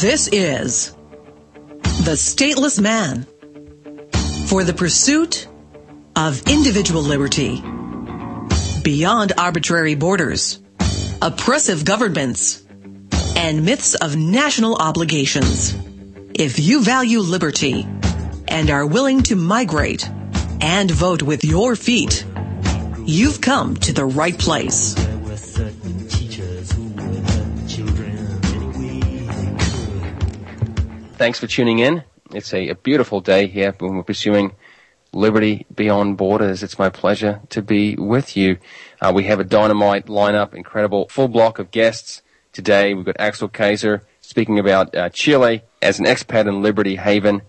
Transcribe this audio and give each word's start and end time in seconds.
This 0.00 0.28
is 0.28 0.92
The 2.04 2.14
Stateless 2.14 2.80
Man 2.80 3.26
for 4.46 4.62
the 4.62 4.72
pursuit 4.72 5.48
of 6.14 6.40
individual 6.46 7.02
liberty 7.02 7.60
beyond 8.84 9.32
arbitrary 9.36 9.96
borders, 9.96 10.60
oppressive 11.20 11.84
governments, 11.84 12.62
and 13.34 13.64
myths 13.64 13.96
of 13.96 14.14
national 14.14 14.76
obligations. 14.76 15.76
If 16.32 16.60
you 16.60 16.84
value 16.84 17.18
liberty 17.18 17.84
and 18.46 18.70
are 18.70 18.86
willing 18.86 19.24
to 19.24 19.34
migrate 19.34 20.08
and 20.60 20.88
vote 20.88 21.22
with 21.22 21.42
your 21.42 21.74
feet, 21.74 22.24
you've 23.04 23.40
come 23.40 23.74
to 23.78 23.92
the 23.92 24.06
right 24.06 24.38
place. 24.38 24.94
Thanks 31.18 31.40
for 31.40 31.48
tuning 31.48 31.80
in. 31.80 32.04
It's 32.30 32.54
a, 32.54 32.68
a 32.68 32.76
beautiful 32.76 33.20
day 33.20 33.48
here 33.48 33.74
when 33.80 33.96
we're 33.96 34.04
pursuing 34.04 34.52
liberty 35.12 35.66
beyond 35.74 36.16
borders. 36.16 36.62
It's 36.62 36.78
my 36.78 36.90
pleasure 36.90 37.40
to 37.48 37.60
be 37.60 37.96
with 37.96 38.36
you. 38.36 38.58
Uh, 39.00 39.10
we 39.12 39.24
have 39.24 39.40
a 39.40 39.44
dynamite 39.44 40.06
lineup, 40.06 40.54
incredible 40.54 41.08
full 41.08 41.26
block 41.26 41.58
of 41.58 41.72
guests 41.72 42.22
today. 42.52 42.94
We've 42.94 43.04
got 43.04 43.16
Axel 43.18 43.48
Kaiser 43.48 44.06
speaking 44.20 44.60
about 44.60 44.94
uh, 44.94 45.08
Chile 45.08 45.64
as 45.82 45.98
an 45.98 46.04
expat 46.04 46.46
in 46.46 46.62
Liberty 46.62 46.94
Haven. 46.94 47.42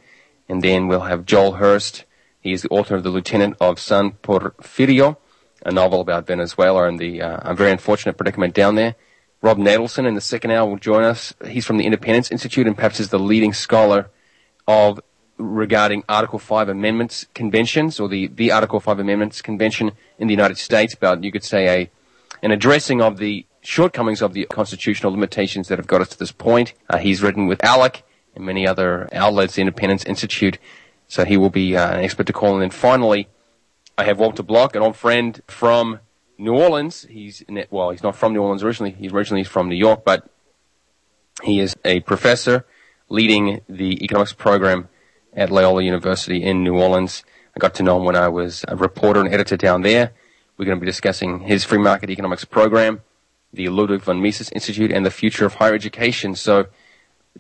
And 0.48 0.64
then 0.64 0.88
we'll 0.88 1.02
have 1.02 1.28
Joel 1.28 1.52
Hirst. 1.52 2.06
He 2.42 2.54
is 2.54 2.64
the 2.64 2.70
author 2.70 2.96
of 2.96 3.04
The 3.04 3.12
Lieutenant 3.12 3.56
of 3.62 3.80
San 3.80 4.14
Porfirio, 4.14 5.18
a 5.64 5.72
novel 5.72 6.02
about 6.02 6.26
Venezuela 6.26 6.88
and 6.88 6.98
the 6.98 7.22
uh, 7.22 7.54
very 7.54 7.70
unfortunate 7.70 8.18
predicament 8.18 8.56
down 8.56 8.74
there. 8.74 8.96
Rob 9.42 9.58
Natelson 9.58 10.06
in 10.06 10.16
the 10.16 10.22
second 10.22 10.52
hour 10.52 10.70
will 10.70 10.78
join 10.78 11.04
us. 11.04 11.34
He's 11.48 11.66
from 11.66 11.78
the 11.78 11.86
Independence 11.86 12.30
Institute 12.32 12.68
and 12.68 12.76
perhaps 12.76 13.00
is 13.00 13.10
the 13.10 13.20
leading 13.20 13.54
scholar 13.54 14.10
of 14.68 15.00
regarding 15.38 16.04
Article 16.10 16.40
5 16.40 16.68
amendments 16.68 17.26
conventions 17.34 18.00
or 18.00 18.10
the, 18.10 18.28
the 18.28 18.52
Article 18.52 18.82
5 18.82 19.00
amendments 19.00 19.42
convention 19.42 19.94
in 20.18 20.28
the 20.28 20.34
United 20.34 20.58
States 20.58 20.94
about, 20.94 21.24
you 21.24 21.32
could 21.32 21.46
say, 21.46 21.68
a, 21.84 21.90
an 22.44 22.52
addressing 22.52 23.02
of 23.02 23.18
the 23.18 23.46
shortcomings 23.62 24.22
of 24.22 24.34
the 24.34 24.46
constitutional 24.46 25.14
limitations 25.14 25.70
that 25.70 25.80
have 25.80 25.88
got 25.88 26.02
us 26.02 26.10
to 26.10 26.20
this 26.20 26.34
point. 26.34 26.74
Uh, 26.90 26.98
he's 26.98 27.22
written 27.22 27.48
with 27.48 27.60
ALEC 27.60 28.02
and 28.36 28.46
many 28.46 28.68
other 28.68 29.08
outlets, 29.14 29.56
the 29.56 29.62
Independence 29.62 30.04
Institute, 30.04 30.58
so 31.08 31.24
he 31.24 31.38
will 31.38 31.50
be 31.50 31.78
uh, 31.78 31.92
an 31.92 32.04
expert 32.04 32.28
to 32.28 32.34
call. 32.34 32.54
And 32.54 32.62
then 32.62 32.70
finally, 32.70 33.30
I 33.98 34.04
have 34.04 34.20
Walter 34.20 34.44
Block, 34.44 34.76
an 34.76 34.82
old 34.82 34.98
friend 34.98 35.42
from 35.48 36.00
New 36.40 36.56
Orleans. 36.56 37.06
He's 37.10 37.44
well, 37.70 37.92
he's 37.92 38.02
not 38.02 38.16
from 38.16 38.34
New 38.34 38.42
Orleans 38.42 38.64
originally. 38.64 38.92
He's 38.92 39.12
originally 39.12 39.44
from 39.44 39.68
New 39.68 39.76
York, 39.76 40.04
but 40.06 40.28
he 41.44 41.60
is 41.60 41.76
a 41.84 42.00
professor 42.00 42.66
leading 43.10 43.62
the 43.68 44.04
economics 44.04 44.34
program 44.34 44.88
at 45.34 45.52
Loyola 45.52 45.84
University 45.84 46.42
in 46.42 46.64
New 46.64 46.80
Orleans. 46.80 47.24
I 47.56 47.60
got 47.60 47.74
to 47.76 47.84
know 47.84 47.98
him 47.98 48.06
when 48.06 48.16
I 48.16 48.30
was 48.30 48.64
a 48.68 48.76
reporter 48.76 49.20
and 49.20 49.34
editor 49.34 49.58
down 49.58 49.82
there. 49.82 50.14
We're 50.58 50.66
going 50.66 50.78
to 50.78 50.82
be 50.82 50.86
discussing 50.86 51.42
his 51.42 51.64
free 51.64 51.78
market 51.78 52.10
economics 52.10 52.46
program, 52.46 53.02
the 53.52 53.70
Ludwig 53.70 54.02
von 54.02 54.22
Mises 54.22 54.50
Institute, 54.52 54.92
and 54.92 55.06
the 55.06 55.12
future 55.12 55.46
of 55.46 55.56
higher 55.56 55.74
education. 55.74 56.36
So 56.36 56.68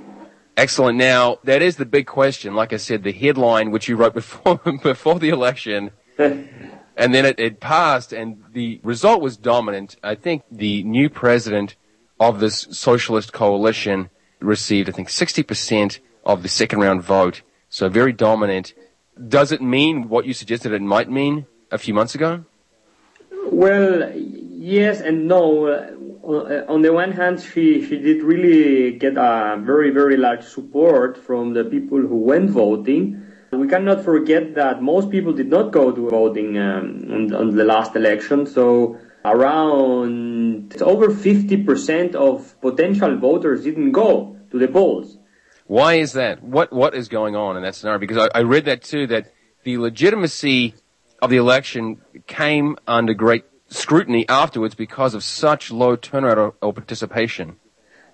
Excellent. 0.56 0.98
Now, 0.98 1.38
that 1.44 1.62
is 1.62 1.76
the 1.76 1.86
big 1.86 2.06
question. 2.06 2.54
Like 2.54 2.72
I 2.72 2.76
said, 2.76 3.02
the 3.02 3.12
headline 3.12 3.70
which 3.70 3.88
you 3.88 3.96
wrote 3.96 4.14
before 4.14 4.56
before 4.82 5.18
the 5.18 5.30
election 5.30 5.90
and 6.98 7.14
then 7.14 7.24
it, 7.24 7.38
it 7.38 7.60
passed, 7.60 8.12
and 8.12 8.42
the 8.52 8.80
result 8.82 9.22
was 9.22 9.36
dominant. 9.36 9.96
I 10.02 10.16
think 10.16 10.42
the 10.50 10.82
new 10.82 11.08
president 11.08 11.76
of 12.18 12.40
this 12.40 12.66
socialist 12.72 13.32
coalition 13.32 14.10
received, 14.40 14.88
I 14.88 14.92
think, 14.92 15.08
60% 15.08 16.00
of 16.26 16.42
the 16.42 16.48
second 16.48 16.80
round 16.80 17.02
vote. 17.02 17.42
So 17.70 17.88
very 17.88 18.12
dominant. 18.12 18.74
Does 19.28 19.52
it 19.52 19.62
mean 19.62 20.08
what 20.08 20.26
you 20.26 20.34
suggested 20.34 20.72
it 20.72 20.82
might 20.82 21.08
mean 21.08 21.46
a 21.70 21.78
few 21.78 21.94
months 21.94 22.16
ago? 22.16 22.44
Well, 23.44 24.12
yes 24.14 25.00
and 25.00 25.28
no. 25.28 25.66
Uh, 25.66 26.64
on 26.68 26.82
the 26.82 26.92
one 26.92 27.12
hand, 27.12 27.40
she, 27.40 27.86
she 27.86 27.98
did 27.98 28.22
really 28.22 28.98
get 28.98 29.16
a 29.16 29.56
very, 29.60 29.90
very 29.90 30.16
large 30.16 30.44
support 30.44 31.16
from 31.16 31.54
the 31.54 31.64
people 31.64 31.98
who 31.98 32.16
went 32.16 32.50
voting. 32.50 33.22
We 33.50 33.66
cannot 33.66 34.04
forget 34.04 34.54
that 34.56 34.82
most 34.82 35.10
people 35.10 35.32
did 35.32 35.48
not 35.48 35.72
go 35.72 35.90
to 35.90 36.10
voting 36.10 36.58
um, 36.58 37.08
on, 37.10 37.34
on, 37.34 37.56
the 37.56 37.64
last 37.64 37.96
election. 37.96 38.46
So 38.46 38.98
around 39.24 40.80
over 40.82 41.08
50% 41.08 42.14
of 42.14 42.60
potential 42.60 43.16
voters 43.16 43.64
didn't 43.64 43.92
go 43.92 44.36
to 44.50 44.58
the 44.58 44.68
polls. 44.68 45.16
Why 45.66 45.94
is 45.94 46.12
that? 46.14 46.42
What 46.42 46.72
what 46.72 46.94
is 46.94 47.08
going 47.08 47.36
on 47.36 47.56
in 47.56 47.62
that 47.62 47.74
scenario? 47.74 47.98
Because 47.98 48.16
I, 48.16 48.38
I 48.38 48.42
read 48.42 48.64
that 48.64 48.82
too 48.82 49.06
that 49.08 49.32
the 49.64 49.76
legitimacy 49.76 50.74
of 51.20 51.28
the 51.28 51.36
election 51.36 52.00
came 52.26 52.76
under 52.86 53.12
great 53.12 53.44
scrutiny 53.68 54.26
afterwards 54.28 54.74
because 54.74 55.14
of 55.14 55.22
such 55.22 55.70
low 55.70 55.94
turnout 55.96 56.38
or, 56.38 56.54
or 56.62 56.72
participation. 56.72 57.56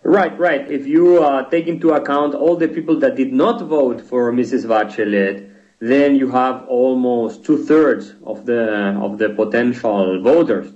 Right, 0.05 0.39
right. 0.39 0.71
If 0.71 0.87
you 0.87 1.23
uh, 1.25 1.49
take 1.49 1.67
into 1.67 1.93
account 1.93 2.35
all 2.35 2.57
the 2.57 2.69
people 2.69 2.99
that 3.01 3.17
did 3.17 3.33
not 3.33 3.63
vote 3.63 4.03
for 4.03 4.31
Mrs. 4.33 4.67
Bachelet, 4.67 5.51
then 5.81 6.17
you 6.17 6.31
have 6.31 6.67
almost 6.69 7.47
two 7.47 7.65
thirds 7.65 8.15
of 8.23 8.45
the 8.45 8.99
of 9.01 9.17
the 9.17 9.31
potential 9.31 10.23
voters. 10.23 10.71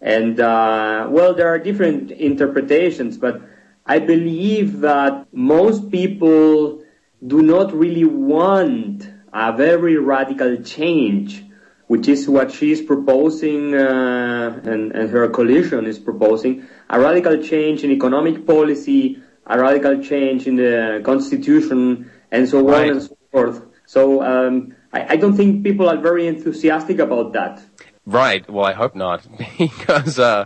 And 0.00 0.40
uh, 0.40 1.08
well, 1.10 1.34
there 1.34 1.48
are 1.48 1.58
different 1.58 2.10
interpretations, 2.10 3.18
but 3.18 3.42
I 3.84 3.98
believe 3.98 4.80
that 4.80 5.26
most 5.30 5.90
people 5.90 6.82
do 7.26 7.42
not 7.42 7.74
really 7.74 8.06
want 8.06 9.06
a 9.30 9.52
very 9.52 9.98
radical 9.98 10.56
change 10.62 11.44
which 11.90 12.06
is 12.06 12.28
what 12.28 12.52
she's 12.52 12.80
proposing 12.80 13.74
uh, 13.74 14.60
and, 14.62 14.92
and 14.92 15.10
her 15.10 15.28
coalition 15.28 15.86
is 15.86 15.98
proposing, 15.98 16.64
a 16.88 17.00
radical 17.00 17.42
change 17.42 17.82
in 17.82 17.90
economic 17.90 18.46
policy, 18.46 19.20
a 19.44 19.58
radical 19.58 20.00
change 20.00 20.46
in 20.46 20.54
the 20.54 21.02
constitution, 21.04 22.08
and 22.30 22.48
so 22.48 22.64
right. 22.64 22.84
on 22.84 22.90
and 22.90 23.02
so 23.02 23.18
forth. 23.32 23.62
So 23.86 24.22
um, 24.22 24.76
I, 24.92 25.14
I 25.14 25.16
don't 25.16 25.36
think 25.36 25.64
people 25.64 25.88
are 25.88 25.96
very 25.96 26.28
enthusiastic 26.28 27.00
about 27.00 27.32
that. 27.32 27.60
Right. 28.06 28.48
Well, 28.48 28.66
I 28.66 28.72
hope 28.72 28.94
not, 28.94 29.26
because 29.58 30.16
uh, 30.20 30.44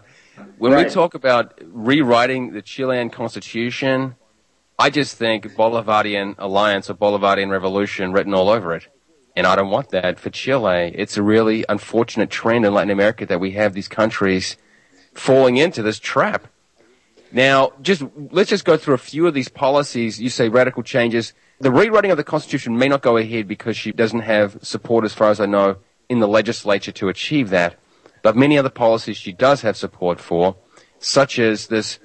when 0.56 0.73
right. 0.73 0.87
we 0.87 0.91
talk 0.91 1.12
about 1.12 1.61
rewriting 1.62 2.55
the 2.55 2.62
Chilean 2.62 3.11
constitution, 3.11 4.17
I 4.79 4.88
just 4.88 5.19
think 5.19 5.44
Bolivarian 5.55 6.37
alliance 6.38 6.88
or 6.88 6.94
Bolivarian 6.94 7.50
revolution 7.50 8.14
written 8.14 8.32
all 8.32 8.49
over 8.49 8.73
it. 8.73 8.88
And 9.37 9.47
I 9.47 9.57
don't 9.57 9.71
want 9.71 9.91
that 9.91 10.21
for 10.21 10.31
Chile. 10.31 10.93
It's 10.95 11.17
a 11.17 11.23
really 11.23 11.65
unfortunate 11.69 12.31
trend 12.31 12.65
in 12.65 12.73
Latin 12.73 12.91
America 12.91 13.27
that 13.27 13.41
we 13.41 13.53
have 13.53 13.73
these 13.73 13.89
countries 13.89 14.57
falling 15.13 15.57
into 15.57 15.83
this 15.83 15.99
trap. 15.99 16.47
Now, 17.33 17.73
just 17.83 18.05
let's 18.31 18.51
just 18.51 18.65
go 18.65 18.77
through 18.77 18.95
a 18.95 18.99
few 18.99 19.27
of 19.27 19.35
these 19.35 19.49
policies. 19.49 20.21
You 20.21 20.29
say 20.29 20.49
radical 20.49 20.85
changes. 20.85 21.33
The 21.59 21.73
rewriting 21.73 22.13
of 22.13 22.17
the 22.17 22.23
Constitution 22.23 22.79
may 22.79 22.89
not 22.89 23.03
go 23.03 23.17
ahead 23.17 23.49
because 23.49 23.77
she 23.77 23.91
doesn't 23.91 24.21
have 24.21 24.59
support, 24.63 25.05
as 25.05 25.15
far 25.15 25.31
as 25.31 25.41
I 25.41 25.47
know, 25.47 25.79
in 26.09 26.21
the 26.21 26.29
legislature 26.29 26.93
to 26.93 27.09
achieve 27.09 27.51
that. 27.51 27.77
But 28.23 28.37
many 28.37 28.57
other 28.57 28.71
policies 28.71 29.17
she 29.17 29.33
does 29.33 29.63
have 29.63 29.77
support 29.77 30.21
for, 30.21 30.57
such 31.01 31.41
as 31.41 31.67
this 31.67 31.99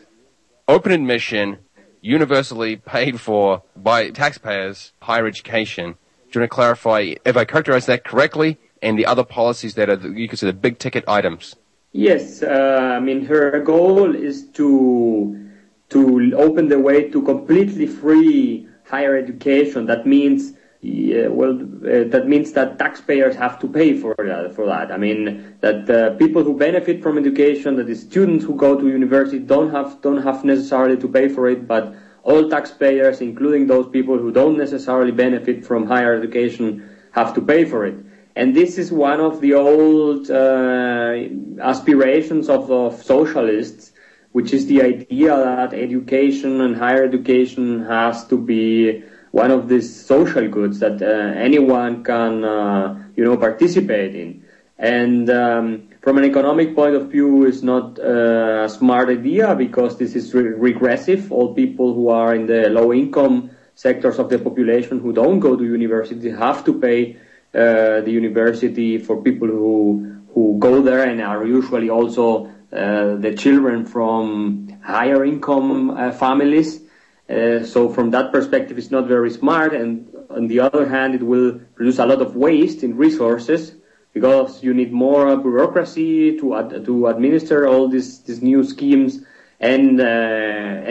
open 0.68 0.92
admission, 0.92 1.60
universally 2.02 2.78
paid 2.78 3.22
for 3.22 3.62
by 3.76 4.10
taxpayers, 4.10 4.94
higher 5.02 5.28
education 5.28 5.96
do 6.32 6.40
you 6.40 6.42
want 6.42 6.52
to 6.52 6.56
clarify 6.56 7.14
if 7.26 7.36
I 7.36 7.46
characterize 7.46 7.86
that 7.88 8.04
correctly 8.04 8.58
and 8.82 8.98
the 8.98 9.06
other 9.06 9.24
policies 9.24 9.74
that 9.76 9.90
are 9.90 9.98
you 10.12 10.28
consider 10.28 10.54
big 10.54 10.80
ticket 10.80 11.04
items? 11.08 11.56
Yes, 11.92 12.44
uh, 12.44 12.96
I 12.98 13.00
mean 13.00 13.26
her 13.26 13.60
goal 13.62 14.16
is 14.16 14.48
to 14.52 15.50
to 15.90 16.34
open 16.36 16.70
the 16.70 16.80
way 16.80 17.10
to 17.10 17.22
completely 17.24 17.88
free 17.88 18.68
higher 18.88 19.18
education. 19.18 19.88
That 19.88 20.06
means 20.06 20.54
yeah, 20.82 21.28
well, 21.28 21.60
uh, 21.60 22.08
that 22.08 22.28
means 22.28 22.54
that 22.54 22.80
taxpayers 22.80 23.36
have 23.36 23.60
to 23.60 23.68
pay 23.68 23.98
for 23.98 24.16
that. 24.18 24.56
For 24.56 24.66
that, 24.68 24.92
I 24.92 24.98
mean 24.98 25.58
that 25.60 25.90
uh, 25.90 26.16
people 26.16 26.44
who 26.44 26.56
benefit 26.58 27.04
from 27.04 27.18
education, 27.18 27.76
that 27.76 27.88
the 27.88 27.96
students 27.96 28.46
who 28.46 28.56
go 28.56 28.80
to 28.80 28.88
university, 28.88 29.40
don't 29.40 29.72
have 29.72 30.02
don't 30.02 30.22
have 30.22 30.46
necessarily 30.46 30.96
to 30.98 31.08
pay 31.08 31.28
for 31.28 31.50
it, 31.50 31.68
but 31.68 31.94
all 32.30 32.48
taxpayers, 32.50 33.22
including 33.22 33.66
those 33.66 33.88
people 33.90 34.18
who 34.18 34.32
don't 34.32 34.58
necessarily 34.58 35.12
benefit 35.12 35.66
from 35.66 35.88
higher 35.88 36.14
education, 36.14 36.88
have 37.12 37.34
to 37.34 37.42
pay 37.42 37.66
for 37.66 37.86
it. 37.86 37.98
And 38.36 38.56
this 38.56 38.78
is 38.78 38.92
one 38.92 39.20
of 39.20 39.42
the 39.42 39.56
old 39.56 40.30
uh, 40.30 41.14
aspirations 41.60 42.48
of, 42.48 42.72
of 42.72 43.02
socialists, 43.02 43.92
which 44.32 44.54
is 44.54 44.68
the 44.68 44.84
idea 44.84 45.36
that 45.36 45.74
education 45.74 46.62
and 46.62 46.76
higher 46.76 47.04
education 47.04 47.86
has 47.86 48.28
to 48.28 48.38
be 48.38 49.04
one 49.32 49.52
of 49.52 49.68
these 49.68 49.90
social 50.06 50.48
goods 50.48 50.80
that 50.80 51.02
uh, 51.02 51.06
anyone 51.48 52.04
can, 52.04 52.44
uh, 52.44 53.04
you 53.16 53.24
know, 53.26 53.38
participate 53.38 54.14
in. 54.16 54.46
And 54.78 55.30
um, 55.32 55.89
from 56.02 56.18
an 56.18 56.24
economic 56.24 56.76
point 56.76 56.96
of 56.96 57.12
view, 57.12 57.46
it's 57.46 57.62
not 57.62 58.00
a 58.00 58.70
smart 58.70 59.10
idea 59.10 59.54
because 59.56 59.98
this 59.98 60.16
is 60.16 60.34
re- 60.34 60.44
regressive. 60.44 61.32
All 61.32 61.54
people 61.54 61.94
who 61.94 62.10
are 62.10 62.34
in 62.34 62.46
the 62.46 62.70
low 62.70 62.94
income 62.94 63.52
sectors 63.76 64.18
of 64.18 64.30
the 64.30 64.40
population 64.40 65.00
who 65.00 65.12
don't 65.12 65.40
go 65.40 65.56
to 65.56 65.64
university 65.64 66.30
have 66.32 66.64
to 66.66 66.80
pay 66.80 67.18
uh, 67.54 68.02
the 68.02 68.12
university 68.12 68.98
for 68.98 69.22
people 69.22 69.48
who 69.48 70.16
who 70.34 70.58
go 70.60 70.82
there 70.82 71.04
and 71.04 71.22
are 71.22 71.46
usually 71.46 71.90
also 71.90 72.46
uh, 72.72 73.16
the 73.16 73.34
children 73.36 73.86
from 73.86 74.80
higher 74.84 75.26
income 75.26 75.90
uh, 75.90 76.12
families. 76.12 76.82
Uh, 77.28 77.64
so 77.64 77.90
from 77.90 78.12
that 78.12 78.32
perspective, 78.32 78.78
it's 78.78 78.92
not 78.92 79.08
very 79.08 79.32
smart. 79.32 79.74
And 79.74 80.16
on 80.30 80.48
the 80.48 80.60
other 80.60 80.88
hand, 80.88 81.16
it 81.16 81.24
will 81.24 81.60
produce 81.76 81.98
a 82.00 82.06
lot 82.06 82.22
of 82.22 82.36
waste 82.36 82.84
in 82.84 82.96
resources 82.96 83.74
because 84.14 84.64
you 84.64 84.74
need 84.74 84.92
more 84.92 85.38
bureaucracy 85.38 86.38
to 86.40 86.56
ad- 86.56 86.86
to 86.86 87.08
administer 87.08 87.68
all 87.68 87.88
these 87.88 88.20
these 88.20 88.42
new 88.42 88.64
schemes. 88.64 89.22
And 89.62 90.00
uh, 90.00 90.04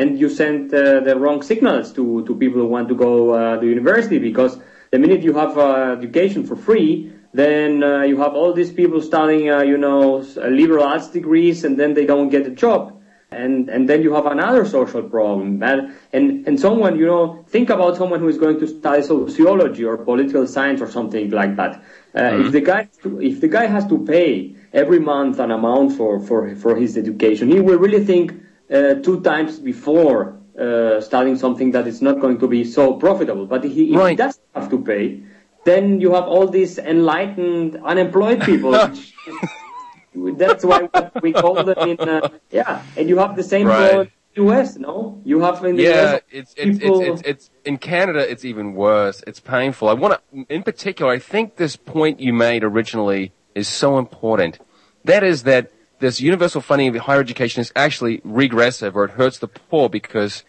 and 0.00 0.18
you 0.20 0.28
send 0.28 0.74
uh, 0.74 1.00
the 1.00 1.18
wrong 1.18 1.42
signals 1.42 1.92
to 1.94 2.24
to 2.26 2.34
people 2.36 2.60
who 2.60 2.68
want 2.68 2.88
to 2.88 2.94
go 2.94 3.30
uh, 3.30 3.58
to 3.60 3.66
university 3.66 4.18
because 4.18 4.58
the 4.90 4.98
minute 4.98 5.22
you 5.22 5.32
have 5.32 5.56
uh, 5.56 5.96
education 5.98 6.44
for 6.44 6.54
free 6.56 7.12
then 7.32 7.82
uh, 7.82 8.02
you 8.02 8.16
have 8.18 8.34
all 8.34 8.52
these 8.52 8.72
people 8.72 9.00
studying 9.00 9.50
uh, 9.50 9.62
you 9.62 9.78
know 9.78 10.18
liberal 10.36 10.84
arts 10.84 11.08
degrees 11.08 11.64
and 11.64 11.78
then 11.78 11.94
they 11.94 12.06
don't 12.06 12.28
get 12.28 12.46
a 12.46 12.50
job 12.50 12.97
and 13.30 13.68
and 13.68 13.88
then 13.88 14.02
you 14.02 14.14
have 14.14 14.26
another 14.26 14.64
social 14.64 15.02
problem 15.02 15.62
and 15.62 15.94
and 16.12 16.46
and 16.46 16.58
someone 16.58 16.98
you 16.98 17.06
know 17.06 17.44
think 17.48 17.68
about 17.68 17.96
someone 17.96 18.20
who 18.20 18.28
is 18.28 18.38
going 18.38 18.58
to 18.58 18.66
study 18.66 19.02
sociology 19.02 19.84
or 19.84 19.98
political 19.98 20.46
science 20.46 20.80
or 20.80 20.90
something 20.90 21.30
like 21.30 21.54
that. 21.56 21.82
Uh, 22.14 22.20
mm-hmm. 22.20 22.46
if 22.46 22.52
the 22.52 22.60
guy 22.60 22.88
if 23.20 23.40
the 23.40 23.48
guy 23.48 23.66
has 23.66 23.86
to 23.86 24.04
pay 24.06 24.54
every 24.72 24.98
month 24.98 25.38
an 25.38 25.50
amount 25.50 25.92
for 25.92 26.20
for 26.20 26.56
for 26.56 26.74
his 26.76 26.96
education 26.96 27.50
he 27.50 27.60
will 27.60 27.78
really 27.78 28.02
think 28.04 28.32
uh, 28.72 28.94
two 28.94 29.20
times 29.20 29.58
before 29.58 30.38
uh, 30.58 31.00
studying 31.00 31.36
something 31.36 31.72
that 31.72 31.86
is 31.86 32.00
not 32.00 32.20
going 32.20 32.38
to 32.38 32.48
be 32.48 32.64
so 32.64 32.94
profitable. 32.94 33.46
But 33.46 33.64
he, 33.64 33.94
if 33.94 34.08
he 34.08 34.16
doesn't 34.16 34.44
have 34.54 34.70
to 34.70 34.82
pay 34.82 35.22
then 35.64 36.00
you 36.00 36.14
have 36.14 36.24
all 36.24 36.48
these 36.48 36.78
enlightened 36.78 37.76
unemployed 37.84 38.40
people 38.42 38.72
That's 40.14 40.64
why 40.64 40.88
we 41.22 41.32
call 41.32 41.62
them 41.62 41.88
in. 41.88 42.00
Uh, 42.00 42.28
yeah, 42.50 42.82
and 42.96 43.08
you 43.08 43.18
have 43.18 43.36
the 43.36 43.42
same 43.42 43.66
right. 43.66 44.10
U.S. 44.34 44.76
No, 44.76 45.20
you 45.24 45.40
have 45.40 45.64
in 45.64 45.76
the 45.76 45.82
yeah, 45.82 46.14
US, 46.14 46.20
it's, 46.30 46.54
it's, 46.56 46.78
people... 46.78 47.00
it's, 47.00 47.20
it's, 47.20 47.28
it's 47.28 47.50
in 47.64 47.78
Canada. 47.78 48.30
It's 48.30 48.44
even 48.44 48.74
worse. 48.74 49.22
It's 49.26 49.40
painful. 49.40 49.88
I 49.88 49.94
want 49.94 50.20
to, 50.32 50.46
in 50.48 50.62
particular, 50.62 51.12
I 51.12 51.18
think 51.18 51.56
this 51.56 51.76
point 51.76 52.20
you 52.20 52.32
made 52.32 52.62
originally 52.62 53.32
is 53.54 53.66
so 53.66 53.98
important. 53.98 54.58
That 55.04 55.24
is 55.24 55.42
that 55.44 55.72
this 55.98 56.20
universal 56.20 56.60
funding 56.60 56.94
of 56.94 57.02
higher 57.02 57.20
education 57.20 57.60
is 57.60 57.72
actually 57.74 58.20
regressive, 58.22 58.96
or 58.96 59.04
it 59.04 59.12
hurts 59.12 59.38
the 59.38 59.48
poor 59.48 59.88
because 59.88 60.44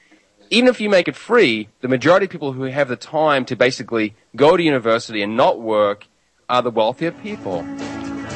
even 0.52 0.68
if 0.68 0.80
you 0.80 0.90
make 0.90 1.08
it 1.08 1.16
free, 1.16 1.70
the 1.82 1.88
majority 1.88 2.26
of 2.26 2.32
people 2.32 2.54
who 2.54 2.64
have 2.64 2.88
the 2.88 2.96
time 2.96 3.46
to 3.46 3.56
basically 3.56 4.16
go 4.36 4.58
to 4.58 4.64
university 4.64 5.22
and 5.22 5.36
not 5.36 5.60
work 5.60 6.08
are 6.48 6.62
the 6.62 6.72
wealthier 6.72 7.12
people. 7.12 7.66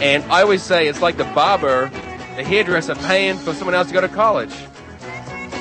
And 0.02 0.24
I 0.32 0.42
always 0.42 0.64
say 0.64 0.88
it's 0.88 1.02
like 1.02 1.18
the 1.18 1.24
barber, 1.26 1.90
the 2.36 2.44
hairdresser 2.44 2.96
paying 2.96 3.38
for 3.38 3.54
someone 3.54 3.76
else 3.76 3.88
to 3.88 3.94
go 3.94 4.02
to 4.02 4.08
college. 4.08 4.54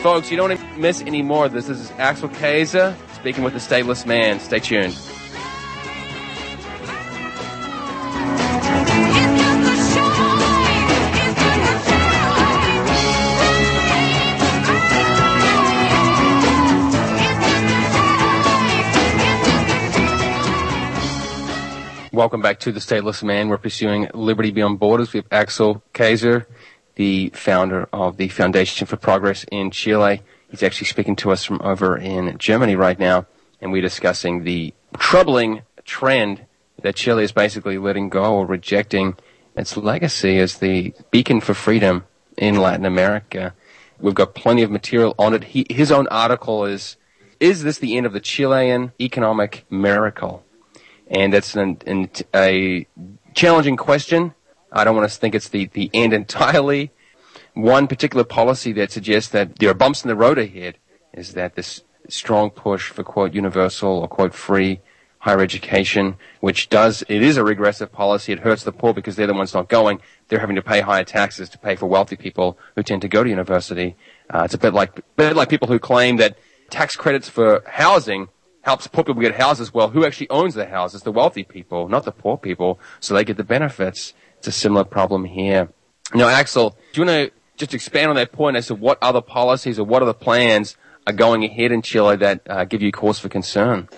Folks, 0.03 0.31
you 0.31 0.37
don't 0.37 0.79
miss 0.79 1.01
any 1.03 1.23
more 1.23 1.49
this. 1.49 1.67
This 1.67 1.79
is 1.79 1.91
Axel 1.93 2.29
Kaiser 2.29 2.97
speaking 3.15 3.45
with 3.45 3.53
the 3.53 3.61
Stateless 3.61 4.05
Man. 4.05 4.41
Stay 4.41 4.59
tuned. 4.59 4.99
Welcome 22.13 22.43
back 22.43 22.61
to 22.61 22.73
the 22.73 22.79
Stateless 22.79 23.23
Man. 23.23 23.49
We're 23.49 23.57
pursuing 23.57 24.11
liberty 24.13 24.51
beyond 24.51 24.79
borders. 24.79 25.15
We 25.15 25.21
have 25.21 25.27
Axel 25.33 25.83
Kaiser, 25.95 26.47
the 26.97 27.31
founder 27.31 27.89
of 27.91 28.19
the 28.19 28.29
Foundation 28.29 28.87
for 28.87 28.99
Progress 28.99 29.47
in 29.51 29.71
Chile. 29.71 30.21
He's 30.51 30.63
actually 30.63 30.89
speaking 30.89 31.17
to 31.17 31.31
us 31.31 31.43
from 31.43 31.63
over 31.63 31.97
in 31.97 32.37
Germany 32.37 32.77
right 32.77 32.99
now, 32.99 33.25
and 33.63 33.73
we're 33.73 33.81
discussing 33.81 34.45
the 34.45 34.75
troubling 34.99 35.63
trend 35.87 36.45
that 36.83 36.97
Chile 36.97 37.25
is 37.25 37.33
basically 37.33 37.79
letting 37.79 38.11
go 38.11 38.35
or 38.35 38.45
rejecting 38.45 39.17
its 39.57 39.79
legacy 39.79 40.39
as 40.39 40.59
the 40.59 40.93
beacon 41.11 41.41
for 41.41 41.55
freedom 41.55 42.05
in 42.37 42.57
Latin 42.57 42.85
America. 42.85 43.55
We've 43.99 44.13
got 44.13 44.35
plenty 44.35 44.63
of 44.63 44.71
material 44.71 45.15
on 45.19 45.33
it. 45.33 45.45
He, 45.45 45.65
his 45.71 45.91
own 45.91 46.07
article 46.09 46.67
is, 46.67 46.99
is 47.41 47.63
this 47.63 47.79
the 47.79 47.97
end 47.97 48.05
of 48.05 48.13
the 48.13 48.21
Chilean 48.21 48.93
economic 49.01 49.65
miracle? 49.71 50.45
And 51.13 51.33
that's 51.33 51.55
an, 51.55 51.79
an, 51.87 52.11
a 52.35 52.87
challenging 53.35 53.77
question. 53.77 54.35
I 54.73 54.83
don't 54.85 54.97
want 54.97 55.09
to 55.09 55.17
think 55.17 55.35
it's 55.35 55.51
the, 55.51 55.67
the 55.67 55.91
end 55.93 56.15
entirely. 56.15 56.91
One 57.55 57.87
particular 57.87 58.25
policy 58.25 58.73
that 58.73 58.91
suggests 58.91 59.31
that 59.31 59.59
there 59.59 59.71
are 59.71 59.75
bumps 59.75 60.03
in 60.03 60.09
the 60.09 60.17
road 60.17 60.39
ahead 60.39 60.79
is 61.13 61.35
that 61.35 61.55
this 61.55 61.83
strong 62.09 62.51
push 62.51 62.89
for 62.89 63.05
quote 63.05 63.35
universal 63.35 63.99
or 63.99 64.09
quote 64.09 64.35
free 64.35 64.81
higher 65.19 65.41
education, 65.41 66.17
which 66.41 66.69
does, 66.69 67.05
it 67.09 67.23
is 67.23 67.37
a 67.37 67.45
regressive 67.45 67.93
policy. 67.93 68.33
It 68.33 68.41
hurts 68.41 68.65
the 68.65 68.73
poor 68.73 68.93
because 68.93 69.15
they're 69.15 69.27
the 69.29 69.35
ones 69.35 69.55
not 69.55 69.69
going. 69.69 70.01
They're 70.27 70.41
having 70.41 70.57
to 70.57 70.63
pay 70.63 70.81
higher 70.81 71.05
taxes 71.05 71.49
to 71.51 71.59
pay 71.59 71.77
for 71.77 71.87
wealthy 71.87 72.17
people 72.17 72.59
who 72.75 72.83
tend 72.83 73.03
to 73.03 73.09
go 73.09 73.23
to 73.23 73.31
university. 73.31 73.95
Uh, 74.31 74.43
it's 74.45 74.55
a 74.55 74.59
bit 74.59 74.75
like, 74.75 75.01
bit 75.15 75.37
like 75.37 75.49
people 75.49 75.69
who 75.69 75.79
claim 75.79 76.17
that 76.17 76.39
tax 76.71 76.97
credits 76.97 77.29
for 77.29 77.63
housing 77.69 78.29
helps 78.63 78.87
poor 78.87 79.05
people 79.05 79.21
get 79.21 79.35
houses. 79.35 79.75
Well, 79.75 79.91
who 79.91 80.07
actually 80.07 80.31
owns 80.31 80.55
the 80.55 80.67
houses? 80.67 81.03
The 81.03 81.13
wealthy 81.13 81.45
people, 81.45 81.89
not 81.89 82.05
the 82.05 82.13
poor 82.13 82.39
people. 82.39 82.81
So 83.01 83.15
they 83.15 83.25
get 83.25 83.37
the 83.37 83.45
benefits. 83.45 84.15
It's 84.39 84.49
a 84.49 84.53
similar 84.53 84.85
problem 84.85 85.25
here. 85.25 85.69
Now, 86.15 86.29
Axel, 86.29 86.77
do 86.93 87.01
you 87.01 87.07
want 87.07 87.31
to 87.31 87.41
just 87.57 87.75
expand 87.75 88.11
on 88.11 88.17
that 88.17 88.33
point 88.33 88.57
as 88.57 88.67
to 88.69 88.75
what 88.75 88.99
other 89.03 89.21
policies 89.21 89.79
or 89.79 89.85
what 89.85 90.03
other 90.03 90.15
plans 90.15 90.77
are 91.07 91.13
going 91.13 91.45
ahead 91.45 91.73
in 91.73 91.83
Chile 91.83 92.17
that 92.17 92.43
uh, 92.49 92.65
give 92.65 92.83
you 92.83 92.93
cause 92.93 93.19
for 93.19 93.29
concern? 93.29 93.89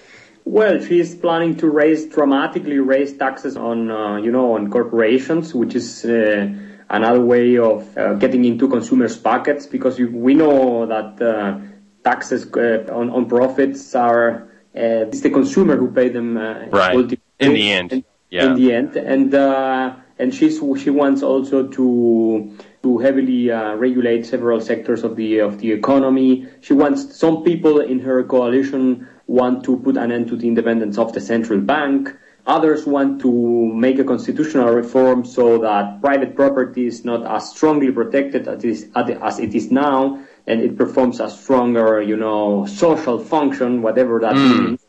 Well, 0.44 0.80
she's 0.80 1.14
planning 1.14 1.56
to 1.56 1.71
raise 1.71 2.06
dramatically 2.06 2.78
raise 2.78 3.16
taxes 3.16 3.56
on 3.56 3.90
uh, 3.90 4.16
you 4.16 4.30
know 4.30 4.54
on 4.54 4.71
corporations, 4.71 5.54
which 5.54 5.75
is 5.75 6.04
uh, 6.04 6.47
another 6.90 7.21
way 7.21 7.56
of 7.56 7.97
uh, 7.97 8.14
getting 8.14 8.44
into 8.44 8.68
consumers' 8.68 9.16
pockets 9.16 9.64
because 9.66 9.99
we 9.99 10.35
know 10.35 10.85
that 10.85 11.23
uh, 11.23 11.59
taxes 12.04 12.47
uh, 12.52 12.85
on, 12.92 13.09
on 13.09 13.26
profits 13.26 13.94
are 13.94 14.47
Uh, 14.76 15.07
it's 15.07 15.21
the 15.21 15.31
consumer 15.31 15.76
who 15.76 15.90
pay 15.90 16.09
them 16.09 16.37
uh, 16.37 16.66
right 16.66 17.19
in 17.38 17.52
the 17.54 17.71
end. 17.71 17.93
In, 17.93 18.04
yeah. 18.31 18.47
in 18.47 18.54
the 18.54 18.73
end, 18.73 18.97
and 18.97 19.33
uh, 19.33 19.95
and 20.19 20.35
she's 20.35 20.59
she 20.83 20.90
wants 20.90 21.23
also 21.23 21.69
to 21.69 22.57
to 22.83 22.99
heavily 22.99 23.52
uh, 23.52 23.75
regulate 23.75 24.26
several 24.26 24.61
sectors 24.61 25.04
of 25.04 25.14
the 25.14 25.38
of 25.38 25.59
the 25.59 25.71
economy. 25.71 26.49
She 26.61 26.73
wants 26.73 27.16
some 27.16 27.45
people 27.45 27.81
in 27.81 28.00
her 28.00 28.25
coalition 28.25 29.09
want 29.26 29.64
to 29.64 29.78
put 29.78 29.97
an 29.97 30.11
end 30.11 30.28
to 30.28 30.37
the 30.37 30.49
independence 30.49 30.99
of 30.99 31.12
the 31.12 31.21
central 31.21 31.61
bank. 31.61 32.14
Others 32.47 32.85
want 32.85 33.23
to 33.23 33.33
make 33.73 33.99
a 33.99 34.04
constitutional 34.04 34.69
reform 34.75 35.25
so 35.25 35.59
that 35.59 36.02
private 36.02 36.37
property 36.37 36.87
is 36.87 37.04
not 37.04 37.25
as 37.25 37.50
strongly 37.50 37.90
protected 37.90 38.47
as 38.47 38.62
it 38.62 38.69
is, 38.69 38.90
as 38.95 39.38
it 39.38 39.54
is 39.54 39.71
now, 39.71 40.21
and 40.46 40.60
it 40.60 40.76
performs 40.76 41.20
a 41.20 41.30
stronger, 41.30 42.02
you 42.02 42.16
know, 42.16 42.66
social 42.66 43.18
function, 43.18 43.82
whatever 43.82 44.20
that 44.20 44.34
mm. 44.34 44.66
means. 44.66 44.80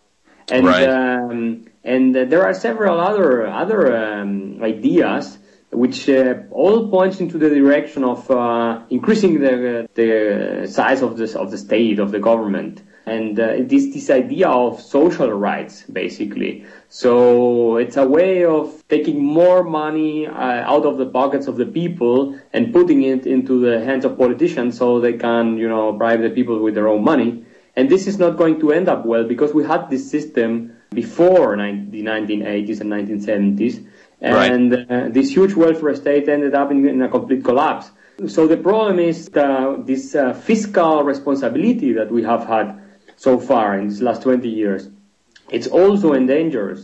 And 0.50 0.66
right. 0.68 0.90
um, 0.90 1.66
and 1.84 2.14
there 2.14 2.46
are 2.46 2.54
several 2.54 3.00
other 3.00 3.48
other 3.48 3.96
um, 3.96 4.62
ideas 4.62 5.38
which 5.72 6.08
uh, 6.10 6.36
all 6.52 6.90
points 6.90 7.20
into 7.20 7.38
the 7.38 7.50
direction 7.50 8.04
of 8.04 8.30
uh, 8.30 8.82
increasing 8.90 9.40
the 9.40 9.90
the 9.96 10.68
size 10.68 11.02
of 11.02 11.18
the 11.18 11.40
of 11.40 11.52
the 11.52 11.58
state 11.58 12.00
of 12.00 12.12
the 12.12 12.20
government 12.20 12.82
and 13.06 13.40
uh, 13.40 13.56
this 13.60 13.94
this 13.94 14.10
idea 14.10 14.50
of 14.50 14.82
social 14.82 15.32
rights 15.32 15.84
basically. 15.84 16.66
So 16.90 17.78
it's 17.78 17.98
a 17.98 18.08
way 18.08 18.46
of 18.46 18.84
taking 18.88 19.24
more 19.24 19.64
money 19.64 20.28
uh, 20.28 20.74
out 20.74 20.86
of 20.86 20.98
the 20.98 21.06
pockets 21.06 21.48
of 21.48 21.58
the 21.58 21.66
people 21.66 22.40
and 22.54 22.74
putting 22.74 23.04
it 23.04 23.28
into 23.28 23.60
the 23.60 23.84
hands 23.84 24.06
of 24.06 24.18
politicians 24.18 24.78
so 24.78 25.00
they 25.00 25.14
can 25.14 25.58
you 25.58 25.70
know 25.70 25.92
bribe 25.92 26.22
the 26.22 26.30
people 26.30 26.60
with 26.60 26.74
their 26.74 26.88
own 26.88 27.04
money. 27.04 27.46
And 27.76 27.90
this 27.90 28.08
is 28.08 28.18
not 28.18 28.38
going 28.38 28.60
to 28.62 28.72
end 28.72 28.88
up 28.88 29.06
well 29.06 29.26
because 29.26 29.54
we 29.54 29.66
had 29.66 29.90
this 29.90 30.10
system 30.10 30.78
before 30.92 31.58
the 31.58 32.04
1980s 32.04 32.80
and 32.80 32.90
1970s 32.90 33.86
and 34.22 34.72
right. 34.72 34.92
uh, 34.92 35.10
this 35.10 35.30
huge 35.30 35.54
welfare 35.54 35.94
state 35.96 36.30
ended 36.30 36.56
up 36.56 36.72
in, 36.72 36.88
in 36.88 37.02
a 37.02 37.10
complete 37.10 37.44
collapse. 37.44 37.92
So 38.28 38.48
the 38.48 38.58
problem 38.58 39.00
is 39.00 39.30
uh, 39.36 39.76
this 39.80 40.16
uh, 40.16 40.34
fiscal 40.34 41.04
responsibility 41.04 41.92
that 41.94 42.10
we 42.10 42.24
have 42.24 42.46
had 42.46 42.82
so 43.16 43.40
far 43.40 43.78
in 43.78 43.88
these 43.88 44.02
last 44.02 44.22
20 44.24 44.48
years. 44.48 44.90
It's 45.50 45.68
also 45.68 46.14
endangered 46.14 46.80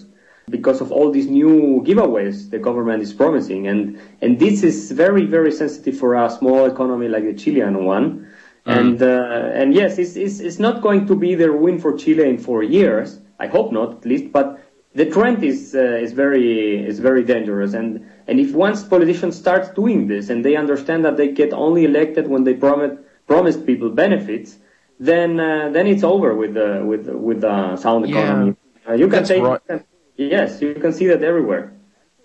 because 0.49 0.81
of 0.81 0.91
all 0.91 1.11
these 1.11 1.27
new 1.27 1.81
giveaways 1.85 2.49
the 2.49 2.59
government 2.59 3.01
is 3.01 3.13
promising. 3.13 3.67
And, 3.67 3.99
and 4.21 4.39
this 4.39 4.63
is 4.63 4.91
very, 4.91 5.25
very 5.25 5.51
sensitive 5.51 5.97
for 5.97 6.15
a 6.15 6.29
small 6.29 6.65
economy 6.65 7.07
like 7.07 7.23
the 7.23 7.33
Chilean 7.33 7.85
one. 7.85 8.27
Mm. 8.65 8.77
And, 8.77 9.01
uh, 9.01 9.51
and 9.53 9.73
yes, 9.73 9.97
it's, 9.97 10.15
it's, 10.15 10.39
it's 10.39 10.59
not 10.59 10.81
going 10.81 11.07
to 11.07 11.15
be 11.15 11.35
the 11.35 11.51
win 11.51 11.79
for 11.79 11.97
Chile 11.97 12.27
in 12.29 12.37
four 12.37 12.61
years. 12.63 13.19
I 13.39 13.47
hope 13.47 13.71
not, 13.71 13.97
at 13.97 14.05
least, 14.05 14.31
but 14.31 14.59
the 14.93 15.05
trend 15.05 15.43
is, 15.43 15.73
uh, 15.73 15.79
is 15.79 16.11
very, 16.11 16.85
is 16.85 16.99
very 16.99 17.23
dangerous. 17.23 17.73
And, 17.73 18.05
and 18.27 18.39
if 18.39 18.53
once 18.53 18.83
politicians 18.83 19.37
start 19.37 19.73
doing 19.73 20.07
this 20.07 20.29
and 20.29 20.45
they 20.45 20.55
understand 20.55 21.05
that 21.05 21.17
they 21.17 21.29
get 21.29 21.53
only 21.53 21.85
elected 21.85 22.27
when 22.27 22.43
they 22.43 22.53
promise, 22.53 22.99
promise 23.25 23.57
people 23.57 23.89
benefits, 23.89 24.57
then 25.01 25.39
uh, 25.39 25.69
then 25.69 25.87
it's 25.87 26.03
over 26.03 26.35
with 26.35 26.53
the 26.53 26.83
with 26.85 27.07
with 27.09 27.41
the 27.41 27.75
sound 27.75 28.05
economy. 28.05 28.55
Yeah, 28.85 28.91
uh, 28.91 28.93
you 28.93 29.07
can 29.07 29.25
say 29.25 29.41
right. 29.41 29.59
yes, 30.15 30.61
you 30.61 30.75
can 30.75 30.93
see 30.93 31.07
that 31.07 31.23
everywhere. 31.23 31.73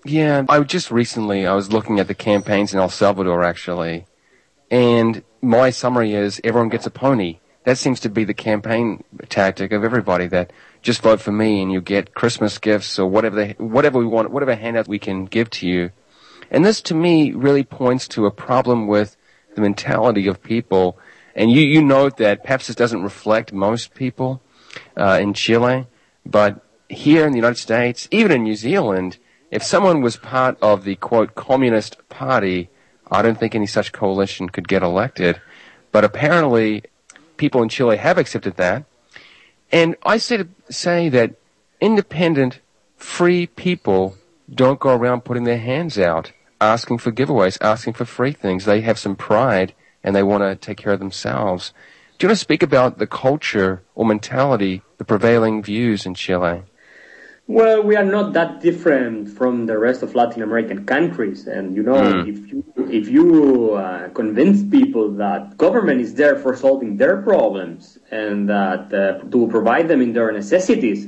Yeah, 0.04 0.44
I 0.48 0.60
just 0.60 0.90
recently 0.90 1.46
I 1.46 1.54
was 1.54 1.72
looking 1.72 1.98
at 1.98 2.06
the 2.06 2.14
campaigns 2.14 2.74
in 2.74 2.78
El 2.78 2.90
Salvador 2.90 3.42
actually, 3.42 4.04
and 4.70 5.24
my 5.40 5.70
summary 5.70 6.12
is 6.12 6.38
everyone 6.44 6.68
gets 6.68 6.86
a 6.86 6.90
pony. 6.90 7.40
That 7.64 7.78
seems 7.78 7.98
to 8.00 8.10
be 8.10 8.24
the 8.24 8.34
campaign 8.34 9.02
tactic 9.30 9.72
of 9.72 9.82
everybody. 9.82 10.26
That 10.26 10.52
just 10.82 11.00
vote 11.00 11.20
for 11.20 11.32
me 11.32 11.62
and 11.62 11.72
you 11.72 11.80
get 11.80 12.14
Christmas 12.14 12.58
gifts 12.58 12.98
or 12.98 13.06
whatever 13.06 13.36
they, 13.36 13.52
whatever 13.58 13.98
we 13.98 14.06
want, 14.06 14.30
whatever 14.30 14.54
handout 14.54 14.86
we 14.86 14.98
can 14.98 15.24
give 15.24 15.48
to 15.50 15.66
you. 15.66 15.90
And 16.50 16.64
this 16.64 16.80
to 16.82 16.94
me 16.94 17.32
really 17.32 17.64
points 17.64 18.06
to 18.08 18.26
a 18.26 18.30
problem 18.30 18.86
with 18.86 19.16
the 19.54 19.62
mentality 19.62 20.28
of 20.28 20.42
people 20.42 20.98
and 21.36 21.50
you, 21.50 21.60
you 21.60 21.82
note 21.82 22.16
that 22.16 22.42
perhaps 22.42 22.66
this 22.66 22.74
doesn't 22.74 23.02
reflect 23.02 23.52
most 23.52 23.94
people 23.94 24.40
uh, 24.96 25.18
in 25.20 25.34
Chile, 25.34 25.86
but 26.24 26.64
here 26.88 27.26
in 27.26 27.32
the 27.32 27.38
United 27.38 27.58
States, 27.58 28.08
even 28.10 28.32
in 28.32 28.42
New 28.42 28.54
Zealand, 28.54 29.18
if 29.50 29.62
someone 29.62 30.00
was 30.00 30.16
part 30.16 30.56
of 30.62 30.84
the 30.84 30.96
quote 30.96 31.34
communist 31.34 31.96
party, 32.08 32.70
I 33.10 33.20
don't 33.20 33.38
think 33.38 33.54
any 33.54 33.66
such 33.66 33.92
coalition 33.92 34.48
could 34.48 34.66
get 34.66 34.82
elected. 34.82 35.40
But 35.92 36.04
apparently, 36.04 36.84
people 37.36 37.62
in 37.62 37.68
Chile 37.68 37.98
have 37.98 38.18
accepted 38.18 38.56
that. 38.56 38.86
And 39.70 39.94
I 40.04 40.16
say 40.16 40.38
to 40.38 40.48
say 40.70 41.10
that 41.10 41.34
independent, 41.80 42.60
free 42.96 43.46
people 43.46 44.16
don't 44.52 44.80
go 44.80 44.94
around 44.94 45.24
putting 45.24 45.44
their 45.44 45.58
hands 45.58 45.98
out, 45.98 46.32
asking 46.60 46.98
for 46.98 47.12
giveaways, 47.12 47.58
asking 47.60 47.92
for 47.92 48.06
free 48.06 48.32
things. 48.32 48.64
They 48.64 48.80
have 48.80 48.98
some 48.98 49.16
pride 49.16 49.74
and 50.06 50.14
they 50.14 50.22
want 50.22 50.42
to 50.42 50.54
take 50.54 50.78
care 50.78 50.92
of 50.92 51.00
themselves. 51.00 51.74
Do 52.16 52.24
you 52.24 52.28
want 52.28 52.38
to 52.38 52.40
speak 52.40 52.62
about 52.62 52.96
the 52.96 53.06
culture 53.06 53.82
or 53.94 54.06
mentality, 54.06 54.80
the 54.96 55.04
prevailing 55.04 55.62
views 55.62 56.06
in 56.06 56.14
Chile? 56.14 56.62
Well, 57.48 57.82
we 57.82 57.94
are 57.96 58.04
not 58.04 58.32
that 58.32 58.60
different 58.60 59.28
from 59.28 59.66
the 59.66 59.78
rest 59.78 60.02
of 60.02 60.14
Latin 60.14 60.42
American 60.42 60.84
countries, 60.86 61.46
and 61.46 61.76
you 61.76 61.82
know, 61.82 61.94
mm. 61.94 62.26
if 62.26 62.50
you 62.50 62.64
if 62.90 63.08
you 63.08 63.74
uh, 63.74 64.08
convince 64.08 64.64
people 64.68 65.12
that 65.12 65.56
government 65.56 66.00
is 66.00 66.14
there 66.14 66.36
for 66.36 66.56
solving 66.56 66.96
their 66.96 67.22
problems 67.22 67.98
and 68.10 68.48
that 68.48 68.92
uh, 68.92 69.22
to 69.30 69.46
provide 69.48 69.86
them 69.86 70.02
in 70.02 70.12
their 70.12 70.32
necessities, 70.32 71.06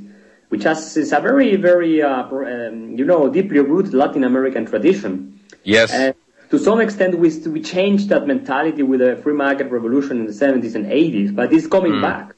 which 0.50 0.62
has, 0.62 0.96
is 0.96 1.12
a 1.12 1.18
very 1.18 1.56
very 1.56 2.02
uh, 2.02 2.22
um, 2.22 2.96
you 2.96 3.04
know 3.04 3.28
deeply 3.28 3.58
rooted 3.58 3.94
Latin 3.94 4.22
American 4.22 4.64
tradition. 4.64 5.40
Yes. 5.64 5.92
Uh, 5.92 6.12
to 6.50 6.58
some 6.58 6.80
extent, 6.80 7.18
we, 7.18 7.36
we 7.48 7.60
changed 7.60 8.08
that 8.08 8.26
mentality 8.26 8.82
with 8.82 9.00
the 9.00 9.16
free 9.16 9.34
market 9.34 9.70
revolution 9.70 10.18
in 10.18 10.26
the 10.26 10.32
70s 10.32 10.74
and 10.74 10.86
80s, 10.86 11.34
but 11.34 11.52
it's 11.52 11.66
coming 11.66 11.92
mm. 11.92 12.02
back. 12.02 12.34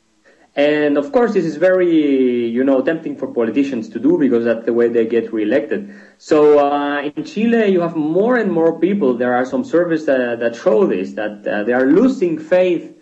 And 0.57 0.99
of 0.99 1.12
course, 1.12 1.33
this 1.33 1.45
is 1.45 1.57
very, 1.57 2.47
you 2.49 2.64
know, 2.64 2.83
tempting 2.83 3.17
for 3.17 3.29
politicians 3.29 3.88
to 3.90 4.00
do 4.00 4.19
because 4.19 4.45
that's 4.45 4.67
the 4.67 4.73
way 4.73 4.88
they 4.88 5.07
get 5.07 5.33
reelected. 5.33 5.95
So 6.19 6.59
uh, 6.59 7.02
in 7.02 7.25
Chile, 7.25 7.69
you 7.69 7.81
have 7.81 7.95
more 7.95 8.37
and 8.37 8.50
more 8.50 8.81
people. 8.81 9.14
There 9.14 9.35
are 9.35 9.45
some 9.45 9.62
surveys 9.62 10.09
uh, 10.09 10.37
that 10.40 10.57
show 10.57 10.87
this 10.87 11.12
that 11.12 11.47
uh, 11.47 11.62
they 11.62 11.73
are 11.73 11.87
losing 11.87 12.38
faith 12.38 12.97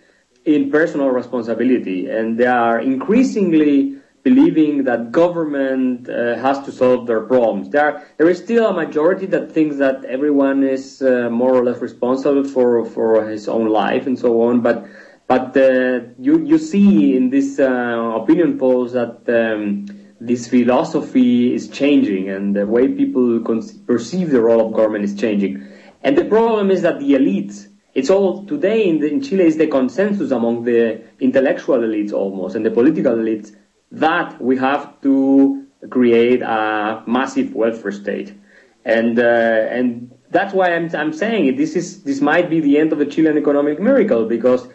in 0.44 0.70
personal 0.70 1.08
responsibility, 1.08 2.08
and 2.10 2.38
they 2.38 2.46
are 2.46 2.80
increasingly 2.80 3.97
believing 4.22 4.84
that 4.84 5.12
government 5.12 6.08
uh, 6.08 6.36
has 6.36 6.58
to 6.64 6.72
solve 6.72 7.06
their 7.06 7.20
problems. 7.20 7.70
There, 7.70 8.06
there 8.16 8.28
is 8.28 8.38
still 8.38 8.66
a 8.66 8.72
majority 8.72 9.26
that 9.26 9.52
thinks 9.52 9.76
that 9.78 10.04
everyone 10.04 10.64
is 10.64 11.00
uh, 11.02 11.28
more 11.30 11.54
or 11.54 11.64
less 11.64 11.80
responsible 11.80 12.44
for, 12.44 12.84
for 12.84 13.28
his 13.28 13.48
own 13.48 13.68
life 13.68 14.06
and 14.06 14.18
so 14.18 14.42
on. 14.42 14.60
But, 14.60 14.86
but 15.26 15.56
uh, 15.56 16.00
you, 16.18 16.44
you 16.44 16.58
see 16.58 17.16
in 17.16 17.30
this 17.30 17.58
uh, 17.58 18.12
opinion 18.20 18.58
polls 18.58 18.92
that 18.92 19.22
um, 19.28 19.86
this 20.20 20.48
philosophy 20.48 21.54
is 21.54 21.68
changing 21.68 22.28
and 22.28 22.56
the 22.56 22.66
way 22.66 22.88
people 22.88 23.40
perceive 23.86 24.30
the 24.30 24.40
role 24.40 24.66
of 24.66 24.74
government 24.74 25.04
is 25.04 25.14
changing. 25.14 25.66
And 26.02 26.16
the 26.16 26.24
problem 26.24 26.70
is 26.70 26.82
that 26.82 26.98
the 26.98 27.12
elites, 27.12 27.68
it's 27.94 28.10
all 28.10 28.44
today 28.46 28.88
in, 28.88 29.00
the, 29.00 29.08
in 29.08 29.22
Chile 29.22 29.44
is 29.44 29.56
the 29.56 29.68
consensus 29.68 30.30
among 30.30 30.64
the 30.64 31.02
intellectual 31.20 31.78
elites 31.78 32.12
almost 32.12 32.56
and 32.56 32.64
the 32.64 32.70
political 32.70 33.14
elites 33.14 33.54
that 33.92 34.40
we 34.40 34.56
have 34.58 35.00
to 35.02 35.66
create 35.90 36.42
a 36.42 37.02
massive 37.06 37.54
welfare 37.54 37.92
state. 37.92 38.34
And, 38.84 39.18
uh, 39.18 39.22
and 39.22 40.12
that's 40.30 40.54
why 40.54 40.74
I'm, 40.74 40.94
I'm 40.94 41.12
saying 41.12 41.46
it. 41.46 41.56
This 41.56 41.76
is, 41.76 42.02
this 42.02 42.20
might 42.20 42.50
be 42.50 42.60
the 42.60 42.78
end 42.78 42.92
of 42.92 42.98
the 42.98 43.06
Chilean 43.06 43.38
economic 43.38 43.80
miracle 43.80 44.26
because 44.26 44.68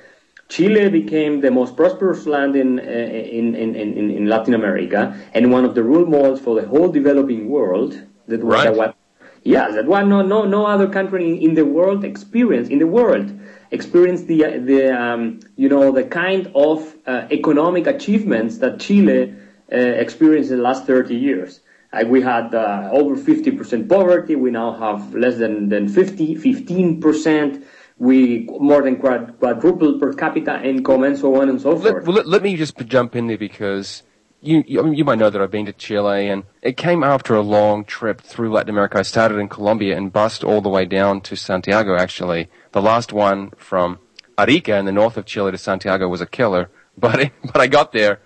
Chile 0.50 0.90
became 0.90 1.42
the 1.42 1.52
most 1.52 1.76
prosperous 1.76 2.26
land 2.26 2.56
in, 2.56 2.80
uh, 2.80 2.84
in, 2.84 3.56
in, 3.56 3.76
in, 3.76 4.12
in 4.12 4.28
Latin 4.28 4.54
America 4.54 5.20
and 5.34 5.52
one 5.52 5.66
of 5.66 5.76
the 5.76 5.84
role 5.84 6.06
models 6.06 6.40
for 6.40 6.60
the 6.60 6.68
whole 6.68 6.90
developing 6.90 7.50
world. 7.50 8.02
That 8.28 8.44
was 8.44 8.66
right. 8.66 8.76
what, 8.76 8.96
Yes, 9.44 9.74
that 9.74 9.88
one 9.88 10.08
no 10.08 10.22
no 10.22 10.46
no 10.46 10.66
other 10.66 10.88
country 10.88 11.36
in 11.36 11.54
the 11.54 11.66
world 11.66 12.06
experience 12.06 12.70
in 12.70 12.80
the 12.80 12.88
world 12.88 13.38
experienced 13.74 14.28
the 14.28 14.40
the 14.60 14.82
um, 15.04 15.40
you 15.56 15.68
know 15.68 15.92
the 15.92 16.04
kind 16.04 16.52
of 16.56 16.96
uh, 17.06 17.28
economic 17.32 17.88
achievements 17.88 18.60
that 18.60 18.80
Chile 18.80 19.34
uh, 19.72 19.78
experienced 19.78 20.52
in 20.52 20.58
the 20.58 20.64
last 20.64 20.86
30 20.86 21.16
years. 21.16 21.60
Like 21.92 22.08
we 22.08 22.22
had 22.22 22.56
uh, 22.56 22.90
over 22.92 23.16
50% 23.16 23.88
poverty, 23.88 24.36
we 24.36 24.50
now 24.50 24.72
have 24.74 25.14
less 25.14 25.38
than 25.38 25.70
than 25.70 25.90
50 25.90 26.36
15% 26.36 27.64
we 27.98 28.48
more 28.60 28.82
than 28.82 28.98
quadrupled 28.98 30.00
per 30.00 30.14
capita 30.14 30.62
income 30.64 31.04
and 31.04 31.18
so 31.18 31.40
on 31.40 31.50
and 31.50 31.62
so 31.62 31.78
forth. 31.78 31.94
Let, 31.94 32.04
well, 32.04 32.16
let, 32.16 32.28
let 32.28 32.44
me 32.44 32.56
just 32.56 32.78
jump 32.88 33.16
in 33.16 33.28
there 33.28 33.38
because 33.38 34.04
you, 34.42 34.64
you, 34.68 34.80
I 34.80 34.84
mean, 34.84 34.96
you 34.96 35.06
might 35.06 35.20
know 35.20 35.30
that 35.30 35.42
I've 35.42 35.52
been 35.52 35.68
to 35.68 35.74
Chile, 35.74 36.28
and 36.28 36.44
it 36.62 36.76
came 36.76 37.04
after 37.04 37.34
a 37.34 37.42
long 37.42 37.86
trip 37.86 38.20
through 38.20 38.52
Latin 38.52 38.72
America. 38.72 39.00
I 39.00 39.04
started 39.04 39.38
in 39.38 39.48
Colombia 39.48 39.96
and 39.96 40.12
bussed 40.12 40.44
all 40.44 40.60
the 40.60 40.70
way 40.70 40.86
down 40.86 41.22
to 41.22 41.36
Santiago. 41.38 41.96
Actually, 41.96 42.50
the 42.74 42.82
last 42.82 43.14
one 43.14 43.52
from 43.52 44.00
Arica 44.38 44.76
in 44.78 44.86
the 44.86 44.92
north 44.92 45.18
of 45.18 45.26
Chile 45.26 45.52
to 45.52 45.58
Santiago 45.58 46.08
was 46.08 46.22
a 46.22 46.26
killer, 46.26 46.70
but 46.98 47.32
but 47.44 47.62
I 47.62 47.68
got 47.68 47.92
there, 47.92 48.20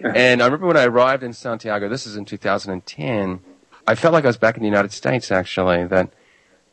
and 0.00 0.42
I 0.42 0.46
remember 0.46 0.66
when 0.66 0.76
I 0.76 0.84
arrived 0.84 1.22
in 1.22 1.32
Santiago. 1.32 1.88
This 1.88 2.06
is 2.06 2.16
in 2.16 2.24
2010. 2.24 3.40
I 3.86 3.94
felt 3.94 4.12
like 4.12 4.24
I 4.24 4.28
was 4.28 4.36
back 4.36 4.56
in 4.56 4.62
the 4.62 4.68
United 4.68 4.92
States. 4.92 5.30
Actually, 5.30 5.86
that 5.86 6.12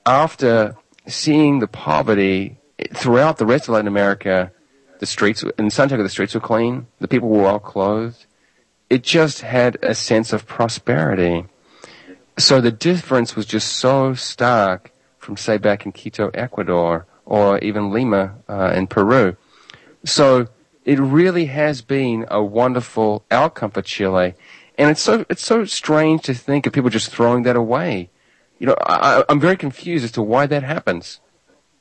after 0.05 0.75
seeing 1.07 1.59
the 1.59 1.67
poverty 1.67 2.57
throughout 2.93 3.38
the 3.38 3.45
rest 3.45 3.67
of 3.67 3.73
Latin 3.73 3.88
America, 3.88 4.51
the 4.99 5.05
streets 5.05 5.43
in 5.57 5.69
Santiago, 5.69 6.03
the 6.03 6.09
streets 6.09 6.33
were 6.33 6.41
clean, 6.41 6.88
the 6.99 7.07
people 7.07 7.29
were 7.29 7.43
well 7.43 7.59
clothed 7.59 8.25
it 8.89 9.03
just 9.03 9.41
had 9.41 9.77
a 9.83 9.93
sense 9.93 10.33
of 10.33 10.47
prosperity. 10.47 11.45
So 12.38 12.59
the 12.59 12.71
difference 12.71 13.35
was 13.35 13.45
just 13.45 13.73
so 13.73 14.13
stark 14.13 14.91
from, 15.29 15.38
say, 15.38 15.59
back 15.59 15.86
in 15.86 15.91
Quito, 15.91 16.31
Ecuador, 16.33 17.05
or 17.24 17.59
even 17.59 17.91
Lima 17.91 18.33
uh, 18.50 18.74
in 18.75 18.88
Peru. 18.88 19.38
So 20.03 20.48
it 20.86 20.98
really 21.00 21.45
has 21.45 21.83
been 21.83 22.25
a 22.31 22.43
wonderful 22.43 23.24
outcome 23.29 23.69
for 23.69 23.83
Chile, 23.83 24.33
and 24.75 24.89
it's 24.89 25.03
so 25.03 25.25
it's 25.29 25.45
so 25.45 25.65
strange 25.65 26.24
to 26.24 26.33
think 26.33 26.65
of 26.65 26.74
people 26.74 26.89
just 26.89 27.12
throwing 27.12 27.43
that 27.43 27.55
away. 27.55 28.09
You 28.57 28.67
know, 28.67 28.75
I, 28.81 29.24
I'm 29.29 29.39
very 29.39 29.55
confused 29.55 30.03
as 30.03 30.12
to 30.13 30.24
why 30.24 30.48
that 30.48 30.63
happens. 30.63 31.19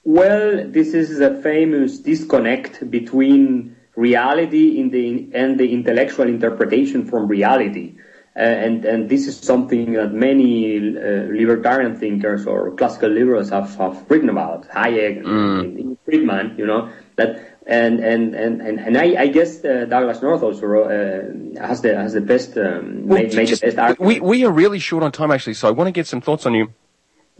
Well, 0.05 0.69
this 0.69 0.93
is 0.93 1.19
a 1.21 1.41
famous 1.41 2.01
disconnect 2.01 2.91
between 2.91 3.77
reality 3.97 4.87
the 4.91 5.31
and 5.33 5.59
the 5.59 5.73
intellectual 5.73 6.29
interpretation 6.29 7.07
from 7.07 7.29
reality. 7.29 7.97
Uh, 8.39 8.43
and 8.43 8.85
and 8.85 9.09
this 9.09 9.27
is 9.27 9.37
something 9.37 9.95
that 9.95 10.13
many 10.13 10.79
uh, 10.79 11.27
libertarian 11.27 11.99
thinkers 11.99 12.47
or 12.47 12.71
classical 12.77 13.11
liberals 13.11 13.51
have, 13.51 13.75
have 13.75 14.09
written 14.09 14.29
about 14.29 14.69
Hayek 14.69 15.25
mm. 15.25 15.61
and, 15.61 15.99
Friedman, 16.05 16.55
you 16.57 16.65
know 16.65 16.89
that 17.17 17.59
and 17.67 17.99
and 17.99 18.37
and 18.37 18.63
and, 18.63 18.79
and 18.79 18.97
I, 18.97 19.23
I 19.23 19.27
guess 19.27 19.65
uh, 19.65 19.87
Douglass 19.89 20.23
North 20.23 20.45
also 20.45 20.85
uh, 20.85 21.61
has 21.67 21.83
the 21.83 21.97
has 21.97 22.13
the 22.13 22.21
best 22.21 22.57
um, 22.57 23.09
well, 23.09 23.19
made, 23.19 23.35
made 23.35 23.49
just, 23.49 23.61
the 23.61 23.67
best 23.67 23.79
argument. 23.79 24.07
We 24.07 24.21
we 24.21 24.45
are 24.45 24.53
really 24.53 24.79
short 24.79 25.03
on 25.03 25.11
time 25.11 25.33
actually, 25.33 25.55
so 25.55 25.67
I 25.67 25.73
want 25.73 25.89
to 25.89 25.93
get 25.93 26.07
some 26.07 26.21
thoughts 26.21 26.47
on 26.47 26.55
you. 26.55 26.73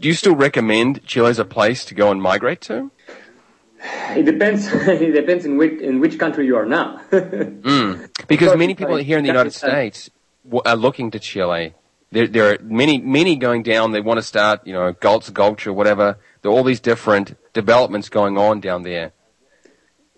Do 0.01 0.09
you 0.09 0.13
still 0.13 0.35
recommend 0.35 1.05
Chile 1.05 1.29
as 1.29 1.39
a 1.39 1.45
place 1.45 1.85
to 1.85 1.95
go 1.95 2.11
and 2.11 2.21
migrate 2.21 2.59
to? 2.61 2.91
It 4.17 4.25
depends. 4.25 4.67
it 4.73 5.13
depends 5.13 5.45
in 5.45 5.55
which 5.55 5.79
in 5.79 6.01
which 6.01 6.19
country 6.19 6.45
you 6.45 6.57
are 6.57 6.65
now. 6.65 6.99
mm. 7.09 8.09
Because 8.27 8.57
many 8.57 8.75
people 8.75 8.97
here 8.97 9.17
in 9.17 9.23
the 9.23 9.29
United 9.29 9.53
States 9.53 10.09
are 10.65 10.75
looking 10.75 11.11
to 11.11 11.19
Chile. 11.19 11.73
There, 12.11 12.27
there 12.27 12.53
are 12.53 12.57
many, 12.63 12.97
many 12.97 13.35
going 13.35 13.63
down. 13.63 13.91
They 13.91 14.01
want 14.01 14.17
to 14.17 14.23
start, 14.23 14.65
you 14.65 14.73
know, 14.73 14.91
Galt's 14.93 15.29
Gulch 15.29 15.67
or 15.67 15.73
whatever. 15.73 16.17
There 16.41 16.51
are 16.51 16.53
all 16.53 16.63
these 16.63 16.79
different 16.79 17.37
developments 17.53 18.09
going 18.09 18.37
on 18.37 18.59
down 18.61 18.83
there. 18.83 19.13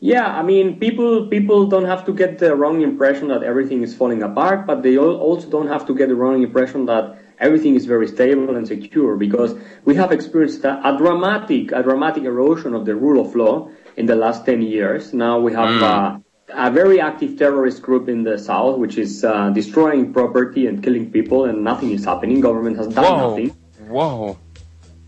Yeah, 0.04 0.26
I 0.26 0.42
mean, 0.42 0.80
people 0.80 1.28
people 1.28 1.68
don't 1.68 1.86
have 1.86 2.06
to 2.06 2.14
get 2.14 2.40
the 2.40 2.56
wrong 2.56 2.82
impression 2.82 3.28
that 3.28 3.44
everything 3.44 3.84
is 3.84 3.94
falling 3.94 4.24
apart, 4.24 4.66
but 4.66 4.82
they 4.82 4.98
also 4.98 5.48
don't 5.48 5.68
have 5.68 5.86
to 5.86 5.94
get 5.94 6.10
the 6.10 6.16
wrong 6.16 6.42
impression 6.42 6.88
that 6.88 7.20
everything 7.38 7.76
is 7.76 7.86
very 7.86 8.08
stable 8.08 8.56
and 8.56 8.68
secure 8.68 9.16
because 9.16 9.56
we 9.86 9.94
have 9.96 10.12
experienced 10.12 10.64
a, 10.64 10.96
dramatic, 10.98 11.72
a 11.72 11.84
dramatic 11.84 12.24
erosion 12.24 12.74
of 12.74 12.86
the 12.86 12.96
rule 12.96 13.20
of 13.24 13.36
law 13.36 13.70
in 13.98 14.06
the 14.06 14.16
last 14.16 14.46
10 14.46 14.62
years. 14.62 15.14
Now 15.14 15.40
we 15.40 15.52
have 15.54 15.70
mm. 15.70 16.24
A 16.54 16.72
very 16.72 17.00
active 17.00 17.38
terrorist 17.38 17.82
group 17.82 18.10
in 18.10 18.24
the 18.24 18.38
south, 18.38 18.78
which 18.78 18.98
is 18.98 19.24
uh, 19.24 19.50
destroying 19.50 20.14
property 20.14 20.68
and 20.68 20.84
killing 20.84 21.12
people, 21.12 21.46
and 21.46 21.64
nothing 21.64 21.92
is 21.92 22.06
happening. 22.06 22.42
Government 22.42 22.78
has 22.78 22.88
done 22.88 23.04
Whoa. 23.04 23.30
nothing. 23.30 23.50
Whoa. 23.88 24.38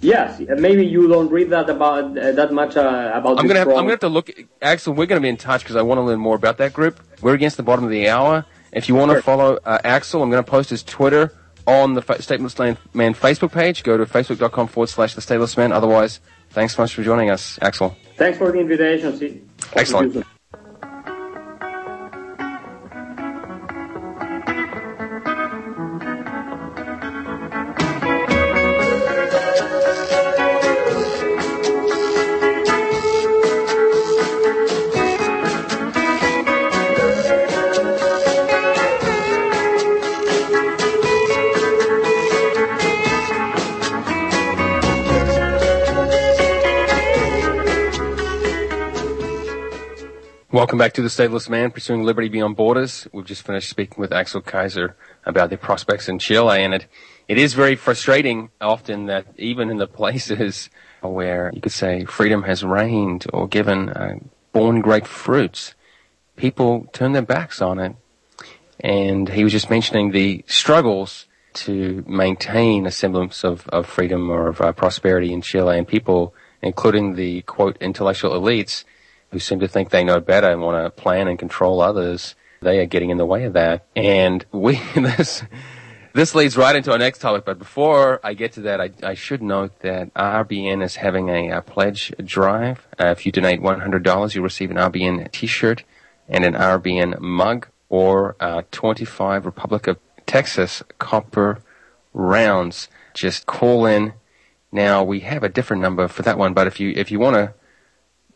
Yes, 0.01 0.41
maybe 0.57 0.85
you 0.85 1.07
don't 1.07 1.31
read 1.31 1.49
that 1.51 1.69
about 1.69 2.17
uh, 2.17 2.33
that 2.33 2.51
much 2.51 2.75
uh, 2.75 3.11
about. 3.13 3.39
I'm 3.39 3.47
gonna 3.47 3.59
have, 3.59 3.69
I'm 3.69 3.75
gonna 3.75 3.91
have 3.91 3.99
to 4.01 4.09
look. 4.09 4.29
Axel, 4.61 4.93
we're 4.93 5.05
gonna 5.05 5.21
be 5.21 5.29
in 5.29 5.37
touch 5.37 5.61
because 5.63 5.77
I 5.77 5.81
want 5.81 5.97
to 5.99 6.01
learn 6.01 6.19
more 6.19 6.35
about 6.35 6.57
that 6.57 6.73
group. 6.73 6.99
We're 7.21 7.35
against 7.35 7.55
the 7.55 7.63
bottom 7.63 7.85
of 7.85 7.89
the 7.89 8.09
hour. 8.09 8.45
If 8.73 8.89
you 8.89 8.95
want 8.95 9.11
to 9.11 9.15
sure. 9.15 9.21
follow 9.21 9.59
uh, 9.63 9.79
Axel, 9.83 10.21
I'm 10.21 10.29
gonna 10.29 10.43
post 10.43 10.71
his 10.71 10.83
Twitter 10.83 11.33
on 11.65 11.93
the 11.93 12.01
Stateless 12.01 12.77
Man 12.93 13.13
Facebook 13.13 13.53
page. 13.53 13.83
Go 13.83 13.95
to 13.95 14.05
facebook.com 14.05 14.67
forward 14.67 14.87
slash 14.87 15.15
the 15.15 15.21
Stateless 15.21 15.55
Man. 15.55 15.71
Otherwise, 15.71 16.19
thanks 16.49 16.75
so 16.75 16.81
much 16.81 16.93
for 16.93 17.03
joining 17.03 17.29
us, 17.29 17.57
Axel. 17.61 17.95
Thanks 18.17 18.37
for 18.37 18.51
the 18.51 18.59
invitation. 18.59 19.17
See, 19.17 19.41
Excellent. 19.73 20.25
Welcome 50.73 50.85
back 50.87 50.93
to 50.93 51.03
the 51.03 51.07
Stateless 51.07 51.49
Man, 51.49 51.69
Pursuing 51.69 52.01
Liberty 52.01 52.29
Beyond 52.29 52.55
Borders. 52.55 53.07
We've 53.13 53.23
just 53.23 53.45
finished 53.45 53.69
speaking 53.69 54.01
with 54.01 54.11
Axel 54.11 54.41
Kaiser 54.41 54.95
about 55.23 55.51
the 55.51 55.55
prospects 55.55 56.09
in 56.09 56.17
Chile, 56.17 56.63
and 56.63 56.73
it, 56.73 56.87
it 57.27 57.37
is 57.37 57.53
very 57.53 57.75
frustrating 57.75 58.49
often 58.59 59.05
that 59.05 59.27
even 59.37 59.69
in 59.69 59.77
the 59.77 59.85
places 59.85 60.71
where 61.01 61.51
you 61.53 61.61
could 61.61 61.71
say 61.71 62.05
freedom 62.05 62.41
has 62.41 62.63
reigned 62.63 63.27
or 63.31 63.47
given 63.47 63.89
uh, 63.89 64.15
born 64.51 64.81
great 64.81 65.05
fruits, 65.05 65.75
people 66.37 66.87
turn 66.91 67.11
their 67.11 67.21
backs 67.21 67.61
on 67.61 67.77
it. 67.77 67.95
And 68.79 69.29
he 69.29 69.43
was 69.43 69.53
just 69.53 69.69
mentioning 69.69 70.09
the 70.09 70.43
struggles 70.47 71.27
to 71.53 72.03
maintain 72.07 72.87
a 72.87 72.91
semblance 72.91 73.43
of, 73.43 73.67
of 73.67 73.85
freedom 73.85 74.27
or 74.27 74.47
of 74.47 74.59
uh, 74.59 74.71
prosperity 74.71 75.33
in 75.33 75.43
Chile, 75.43 75.77
and 75.77 75.87
people, 75.87 76.33
including 76.63 77.13
the 77.13 77.43
quote 77.43 77.77
intellectual 77.79 78.31
elites, 78.31 78.85
who 79.33 79.39
seem 79.39 79.59
to 79.59 79.67
think 79.67 79.89
they 79.89 80.03
know 80.03 80.19
better 80.19 80.49
and 80.49 80.61
want 80.61 80.83
to 80.83 80.89
plan 81.01 81.27
and 81.27 81.37
control 81.37 81.81
others, 81.81 82.35
they 82.61 82.79
are 82.79 82.85
getting 82.85 83.09
in 83.09 83.17
the 83.17 83.25
way 83.25 83.43
of 83.43 83.53
that. 83.53 83.85
And 83.95 84.45
we, 84.51 84.75
this, 84.95 85.43
this 86.13 86.35
leads 86.35 86.55
right 86.55 86.75
into 86.75 86.91
our 86.91 86.97
next 86.97 87.19
topic. 87.19 87.43
But 87.45 87.59
before 87.59 88.19
I 88.23 88.33
get 88.33 88.53
to 88.53 88.61
that, 88.61 88.79
I, 88.79 88.91
I 89.01 89.13
should 89.15 89.41
note 89.41 89.79
that 89.79 90.13
RBN 90.13 90.83
is 90.83 90.95
having 90.95 91.29
a, 91.29 91.49
a 91.49 91.61
pledge 91.61 92.13
drive. 92.23 92.87
Uh, 92.99 93.07
if 93.07 93.25
you 93.25 93.31
donate 93.31 93.61
$100, 93.61 94.35
you'll 94.35 94.43
receive 94.43 94.71
an 94.71 94.77
RBN 94.77 95.31
t-shirt 95.31 95.83
and 96.29 96.45
an 96.45 96.53
RBN 96.53 97.19
mug 97.19 97.67
or 97.89 98.35
uh, 98.39 98.61
25 98.71 99.45
Republic 99.45 99.87
of 99.87 99.99
Texas 100.25 100.83
copper 100.99 101.59
rounds. 102.13 102.87
Just 103.13 103.45
call 103.45 103.85
in. 103.85 104.13
Now 104.71 105.03
we 105.03 105.19
have 105.21 105.43
a 105.43 105.49
different 105.49 105.81
number 105.81 106.07
for 106.07 106.23
that 106.23 106.37
one, 106.37 106.53
but 106.53 106.65
if 106.65 106.79
you 106.79 106.93
if 106.95 107.11
you 107.11 107.19
want 107.19 107.35
to 107.35 107.53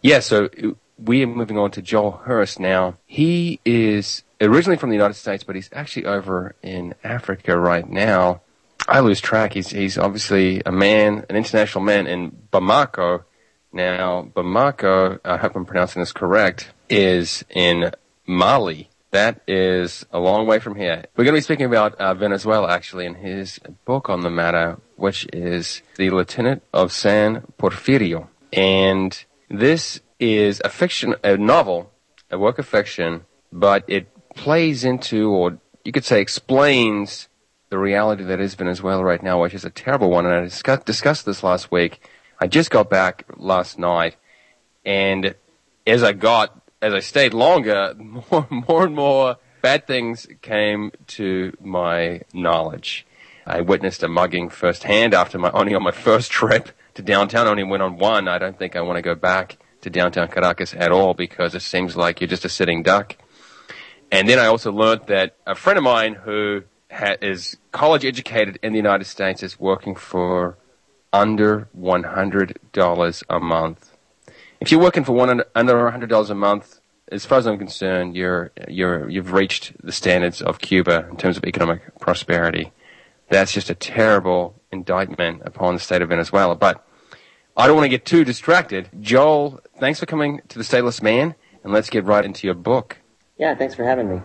Yeah, 0.00 0.20
so 0.20 0.48
we 0.98 1.22
are 1.22 1.26
moving 1.26 1.58
on 1.58 1.70
to 1.72 1.82
Joel 1.82 2.12
Hirst 2.12 2.60
now. 2.60 2.96
He 3.06 3.60
is 3.64 4.22
originally 4.40 4.76
from 4.76 4.90
the 4.90 4.96
United 4.96 5.14
States, 5.14 5.44
but 5.44 5.56
he's 5.56 5.70
actually 5.72 6.06
over 6.06 6.54
in 6.62 6.94
Africa 7.02 7.58
right 7.58 7.88
now. 7.88 8.42
I 8.86 9.00
lose 9.00 9.20
track. 9.20 9.54
He's 9.54 9.70
he's 9.70 9.96
obviously 9.96 10.62
a 10.66 10.72
man, 10.72 11.24
an 11.30 11.36
international 11.36 11.84
man 11.84 12.06
in 12.06 12.30
Bamako, 12.52 13.24
Now, 13.72 14.30
Bamako, 14.34 15.18
I 15.24 15.36
hope 15.36 15.56
I'm 15.56 15.64
pronouncing 15.64 16.00
this 16.00 16.12
correct, 16.12 16.70
is 16.88 17.44
in 17.50 17.90
Mali. 18.24 18.88
That 19.10 19.40
is 19.48 20.06
a 20.12 20.18
long 20.20 20.46
way 20.46 20.60
from 20.60 20.76
here. 20.76 21.04
We're 21.16 21.24
going 21.24 21.34
to 21.34 21.38
be 21.38 21.42
speaking 21.42 21.66
about 21.66 21.94
uh, 21.96 22.14
Venezuela, 22.14 22.70
actually, 22.70 23.06
in 23.06 23.16
his 23.16 23.58
book 23.84 24.08
on 24.08 24.20
the 24.20 24.30
matter, 24.30 24.78
which 24.96 25.26
is 25.32 25.82
The 25.96 26.10
Lieutenant 26.10 26.62
of 26.72 26.92
San 26.92 27.42
Porfirio. 27.58 28.28
And 28.52 29.24
this 29.48 30.00
is 30.24 30.60
a 30.64 30.68
fiction, 30.68 31.14
a 31.22 31.36
novel, 31.36 31.90
a 32.30 32.38
work 32.38 32.58
of 32.58 32.66
fiction, 32.66 33.24
but 33.52 33.84
it 33.86 34.08
plays 34.34 34.84
into, 34.84 35.30
or 35.30 35.58
you 35.84 35.92
could 35.92 36.04
say 36.04 36.20
explains, 36.20 37.28
the 37.70 37.78
reality 37.78 38.22
that 38.22 38.40
is 38.40 38.54
Venezuela 38.54 39.02
right 39.02 39.22
now, 39.22 39.42
which 39.42 39.54
is 39.54 39.64
a 39.64 39.70
terrible 39.70 40.10
one. 40.10 40.26
And 40.26 40.34
I 40.34 40.40
discuss, 40.42 40.84
discussed 40.84 41.26
this 41.26 41.42
last 41.42 41.72
week. 41.72 42.08
I 42.40 42.46
just 42.46 42.70
got 42.70 42.88
back 42.88 43.24
last 43.36 43.78
night, 43.78 44.16
and 44.84 45.34
as 45.86 46.02
I 46.02 46.12
got, 46.12 46.60
as 46.80 46.94
I 46.94 47.00
stayed 47.00 47.34
longer, 47.34 47.94
more, 47.98 48.46
more 48.50 48.84
and 48.84 48.94
more 48.94 49.38
bad 49.62 49.86
things 49.86 50.26
came 50.42 50.92
to 51.08 51.56
my 51.60 52.20
knowledge. 52.32 53.06
I 53.46 53.60
witnessed 53.60 54.02
a 54.02 54.08
mugging 54.08 54.50
firsthand 54.50 55.14
after 55.14 55.38
my, 55.38 55.50
only 55.50 55.74
on 55.74 55.82
my 55.82 55.90
first 56.08 56.30
trip 56.30 56.70
to 56.94 57.02
downtown. 57.02 57.46
I 57.46 57.50
only 57.50 57.64
went 57.64 57.82
on 57.82 57.98
one. 57.98 58.28
I 58.28 58.38
don't 58.38 58.58
think 58.58 58.76
I 58.76 58.82
want 58.82 58.96
to 58.96 59.02
go 59.02 59.14
back 59.14 59.56
to 59.84 59.90
downtown 59.90 60.28
Caracas 60.28 60.74
at 60.74 60.90
all 60.90 61.14
because 61.14 61.54
it 61.54 61.62
seems 61.62 61.96
like 61.96 62.20
you're 62.20 62.28
just 62.28 62.44
a 62.44 62.48
sitting 62.48 62.82
duck. 62.82 63.16
And 64.10 64.28
then 64.28 64.38
I 64.38 64.46
also 64.46 64.72
learned 64.72 65.02
that 65.06 65.36
a 65.46 65.54
friend 65.54 65.78
of 65.78 65.84
mine 65.84 66.14
who 66.14 66.62
ha- 66.90 67.16
is 67.20 67.56
college 67.72 68.04
educated 68.04 68.58
in 68.62 68.72
the 68.72 68.78
United 68.78 69.04
States 69.04 69.42
is 69.42 69.58
working 69.58 69.94
for 69.94 70.56
under 71.12 71.68
$100 71.78 73.22
a 73.28 73.40
month. 73.40 73.90
If 74.60 74.72
you're 74.72 74.80
working 74.80 75.04
for 75.04 75.12
one 75.12 75.42
under 75.54 75.74
$100 75.74 76.30
a 76.30 76.34
month, 76.34 76.80
as 77.12 77.26
far 77.26 77.38
as 77.38 77.46
I'm 77.46 77.58
concerned, 77.58 78.16
you're, 78.16 78.50
you're, 78.66 79.08
you've 79.10 79.32
reached 79.32 79.72
the 79.84 79.92
standards 79.92 80.40
of 80.40 80.58
Cuba 80.58 81.06
in 81.10 81.16
terms 81.16 81.36
of 81.36 81.44
economic 81.44 81.98
prosperity. 82.00 82.72
That's 83.28 83.52
just 83.52 83.70
a 83.70 83.74
terrible 83.74 84.54
indictment 84.72 85.42
upon 85.44 85.74
the 85.74 85.80
state 85.80 86.02
of 86.02 86.08
Venezuela. 86.08 86.56
But 86.56 86.84
I 87.56 87.66
don't 87.66 87.76
want 87.76 87.84
to 87.84 87.90
get 87.90 88.04
too 88.04 88.24
distracted. 88.24 88.90
Joel, 89.00 89.60
thanks 89.78 90.00
for 90.00 90.06
coming 90.06 90.40
to 90.48 90.58
the 90.58 90.64
Stateless 90.64 91.02
Man, 91.02 91.34
and 91.62 91.72
let's 91.72 91.90
get 91.90 92.04
right 92.04 92.24
into 92.24 92.46
your 92.46 92.54
book. 92.54 92.98
Yeah, 93.38 93.54
thanks 93.54 93.74
for 93.74 93.84
having 93.84 94.08
me. 94.08 94.22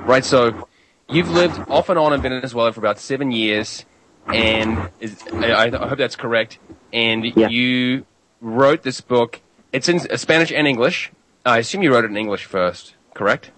Right, 0.00 0.24
so 0.24 0.68
you've 1.08 1.30
lived 1.30 1.58
off 1.68 1.88
and 1.88 1.98
on 1.98 2.12
in 2.12 2.22
Venezuela 2.22 2.72
for 2.72 2.80
about 2.80 2.98
seven 2.98 3.30
years, 3.30 3.84
and 4.26 4.90
is, 5.00 5.22
I, 5.32 5.68
I, 5.68 5.88
hope 5.88 5.98
that's 5.98 6.16
correct. 6.16 6.58
And 6.92 7.24
yeah. 7.24 7.48
you 7.48 8.06
wrote 8.40 8.82
this 8.82 9.00
book. 9.00 9.40
It's 9.72 9.88
in 9.88 10.00
Spanish 10.18 10.50
and 10.52 10.66
English. 10.66 11.12
I 11.44 11.58
assume 11.58 11.82
you 11.82 11.92
wrote 11.92 12.04
it 12.04 12.10
in 12.10 12.16
English 12.16 12.44
first, 12.44 12.94
correct? 13.14 13.50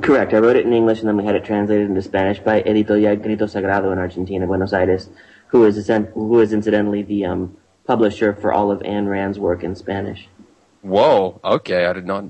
Correct. 0.00 0.32
I 0.32 0.38
wrote 0.38 0.56
it 0.56 0.66
in 0.66 0.72
English, 0.72 1.00
and 1.00 1.08
then 1.08 1.16
we 1.16 1.24
had 1.24 1.34
it 1.34 1.44
translated 1.44 1.88
into 1.88 2.02
Spanish 2.02 2.38
by 2.38 2.62
Editorial 2.62 3.16
Grito 3.16 3.46
Sagrado 3.46 3.92
in 3.92 3.98
Argentina, 3.98 4.46
Buenos 4.46 4.72
Aires, 4.72 5.08
who 5.48 5.64
is 5.64 5.86
who 6.14 6.40
is 6.40 6.52
incidentally 6.52 7.02
the 7.02 7.26
um, 7.26 7.56
publisher 7.86 8.32
for 8.32 8.52
all 8.52 8.70
of 8.70 8.80
Ayn 8.80 9.08
Rand's 9.08 9.38
work 9.38 9.62
in 9.62 9.74
Spanish. 9.74 10.28
Whoa. 10.82 11.40
Okay, 11.44 11.86
I 11.86 11.92
did 11.92 12.06
not. 12.06 12.24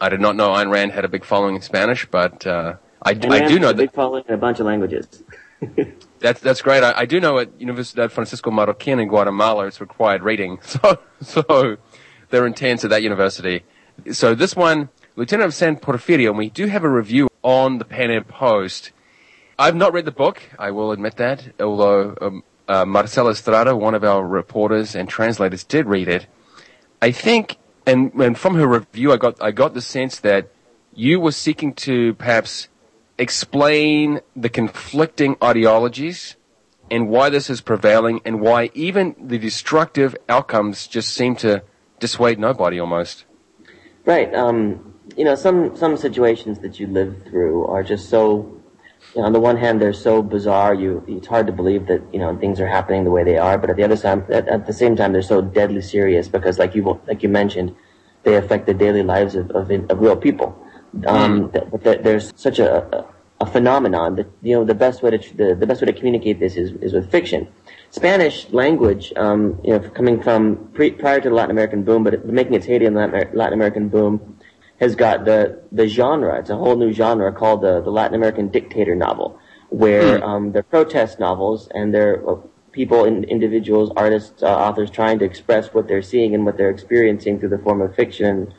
I 0.00 0.08
did 0.08 0.20
not 0.20 0.36
know 0.36 0.50
Ayn 0.50 0.70
Rand 0.70 0.92
had 0.92 1.04
a 1.04 1.08
big 1.08 1.24
following 1.24 1.54
in 1.54 1.62
Spanish, 1.62 2.06
but 2.10 2.46
uh, 2.46 2.74
I, 3.02 3.10
I 3.10 3.14
do 3.14 3.58
know 3.58 3.68
that 3.68 3.76
big 3.76 3.92
following 3.92 4.24
in 4.28 4.34
a 4.34 4.38
bunch 4.38 4.60
of 4.60 4.66
languages. 4.66 5.22
that's 6.18 6.40
that's 6.40 6.62
great. 6.62 6.82
I, 6.82 6.92
I, 7.00 7.06
do 7.06 7.20
know 7.20 7.38
at 7.38 7.58
Universidad 7.58 8.10
Francisco 8.10 8.50
Marroquin 8.50 9.00
in 9.00 9.08
Guatemala, 9.08 9.66
it's 9.66 9.80
required 9.80 10.22
reading. 10.22 10.58
So 10.68 10.98
so 11.20 11.76
they're 12.30 12.46
intense 12.46 12.84
at 12.84 12.90
that 12.90 13.02
university. 13.02 13.62
So 14.12 14.34
this 14.34 14.56
one, 14.56 14.88
Lieutenant 15.16 15.46
of 15.46 15.54
San 15.54 15.76
Porfirio, 15.76 16.30
and 16.30 16.38
we 16.38 16.50
do 16.50 16.66
have 16.66 16.82
a 16.82 16.88
review 16.88 17.28
on 17.42 17.78
the 17.78 17.84
Pan 17.84 18.10
Am 18.10 18.24
Post. 18.24 18.90
I've 19.58 19.76
not 19.76 19.92
read 19.92 20.04
the 20.04 20.12
book. 20.12 20.42
I 20.58 20.72
will 20.72 20.90
admit 20.90 21.16
that, 21.16 21.44
although 21.60 22.16
um, 22.20 22.42
uh, 22.66 22.84
Marcela 22.84 23.30
Estrada, 23.30 23.76
one 23.76 23.94
of 23.94 24.02
our 24.02 24.26
reporters 24.26 24.96
and 24.96 25.08
translators, 25.08 25.62
did 25.62 25.86
read 25.86 26.08
it. 26.08 26.26
I 27.00 27.12
think, 27.12 27.56
and, 27.86 28.12
and 28.14 28.38
from 28.38 28.54
her 28.54 28.66
review, 28.66 29.12
I 29.12 29.16
got 29.16 29.42
I 29.42 29.50
got 29.50 29.74
the 29.74 29.80
sense 29.80 30.20
that 30.20 30.50
you 30.94 31.20
were 31.20 31.32
seeking 31.32 31.74
to 31.74 32.14
perhaps 32.14 32.68
explain 33.18 34.20
the 34.34 34.48
conflicting 34.48 35.36
ideologies 35.42 36.36
and 36.90 37.08
why 37.08 37.30
this 37.30 37.48
is 37.48 37.60
prevailing, 37.60 38.20
and 38.24 38.40
why 38.40 38.70
even 38.74 39.14
the 39.18 39.38
destructive 39.38 40.14
outcomes 40.28 40.86
just 40.86 41.14
seem 41.14 41.34
to 41.36 41.62
dissuade 41.98 42.38
nobody 42.38 42.78
almost. 42.78 43.24
Right. 44.04 44.32
Um, 44.34 44.94
you 45.16 45.24
know, 45.24 45.34
some 45.34 45.76
some 45.76 45.96
situations 45.96 46.58
that 46.60 46.78
you 46.78 46.86
live 46.86 47.22
through 47.26 47.66
are 47.66 47.82
just 47.82 48.08
so 48.08 48.53
you 49.14 49.20
know, 49.20 49.26
on 49.26 49.32
the 49.32 49.40
one 49.40 49.56
hand, 49.56 49.80
they're 49.80 49.92
so 49.92 50.22
bizarre, 50.22 50.74
you, 50.74 51.04
it's 51.06 51.28
hard 51.28 51.46
to 51.46 51.52
believe 51.52 51.86
that, 51.86 52.02
you 52.12 52.18
know, 52.18 52.36
things 52.36 52.58
are 52.60 52.66
happening 52.66 53.04
the 53.04 53.10
way 53.10 53.22
they 53.22 53.38
are, 53.38 53.56
but 53.56 53.70
at 53.70 53.76
the 53.76 53.84
other 53.84 53.96
time, 53.96 54.24
at, 54.28 54.48
at 54.48 54.66
the 54.66 54.72
same 54.72 54.96
time, 54.96 55.12
they're 55.12 55.22
so 55.22 55.40
deadly 55.40 55.82
serious 55.82 56.26
because 56.26 56.58
like 56.58 56.74
you, 56.74 57.00
like 57.06 57.22
you 57.22 57.28
mentioned, 57.28 57.74
they 58.24 58.34
affect 58.34 58.66
the 58.66 58.74
daily 58.74 59.02
lives 59.02 59.36
of, 59.36 59.50
of, 59.52 59.70
of 59.70 60.00
real 60.00 60.16
people. 60.16 60.58
Um, 61.06 61.50
mm. 61.50 61.82
that, 61.82 62.02
there's 62.02 62.32
such 62.36 62.58
a, 62.58 63.04
a, 63.40 63.46
phenomenon 63.46 64.16
that, 64.16 64.30
you 64.42 64.54
know, 64.54 64.64
the 64.64 64.74
best 64.74 65.02
way 65.02 65.10
to, 65.10 65.36
the, 65.36 65.54
the 65.54 65.66
best 65.66 65.80
way 65.80 65.86
to 65.86 65.92
communicate 65.92 66.38
this 66.38 66.56
is, 66.56 66.70
is 66.82 66.92
with 66.92 67.10
fiction. 67.10 67.48
Spanish 67.90 68.48
language, 68.50 69.12
um, 69.16 69.60
you 69.62 69.70
know, 69.70 69.80
coming 69.90 70.22
from 70.22 70.68
pre, 70.72 70.90
prior 70.92 71.20
to 71.20 71.28
the 71.28 71.34
Latin 71.34 71.50
American 71.50 71.82
boom, 71.82 72.04
but 72.04 72.24
making 72.26 72.54
its 72.54 72.66
heyday 72.66 72.86
in 72.86 72.94
the 72.94 73.28
Latin 73.32 73.52
American 73.52 73.88
boom, 73.88 74.38
has 74.84 74.94
got 74.94 75.24
the 75.24 75.38
the 75.72 75.86
genre. 75.88 76.38
It's 76.40 76.50
a 76.50 76.56
whole 76.56 76.76
new 76.76 76.92
genre 76.92 77.32
called 77.32 77.60
the 77.62 77.80
the 77.80 77.90
Latin 77.90 78.14
American 78.14 78.48
dictator 78.48 78.94
novel, 78.94 79.38
where 79.70 80.18
mm. 80.18 80.22
um, 80.22 80.52
they're 80.52 80.70
protest 80.76 81.18
novels 81.18 81.68
and 81.74 81.92
they're 81.94 82.16
uh, 82.28 82.36
people, 82.74 83.04
in, 83.04 83.24
individuals, 83.24 83.90
artists, 83.96 84.42
uh, 84.42 84.46
authors 84.46 84.90
trying 84.90 85.18
to 85.20 85.24
express 85.24 85.72
what 85.72 85.88
they're 85.88 86.02
seeing 86.02 86.34
and 86.34 86.44
what 86.44 86.56
they're 86.56 86.70
experiencing 86.70 87.38
through 87.38 87.48
the 87.48 87.58
form 87.58 87.80
of 87.80 87.94
fiction. 87.94 88.52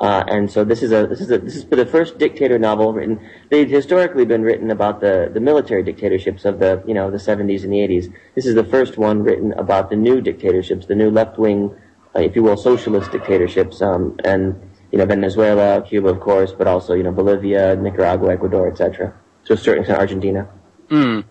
Uh, 0.00 0.24
and 0.28 0.50
so 0.50 0.64
this 0.64 0.82
is 0.82 0.92
a 0.92 1.06
this 1.06 1.20
is 1.20 1.30
a 1.30 1.38
this 1.38 1.56
is 1.56 1.64
the 1.66 1.84
first 1.84 2.18
dictator 2.18 2.58
novel 2.58 2.92
written. 2.92 3.20
They've 3.50 3.68
historically 3.68 4.24
been 4.24 4.42
written 4.42 4.70
about 4.70 5.00
the 5.00 5.30
the 5.32 5.40
military 5.40 5.82
dictatorships 5.82 6.44
of 6.44 6.58
the 6.58 6.82
you 6.86 6.94
know 6.94 7.10
the 7.10 7.18
70s 7.18 7.64
and 7.64 7.72
the 7.72 7.78
80s. 7.78 8.12
This 8.34 8.46
is 8.46 8.54
the 8.54 8.64
first 8.64 8.96
one 8.96 9.22
written 9.22 9.52
about 9.64 9.90
the 9.90 9.96
new 9.96 10.20
dictatorships, 10.22 10.86
the 10.86 10.94
new 10.94 11.10
left 11.10 11.38
wing, 11.38 11.74
uh, 12.16 12.20
if 12.20 12.34
you 12.34 12.42
will, 12.42 12.56
socialist 12.56 13.12
dictatorships. 13.12 13.82
Um, 13.82 14.18
and 14.24 14.69
you 14.92 14.98
know, 14.98 15.06
Venezuela, 15.06 15.82
Cuba, 15.82 16.08
of 16.08 16.20
course, 16.20 16.52
but 16.52 16.66
also, 16.66 16.94
you 16.94 17.02
know, 17.02 17.12
Bolivia, 17.12 17.76
Nicaragua, 17.76 18.32
Ecuador, 18.32 18.68
etc. 18.68 19.14
To 19.44 19.52
a 19.52 19.56
certain 19.56 19.82
extent, 19.82 19.98
Argentina. 19.98 20.48
Mm. 20.88 21.24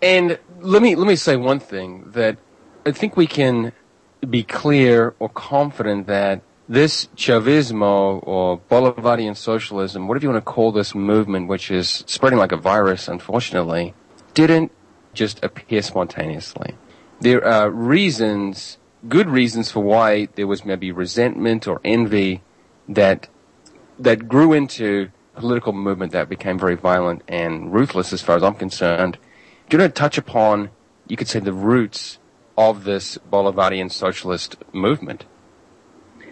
And 0.00 0.38
let 0.60 0.82
me 0.82 0.96
let 0.96 1.06
me 1.06 1.16
say 1.16 1.36
one 1.36 1.60
thing 1.60 2.10
that 2.12 2.38
I 2.84 2.92
think 2.92 3.16
we 3.16 3.26
can 3.26 3.72
be 4.28 4.42
clear 4.42 5.14
or 5.18 5.28
confident 5.28 6.06
that 6.06 6.42
this 6.68 7.06
Chavismo 7.16 8.26
or 8.26 8.58
Bolivarian 8.70 9.36
socialism, 9.36 10.08
whatever 10.08 10.24
you 10.24 10.30
want 10.30 10.44
to 10.44 10.50
call 10.50 10.72
this 10.72 10.94
movement, 10.94 11.48
which 11.48 11.70
is 11.70 12.04
spreading 12.06 12.38
like 12.38 12.52
a 12.52 12.56
virus, 12.56 13.08
unfortunately, 13.08 13.94
didn't 14.34 14.72
just 15.12 15.42
appear 15.44 15.82
spontaneously. 15.82 16.74
There 17.20 17.44
are 17.44 17.70
reasons, 17.70 18.78
good 19.08 19.28
reasons 19.28 19.70
for 19.70 19.80
why 19.80 20.28
there 20.34 20.46
was 20.46 20.64
maybe 20.64 20.90
resentment 20.90 21.68
or 21.68 21.80
envy 21.84 22.42
that 22.88 23.28
that 23.98 24.28
grew 24.28 24.52
into 24.52 25.10
a 25.36 25.40
political 25.40 25.72
movement 25.72 26.12
that 26.12 26.28
became 26.28 26.58
very 26.58 26.74
violent 26.74 27.22
and 27.28 27.72
ruthless, 27.72 28.12
as 28.12 28.22
far 28.22 28.36
as 28.36 28.42
I'm 28.42 28.54
concerned. 28.54 29.18
Do 29.68 29.76
you 29.76 29.82
want 29.82 29.94
to 29.94 29.98
touch 29.98 30.18
upon, 30.18 30.70
you 31.06 31.16
could 31.16 31.28
say, 31.28 31.38
the 31.38 31.52
roots 31.52 32.18
of 32.58 32.84
this 32.84 33.18
Bolivarian 33.30 33.90
socialist 33.90 34.56
movement? 34.72 35.24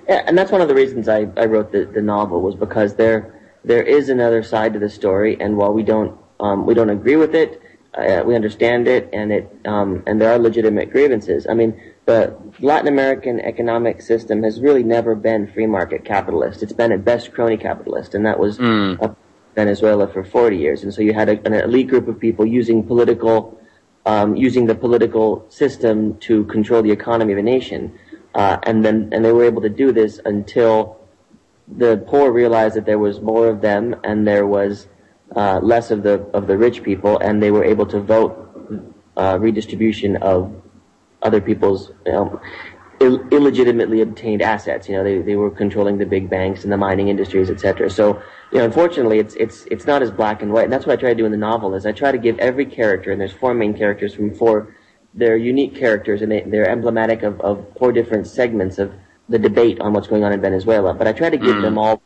Yeah, 0.08 0.24
and 0.26 0.36
that's 0.36 0.50
one 0.50 0.60
of 0.60 0.68
the 0.68 0.74
reasons 0.74 1.08
I, 1.08 1.28
I 1.36 1.46
wrote 1.46 1.72
the, 1.72 1.84
the 1.84 2.02
novel 2.02 2.42
was 2.42 2.54
because 2.54 2.96
there 2.96 3.36
there 3.62 3.82
is 3.82 4.08
another 4.08 4.42
side 4.42 4.72
to 4.72 4.78
the 4.78 4.88
story, 4.88 5.40
and 5.40 5.56
while 5.56 5.72
we 5.72 5.82
don't 5.82 6.18
um, 6.40 6.66
we 6.66 6.74
don't 6.74 6.90
agree 6.90 7.16
with 7.16 7.34
it, 7.34 7.60
uh, 7.94 8.22
we 8.24 8.34
understand 8.34 8.88
it, 8.88 9.08
and 9.12 9.32
it 9.32 9.50
um, 9.66 10.02
and 10.06 10.20
there 10.20 10.32
are 10.32 10.38
legitimate 10.38 10.90
grievances. 10.90 11.46
I 11.48 11.54
mean, 11.54 11.80
the 12.06 12.36
Latin 12.60 12.88
American 12.88 13.40
economic 13.40 14.02
system 14.02 14.42
has 14.42 14.60
really 14.60 14.82
never 14.82 15.14
been 15.14 15.46
free 15.52 15.66
market 15.66 16.04
capitalist. 16.04 16.62
It's 16.62 16.72
been 16.72 16.92
at 16.92 17.04
best 17.04 17.32
crony 17.32 17.56
capitalist, 17.56 18.14
and 18.14 18.26
that 18.26 18.38
was 18.38 18.58
mm. 18.58 19.16
Venezuela 19.54 20.08
for 20.08 20.24
40 20.24 20.56
years. 20.56 20.82
And 20.82 20.92
so 20.92 21.02
you 21.02 21.12
had 21.12 21.28
a, 21.28 21.46
an 21.46 21.54
elite 21.54 21.88
group 21.88 22.08
of 22.08 22.18
people 22.18 22.46
using 22.46 22.82
political, 22.82 23.60
um, 24.06 24.36
using 24.36 24.66
the 24.66 24.74
political 24.74 25.46
system 25.50 26.16
to 26.18 26.44
control 26.44 26.82
the 26.82 26.90
economy 26.90 27.32
of 27.32 27.38
a 27.38 27.42
nation, 27.42 27.98
uh, 28.34 28.58
and 28.62 28.84
then 28.84 29.10
and 29.12 29.24
they 29.24 29.32
were 29.32 29.44
able 29.44 29.62
to 29.62 29.68
do 29.68 29.92
this 29.92 30.20
until 30.24 30.98
the 31.68 31.96
poor 32.08 32.32
realized 32.32 32.74
that 32.76 32.86
there 32.86 32.98
was 32.98 33.20
more 33.20 33.48
of 33.48 33.60
them 33.60 33.94
and 34.02 34.26
there 34.26 34.46
was 34.46 34.88
uh, 35.36 35.60
less 35.62 35.90
of 35.90 36.02
the 36.02 36.14
of 36.32 36.46
the 36.46 36.56
rich 36.56 36.82
people, 36.82 37.18
and 37.18 37.42
they 37.42 37.50
were 37.50 37.64
able 37.64 37.86
to 37.86 38.00
vote 38.00 38.36
uh, 39.16 39.38
redistribution 39.40 40.16
of 40.16 40.59
other 41.22 41.40
people's. 41.40 41.92
You 42.06 42.12
know, 42.12 42.40
Ill- 43.02 43.26
illegitimately 43.30 44.02
obtained 44.02 44.42
assets. 44.42 44.86
You 44.86 44.96
know, 44.96 45.02
they, 45.02 45.22
they 45.22 45.34
were 45.34 45.50
controlling 45.50 45.96
the 45.96 46.04
big 46.04 46.28
banks 46.28 46.64
and 46.64 46.70
the 46.72 46.76
mining 46.76 47.08
industries, 47.08 47.48
etc. 47.48 47.88
So, 47.88 48.22
you 48.52 48.58
know, 48.58 48.66
unfortunately, 48.66 49.18
it's 49.18 49.34
it's 49.36 49.64
it's 49.70 49.86
not 49.86 50.02
as 50.02 50.10
black 50.10 50.42
and 50.42 50.52
white. 50.52 50.64
And 50.64 50.72
that's 50.72 50.84
what 50.84 50.98
I 50.98 51.00
try 51.00 51.08
to 51.08 51.14
do 51.14 51.24
in 51.24 51.32
the 51.32 51.38
novel. 51.38 51.74
Is 51.74 51.86
I 51.86 51.92
try 51.92 52.12
to 52.12 52.18
give 52.18 52.38
every 52.38 52.66
character, 52.66 53.10
and 53.10 53.18
there's 53.18 53.32
four 53.32 53.54
main 53.54 53.72
characters 53.74 54.14
from 54.14 54.34
four. 54.34 54.76
They're 55.14 55.38
unique 55.38 55.74
characters, 55.74 56.20
and 56.20 56.30
they, 56.30 56.42
they're 56.42 56.68
emblematic 56.68 57.22
of, 57.22 57.40
of 57.40 57.66
four 57.78 57.90
different 57.90 58.26
segments 58.26 58.78
of 58.78 58.92
the 59.30 59.38
debate 59.38 59.80
on 59.80 59.94
what's 59.94 60.06
going 60.06 60.22
on 60.22 60.32
in 60.34 60.40
Venezuela. 60.42 60.92
But 60.92 61.08
I 61.08 61.12
try 61.12 61.30
to 61.30 61.38
give 61.38 61.56
Mm. 61.56 61.62
them 61.62 61.78
all 61.78 62.02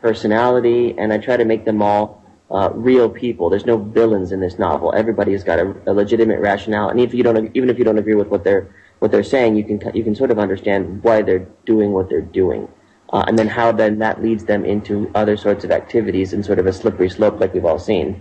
personality, 0.00 0.94
and 0.96 1.12
I 1.12 1.18
try 1.18 1.36
to 1.36 1.44
make 1.44 1.64
them 1.64 1.82
all 1.82 2.22
uh, 2.50 2.70
real 2.74 3.08
people. 3.08 3.50
There's 3.50 3.66
no 3.66 3.76
villains 3.78 4.30
in 4.32 4.40
this 4.40 4.58
novel. 4.58 4.92
Everybody 4.94 5.32
has 5.32 5.42
got 5.44 5.58
a, 5.58 5.74
a 5.86 5.92
legitimate 5.92 6.40
rationale, 6.40 6.88
and 6.88 7.00
if 7.00 7.12
you 7.14 7.22
don't, 7.22 7.50
even 7.56 7.70
if 7.70 7.78
you 7.78 7.84
don't 7.84 7.98
agree 7.98 8.14
with 8.14 8.28
what 8.28 8.44
they're 8.44 8.68
what 9.00 9.10
they're 9.10 9.22
saying, 9.24 9.56
you 9.56 9.64
can 9.64 9.80
you 9.94 10.04
can 10.04 10.14
sort 10.14 10.30
of 10.30 10.38
understand 10.38 11.02
why 11.02 11.22
they're 11.22 11.46
doing 11.66 11.92
what 11.92 12.08
they're 12.08 12.20
doing, 12.22 12.68
uh, 13.12 13.24
and 13.26 13.38
then 13.38 13.48
how 13.48 13.72
then 13.72 13.98
that 13.98 14.22
leads 14.22 14.44
them 14.44 14.64
into 14.64 15.10
other 15.14 15.36
sorts 15.36 15.64
of 15.64 15.70
activities 15.70 16.32
and 16.32 16.44
sort 16.44 16.58
of 16.58 16.66
a 16.66 16.72
slippery 16.72 17.10
slope, 17.10 17.40
like 17.40 17.52
we've 17.52 17.64
all 17.64 17.78
seen. 17.78 18.20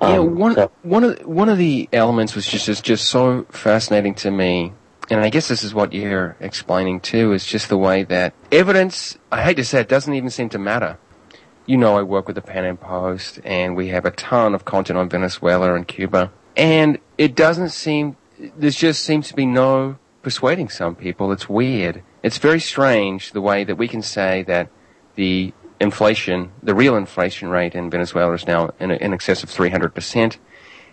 yeah, 0.00 0.18
Um, 0.18 0.38
one 0.38 0.54
so- 0.54 0.70
one 0.82 1.04
of 1.04 1.18
one 1.26 1.48
of 1.48 1.58
the 1.58 1.88
elements 1.92 2.34
was 2.34 2.46
just 2.46 2.66
just, 2.66 2.84
just 2.84 3.06
so 3.08 3.44
fascinating 3.50 4.14
to 4.16 4.30
me, 4.30 4.72
and 5.10 5.20
I 5.20 5.30
guess 5.30 5.48
this 5.48 5.62
is 5.64 5.74
what 5.74 5.92
you're 5.92 6.36
explaining 6.40 7.00
too, 7.00 7.32
is 7.32 7.44
just 7.44 7.68
the 7.68 7.76
way 7.78 8.04
that 8.04 8.34
evidence. 8.52 9.18
I 9.32 9.42
hate 9.42 9.56
to 9.56 9.64
say 9.64 9.80
it, 9.80 9.88
doesn't 9.88 10.14
even 10.14 10.30
seem 10.30 10.48
to 10.50 10.58
matter. 10.58 10.96
You 11.66 11.78
know, 11.78 11.96
I 11.96 12.02
work 12.02 12.26
with 12.26 12.36
the 12.36 12.42
Pan 12.42 12.66
Am 12.66 12.76
Post, 12.76 13.40
and 13.42 13.74
we 13.74 13.88
have 13.88 14.04
a 14.04 14.10
ton 14.10 14.54
of 14.54 14.66
content 14.66 14.98
on 14.98 15.08
Venezuela 15.08 15.74
and 15.74 15.88
Cuba, 15.88 16.30
and 16.56 16.98
it 17.16 17.34
doesn't 17.34 17.70
seem. 17.70 18.16
There 18.38 18.70
just 18.70 19.02
seems 19.02 19.28
to 19.28 19.34
be 19.34 19.46
no 19.46 19.96
persuading 20.22 20.68
some 20.68 20.94
people. 20.94 21.32
It's 21.32 21.48
weird. 21.48 22.02
It's 22.22 22.36
very 22.36 22.60
strange 22.60 23.32
the 23.32 23.40
way 23.40 23.64
that 23.64 23.76
we 23.76 23.88
can 23.88 24.02
say 24.02 24.42
that 24.42 24.68
the 25.14 25.54
inflation, 25.80 26.52
the 26.62 26.74
real 26.74 26.96
inflation 26.96 27.48
rate 27.48 27.74
in 27.74 27.90
Venezuela 27.90 28.34
is 28.34 28.46
now 28.46 28.70
in, 28.78 28.90
in 28.90 29.14
excess 29.14 29.42
of 29.42 29.50
300%, 29.50 30.36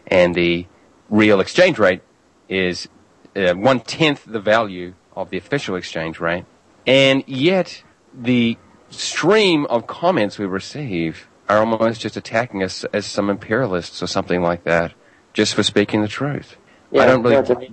and 0.08 0.36
the 0.36 0.68
real 1.10 1.42
exchange 1.42 1.80
rate 1.80 2.02
is 2.48 2.88
uh, 3.36 3.54
one 3.54 3.80
tenth 3.82 4.24
the 4.26 4.40
value 4.40 4.94
of 5.16 5.30
the 5.32 5.38
official 5.38 5.76
exchange 5.76 6.20
rate. 6.20 6.46
And 6.88 7.24
yet, 7.28 7.84
the 8.14 8.58
stream 8.92 9.66
of 9.66 9.88
comments 9.88 10.38
we 10.38 10.46
receive 10.46 11.28
are 11.50 11.58
almost 11.58 12.02
just 12.02 12.16
attacking 12.16 12.64
us 12.64 12.84
as 12.94 13.06
some 13.06 13.30
imperialists 13.30 14.02
or 14.02 14.08
something 14.08 14.42
like 14.42 14.64
that, 14.64 14.94
just 15.34 15.56
for 15.56 15.64
speaking 15.64 16.02
the 16.02 16.08
truth. 16.08 16.56
Yeah, 16.92 17.04
I 17.04 17.06
don't 17.08 17.24
really. 17.24 17.36
no, 17.36 17.42
okay. 17.42 17.72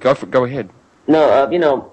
go 0.00 0.14
for, 0.14 0.26
go 0.26 0.44
ahead. 0.44 0.70
No, 1.08 1.44
uh, 1.44 1.50
you 1.50 1.58
know, 1.58 1.92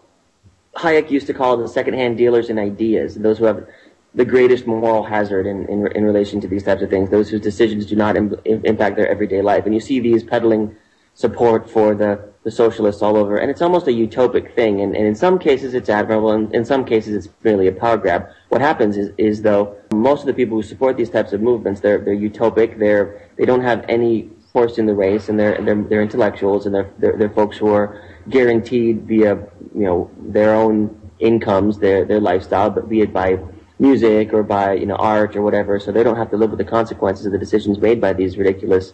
Hayek 0.75 1.09
used 1.11 1.27
to 1.27 1.33
call 1.33 1.57
them 1.57 1.67
secondhand 1.67 2.17
dealers 2.17 2.49
in 2.49 2.59
ideas, 2.59 3.15
those 3.15 3.37
who 3.37 3.45
have 3.45 3.67
the 4.15 4.25
greatest 4.25 4.67
moral 4.67 5.03
hazard 5.03 5.47
in, 5.47 5.67
in, 5.67 5.87
in 5.95 6.03
relation 6.03 6.39
to 6.41 6.47
these 6.47 6.63
types 6.63 6.81
of 6.81 6.89
things, 6.89 7.09
those 7.09 7.29
whose 7.29 7.41
decisions 7.41 7.85
do 7.85 7.95
not 7.95 8.15
Im- 8.15 8.35
im- 8.45 8.63
impact 8.63 8.95
their 8.95 9.07
everyday 9.07 9.41
life. 9.41 9.65
And 9.65 9.73
you 9.73 9.81
see 9.81 9.99
these 9.99 10.23
peddling 10.23 10.75
support 11.15 11.69
for 11.69 11.95
the, 11.95 12.32
the 12.43 12.51
socialists 12.51 13.01
all 13.01 13.15
over, 13.15 13.37
and 13.37 13.49
it's 13.49 13.61
almost 13.61 13.87
a 13.87 13.91
utopic 13.91 14.53
thing. 14.53 14.81
And, 14.81 14.95
and 14.95 15.05
in 15.07 15.15
some 15.15 15.39
cases 15.39 15.73
it's 15.73 15.89
admirable, 15.89 16.31
and 16.31 16.53
in 16.53 16.65
some 16.65 16.83
cases 16.83 17.25
it's 17.25 17.33
merely 17.43 17.67
a 17.67 17.71
power 17.71 17.97
grab. 17.97 18.27
What 18.49 18.61
happens 18.61 18.97
is, 18.97 19.11
is 19.17 19.41
though, 19.41 19.75
most 19.93 20.21
of 20.21 20.27
the 20.27 20.33
people 20.33 20.57
who 20.57 20.63
support 20.63 20.97
these 20.97 21.09
types 21.09 21.31
of 21.33 21.41
movements, 21.41 21.79
they're, 21.79 21.99
they're 21.99 22.15
utopic, 22.15 22.79
they're, 22.79 23.29
they 23.37 23.45
don't 23.45 23.63
have 23.63 23.85
any 23.87 24.29
horse 24.51 24.77
in 24.77 24.85
the 24.85 24.93
race, 24.93 25.29
and 25.29 25.39
they're, 25.39 25.59
they're, 25.61 25.81
they're 25.83 26.01
intellectuals, 26.01 26.65
and 26.65 26.75
they're, 26.75 26.91
they're, 26.99 27.17
they're 27.17 27.29
folks 27.29 27.57
who 27.57 27.67
are 27.69 28.01
guaranteed 28.29 29.03
via, 29.03 29.35
you 29.73 29.85
know, 29.85 30.11
their 30.17 30.53
own 30.53 30.99
incomes, 31.19 31.79
their, 31.79 32.03
their 32.03 32.19
lifestyle, 32.19 32.69
but 32.69 32.89
be 32.89 33.01
it 33.01 33.13
by 33.13 33.39
music 33.79 34.33
or 34.33 34.43
by, 34.43 34.73
you 34.73 34.85
know, 34.85 34.95
art 34.95 35.35
or 35.35 35.41
whatever, 35.41 35.79
so 35.79 35.91
they 35.91 36.03
don't 36.03 36.17
have 36.17 36.29
to 36.29 36.37
live 36.37 36.51
with 36.51 36.59
the 36.59 36.65
consequences 36.65 37.25
of 37.25 37.31
the 37.31 37.37
decisions 37.37 37.79
made 37.79 37.99
by 37.99 38.13
these 38.13 38.37
ridiculous 38.37 38.93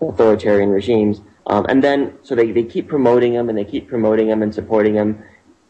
authoritarian 0.00 0.70
regimes. 0.70 1.20
Um, 1.46 1.66
and 1.68 1.82
then, 1.84 2.14
so 2.22 2.34
they, 2.34 2.52
they 2.52 2.64
keep 2.64 2.88
promoting 2.88 3.34
them 3.34 3.48
and 3.48 3.56
they 3.58 3.64
keep 3.64 3.88
promoting 3.88 4.28
them 4.28 4.42
and 4.42 4.54
supporting 4.54 4.94
them, 4.94 5.22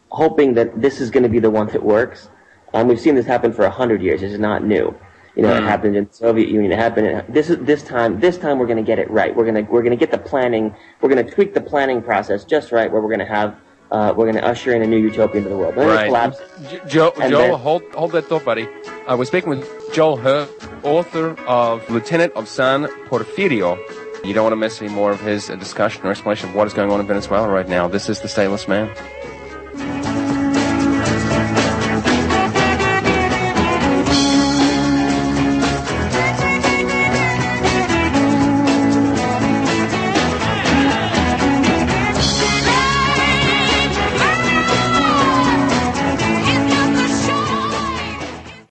hoping 0.09 0.53
that 0.53 0.81
this 0.81 1.01
is 1.01 1.11
going 1.11 1.23
to 1.23 1.29
be 1.29 1.39
the 1.39 1.49
one 1.49 1.67
that 1.67 1.83
works. 1.83 2.29
Um, 2.73 2.87
we've 2.87 2.99
seen 2.99 3.15
this 3.15 3.25
happen 3.25 3.53
for 3.53 3.65
a 3.65 3.69
hundred 3.69 4.01
years. 4.01 4.21
This 4.21 4.33
is 4.33 4.39
not 4.39 4.63
new. 4.63 4.95
You 5.35 5.41
know, 5.41 5.53
it 5.53 5.63
happened 5.63 5.97
in 5.97 6.05
the 6.05 6.13
Soviet 6.13 6.47
Union. 6.47 6.71
It 6.71 6.79
happened. 6.79 7.07
In, 7.07 7.25
this 7.27 7.49
is 7.49 7.57
this 7.65 7.83
time. 7.83 8.21
This 8.21 8.37
time 8.37 8.57
we're 8.57 8.67
going 8.67 8.77
to 8.77 8.83
get 8.83 8.99
it 8.99 9.11
right. 9.11 9.35
We're 9.35 9.43
going 9.43 9.65
to 9.65 9.69
we're 9.69 9.81
going 9.81 9.91
to 9.91 9.97
get 9.97 10.09
the 10.09 10.17
planning. 10.17 10.73
We're 11.01 11.09
going 11.09 11.25
to 11.25 11.29
tweak 11.29 11.53
the 11.53 11.59
planning 11.59 12.01
process 12.01 12.45
just 12.45 12.71
right. 12.71 12.89
Where 12.89 13.01
we're 13.01 13.09
going 13.09 13.19
to 13.19 13.25
have 13.25 13.57
uh, 13.91 14.13
we're 14.15 14.31
going 14.31 14.41
to 14.41 14.45
usher 14.45 14.73
in 14.73 14.81
a 14.81 14.87
new 14.87 14.97
utopia 14.97 15.39
into 15.39 15.49
the 15.49 15.57
world. 15.57 15.73
And 15.75 15.81
then 15.81 15.89
it 15.89 15.93
Right. 15.93 16.07
collapses. 16.07 16.41
Joe, 16.87 17.11
then- 17.17 17.53
hold, 17.59 17.83
hold 17.93 18.13
that 18.13 18.25
thought, 18.27 18.45
buddy. 18.45 18.67
Uh, 19.07 19.15
we're 19.17 19.25
speaking 19.25 19.49
with 19.49 19.93
Joel 19.93 20.17
Hurt, 20.17 20.49
author 20.83 21.31
of 21.47 21.87
Lieutenant 21.89 22.33
of 22.33 22.47
San 22.47 22.85
Porfirio. 23.07 23.77
You 24.25 24.33
don't 24.33 24.43
want 24.45 24.53
to 24.53 24.57
miss 24.57 24.81
any 24.81 24.91
more 24.91 25.11
of 25.11 25.21
his 25.21 25.51
uh, 25.51 25.55
discussion 25.55 26.03
or 26.03 26.09
explanation 26.09 26.49
of 26.49 26.55
what 26.55 26.65
is 26.65 26.73
going 26.73 26.91
on 26.91 26.99
in 26.99 27.05
Venezuela 27.05 27.47
right 27.47 27.69
now. 27.69 27.87
This 27.87 28.09
is 28.09 28.21
The 28.21 28.27
Stateless 28.27 28.67
Man. 28.67 28.89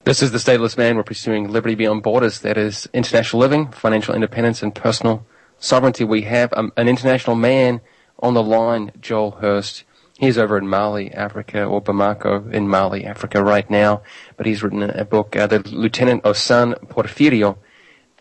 This 0.02 0.20
is 0.20 0.32
The 0.32 0.38
Stateless 0.38 0.76
Man. 0.76 0.96
We're 0.96 1.04
pursuing 1.04 1.48
liberty 1.48 1.76
beyond 1.76 2.02
borders. 2.02 2.40
That 2.40 2.58
is 2.58 2.88
international 2.92 3.38
living, 3.38 3.70
financial 3.70 4.16
independence, 4.16 4.60
and 4.60 4.74
personal 4.74 5.24
sovereignty. 5.58 6.04
We 6.04 6.22
have 6.22 6.52
um, 6.54 6.72
an 6.76 6.88
international 6.88 7.36
man 7.36 7.80
on 8.18 8.34
the 8.34 8.42
line, 8.42 8.92
Joel 9.00 9.32
Hirst. 9.32 9.84
He's 10.18 10.38
over 10.38 10.56
in 10.56 10.68
Mali, 10.68 11.12
Africa, 11.12 11.64
or 11.64 11.82
Bamako 11.82 12.52
in 12.52 12.68
Mali, 12.68 13.04
Africa 13.04 13.42
right 13.42 13.68
now. 13.68 14.02
But 14.36 14.46
he's 14.46 14.62
written 14.62 14.82
a, 14.82 15.04
book, 15.04 15.34
uh, 15.34 15.48
The 15.48 15.58
Lieutenant 15.58 16.24
of 16.24 16.36
San 16.36 16.74
Porfirio, 16.74 17.58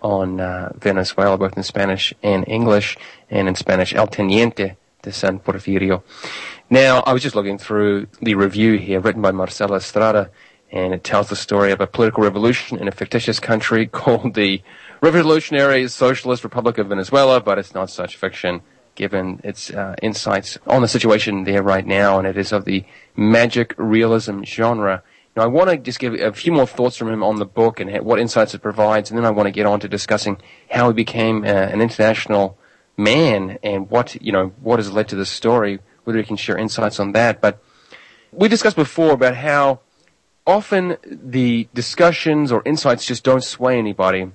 on 0.03 0.39
uh, 0.39 0.73
Venezuela, 0.75 1.37
both 1.37 1.55
in 1.55 1.63
Spanish 1.63 2.13
and 2.21 2.43
English, 2.47 2.97
and 3.29 3.47
in 3.47 3.55
Spanish, 3.55 3.95
El 3.95 4.07
Teniente 4.07 4.75
de 5.01 5.11
San 5.11 5.39
Porfirio. 5.39 6.03
Now, 6.69 6.99
I 7.01 7.13
was 7.13 7.23
just 7.23 7.35
looking 7.35 7.57
through 7.57 8.07
the 8.21 8.35
review 8.35 8.77
here 8.77 8.99
written 8.99 9.21
by 9.21 9.31
Marcela 9.31 9.77
Estrada, 9.77 10.29
and 10.71 10.93
it 10.93 11.03
tells 11.03 11.29
the 11.29 11.35
story 11.35 11.71
of 11.71 11.79
a 11.79 11.87
political 11.87 12.23
revolution 12.23 12.79
in 12.79 12.87
a 12.87 12.91
fictitious 12.91 13.39
country 13.39 13.87
called 14.01 14.33
the 14.33 14.61
Revolutionary 15.03 15.85
Socialist 15.89 16.45
Republic 16.45 16.77
of 16.77 16.87
Venezuela, 16.87 17.41
but 17.41 17.59
it's 17.59 17.73
not 17.73 17.89
such 17.89 18.15
fiction 18.15 18.61
given 18.95 19.41
its 19.43 19.69
uh, 19.69 19.95
insights 20.01 20.57
on 20.65 20.81
the 20.81 20.87
situation 20.87 21.43
there 21.43 21.61
right 21.61 21.85
now, 21.85 22.17
and 22.17 22.25
it 22.25 22.37
is 22.37 22.53
of 22.53 22.63
the 22.63 22.85
magic 23.13 23.75
realism 23.77 24.43
genre. 24.43 25.03
Now, 25.35 25.43
I 25.43 25.47
want 25.47 25.69
to 25.71 25.75
just 25.75 25.99
give 25.99 26.13
a 26.13 26.31
few 26.31 26.53
more 26.53 26.65
thoughts 26.65 26.95
from 26.95 27.09
him 27.09 27.21
on 27.21 27.35
the 27.35 27.45
book 27.45 27.81
and 27.81 27.93
what 28.05 28.17
insights 28.17 28.53
it 28.53 28.61
provides, 28.61 29.11
and 29.11 29.17
then 29.17 29.25
I 29.25 29.31
want 29.31 29.47
to 29.47 29.51
get 29.51 29.65
on 29.65 29.81
to 29.81 29.89
discussing 29.89 30.37
how 30.71 30.87
he 30.87 30.93
became 30.93 31.43
uh, 31.43 31.47
an 31.47 31.81
international 31.81 32.57
man 32.95 33.59
and 33.61 33.89
what 33.89 34.15
you 34.21 34.31
know 34.31 34.53
what 34.61 34.79
has 34.79 34.93
led 34.93 35.09
to 35.09 35.17
this 35.17 35.29
story. 35.29 35.79
Whether 36.05 36.19
he 36.19 36.23
can 36.23 36.37
share 36.37 36.57
insights 36.57 36.97
on 36.97 37.11
that, 37.11 37.41
but 37.41 37.61
we 38.31 38.47
discussed 38.47 38.77
before 38.77 39.11
about 39.11 39.35
how 39.35 39.81
often 40.47 40.95
the 41.03 41.67
discussions 41.73 42.53
or 42.53 42.61
insights 42.63 43.05
just 43.05 43.25
don't 43.25 43.43
sway 43.43 43.77
anybody. 43.77 44.31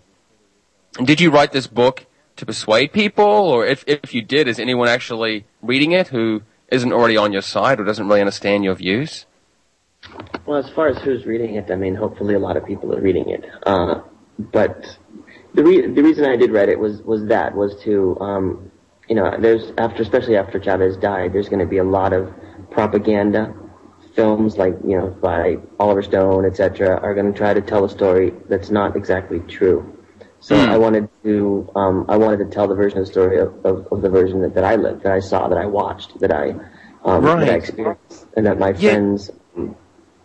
Did 0.92 1.20
you 1.20 1.30
write 1.30 1.52
this 1.52 1.66
book 1.66 2.06
to 2.36 2.46
persuade 2.46 2.92
people, 2.92 3.24
or 3.24 3.66
if 3.66 3.84
if 3.86 4.14
you 4.14 4.22
did, 4.22 4.48
is 4.48 4.58
anyone 4.58 4.88
actually 4.88 5.46
reading 5.62 5.92
it 5.92 6.08
who 6.08 6.42
isn't 6.68 6.92
already 6.92 7.16
on 7.16 7.32
your 7.32 7.42
side 7.42 7.80
or 7.80 7.84
doesn't 7.84 8.06
really 8.06 8.20
understand 8.20 8.64
your 8.64 8.74
views? 8.74 9.26
Well, 10.46 10.58
as 10.58 10.70
far 10.70 10.88
as 10.88 10.98
who's 10.98 11.26
reading 11.26 11.56
it, 11.56 11.70
I 11.70 11.76
mean, 11.76 11.94
hopefully 11.94 12.34
a 12.34 12.38
lot 12.38 12.56
of 12.56 12.64
people 12.64 12.94
are 12.94 13.00
reading 13.00 13.28
it. 13.30 13.44
Uh, 13.64 14.00
but 14.38 14.96
the 15.54 15.64
re- 15.64 15.86
the 15.86 16.02
reason 16.02 16.24
I 16.24 16.36
did 16.36 16.52
write 16.52 16.68
it 16.68 16.78
was 16.78 17.02
was 17.02 17.26
that 17.26 17.54
was 17.54 17.74
to 17.82 18.18
um, 18.20 18.70
you 19.08 19.14
know 19.14 19.36
there's 19.38 19.72
after 19.78 20.02
especially 20.02 20.36
after 20.36 20.60
Chavez 20.60 20.96
died, 20.96 21.32
there's 21.32 21.48
going 21.48 21.60
to 21.60 21.66
be 21.66 21.78
a 21.78 21.84
lot 21.84 22.12
of 22.12 22.32
propaganda 22.70 23.54
films 24.14 24.56
like 24.56 24.74
you 24.84 24.98
know 24.98 25.08
by 25.08 25.56
Oliver 25.78 26.02
Stone, 26.02 26.44
etc., 26.44 26.98
are 27.00 27.14
going 27.14 27.32
to 27.32 27.36
try 27.36 27.54
to 27.54 27.60
tell 27.60 27.84
a 27.84 27.88
story 27.88 28.32
that's 28.48 28.70
not 28.70 28.96
exactly 28.96 29.40
true. 29.40 29.97
So 30.40 30.56
Hmm. 30.56 30.70
I 30.70 30.76
wanted 30.78 31.08
to 31.24 31.70
um, 31.74 32.06
I 32.08 32.16
wanted 32.16 32.38
to 32.38 32.44
tell 32.46 32.68
the 32.68 32.74
version 32.74 32.98
of 32.98 33.06
the 33.06 33.12
story 33.12 33.38
of, 33.38 33.54
of, 33.64 33.86
of 33.92 34.02
the 34.02 34.08
version 34.08 34.40
that, 34.42 34.54
that 34.54 34.64
I 34.64 34.76
lived, 34.76 35.02
that 35.02 35.12
I 35.12 35.20
saw, 35.20 35.48
that 35.48 35.58
I 35.58 35.66
watched, 35.66 36.18
that 36.20 36.32
I 36.32 36.54
um, 37.04 37.24
that 37.24 37.48
I 37.48 37.54
experienced, 37.54 38.26
and 38.36 38.46
that 38.46 38.58
my 38.58 38.70
Yeah. 38.70 38.92
friends. 38.92 39.30
um, 39.56 39.76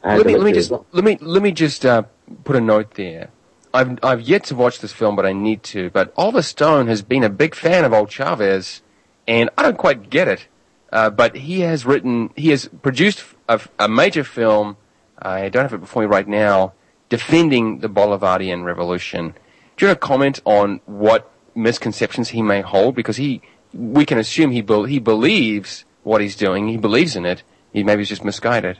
let 0.04 0.26
me 0.26 0.36
let 0.36 0.46
me 0.46 0.52
just 0.54 0.72
well. 0.72 0.86
let 0.92 1.04
me 1.04 1.18
let 1.20 1.42
me 1.42 1.52
just 1.52 1.86
uh, 1.86 2.04
put 2.44 2.56
a 2.56 2.62
note 2.62 2.94
there. 2.96 3.30
I've 3.74 3.98
I've 4.04 4.22
yet 4.22 4.44
to 4.46 4.56
watch 4.56 4.80
this 4.80 4.94
film, 4.94 5.16
but 5.16 5.26
I 5.26 5.34
need 5.34 5.64
to. 5.64 5.90
But 5.90 6.14
Oliver 6.16 6.44
Stone 6.44 6.88
has 6.88 7.02
been 7.02 7.24
a 7.24 7.30
big 7.30 7.56
fan 7.56 7.84
of 7.84 7.94
old 7.94 8.12
Chavez, 8.12 8.82
and 9.28 9.50
I 9.58 9.64
don't 9.64 9.78
quite 9.78 10.10
get 10.10 10.28
it. 10.28 10.48
Uh, 10.92 11.10
but 11.10 11.36
he 11.36 11.62
has 11.62 11.88
written, 11.88 12.30
he 12.36 12.50
has 12.50 12.68
produced 12.68 13.24
a, 13.50 13.60
a 13.80 13.90
major 13.90 14.24
film. 14.24 14.78
I 15.18 15.50
don't 15.50 15.64
have 15.64 15.74
it 15.74 15.80
before 15.80 16.04
me 16.04 16.08
right 16.08 16.28
now. 16.28 16.74
Defending 17.10 17.80
the 17.80 17.90
Bolivarian 17.90 18.64
Revolution. 18.64 19.34
Do 19.78 19.86
you 19.86 19.90
want 19.90 20.02
to 20.02 20.08
comment 20.08 20.42
on 20.46 20.82
what 20.86 21.32
misconceptions 21.56 22.30
he 22.30 22.42
may 22.42 22.62
hold? 22.62 22.96
Because 22.96 23.18
he, 23.18 23.42
we 23.74 24.06
can 24.06 24.18
assume 24.18 24.52
he 24.52 24.62
be, 24.62 24.88
he 24.88 25.00
believes 25.00 25.86
what 26.04 26.22
he's 26.22 26.36
doing. 26.36 26.68
He 26.68 26.78
believes 26.78 27.16
in 27.16 27.26
it. 27.26 27.44
He 27.72 27.84
maybe 27.84 28.04
is 28.04 28.10
just 28.10 28.24
misguided. 28.24 28.80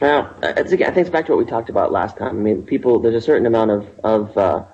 Well, 0.00 0.34
again, 0.42 0.88
I 0.88 0.92
think 0.92 0.96
it's 0.98 1.10
back 1.10 1.26
to 1.26 1.32
what 1.32 1.38
we 1.38 1.44
talked 1.44 1.68
about 1.68 1.92
last 1.92 2.16
time. 2.16 2.28
I 2.28 2.40
mean, 2.40 2.62
people, 2.62 3.00
there's 3.00 3.14
a 3.14 3.20
certain 3.20 3.46
amount 3.46 3.70
of, 3.70 3.88
of 4.04 4.38
uh, 4.38 4.64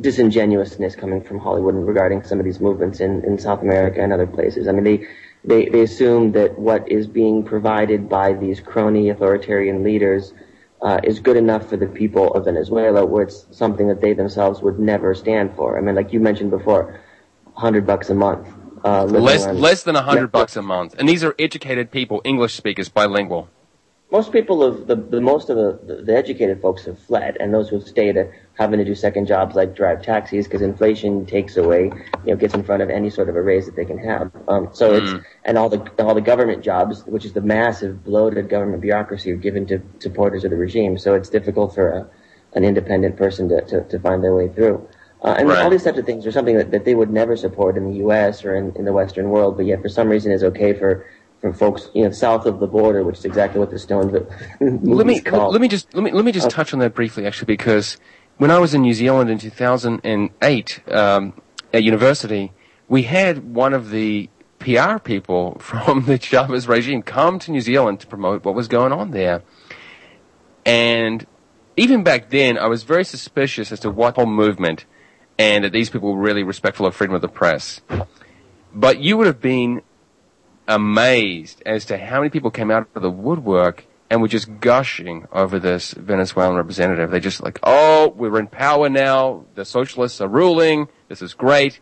disingenuousness 0.00 0.94
coming 0.94 1.22
from 1.22 1.38
Hollywood 1.38 1.74
regarding 1.74 2.22
some 2.22 2.38
of 2.38 2.44
these 2.44 2.60
movements 2.60 3.00
in, 3.00 3.24
in 3.24 3.38
South 3.38 3.62
America 3.62 4.00
and 4.00 4.12
other 4.12 4.26
places. 4.26 4.68
I 4.68 4.72
mean, 4.72 4.84
they, 4.84 5.06
they, 5.44 5.68
they 5.68 5.80
assume 5.82 6.32
that 6.32 6.58
what 6.58 6.88
is 6.90 7.06
being 7.06 7.44
provided 7.44 8.08
by 8.08 8.34
these 8.34 8.60
crony 8.60 9.08
authoritarian 9.08 9.82
leaders 9.82 10.32
uh, 10.86 11.00
is 11.02 11.18
good 11.18 11.36
enough 11.36 11.68
for 11.68 11.76
the 11.76 11.86
people 11.86 12.32
of 12.34 12.44
Venezuela, 12.44 13.04
where 13.04 13.24
it's 13.24 13.46
something 13.50 13.88
that 13.88 14.00
they 14.00 14.12
themselves 14.14 14.62
would 14.62 14.78
never 14.78 15.14
stand 15.14 15.54
for. 15.56 15.76
I 15.76 15.80
mean, 15.80 15.96
like 15.96 16.12
you 16.12 16.20
mentioned 16.20 16.52
before, 16.52 17.00
hundred 17.54 17.84
bucks 17.86 18.08
a 18.08 18.14
month. 18.14 18.46
Uh, 18.84 19.04
less 19.04 19.44
less 19.66 19.82
than 19.82 19.96
hundred 19.96 20.30
bucks 20.30 20.54
a 20.56 20.62
month, 20.62 20.94
and 20.96 21.08
these 21.08 21.24
are 21.24 21.34
educated 21.40 21.90
people, 21.90 22.22
English 22.24 22.54
speakers, 22.54 22.88
bilingual 22.88 23.48
most 24.10 24.30
people 24.30 24.62
of 24.62 24.86
the, 24.86 24.94
the 24.94 25.20
most 25.20 25.50
of 25.50 25.56
the, 25.56 26.02
the 26.04 26.16
educated 26.16 26.62
folks 26.62 26.84
have 26.84 26.98
fled, 26.98 27.36
and 27.40 27.52
those 27.52 27.68
who 27.68 27.78
have 27.78 27.88
stayed 27.88 28.16
having 28.56 28.78
to 28.78 28.84
do 28.84 28.94
second 28.94 29.26
jobs 29.26 29.54
like 29.54 29.74
drive 29.74 30.02
taxis 30.02 30.46
because 30.46 30.62
inflation 30.62 31.26
takes 31.26 31.56
away, 31.56 31.84
you 32.24 32.32
know, 32.32 32.36
gets 32.36 32.54
in 32.54 32.62
front 32.62 32.82
of 32.82 32.90
any 32.90 33.10
sort 33.10 33.28
of 33.28 33.36
a 33.36 33.42
raise 33.42 33.66
that 33.66 33.76
they 33.76 33.84
can 33.84 33.98
have. 33.98 34.30
Um, 34.48 34.70
so 34.72 34.92
mm. 34.92 35.02
it's 35.02 35.26
and 35.44 35.58
all 35.58 35.68
the 35.68 35.78
all 36.02 36.14
the 36.14 36.20
government 36.20 36.64
jobs, 36.64 37.04
which 37.06 37.24
is 37.24 37.32
the 37.32 37.40
massive 37.40 38.04
bloated 38.04 38.48
government 38.48 38.80
bureaucracy, 38.80 39.30
are 39.32 39.36
given 39.36 39.66
to 39.66 39.80
supporters 39.98 40.44
of 40.44 40.50
the 40.50 40.56
regime. 40.56 40.98
So 40.98 41.14
it's 41.14 41.28
difficult 41.28 41.74
for 41.74 41.88
a, 41.90 42.10
an 42.54 42.64
independent 42.64 43.16
person 43.16 43.48
to, 43.50 43.60
to, 43.66 43.84
to 43.84 43.98
find 43.98 44.24
their 44.24 44.34
way 44.34 44.48
through. 44.48 44.88
Uh, 45.22 45.34
and 45.38 45.48
right. 45.48 45.58
all 45.62 45.70
these 45.70 45.82
types 45.82 45.98
of 45.98 46.06
things 46.06 46.26
are 46.26 46.32
something 46.32 46.56
that, 46.56 46.70
that 46.70 46.84
they 46.84 46.94
would 46.94 47.10
never 47.10 47.36
support 47.36 47.76
in 47.76 47.90
the 47.90 47.98
U.S. 47.98 48.44
or 48.44 48.54
in, 48.54 48.74
in 48.76 48.84
the 48.84 48.92
Western 48.92 49.30
world, 49.30 49.56
but 49.56 49.66
yet 49.66 49.82
for 49.82 49.88
some 49.88 50.08
reason 50.08 50.30
is 50.30 50.44
okay 50.44 50.72
for 50.72 51.06
from 51.40 51.52
folks, 51.52 51.90
you 51.94 52.02
know, 52.02 52.10
south 52.10 52.46
of 52.46 52.60
the 52.60 52.66
border, 52.66 53.04
which 53.04 53.18
is 53.18 53.24
exactly 53.24 53.60
what 53.60 53.70
the 53.70 53.78
Stones 53.78 54.12
let 54.60 55.06
me 55.06 55.20
called. 55.20 55.52
let 55.52 55.60
me 55.60 55.68
just 55.68 55.92
let 55.94 56.02
me 56.02 56.10
let 56.10 56.24
me 56.24 56.32
just 56.32 56.50
touch 56.50 56.72
on 56.72 56.78
that 56.80 56.94
briefly, 56.94 57.26
actually, 57.26 57.46
because 57.46 57.98
when 58.38 58.50
I 58.50 58.58
was 58.58 58.74
in 58.74 58.82
New 58.82 58.92
Zealand 58.92 59.30
in 59.30 59.38
2008 59.38 60.80
um, 60.90 61.32
at 61.72 61.82
university, 61.82 62.52
we 62.88 63.04
had 63.04 63.54
one 63.54 63.72
of 63.72 63.90
the 63.90 64.28
PR 64.58 64.98
people 64.98 65.58
from 65.60 66.04
the 66.04 66.18
Chavez 66.18 66.68
regime 66.68 67.02
come 67.02 67.38
to 67.40 67.50
New 67.50 67.60
Zealand 67.60 68.00
to 68.00 68.06
promote 68.06 68.44
what 68.44 68.54
was 68.54 68.68
going 68.68 68.92
on 68.92 69.10
there, 69.10 69.42
and 70.64 71.26
even 71.76 72.02
back 72.02 72.30
then, 72.30 72.56
I 72.56 72.66
was 72.66 72.82
very 72.82 73.04
suspicious 73.04 73.70
as 73.70 73.80
to 73.80 73.90
what 73.90 74.14
the 74.14 74.22
whole 74.22 74.30
movement, 74.30 74.86
and 75.38 75.64
that 75.64 75.72
these 75.72 75.90
people 75.90 76.14
were 76.14 76.20
really 76.20 76.42
respectful 76.42 76.86
of 76.86 76.94
freedom 76.94 77.14
of 77.14 77.20
the 77.20 77.28
press. 77.28 77.82
But 78.72 79.00
you 79.00 79.16
would 79.18 79.26
have 79.26 79.40
been 79.40 79.82
amazed 80.66 81.62
as 81.64 81.84
to 81.86 81.98
how 81.98 82.18
many 82.20 82.30
people 82.30 82.50
came 82.50 82.70
out 82.70 82.88
of 82.94 83.02
the 83.02 83.10
woodwork 83.10 83.84
and 84.10 84.22
were 84.22 84.28
just 84.28 84.60
gushing 84.60 85.26
over 85.32 85.58
this 85.58 85.92
Venezuelan 85.92 86.56
representative. 86.56 87.10
They 87.10 87.20
just 87.20 87.42
like, 87.42 87.58
oh, 87.62 88.12
we're 88.16 88.38
in 88.38 88.46
power 88.46 88.88
now. 88.88 89.44
The 89.54 89.64
socialists 89.64 90.20
are 90.20 90.28
ruling. 90.28 90.88
This 91.08 91.22
is 91.22 91.34
great. 91.34 91.80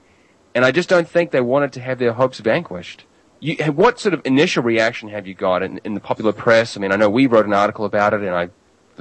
And 0.54 0.64
I 0.64 0.70
just 0.70 0.88
don't 0.88 1.08
think 1.08 1.30
they 1.30 1.40
wanted 1.40 1.72
to 1.74 1.80
have 1.80 1.98
their 1.98 2.12
hopes 2.12 2.38
vanquished. 2.38 3.04
You, 3.40 3.56
what 3.72 4.00
sort 4.00 4.14
of 4.14 4.22
initial 4.24 4.62
reaction 4.62 5.08
have 5.10 5.26
you 5.26 5.34
got 5.34 5.62
in, 5.62 5.78
in 5.84 5.94
the 5.94 6.00
popular 6.00 6.32
press? 6.32 6.76
I 6.76 6.80
mean, 6.80 6.92
I 6.92 6.96
know 6.96 7.10
we 7.10 7.26
wrote 7.26 7.44
an 7.44 7.52
article 7.52 7.84
about 7.84 8.14
it, 8.14 8.22
and 8.22 8.34
I, 8.34 8.48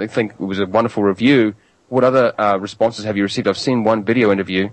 think 0.07 0.33
it 0.33 0.39
was 0.39 0.59
a 0.59 0.65
wonderful 0.65 1.03
review. 1.03 1.55
What 1.87 2.03
other 2.03 2.33
uh, 2.41 2.57
responses 2.57 3.05
have 3.05 3.15
you 3.15 3.23
received? 3.23 3.47
I've 3.47 3.57
seen 3.57 3.83
one 3.83 4.03
video 4.03 4.31
interview 4.31 4.69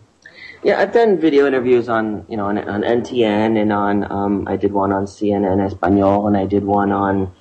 yeah, 0.63 0.79
I've 0.79 0.93
done 0.93 1.19
video 1.19 1.47
interviews 1.47 1.89
on 1.89 2.27
you 2.29 2.37
know 2.37 2.47
on, 2.47 2.59
on 2.59 2.83
NTN 2.83 3.61
and 3.61 3.73
on 3.73 4.11
um, 4.13 4.47
I 4.47 4.57
did 4.57 4.73
one 4.73 4.93
on 4.93 5.07
CNN 5.07 5.65
Espanol 5.65 6.27
and 6.27 6.37
I 6.37 6.47
did 6.47 6.65
one 6.65 6.93
on 6.93 7.33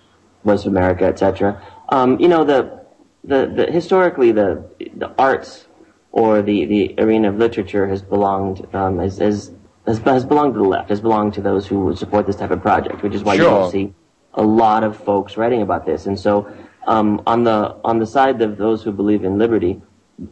Voice 0.43 0.61
of 0.61 0.71
America, 0.71 1.05
etc. 1.05 1.61
Um, 1.89 2.19
you 2.19 2.27
know 2.27 2.43
the, 2.43 2.85
the 3.23 3.45
the 3.47 3.71
historically 3.71 4.31
the 4.31 4.63
the 4.95 5.11
arts 5.17 5.65
or 6.11 6.41
the 6.41 6.65
the 6.65 6.95
arena 6.97 7.29
of 7.29 7.37
literature 7.37 7.87
has 7.87 8.01
belonged 8.01 8.67
um, 8.73 8.99
as, 8.99 9.19
as 9.19 9.51
has, 9.85 9.99
has 9.99 10.25
belonged 10.25 10.53
to 10.53 10.59
the 10.59 10.65
left, 10.67 10.89
has 10.89 11.01
belonged 11.01 11.33
to 11.33 11.41
those 11.41 11.67
who 11.67 11.85
would 11.85 11.97
support 11.97 12.25
this 12.25 12.35
type 12.35 12.51
of 12.51 12.61
project, 12.61 13.01
which 13.03 13.13
is 13.13 13.23
why 13.23 13.35
sure. 13.35 13.45
you 13.45 13.49
don't 13.49 13.71
see 13.71 13.93
a 14.35 14.43
lot 14.43 14.83
of 14.83 14.95
folks 14.95 15.37
writing 15.37 15.61
about 15.61 15.85
this. 15.85 16.05
And 16.05 16.19
so 16.19 16.51
um, 16.87 17.21
on 17.27 17.43
the 17.43 17.75
on 17.83 17.99
the 17.99 18.05
side 18.05 18.41
of 18.41 18.57
those 18.57 18.83
who 18.83 18.91
believe 18.91 19.23
in 19.23 19.37
liberty, 19.37 19.81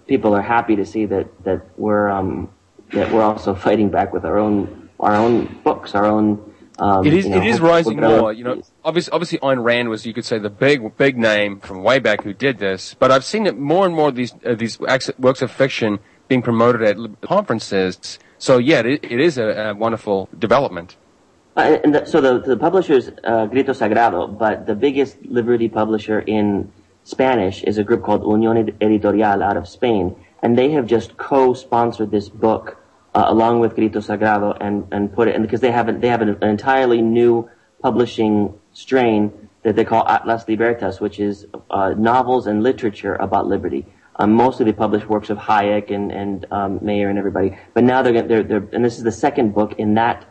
people 0.08 0.34
are 0.34 0.42
happy 0.42 0.76
to 0.76 0.86
see 0.86 1.06
that 1.06 1.28
that 1.44 1.66
we're 1.78 2.10
um, 2.10 2.50
that 2.92 3.12
we're 3.12 3.24
also 3.24 3.54
fighting 3.56 3.90
back 3.90 4.14
with 4.14 4.26
our 4.26 4.38
own 4.38 4.90
our 5.00 5.16
own 5.16 5.60
books, 5.64 5.96
our 5.96 6.06
own. 6.06 6.47
Um, 6.80 7.06
it 7.06 7.14
is 7.14 7.26
you 7.26 7.32
know, 7.32 7.38
it 7.38 7.48
is 7.48 7.60
rising 7.60 8.00
more. 8.00 8.32
You 8.32 8.44
know, 8.44 8.62
obviously, 8.84 9.12
obviously, 9.12 9.40
Ayn 9.40 9.64
Rand 9.64 9.90
was 9.90 10.06
you 10.06 10.14
could 10.14 10.26
say 10.26 10.38
the 10.38 10.50
big 10.50 10.96
big 10.98 11.18
name 11.18 11.60
from 11.60 11.82
way 11.84 12.00
back 12.00 12.24
who 12.24 12.34
did 12.34 12.60
this, 12.60 12.96
but 13.00 13.12
I've 13.12 13.26
seen 13.26 13.48
it 13.48 13.58
more 13.58 13.86
and 13.86 13.96
more 13.96 14.12
these 14.12 14.34
uh, 14.46 14.54
these 14.54 14.80
works 14.80 15.42
of 15.42 15.52
fiction 15.52 16.00
being 16.28 16.42
promoted 16.42 16.84
at 16.84 17.22
conferences. 17.22 18.20
So 18.38 18.60
yeah, 18.60 18.82
it, 18.82 19.04
it 19.04 19.20
is 19.20 19.38
a, 19.38 19.70
a 19.70 19.74
wonderful 19.74 20.30
development. 20.38 20.96
Uh, 21.56 21.80
and 21.84 21.96
the, 21.96 22.06
so 22.06 22.22
the 22.22 22.40
the 22.40 22.56
publisher's 22.56 23.10
uh, 23.24 23.48
Grito 23.48 23.74
Sagrado, 23.74 24.38
but 24.38 24.68
the 24.68 24.76
biggest 24.76 25.18
Liberty 25.26 25.68
publisher 25.68 26.20
in 26.20 26.72
Spanish 27.04 27.64
is 27.64 27.80
a 27.80 27.84
group 27.84 28.04
called 28.04 28.22
Unión 28.22 28.76
Editorial 28.82 29.42
out 29.42 29.58
of 29.58 29.68
Spain, 29.68 30.16
and 30.44 30.56
they 30.56 30.70
have 30.72 30.86
just 30.86 31.18
co-sponsored 31.18 32.12
this 32.12 32.30
book 32.30 32.78
uh, 33.18 33.26
along 33.30 33.60
with 33.60 33.74
Grito 33.74 34.00
Sagrado 34.00 34.56
and, 34.62 34.88
and 34.92 35.12
put 35.12 35.28
it 35.28 35.36
in 35.36 35.42
because 35.42 35.60
they 35.60 35.72
have 35.72 35.88
an, 35.90 36.00
they 36.00 36.08
have 36.08 36.22
an, 36.22 36.30
an, 36.30 36.50
entirely 36.50 37.02
new 37.02 37.50
publishing 37.82 38.54
strain 38.74 39.50
that 39.64 39.76
they 39.76 39.84
call 39.84 40.08
Atlas 40.08 40.48
Libertas, 40.48 41.02
which 41.02 41.20
is 41.20 41.48
uh, 41.72 41.96
novels 41.98 42.46
and 42.46 42.62
literature 42.62 43.16
about 43.16 43.48
liberty. 43.48 43.88
Um, 44.18 44.34
mostly 44.34 44.66
they 44.66 44.74
publish 44.74 45.04
works 45.06 45.32
of 45.32 45.40
Hayek 45.40 45.90
and 45.90 46.12
and 46.12 46.46
um, 46.52 46.80
Maier 46.80 47.10
and 47.10 47.18
everybody, 47.18 47.58
but 47.74 47.84
now 47.84 48.04
they're, 48.04 48.22
they're 48.22 48.44
they're 48.44 48.68
and 48.72 48.86
this 48.86 48.98
is 48.98 49.04
the 49.04 49.12
second 49.12 49.56
book 49.56 49.74
in 49.80 49.96
that 49.96 50.26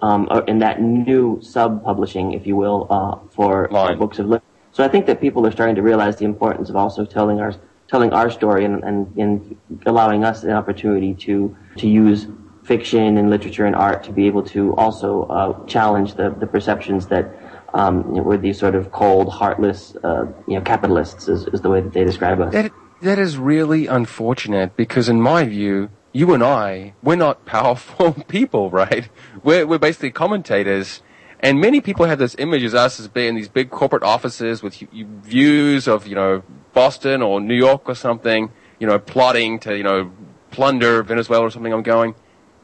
um, 0.00 0.28
in 0.46 0.60
that 0.60 0.80
new 0.80 1.40
sub 1.42 1.82
publishing, 1.82 2.32
if 2.34 2.46
you 2.46 2.54
will, 2.54 2.86
uh, 2.88 3.18
for 3.34 3.66
books 3.96 4.20
of 4.20 4.26
literature. 4.26 4.44
So 4.70 4.84
I 4.84 4.88
think 4.88 5.06
that 5.06 5.20
people 5.20 5.44
are 5.44 5.50
starting 5.50 5.74
to 5.74 5.82
realize 5.82 6.16
the 6.16 6.24
importance 6.24 6.68
of 6.70 6.76
also 6.76 7.04
telling 7.04 7.40
our 7.40 7.52
telling 7.88 8.12
our 8.12 8.30
story 8.30 8.64
and, 8.64 8.84
and, 8.84 9.16
and 9.16 9.56
allowing 9.86 10.24
us 10.24 10.44
an 10.44 10.50
opportunity 10.50 11.14
to, 11.14 11.56
to 11.76 11.88
use 11.88 12.26
fiction 12.64 13.16
and 13.16 13.30
literature 13.30 13.64
and 13.64 13.74
art 13.74 14.04
to 14.04 14.12
be 14.12 14.26
able 14.26 14.42
to 14.42 14.74
also 14.76 15.22
uh, 15.24 15.66
challenge 15.66 16.14
the, 16.14 16.30
the 16.30 16.46
perceptions 16.46 17.06
that 17.06 17.34
um, 17.74 18.04
you 18.08 18.16
know, 18.16 18.22
we're 18.22 18.36
these 18.36 18.58
sort 18.58 18.74
of 18.74 18.92
cold, 18.92 19.30
heartless, 19.30 19.96
uh, 20.04 20.26
you 20.46 20.54
know, 20.54 20.60
capitalists 20.60 21.28
is, 21.28 21.46
is 21.46 21.60
the 21.60 21.68
way 21.68 21.80
that 21.80 21.92
they 21.92 22.04
describe 22.04 22.40
us. 22.40 22.52
That, 22.52 22.72
that 23.02 23.18
is 23.18 23.36
really 23.36 23.86
unfortunate 23.86 24.76
because 24.76 25.08
in 25.08 25.20
my 25.20 25.44
view, 25.44 25.90
you 26.12 26.32
and 26.34 26.42
I, 26.42 26.94
we're 27.02 27.16
not 27.16 27.44
powerful 27.56 28.12
people, 28.28 28.70
right? 28.70 29.08
We're, 29.42 29.66
we're 29.66 29.78
basically 29.78 30.10
commentators. 30.10 31.02
And 31.40 31.60
many 31.60 31.80
people 31.80 32.06
have 32.06 32.18
this 32.18 32.34
image 32.38 32.64
of 32.64 32.74
us 32.74 32.98
as 32.98 33.08
being 33.08 33.36
these 33.36 33.48
big 33.48 33.70
corporate 33.70 34.02
offices 34.02 34.62
with 34.62 34.74
views 34.74 35.86
of, 35.86 36.06
you 36.06 36.14
know, 36.16 36.42
Boston 36.72 37.22
or 37.22 37.40
New 37.40 37.54
York 37.54 37.88
or 37.88 37.94
something, 37.94 38.50
you 38.80 38.86
know, 38.86 38.98
plotting 38.98 39.60
to, 39.60 39.76
you 39.76 39.84
know, 39.84 40.10
plunder 40.50 41.02
Venezuela 41.02 41.46
or 41.46 41.50
something, 41.50 41.72
I'm 41.72 41.82
going, 41.82 42.14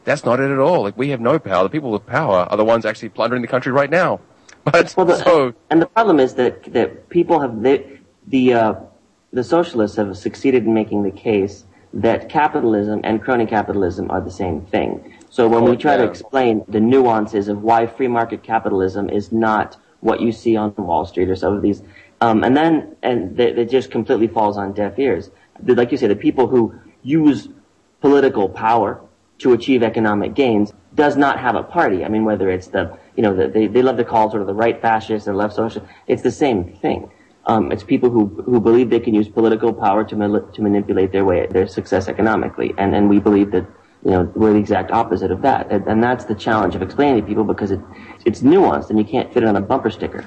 that's 0.03 0.25
not 0.25 0.39
it 0.39 0.51
at 0.51 0.59
all. 0.59 0.83
Like, 0.83 0.97
we 0.97 1.09
have 1.09 1.21
no 1.21 1.39
power. 1.39 1.63
The 1.63 1.69
people 1.69 1.91
with 1.91 2.05
power 2.05 2.47
are 2.49 2.57
the 2.57 2.65
ones 2.65 2.85
actually 2.85 3.09
plundering 3.09 3.41
the 3.41 3.47
country 3.47 3.71
right 3.71 3.89
now. 3.89 4.19
But, 4.65 4.95
well, 4.97 5.05
the, 5.05 5.17
so. 5.17 5.53
And 5.69 5.79
the 5.79 5.85
problem 5.85 6.19
is 6.19 6.33
that, 6.35 6.63
that 6.73 7.09
people 7.09 7.39
have, 7.39 7.61
they, 7.61 7.99
the, 8.25 8.53
uh, 8.55 8.73
the 9.31 9.43
socialists 9.43 9.95
have 9.97 10.17
succeeded 10.17 10.65
in 10.65 10.73
making 10.73 11.03
the 11.03 11.11
case 11.11 11.65
that 11.93 12.29
capitalism 12.29 13.01
and 13.03 13.21
crony 13.21 13.45
capitalism 13.45 14.09
are 14.09 14.21
the 14.21 14.31
same 14.31 14.61
thing. 14.61 15.13
So 15.35 15.49
when 15.49 15.65
we 15.65 15.75
try 15.75 15.97
to 15.97 16.05
explain 16.05 16.63
the 16.69 16.79
nuances 16.79 17.49
of 17.49 17.61
why 17.61 17.87
free 17.87 18.07
market 18.07 18.41
capitalism 18.41 19.09
is 19.09 19.33
not 19.33 19.75
what 19.99 20.21
you 20.21 20.31
see 20.31 20.55
on 20.55 20.73
Wall 20.77 21.05
Street 21.05 21.29
or 21.29 21.35
some 21.35 21.53
of 21.57 21.61
these 21.61 21.81
um, 22.21 22.45
and 22.45 22.55
then, 22.55 22.95
and 23.03 23.37
it 23.37 23.69
just 23.69 23.91
completely 23.91 24.27
falls 24.27 24.57
on 24.57 24.71
deaf 24.71 24.97
ears. 24.97 25.31
Like 25.61 25.91
you 25.91 25.97
say, 25.97 26.07
the 26.07 26.15
people 26.15 26.47
who 26.47 26.73
use 27.03 27.49
political 27.99 28.47
power 28.47 29.01
to 29.39 29.51
achieve 29.51 29.83
economic 29.83 30.35
gains 30.35 30.71
does 30.93 31.17
not 31.17 31.37
have 31.41 31.55
a 31.55 31.63
party. 31.63 32.05
I 32.05 32.07
mean, 32.07 32.23
whether 32.23 32.49
it's 32.49 32.67
the, 32.67 32.97
you 33.17 33.23
know, 33.23 33.35
the, 33.35 33.49
they, 33.49 33.67
they 33.67 33.81
love 33.81 33.97
to 33.97 34.05
call 34.05 34.29
sort 34.29 34.41
of 34.41 34.47
the 34.47 34.53
right 34.53 34.81
fascist 34.81 35.27
and 35.27 35.35
left 35.35 35.55
social, 35.55 35.85
it's 36.07 36.21
the 36.21 36.31
same 36.31 36.73
thing. 36.77 37.11
Um, 37.45 37.73
it's 37.73 37.83
people 37.83 38.09
who, 38.09 38.27
who 38.45 38.61
believe 38.61 38.89
they 38.89 39.01
can 39.01 39.13
use 39.13 39.27
political 39.27 39.73
power 39.73 40.05
to, 40.05 40.15
ma- 40.15 40.39
to 40.39 40.61
manipulate 40.61 41.11
their 41.11 41.25
way, 41.25 41.45
their 41.47 41.67
success 41.67 42.07
economically. 42.07 42.73
And, 42.77 42.95
and 42.95 43.09
we 43.09 43.19
believe 43.19 43.51
that, 43.51 43.65
you 44.05 44.11
know, 44.11 44.31
we're 44.35 44.53
the 44.53 44.59
exact 44.59 44.91
opposite 44.91 45.31
of 45.31 45.41
that. 45.41 45.71
And, 45.71 45.85
and 45.87 46.03
that's 46.03 46.25
the 46.25 46.35
challenge 46.35 46.75
of 46.75 46.83
explaining 46.83 47.21
to 47.21 47.27
people 47.27 47.43
because 47.43 47.71
it, 47.71 47.81
it's 48.23 48.41
nuanced 48.41 48.91
and 48.91 48.99
you 48.99 49.03
can't 49.03 49.33
fit 49.33 49.41
it 49.41 49.49
on 49.49 49.55
a 49.55 49.61
bumper 49.61 49.89
sticker. 49.89 50.23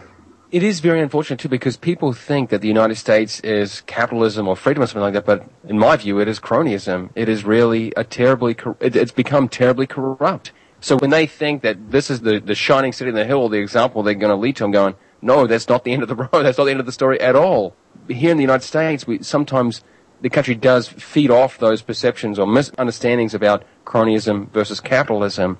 It 0.51 0.65
is 0.65 0.81
very 0.81 1.01
unfortunate 1.01 1.39
too 1.39 1.49
because 1.49 1.77
people 1.77 2.13
think 2.13 2.51
that 2.51 2.61
the 2.61 2.69
United 2.69 2.97
States 2.97 3.39
is 3.41 3.83
capitalism 3.83 4.49
or 4.49 4.57
freedom 4.57 4.83
or 4.83 4.87
something 4.87 5.03
like 5.03 5.13
that, 5.13 5.27
but 5.27 5.49
in 5.69 5.79
my 5.79 5.97
view, 5.97 6.19
it 6.19 6.27
is 6.27 6.41
cronyism. 6.41 7.11
It 7.15 7.29
is 7.29 7.45
really 7.45 7.93
a 7.97 8.03
terribly, 8.03 8.57
it's 8.81 9.13
become 9.13 9.49
terribly 9.49 9.87
corrupt. 9.87 10.51
So 10.81 10.97
when 10.97 11.11
they 11.11 11.27
think 11.27 11.63
that 11.63 11.91
this 11.91 12.11
is 12.11 12.23
the, 12.23 12.41
the 12.41 12.55
shining 12.55 12.93
city 12.93 13.11
in 13.11 13.15
the 13.15 13.27
hill, 13.27 13.49
the 13.49 13.59
example 13.59 14.03
they're 14.03 14.15
going 14.15 14.31
to 14.31 14.37
lead 14.37 14.57
to, 14.57 14.65
I'm 14.65 14.73
going, 14.73 14.97
no, 15.23 15.47
that's 15.47 15.69
not 15.69 15.85
the 15.85 15.93
end 15.93 16.03
of 16.03 16.09
the 16.09 16.15
road. 16.33 16.43
That's 16.43 16.59
not 16.59 16.65
the 16.65 16.71
end 16.73 16.81
of 16.81 16.87
the 16.87 16.93
story 16.93 17.21
at 17.21 17.37
all. 17.37 17.77
Here 18.09 18.31
in 18.31 18.39
the 18.39 18.43
United 18.43 18.65
States, 18.65 19.07
we 19.07 19.23
sometimes 19.23 19.85
the 20.21 20.31
country 20.31 20.55
does 20.55 20.89
feed 20.89 21.31
off 21.31 21.59
those 21.59 21.83
perceptions 21.83 22.39
or 22.39 22.47
misunderstandings 22.47 23.35
about 23.35 23.65
cronyism 23.85 24.51
versus 24.51 24.81
capitalism. 24.81 25.59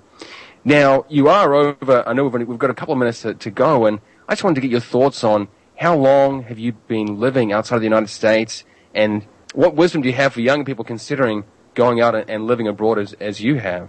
Now, 0.65 1.05
you 1.09 1.29
are 1.29 1.55
over, 1.55 2.07
I 2.07 2.13
know 2.13 2.27
we've, 2.27 2.59
got 2.59 2.71
a 2.71 2.75
couple 2.75 2.93
of 2.93 2.99
minutes 2.99 3.23
to, 3.23 3.35
to 3.35 3.51
go, 3.51 3.87
and 3.87 4.01
I 4.29 4.35
just 4.35 4.45
wanted 4.45 4.57
to 4.57 4.61
get 4.63 4.71
your 4.71 4.81
thoughts 4.81 5.23
on 5.23 5.49
how 5.77 5.97
long 5.97 6.43
have 6.45 6.59
you 6.59 6.73
been 6.73 7.21
living 7.21 7.53
outside 7.53 7.77
of 7.77 7.83
the 7.83 7.87
United 7.87 8.09
States, 8.09 8.65
and 8.95 9.25
what 9.55 9.75
wisdom 9.77 10.03
do 10.03 10.09
you 10.09 10.15
have 10.15 10.33
for 10.35 10.41
young 10.41 10.65
people 10.65 10.85
considering 10.85 11.45
going 11.75 12.01
out 12.01 12.15
and, 12.29 12.47
living 12.47 12.67
abroad 12.67 12.99
as, 12.99 13.13
as 13.15 13.41
you 13.41 13.57
have? 13.57 13.89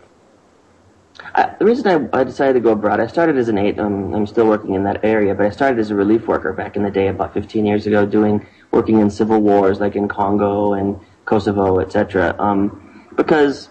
Uh, 1.33 1.51
the 1.57 1.65
reason 1.65 2.09
I, 2.13 2.19
I, 2.19 2.23
decided 2.23 2.53
to 2.53 2.59
go 2.59 2.71
abroad, 2.71 2.99
I 2.99 3.07
started 3.07 3.37
as 3.37 3.49
an 3.49 3.57
eight. 3.57 3.77
Um, 3.79 4.13
I'm 4.13 4.27
still 4.27 4.45
working 4.45 4.75
in 4.75 4.83
that 4.83 5.03
area, 5.03 5.33
but 5.35 5.47
I 5.47 5.49
started 5.49 5.79
as 5.79 5.89
a 5.89 5.95
relief 5.95 6.27
worker 6.27 6.53
back 6.53 6.77
in 6.77 6.83
the 6.83 6.91
day, 6.91 7.07
about 7.07 7.33
15 7.33 7.65
years 7.65 7.87
ago, 7.87 8.05
doing 8.05 8.45
working 8.71 8.99
in 8.99 9.09
civil 9.09 9.39
wars 9.39 9.79
like 9.79 9.95
in 9.95 10.07
Congo 10.07 10.73
and 10.73 10.99
Kosovo, 11.25 11.79
etc. 11.79 12.35
Um, 12.39 13.05
because 13.15 13.69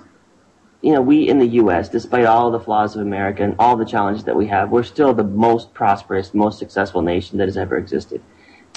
you 0.80 0.92
know, 0.92 1.00
we 1.00 1.28
in 1.28 1.38
the 1.38 1.46
U.S., 1.46 1.88
despite 1.88 2.24
all 2.24 2.50
the 2.50 2.60
flaws 2.60 2.94
of 2.94 3.02
America 3.02 3.42
and 3.42 3.54
all 3.58 3.76
the 3.76 3.84
challenges 3.84 4.24
that 4.24 4.36
we 4.36 4.46
have, 4.46 4.70
we're 4.70 4.84
still 4.84 5.12
the 5.12 5.24
most 5.24 5.74
prosperous, 5.74 6.34
most 6.34 6.58
successful 6.58 7.02
nation 7.02 7.38
that 7.38 7.48
has 7.48 7.56
ever 7.56 7.76
existed. 7.76 8.22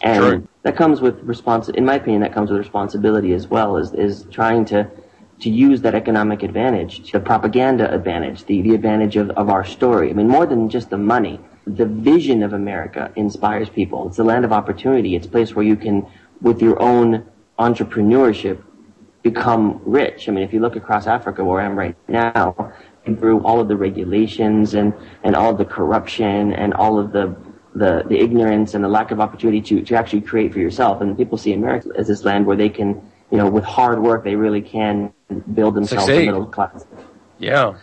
And 0.03 0.23
sure. 0.23 0.43
that 0.63 0.75
comes 0.75 0.99
with 0.99 1.25
respons- 1.27 1.69
in 1.69 1.85
my 1.85 1.95
opinion, 1.95 2.21
that 2.21 2.33
comes 2.33 2.49
with 2.49 2.57
responsibility 2.57 3.33
as 3.33 3.47
well, 3.47 3.77
is, 3.77 3.93
is 3.93 4.25
trying 4.31 4.65
to, 4.65 4.89
to 5.41 5.49
use 5.49 5.81
that 5.81 5.93
economic 5.93 6.41
advantage, 6.41 7.11
the 7.11 7.19
propaganda 7.19 7.93
advantage, 7.93 8.45
the, 8.45 8.63
the 8.63 8.73
advantage 8.73 9.15
of, 9.15 9.29
of 9.31 9.49
our 9.49 9.63
story. 9.63 10.09
I 10.09 10.13
mean, 10.13 10.27
more 10.27 10.47
than 10.47 10.69
just 10.69 10.89
the 10.89 10.97
money, 10.97 11.39
the 11.65 11.85
vision 11.85 12.43
of 12.43 12.53
America 12.53 13.11
inspires 13.15 13.69
people. 13.69 14.07
It's 14.07 14.17
the 14.17 14.23
land 14.23 14.45
of 14.45 14.51
opportunity. 14.51 15.15
It's 15.15 15.27
a 15.27 15.29
place 15.29 15.55
where 15.55 15.65
you 15.65 15.75
can, 15.75 16.05
with 16.41 16.61
your 16.61 16.81
own 16.81 17.25
entrepreneurship, 17.59 18.61
become 19.21 19.81
rich. 19.85 20.27
I 20.27 20.31
mean, 20.31 20.43
if 20.43 20.53
you 20.53 20.59
look 20.59 20.75
across 20.75 21.05
Africa, 21.05 21.43
where 21.43 21.61
I 21.61 21.65
am 21.65 21.77
right 21.77 21.95
now, 22.07 22.73
through 23.05 23.43
all 23.43 23.59
of 23.59 23.67
the 23.67 23.75
regulations 23.75 24.73
and, 24.73 24.93
and 25.23 25.35
all 25.35 25.51
of 25.51 25.57
the 25.57 25.65
corruption 25.65 26.53
and 26.53 26.73
all 26.73 26.99
of 26.99 27.11
the, 27.11 27.35
the, 27.75 28.03
the 28.07 28.17
ignorance 28.19 28.73
and 28.73 28.83
the 28.83 28.87
lack 28.87 29.11
of 29.11 29.19
opportunity 29.19 29.61
to, 29.61 29.83
to 29.83 29.95
actually 29.95 30.21
create 30.21 30.53
for 30.53 30.59
yourself. 30.59 31.01
And 31.01 31.17
people 31.17 31.37
see 31.37 31.53
America 31.53 31.89
as 31.97 32.07
this 32.07 32.23
land 32.23 32.45
where 32.45 32.57
they 32.57 32.69
can, 32.69 33.01
you 33.31 33.37
know, 33.37 33.49
with 33.49 33.63
hard 33.63 34.01
work, 34.01 34.23
they 34.23 34.35
really 34.35 34.61
can 34.61 35.13
build 35.53 35.75
themselves 35.75 36.05
Succeed. 36.05 36.23
a 36.23 36.31
middle 36.31 36.45
class. 36.45 36.85
Yeah. 37.39 37.77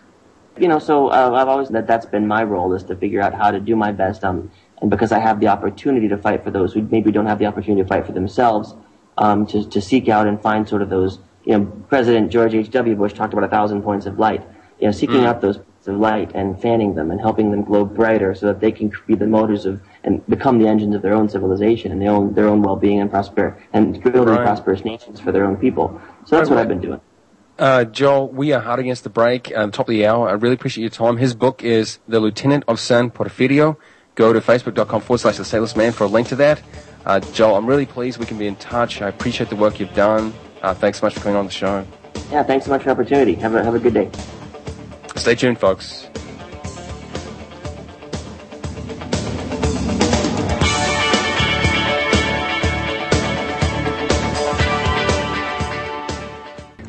You 0.61 0.69
know, 0.69 0.79
so 0.79 1.09
uh, 1.09 1.33
I've 1.35 1.49
always 1.49 1.69
that 1.71 1.87
that's 1.87 2.07
been 2.07 2.27
my 2.27 2.43
role 2.43 2.73
is 2.75 2.83
to 2.85 2.97
figure 2.97 3.21
out 3.21 3.35
how 3.35 3.51
to 3.51 3.61
do 3.61 3.77
my 3.77 3.93
best. 3.93 4.25
Um, 4.25 4.51
and 4.81 4.91
because 4.91 5.13
I 5.13 5.19
have 5.19 5.41
the 5.41 5.49
opportunity 5.49 6.09
to 6.09 6.17
fight 6.17 6.45
for 6.45 6.51
those 6.51 6.73
who 6.73 6.83
maybe 6.83 7.11
don't 7.11 7.27
have 7.27 7.39
the 7.39 7.47
opportunity 7.47 7.83
to 7.83 7.89
fight 7.89 8.07
for 8.07 8.13
themselves, 8.13 8.75
um, 9.17 9.47
to 9.47 9.69
to 9.69 9.81
seek 9.81 10.09
out 10.09 10.27
and 10.27 10.41
find 10.41 10.69
sort 10.69 10.83
of 10.83 10.91
those 10.91 11.19
you 11.49 11.59
know, 11.59 11.65
President 11.89 12.31
George 12.31 12.55
H.W. 12.55 12.95
Bush 12.95 13.15
talked 13.15 13.33
about 13.33 13.45
a 13.45 13.49
thousand 13.49 13.83
points 13.83 14.05
of 14.05 14.19
light. 14.19 14.47
You 14.81 14.87
know, 14.87 14.93
seeking 14.93 15.23
mm. 15.23 15.27
out 15.27 15.41
those 15.41 15.57
points 15.57 15.89
of 15.89 15.97
light 15.97 16.31
and 16.35 16.61
fanning 16.61 16.95
them 16.95 17.11
and 17.11 17.21
helping 17.21 17.51
them 17.51 17.65
glow 17.65 17.87
brighter 17.87 18.35
so 18.35 18.47
that 18.47 18.61
they 18.61 18.71
can 18.71 18.93
be 19.07 19.15
the 19.15 19.27
motors 19.27 19.65
of 19.65 19.81
and 20.05 20.25
become 20.27 20.59
the 20.59 20.69
engines 20.69 20.95
of 20.95 21.03
their 21.03 21.15
own 21.15 21.29
civilization 21.29 21.91
and 21.91 22.03
their 22.03 22.11
own 22.11 22.35
their 22.35 22.47
own 22.47 22.63
well-being 22.63 23.01
and 23.01 23.11
prosper 23.11 23.57
and 23.73 24.01
building 24.03 24.35
right. 24.35 24.43
prosperous 24.43 24.85
nations 24.85 25.21
for 25.21 25.33
their 25.33 25.47
own 25.47 25.57
people. 25.57 26.01
So 26.27 26.37
that's 26.37 26.51
right, 26.51 26.57
what 26.57 26.63
I've 26.63 26.69
been 26.69 26.81
doing. 26.81 27.01
Uh, 27.59 27.85
Joel, 27.85 28.29
we 28.29 28.53
are 28.53 28.61
hard 28.61 28.79
against 28.79 29.03
the 29.03 29.11
break, 29.11 29.53
uh, 29.55 29.67
top 29.69 29.89
of 29.89 29.93
the 29.93 30.07
hour. 30.07 30.29
I 30.29 30.33
really 30.33 30.55
appreciate 30.55 30.83
your 30.83 30.91
time. 30.91 31.17
His 31.17 31.35
book 31.35 31.65
is 31.65 31.99
The 32.07 32.21
Lieutenant 32.21 32.65
of 32.69 32.79
San 32.79 33.11
Porfirio. 33.11 33.77
Go 34.15 34.33
to 34.33 34.41
facebook.com 34.41 35.01
forward 35.01 35.19
slash 35.19 35.39
the 35.39 35.43
stateless 35.43 35.77
man 35.77 35.93
for 35.93 36.05
a 36.05 36.07
link 36.07 36.29
to 36.29 36.37
that. 36.37 36.63
Uh, 37.05 37.19
Joel, 37.21 37.57
I'm 37.57 37.67
really 37.67 37.87
pleased 37.87 38.19
we 38.19 38.27
can 38.27 38.39
be 38.39 38.47
in 38.47 38.57
touch. 38.57 39.03
I 39.03 39.09
appreciate 39.09 39.51
the 39.51 39.57
work 39.57 39.81
you've 39.81 39.95
done. 39.95 40.33
Uh, 40.63 40.75
thanks 40.75 41.01
so 41.01 41.07
much 41.07 41.15
for 41.15 41.21
coming 41.21 41.37
on 41.37 41.47
the 41.47 41.51
show. 41.51 41.85
Yeah, 42.31 42.43
thanks 42.45 42.67
so 42.67 42.71
much 42.71 42.83
for 42.83 42.87
the 42.87 42.91
opportunity. 42.93 43.35
Have 43.35 43.55
a, 43.55 43.65
have 43.65 43.75
a 43.75 43.79
good 43.81 43.95
day. 43.95 44.11
Stay 45.17 45.35
tuned, 45.35 45.59
folks. 45.59 46.09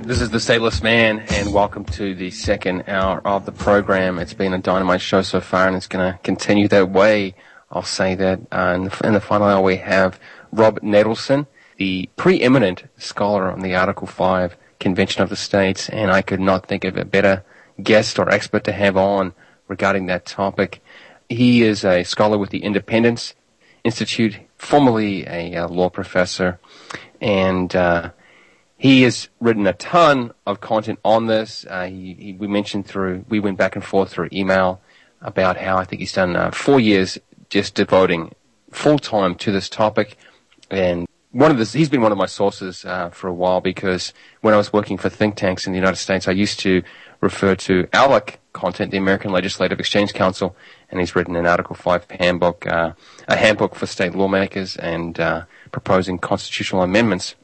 This 0.09 0.21
is 0.21 0.31
the 0.31 0.39
Stateless 0.39 0.81
Man, 0.81 1.19
and 1.29 1.53
welcome 1.53 1.85
to 1.85 2.15
the 2.15 2.31
second 2.31 2.85
hour 2.87 3.21
of 3.27 3.45
the 3.45 3.51
program. 3.51 4.17
It's 4.17 4.33
been 4.33 4.55
a 4.55 4.57
dynamite 4.57 5.01
show 5.01 5.21
so 5.21 5.39
far, 5.39 5.67
and 5.67 5.75
it's 5.75 5.85
going 5.85 6.11
to 6.11 6.17
continue 6.23 6.67
that 6.69 6.89
way. 6.89 7.35
I'll 7.69 7.83
say 7.83 8.15
that. 8.15 8.39
Uh, 8.51 8.73
in, 8.75 8.83
the, 8.85 9.01
in 9.03 9.13
the 9.13 9.21
final 9.21 9.45
hour, 9.45 9.61
we 9.61 9.75
have 9.75 10.19
Rob 10.51 10.79
Natelson 10.79 11.45
the 11.77 12.09
preeminent 12.15 12.85
scholar 12.97 13.51
on 13.51 13.59
the 13.59 13.75
Article 13.75 14.07
5 14.07 14.57
Convention 14.79 15.21
of 15.21 15.29
the 15.29 15.35
States, 15.35 15.89
and 15.89 16.09
I 16.09 16.23
could 16.23 16.39
not 16.39 16.65
think 16.65 16.85
of 16.85 16.97
a 16.97 17.05
better 17.05 17.43
guest 17.83 18.17
or 18.17 18.31
expert 18.31 18.63
to 18.63 18.71
have 18.71 18.97
on 18.97 19.35
regarding 19.67 20.07
that 20.07 20.25
topic. 20.25 20.81
He 21.29 21.61
is 21.61 21.85
a 21.85 22.03
scholar 22.03 22.39
with 22.39 22.49
the 22.49 22.63
Independence 22.63 23.35
Institute, 23.83 24.37
formerly 24.57 25.27
a 25.27 25.55
uh, 25.55 25.67
law 25.67 25.91
professor, 25.91 26.59
and 27.21 27.75
uh, 27.75 28.09
he 28.79 29.01
has 29.01 29.27
written 29.41 29.67
a 29.67 29.73
ton 29.73 30.31
of 30.47 30.61
content 30.61 30.99
on 31.03 31.27
this. 31.27 31.65
Uh, 31.69 31.85
he, 31.85 32.13
he, 32.13 32.33
we 32.33 32.47
mentioned 32.47 32.87
through, 32.87 33.25
we 33.27 33.41
went 33.41 33.57
back 33.57 33.75
and 33.75 33.83
forth 33.83 34.09
through 34.09 34.29
email 34.31 34.81
about 35.21 35.57
how 35.57 35.77
I 35.77 35.83
think 35.83 35.99
he's 35.99 36.13
done 36.13 36.37
uh, 36.37 36.49
four 36.51 36.79
years 36.79 37.19
just 37.49 37.75
devoting 37.75 38.33
full 38.71 38.97
time 38.97 39.35
to 39.35 39.51
this 39.51 39.67
topic, 39.67 40.17
and 40.71 41.07
one 41.31 41.51
of 41.51 41.57
the, 41.57 41.65
he's 41.65 41.89
been 41.89 42.01
one 42.01 42.11
of 42.11 42.17
my 42.17 42.25
sources 42.25 42.85
uh, 42.85 43.09
for 43.09 43.27
a 43.27 43.33
while 43.33 43.59
because 43.59 44.13
when 44.41 44.53
I 44.53 44.57
was 44.57 44.71
working 44.71 44.97
for 44.97 45.09
think 45.09 45.35
tanks 45.35 45.67
in 45.67 45.73
the 45.73 45.77
United 45.77 45.97
States, 45.97 46.27
I 46.27 46.31
used 46.31 46.59
to 46.61 46.81
refer 47.21 47.55
to 47.55 47.83
ALEC 47.91 48.37
content, 48.53 48.91
the 48.91 48.97
American 48.97 49.31
Legislative 49.31 49.79
Exchange 49.79 50.13
Council, 50.13 50.55
and 50.89 50.99
he's 50.99 51.15
written 51.15 51.35
an 51.35 51.45
Article 51.45 51.75
5 51.75 52.09
handbook, 52.11 52.65
uh, 52.65 52.93
a 53.27 53.35
handbook 53.35 53.75
for 53.75 53.85
state 53.85 54.15
lawmakers 54.15 54.75
and 54.77 55.19
uh, 55.19 55.43
proposing 55.71 56.17
constitutional 56.17 56.81
amendments. 56.81 57.35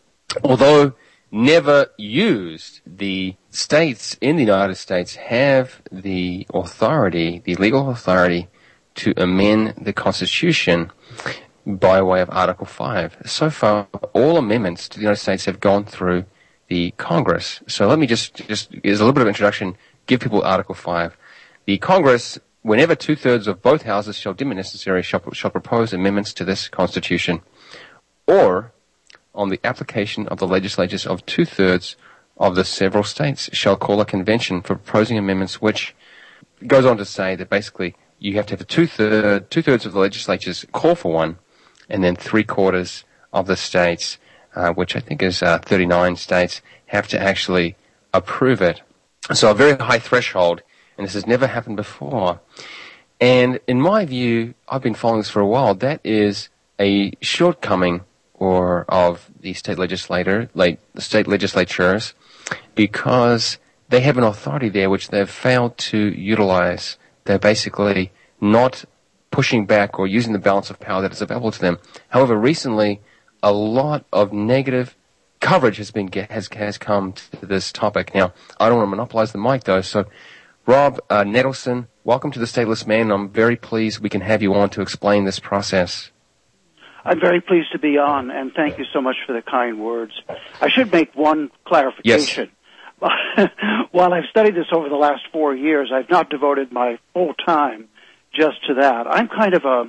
Although 0.44 0.94
never 1.36 1.88
used, 1.98 2.80
the 2.86 3.36
states 3.50 4.18
in 4.22 4.38
the 4.38 4.44
United 4.44 4.76
States 4.76 5.16
have 5.16 5.82
the 5.92 6.48
authority, 6.54 7.42
the 7.44 7.56
legal 7.56 7.90
authority, 7.90 8.48
to 8.96 9.14
amend 9.18 9.74
the 9.82 9.92
Constitution 9.92 10.92
by 11.66 12.02
way 12.02 12.22
of 12.22 12.30
Article 12.32 12.66
5. 12.66 13.18
So 13.26 13.50
far, 13.50 13.88
all 14.14 14.38
amendments 14.38 14.88
to 14.90 14.98
the 14.98 15.02
United 15.02 15.20
States 15.20 15.44
have 15.46 15.60
gone 15.60 15.84
through 15.84 16.24
the 16.70 16.92
Congress. 16.92 17.60
So 17.68 17.86
let 17.86 18.00
me 18.00 18.08
just, 18.08 18.36
just 18.48 18.74
as 18.86 19.02
a 19.02 19.04
little 19.04 19.12
bit 19.12 19.22
of 19.22 19.28
introduction, 19.28 19.76
give 20.06 20.22
people 20.22 20.42
Article 20.42 20.74
5. 20.74 21.18
The 21.66 21.78
Congress, 21.80 22.40
whenever 22.62 22.96
two-thirds 22.96 23.48
of 23.48 23.62
both 23.62 23.82
houses 23.82 24.18
shall 24.18 24.34
deem 24.34 24.54
it 24.54 24.56
necessary, 24.56 25.04
shall, 25.04 25.22
shall 25.34 25.52
propose 25.52 25.92
amendments 25.92 26.32
to 26.34 26.46
this 26.46 26.70
Constitution, 26.70 27.42
or 28.26 28.72
on 29.36 29.50
the 29.50 29.60
application 29.64 30.28
of 30.28 30.40
the 30.40 30.48
legislatures 30.48 31.06
of 31.06 31.26
two-thirds 31.26 31.96
of 32.38 32.56
the 32.56 32.66
several 32.66 33.04
states 33.04 33.50
shall 33.54 33.78
call 33.78 34.02
a 34.02 34.06
convention 34.06 34.62
for 34.62 34.76
proposing 34.76 35.18
amendments 35.18 35.62
which 35.62 35.96
goes 36.68 36.86
on 36.86 36.98
to 36.98 37.06
say 37.06 37.36
that 37.36 37.50
basically 37.50 37.96
you 38.20 38.34
have 38.36 38.46
to 38.48 38.56
have 38.56 38.68
two-thirds 38.68 39.86
of 39.86 39.94
the 39.94 40.00
legislatures 40.00 40.66
call 40.72 40.96
for 40.96 41.12
one, 41.12 41.38
and 41.90 42.04
then 42.04 42.16
three 42.16 42.44
quarters 42.44 43.04
of 43.34 43.48
the 43.48 43.56
states, 43.56 44.18
uh, 44.56 44.72
which 44.72 44.96
I 44.96 45.00
think 45.00 45.22
is 45.22 45.44
uh, 45.44 45.60
39 45.60 46.16
states, 46.16 46.62
have 46.88 47.08
to 47.10 47.22
actually 47.22 47.76
approve 48.14 48.62
it. 48.62 48.82
So 49.34 49.52
a 49.52 49.54
very 49.54 49.78
high 49.78 50.00
threshold, 50.00 50.62
and 50.98 51.06
this 51.06 51.14
has 51.14 51.28
never 51.28 51.48
happened 51.48 51.76
before. 51.76 52.40
And 53.20 53.60
in 53.68 53.82
my 53.82 54.06
view, 54.06 54.54
I've 54.68 54.82
been 54.82 54.94
following 54.94 55.20
this 55.20 55.30
for 55.30 55.42
a 55.42 55.48
while. 55.48 55.76
That 55.76 56.00
is 56.04 56.50
a 56.80 57.12
shortcoming 57.22 58.02
or 58.38 58.86
of 58.90 59.30
the 59.40 59.54
state 59.54 59.78
legislator, 59.78 60.50
like 60.54 60.80
the 60.94 61.02
state 61.02 61.28
legislatures, 61.28 62.14
because 62.76 63.58
they 63.90 64.02
have 64.02 64.18
an 64.18 64.24
authority 64.24 64.70
there 64.70 64.90
which 64.90 65.10
they've 65.10 65.30
failed 65.30 65.78
to 65.78 65.98
utilize. 65.98 66.98
They're 67.24 67.40
basically 67.40 68.12
not 68.42 68.86
pushing 69.32 69.66
back 69.66 70.00
or 70.00 70.08
using 70.08 70.34
the 70.34 70.40
balance 70.40 70.70
of 70.70 70.80
power 70.80 71.02
that 71.02 71.12
is 71.12 71.22
available 71.22 71.52
to 71.52 71.60
them. 71.60 71.80
However, 72.10 72.38
recently, 72.38 73.02
a 73.42 73.52
lot 73.52 74.06
of 74.12 74.34
negative 74.34 74.96
coverage 75.40 75.78
has 75.78 75.92
been 75.92 76.10
has 76.30 76.48
has 76.54 76.78
come 76.78 77.14
to 77.14 77.46
this 77.46 77.72
topic. 77.72 78.16
Now, 78.16 78.34
I 78.60 78.70
don't 78.70 78.78
want 78.78 78.88
to 78.88 78.96
monopolize 78.96 79.32
the 79.32 79.38
mic 79.38 79.64
though, 79.64 79.82
so 79.82 80.06
Rob 80.66 81.00
uh, 81.10 81.24
Natelson, 81.24 81.88
welcome 82.04 82.32
to 82.32 82.40
the 82.40 82.46
Stateless 82.46 82.88
Man. 82.88 83.12
I'm 83.12 83.30
very 83.30 83.56
pleased 83.56 84.00
we 84.00 84.10
can 84.10 84.22
have 84.22 84.42
you 84.42 84.56
on 84.56 84.70
to 84.72 84.82
explain 84.82 85.26
this 85.26 85.38
process. 85.38 86.10
I'm 87.06 87.20
very 87.20 87.40
pleased 87.40 87.72
to 87.74 87.80
be 87.80 88.00
on, 88.00 88.32
and 88.32 88.52
thank 88.54 88.80
you 88.80 88.86
so 88.92 89.00
much 89.00 89.16
for 89.28 89.34
the 89.34 89.44
kind 89.44 89.80
words. 89.80 90.14
I 90.60 90.70
should 90.70 90.92
make 90.92 91.14
one 91.16 91.52
clarification. 91.64 92.50
Yes. 92.50 93.50
While 93.92 94.14
I've 94.14 94.26
studied 94.32 94.56
this 94.56 94.66
over 94.74 94.90
the 94.90 94.96
last 94.96 95.22
four 95.32 95.56
years, 95.56 95.92
I've 95.94 96.10
not 96.10 96.32
devoted 96.32 96.72
my 96.72 96.98
full 97.14 97.36
time 97.46 97.90
just 98.34 98.66
to 98.68 98.76
that. 98.76 99.06
I'm 99.08 99.28
kind 99.28 99.54
of 99.54 99.66
a, 99.66 99.86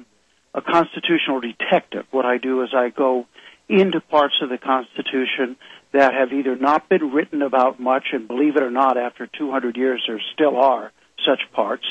a 0.54 0.60
constitutional 0.60 1.40
detective. 1.40 2.04
What 2.10 2.26
I 2.26 2.36
do 2.36 2.62
is 2.62 2.70
I 2.74 2.90
go 2.90 3.26
into 3.68 4.00
parts 4.00 4.34
of 4.42 4.50
the 4.50 4.58
Constitution 4.58 5.56
that 5.92 6.12
have 6.12 6.32
either 6.32 6.54
not 6.56 6.88
been 6.88 7.12
written 7.12 7.40
about 7.40 7.80
much, 7.80 8.08
and 8.12 8.28
believe 8.28 8.56
it 8.56 8.62
or 8.62 8.70
not, 8.70 8.98
after 8.98 9.26
200 9.26 9.76
years 9.76 10.04
there 10.06 10.20
still 10.34 10.56
are 10.58 10.92
such 11.24 11.40
parts, 11.52 11.84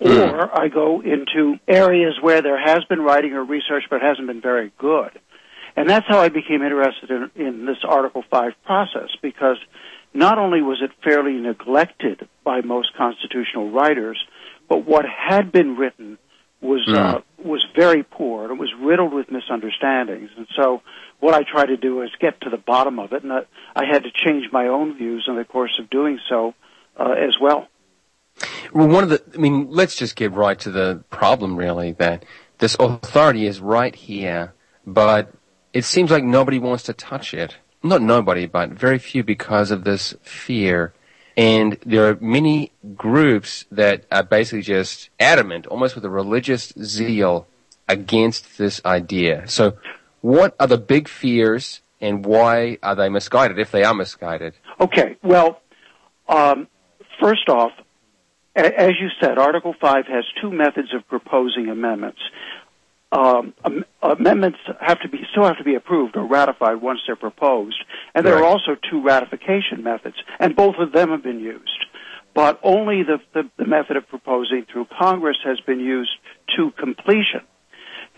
hmm. 0.00 0.08
or 0.08 0.58
I 0.58 0.68
go 0.68 1.00
into 1.00 1.58
areas 1.66 2.14
where 2.20 2.42
there 2.42 2.60
has 2.60 2.84
been 2.84 3.00
writing 3.00 3.32
or 3.32 3.44
research 3.44 3.84
but 3.90 4.02
hasn't 4.02 4.26
been 4.26 4.40
very 4.40 4.72
good. 4.78 5.18
And 5.76 5.88
that's 5.88 6.06
how 6.08 6.18
I 6.18 6.28
became 6.28 6.62
interested 6.62 7.10
in, 7.10 7.30
in 7.36 7.66
this 7.66 7.78
Article 7.86 8.24
5 8.30 8.52
process 8.64 9.10
because 9.22 9.58
not 10.12 10.38
only 10.38 10.60
was 10.62 10.78
it 10.82 10.90
fairly 11.04 11.34
neglected 11.34 12.28
by 12.42 12.62
most 12.62 12.96
constitutional 12.96 13.70
writers, 13.70 14.18
but 14.68 14.84
what 14.84 15.04
had 15.06 15.52
been 15.52 15.76
written 15.76 16.18
was 16.60 16.84
mm. 16.88 16.96
uh, 16.96 17.20
was 17.38 17.64
very 17.76 18.02
poor 18.02 18.44
and 18.44 18.52
it 18.52 18.58
was 18.58 18.72
riddled 18.80 19.12
with 19.12 19.30
misunderstandings. 19.30 20.30
And 20.36 20.46
so, 20.56 20.82
what 21.20 21.34
I 21.34 21.42
tried 21.48 21.66
to 21.66 21.76
do 21.76 22.02
is 22.02 22.10
get 22.20 22.40
to 22.42 22.50
the 22.50 22.56
bottom 22.56 22.98
of 22.98 23.12
it, 23.12 23.22
and 23.22 23.32
I, 23.32 23.42
I 23.76 23.84
had 23.84 24.02
to 24.04 24.10
change 24.10 24.46
my 24.52 24.66
own 24.66 24.96
views 24.96 25.24
in 25.28 25.36
the 25.36 25.44
course 25.44 25.78
of 25.80 25.88
doing 25.90 26.18
so 26.28 26.54
uh, 26.98 27.12
as 27.12 27.36
well. 27.40 27.68
Well, 28.72 28.88
one 28.88 29.04
of 29.04 29.10
the, 29.10 29.22
I 29.34 29.38
mean, 29.38 29.68
let's 29.70 29.94
just 29.96 30.16
get 30.16 30.32
right 30.32 30.58
to 30.60 30.70
the 30.70 31.02
problem, 31.10 31.56
really, 31.56 31.92
that 31.92 32.24
this 32.58 32.76
authority 32.78 33.46
is 33.46 33.60
right 33.60 33.94
here, 33.94 34.54
but 34.86 35.32
it 35.72 35.84
seems 35.84 36.10
like 36.10 36.24
nobody 36.24 36.58
wants 36.58 36.84
to 36.84 36.92
touch 36.92 37.34
it. 37.34 37.56
Not 37.82 38.02
nobody, 38.02 38.46
but 38.46 38.70
very 38.70 38.98
few 38.98 39.22
because 39.22 39.70
of 39.70 39.84
this 39.84 40.14
fear. 40.22 40.92
And 41.36 41.78
there 41.86 42.08
are 42.08 42.18
many 42.20 42.72
groups 42.96 43.64
that 43.70 44.04
are 44.10 44.24
basically 44.24 44.62
just 44.62 45.10
adamant, 45.20 45.66
almost 45.68 45.94
with 45.94 46.04
a 46.04 46.10
religious 46.10 46.72
zeal, 46.82 47.46
against 47.88 48.58
this 48.58 48.80
idea. 48.84 49.46
So, 49.46 49.78
what 50.20 50.56
are 50.58 50.66
the 50.66 50.78
big 50.78 51.08
fears, 51.08 51.80
and 52.00 52.26
why 52.26 52.78
are 52.82 52.96
they 52.96 53.08
misguided, 53.08 53.58
if 53.58 53.70
they 53.70 53.84
are 53.84 53.94
misguided? 53.94 54.54
Okay, 54.80 55.16
well, 55.22 55.60
um, 56.28 56.66
first 57.20 57.48
off, 57.48 57.70
as 58.58 58.92
you 59.00 59.08
said, 59.20 59.38
Article 59.38 59.74
5 59.80 60.06
has 60.06 60.24
two 60.40 60.50
methods 60.50 60.94
of 60.94 61.06
proposing 61.08 61.68
amendments. 61.68 62.20
Um, 63.10 63.54
amendments 64.02 64.58
have 64.80 65.00
to 65.00 65.08
be 65.08 65.18
still 65.30 65.44
have 65.44 65.56
to 65.58 65.64
be 65.64 65.76
approved 65.76 66.16
or 66.16 66.26
ratified 66.26 66.82
once 66.82 67.00
they're 67.06 67.16
proposed, 67.16 67.82
and 68.14 68.26
there 68.26 68.34
right. 68.34 68.42
are 68.42 68.46
also 68.46 68.76
two 68.90 69.02
ratification 69.02 69.82
methods, 69.82 70.16
and 70.38 70.54
both 70.54 70.74
of 70.78 70.92
them 70.92 71.10
have 71.10 71.22
been 71.22 71.40
used. 71.40 71.86
But 72.34 72.60
only 72.62 73.02
the, 73.04 73.18
the, 73.32 73.48
the 73.56 73.64
method 73.64 73.96
of 73.96 74.06
proposing 74.08 74.66
through 74.70 74.86
Congress 74.98 75.38
has 75.44 75.58
been 75.60 75.80
used 75.80 76.10
to 76.56 76.70
completion. 76.72 77.40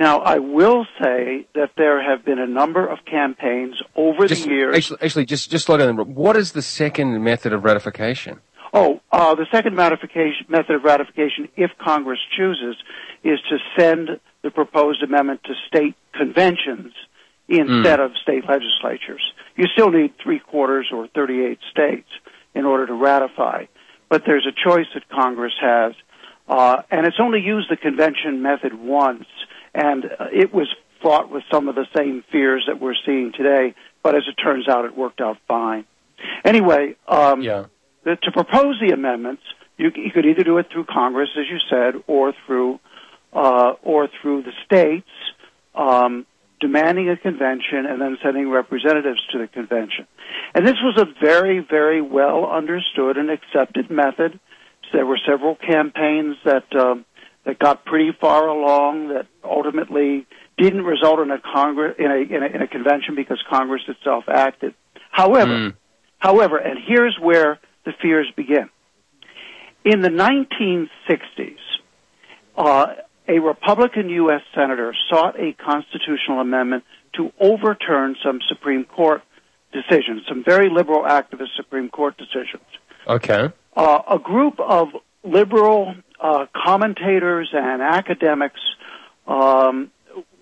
Now, 0.00 0.20
I 0.20 0.38
will 0.38 0.86
say 1.00 1.46
that 1.54 1.70
there 1.76 2.02
have 2.02 2.24
been 2.24 2.38
a 2.38 2.46
number 2.46 2.86
of 2.86 2.98
campaigns 3.04 3.80
over 3.94 4.26
just, 4.26 4.44
the 4.44 4.50
years. 4.50 4.76
Actually, 4.76 4.98
actually, 5.02 5.26
just 5.26 5.50
just 5.50 5.66
slow 5.66 5.76
down. 5.76 6.14
What 6.14 6.36
is 6.36 6.52
the 6.52 6.62
second 6.62 7.22
method 7.22 7.52
of 7.52 7.64
ratification? 7.64 8.40
Oh, 8.72 9.00
uh, 9.10 9.34
the 9.34 9.46
second 9.50 9.74
method 9.74 10.00
of 10.04 10.84
ratification, 10.84 11.48
if 11.56 11.70
Congress 11.78 12.20
chooses, 12.36 12.76
is 13.24 13.40
to 13.48 13.58
send 13.76 14.20
the 14.42 14.50
proposed 14.50 15.02
amendment 15.02 15.42
to 15.44 15.54
state 15.66 15.96
conventions 16.14 16.92
instead 17.48 17.98
mm. 17.98 18.04
of 18.04 18.12
state 18.22 18.44
legislatures. 18.48 19.20
You 19.56 19.66
still 19.72 19.90
need 19.90 20.14
three 20.22 20.38
quarters 20.38 20.88
or 20.92 21.08
38 21.08 21.58
states 21.70 22.08
in 22.54 22.64
order 22.64 22.86
to 22.86 22.94
ratify, 22.94 23.66
but 24.08 24.22
there's 24.24 24.46
a 24.46 24.68
choice 24.68 24.86
that 24.94 25.08
Congress 25.08 25.52
has, 25.60 25.94
uh, 26.48 26.82
and 26.90 27.06
it's 27.06 27.18
only 27.20 27.40
used 27.40 27.70
the 27.70 27.76
convention 27.76 28.40
method 28.40 28.74
once, 28.74 29.26
and 29.74 30.04
uh, 30.04 30.26
it 30.32 30.54
was 30.54 30.68
fraught 31.02 31.30
with 31.30 31.42
some 31.50 31.68
of 31.68 31.74
the 31.74 31.86
same 31.96 32.22
fears 32.30 32.64
that 32.68 32.80
we're 32.80 32.94
seeing 33.04 33.32
today, 33.32 33.74
but 34.02 34.14
as 34.14 34.22
it 34.28 34.40
turns 34.40 34.68
out, 34.68 34.84
it 34.84 34.96
worked 34.96 35.20
out 35.20 35.38
fine. 35.48 35.84
Anyway, 36.44 36.94
um, 37.08 37.42
yeah 37.42 37.64
to 38.04 38.32
propose 38.32 38.80
the 38.80 38.92
amendments, 38.92 39.42
you, 39.76 39.90
you, 39.94 40.10
could 40.12 40.26
either 40.26 40.44
do 40.44 40.58
it 40.58 40.66
through 40.72 40.84
Congress, 40.84 41.30
as 41.38 41.44
you 41.50 41.58
said, 41.70 42.02
or 42.06 42.32
through 42.46 42.80
uh, 43.32 43.74
or 43.82 44.08
through 44.20 44.42
the 44.42 44.52
states, 44.64 45.08
um, 45.74 46.26
demanding 46.60 47.08
a 47.08 47.16
convention 47.16 47.86
and 47.88 48.00
then 48.00 48.18
sending 48.22 48.50
representatives 48.50 49.20
to 49.32 49.38
the 49.38 49.46
convention. 49.46 50.06
And 50.54 50.66
this 50.66 50.76
was 50.82 50.98
a 50.98 51.06
very, 51.24 51.60
very 51.60 52.02
well 52.02 52.46
understood 52.46 53.16
and 53.16 53.30
accepted 53.30 53.90
method. 53.90 54.38
There 54.92 55.06
were 55.06 55.18
several 55.24 55.54
campaigns 55.54 56.36
that 56.44 56.64
um, 56.74 57.04
that 57.44 57.58
got 57.58 57.84
pretty 57.84 58.10
far 58.20 58.48
along 58.48 59.08
that 59.08 59.26
ultimately 59.44 60.26
didn't 60.58 60.84
result 60.84 61.20
in 61.20 61.30
a 61.30 61.38
Congress 61.38 61.96
in 61.98 62.10
a, 62.10 62.16
in 62.16 62.42
a, 62.42 62.46
in 62.46 62.62
a 62.62 62.66
convention 62.66 63.14
because 63.14 63.42
Congress 63.48 63.82
itself 63.88 64.24
acted. 64.28 64.74
However, 65.10 65.52
mm. 65.52 65.76
however, 66.18 66.58
and 66.58 66.78
here's 66.86 67.16
where 67.20 67.58
the 67.84 67.92
fears 68.00 68.30
begin. 68.36 68.68
In 69.84 70.00
the 70.02 70.08
1960s, 70.08 71.56
uh, 72.56 72.94
a 73.28 73.38
Republican 73.38 74.10
U.S. 74.10 74.42
senator 74.54 74.94
sought 75.08 75.38
a 75.38 75.52
constitutional 75.52 76.40
amendment 76.40 76.84
to 77.16 77.32
overturn 77.40 78.16
some 78.24 78.40
Supreme 78.48 78.84
Court 78.84 79.22
decisions, 79.72 80.22
some 80.28 80.44
very 80.44 80.68
liberal 80.68 81.04
activist 81.04 81.56
Supreme 81.56 81.88
Court 81.88 82.16
decisions. 82.18 82.64
Okay. 83.06 83.50
Uh, 83.76 84.02
a 84.10 84.18
group 84.18 84.58
of 84.60 84.88
liberal 85.22 85.94
uh, 86.20 86.46
commentators 86.54 87.50
and 87.52 87.80
academics 87.82 88.60
um, 89.26 89.90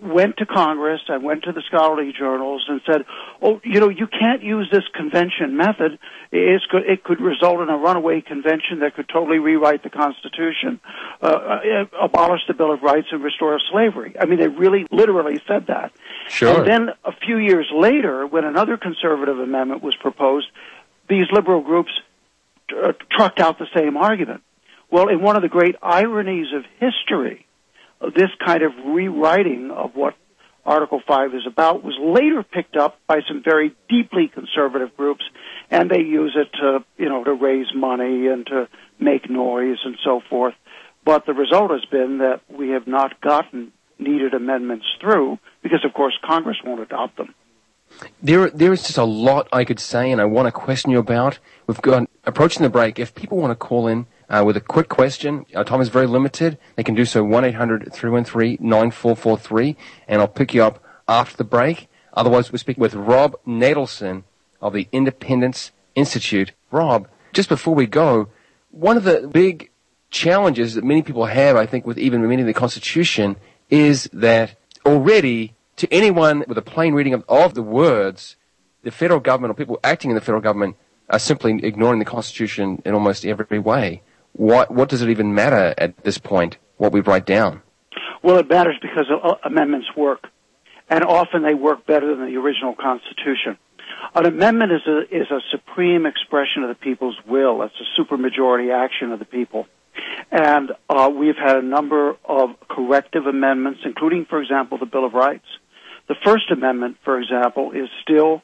went 0.00 0.36
to 0.36 0.46
Congress 0.46 1.00
and 1.08 1.24
went 1.24 1.42
to 1.44 1.52
the 1.52 1.62
scholarly 1.66 2.12
journals 2.16 2.64
and 2.68 2.80
said, 2.86 3.04
"Oh, 3.42 3.60
you 3.64 3.80
know, 3.80 3.88
you 3.88 4.06
can't 4.06 4.42
use 4.42 4.68
this 4.70 4.84
convention 4.94 5.56
method. 5.56 5.98
It's, 6.30 6.64
it 6.72 7.02
could 7.02 7.20
result 7.20 7.60
in 7.60 7.68
a 7.68 7.76
runaway 7.76 8.20
convention 8.20 8.80
that 8.80 8.94
could 8.94 9.08
totally 9.08 9.38
rewrite 9.38 9.82
the 9.82 9.90
Constitution, 9.90 10.80
uh, 11.22 11.26
uh, 11.26 11.84
abolish 12.00 12.42
the 12.46 12.54
Bill 12.54 12.72
of 12.72 12.82
Rights, 12.82 13.08
and 13.10 13.22
restore 13.22 13.58
slavery." 13.70 14.14
I 14.20 14.26
mean, 14.26 14.38
they 14.38 14.48
really, 14.48 14.86
literally 14.90 15.40
said 15.48 15.66
that. 15.66 15.92
Sure. 16.28 16.58
And 16.58 16.66
then 16.66 16.88
a 17.04 17.12
few 17.12 17.38
years 17.38 17.66
later, 17.74 18.26
when 18.26 18.44
another 18.44 18.76
conservative 18.76 19.38
amendment 19.38 19.82
was 19.82 19.96
proposed, 19.96 20.46
these 21.08 21.26
liberal 21.32 21.62
groups 21.62 21.90
uh, 22.70 22.92
trucked 23.10 23.40
out 23.40 23.58
the 23.58 23.68
same 23.74 23.96
argument. 23.96 24.42
Well, 24.90 25.08
in 25.08 25.20
one 25.20 25.36
of 25.36 25.42
the 25.42 25.48
great 25.48 25.76
ironies 25.82 26.46
of 26.54 26.64
history 26.78 27.46
this 28.00 28.30
kind 28.44 28.62
of 28.62 28.72
rewriting 28.86 29.70
of 29.70 29.94
what 29.94 30.14
Article 30.64 31.00
5 31.06 31.34
is 31.34 31.46
about 31.46 31.82
was 31.82 31.96
later 31.98 32.42
picked 32.42 32.76
up 32.76 32.98
by 33.06 33.20
some 33.26 33.42
very 33.42 33.74
deeply 33.88 34.28
conservative 34.28 34.94
groups, 34.96 35.24
and 35.70 35.90
they 35.90 36.00
use 36.00 36.36
it 36.36 36.52
to, 36.60 36.84
you 36.98 37.08
know, 37.08 37.24
to 37.24 37.32
raise 37.32 37.66
money 37.74 38.26
and 38.26 38.46
to 38.46 38.68
make 38.98 39.30
noise 39.30 39.78
and 39.84 39.96
so 40.04 40.20
forth. 40.28 40.54
But 41.04 41.24
the 41.24 41.32
result 41.32 41.70
has 41.70 41.84
been 41.86 42.18
that 42.18 42.42
we 42.50 42.70
have 42.70 42.86
not 42.86 43.20
gotten 43.20 43.72
needed 43.98 44.34
amendments 44.34 44.84
through 45.00 45.38
because, 45.62 45.84
of 45.84 45.94
course, 45.94 46.14
Congress 46.22 46.58
won't 46.62 46.80
adopt 46.80 47.16
them. 47.16 47.34
There, 48.22 48.50
there 48.50 48.72
is 48.72 48.82
just 48.82 48.98
a 48.98 49.04
lot 49.04 49.48
I 49.50 49.64
could 49.64 49.80
say, 49.80 50.10
and 50.12 50.20
I 50.20 50.26
want 50.26 50.46
to 50.46 50.52
question 50.52 50.90
you 50.90 50.98
about. 50.98 51.38
We've 51.66 51.80
got 51.80 52.08
approaching 52.24 52.62
the 52.62 52.68
break. 52.68 52.98
If 52.98 53.14
people 53.14 53.38
want 53.38 53.52
to 53.52 53.56
call 53.56 53.86
in 53.86 54.06
uh, 54.28 54.42
with 54.44 54.56
a 54.56 54.60
quick 54.60 54.88
question, 54.88 55.46
our 55.54 55.64
time 55.64 55.80
is 55.80 55.88
very 55.88 56.06
limited. 56.06 56.58
They 56.76 56.84
can 56.84 56.94
do 56.94 57.04
so 57.04 57.24
1-800-313-9443, 57.24 59.76
and 60.06 60.20
I'll 60.20 60.28
pick 60.28 60.52
you 60.52 60.62
up 60.62 60.82
after 61.08 61.36
the 61.36 61.44
break. 61.44 61.88
Otherwise, 62.12 62.52
we're 62.52 62.58
speaking 62.58 62.82
with 62.82 62.94
Rob 62.94 63.36
Natelson 63.46 64.24
of 64.60 64.72
the 64.72 64.88
Independence 64.92 65.72
Institute. 65.94 66.52
Rob, 66.70 67.08
just 67.32 67.48
before 67.48 67.74
we 67.74 67.86
go, 67.86 68.28
one 68.70 68.96
of 68.96 69.04
the 69.04 69.28
big 69.28 69.70
challenges 70.10 70.74
that 70.74 70.84
many 70.84 71.02
people 71.02 71.26
have, 71.26 71.56
I 71.56 71.66
think, 71.66 71.86
with 71.86 71.98
even 71.98 72.24
amending 72.24 72.46
the 72.46 72.54
Constitution, 72.54 73.36
is 73.70 74.08
that 74.12 74.56
already 74.84 75.54
to 75.76 75.92
anyone 75.92 76.44
with 76.48 76.58
a 76.58 76.62
plain 76.62 76.94
reading 76.94 77.14
of, 77.14 77.24
of 77.28 77.54
the 77.54 77.62
words, 77.62 78.36
the 78.82 78.90
federal 78.90 79.20
government 79.20 79.52
or 79.52 79.54
people 79.54 79.78
acting 79.84 80.10
in 80.10 80.14
the 80.14 80.20
federal 80.20 80.42
government 80.42 80.76
are 81.08 81.18
simply 81.18 81.60
ignoring 81.62 81.98
the 81.98 82.04
Constitution 82.04 82.82
in 82.84 82.94
almost 82.94 83.24
every 83.24 83.58
way. 83.58 84.02
What, 84.38 84.70
what 84.70 84.88
does 84.88 85.02
it 85.02 85.10
even 85.10 85.34
matter 85.34 85.74
at 85.76 86.04
this 86.04 86.16
point, 86.16 86.58
what 86.76 86.92
we 86.92 87.00
write 87.00 87.26
down? 87.26 87.60
Well, 88.22 88.38
it 88.38 88.48
matters 88.48 88.76
because 88.80 89.06
amendments 89.44 89.88
work, 89.96 90.28
and 90.88 91.02
often 91.02 91.42
they 91.42 91.54
work 91.54 91.84
better 91.86 92.14
than 92.14 92.32
the 92.32 92.36
original 92.36 92.72
Constitution. 92.72 93.58
An 94.14 94.26
amendment 94.26 94.70
is 94.70 94.86
a, 94.86 95.00
is 95.10 95.28
a 95.32 95.40
supreme 95.50 96.06
expression 96.06 96.62
of 96.62 96.68
the 96.68 96.76
people's 96.76 97.16
will. 97.26 97.62
It's 97.62 97.74
a 97.80 98.00
supermajority 98.00 98.72
action 98.72 99.10
of 99.10 99.18
the 99.18 99.24
people. 99.24 99.66
And 100.30 100.70
uh, 100.88 101.10
we've 101.12 101.36
had 101.36 101.56
a 101.56 101.62
number 101.62 102.14
of 102.24 102.50
corrective 102.68 103.26
amendments, 103.26 103.80
including, 103.84 104.24
for 104.24 104.40
example, 104.40 104.78
the 104.78 104.86
Bill 104.86 105.04
of 105.04 105.14
Rights, 105.14 105.46
The 106.06 106.14
First 106.24 106.52
Amendment, 106.52 106.98
for 107.04 107.20
example, 107.20 107.72
is 107.72 107.88
still, 108.02 108.42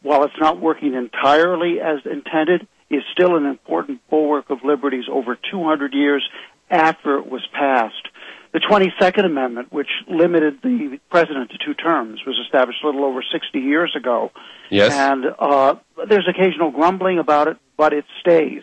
while 0.00 0.24
it's 0.24 0.40
not 0.40 0.58
working 0.62 0.94
entirely 0.94 1.78
as 1.78 1.98
intended, 2.10 2.66
is 2.90 3.02
still 3.12 3.36
an 3.36 3.46
important 3.46 4.00
bulwark 4.08 4.50
of 4.50 4.58
liberties 4.64 5.04
over 5.10 5.36
200 5.50 5.92
years 5.94 6.26
after 6.70 7.18
it 7.18 7.26
was 7.30 7.46
passed. 7.52 8.08
The 8.52 8.60
22nd 8.60 9.26
Amendment, 9.26 9.72
which 9.72 9.90
limited 10.08 10.62
the 10.62 10.98
president 11.10 11.50
to 11.50 11.58
two 11.64 11.74
terms, 11.74 12.20
was 12.26 12.38
established 12.44 12.78
a 12.82 12.86
little 12.86 13.04
over 13.04 13.22
60 13.22 13.58
years 13.58 13.94
ago. 13.96 14.30
Yes. 14.70 14.92
And 14.94 15.26
uh, 15.38 15.74
there's 16.08 16.26
occasional 16.28 16.70
grumbling 16.70 17.18
about 17.18 17.48
it, 17.48 17.58
but 17.76 17.92
it 17.92 18.04
stays. 18.20 18.62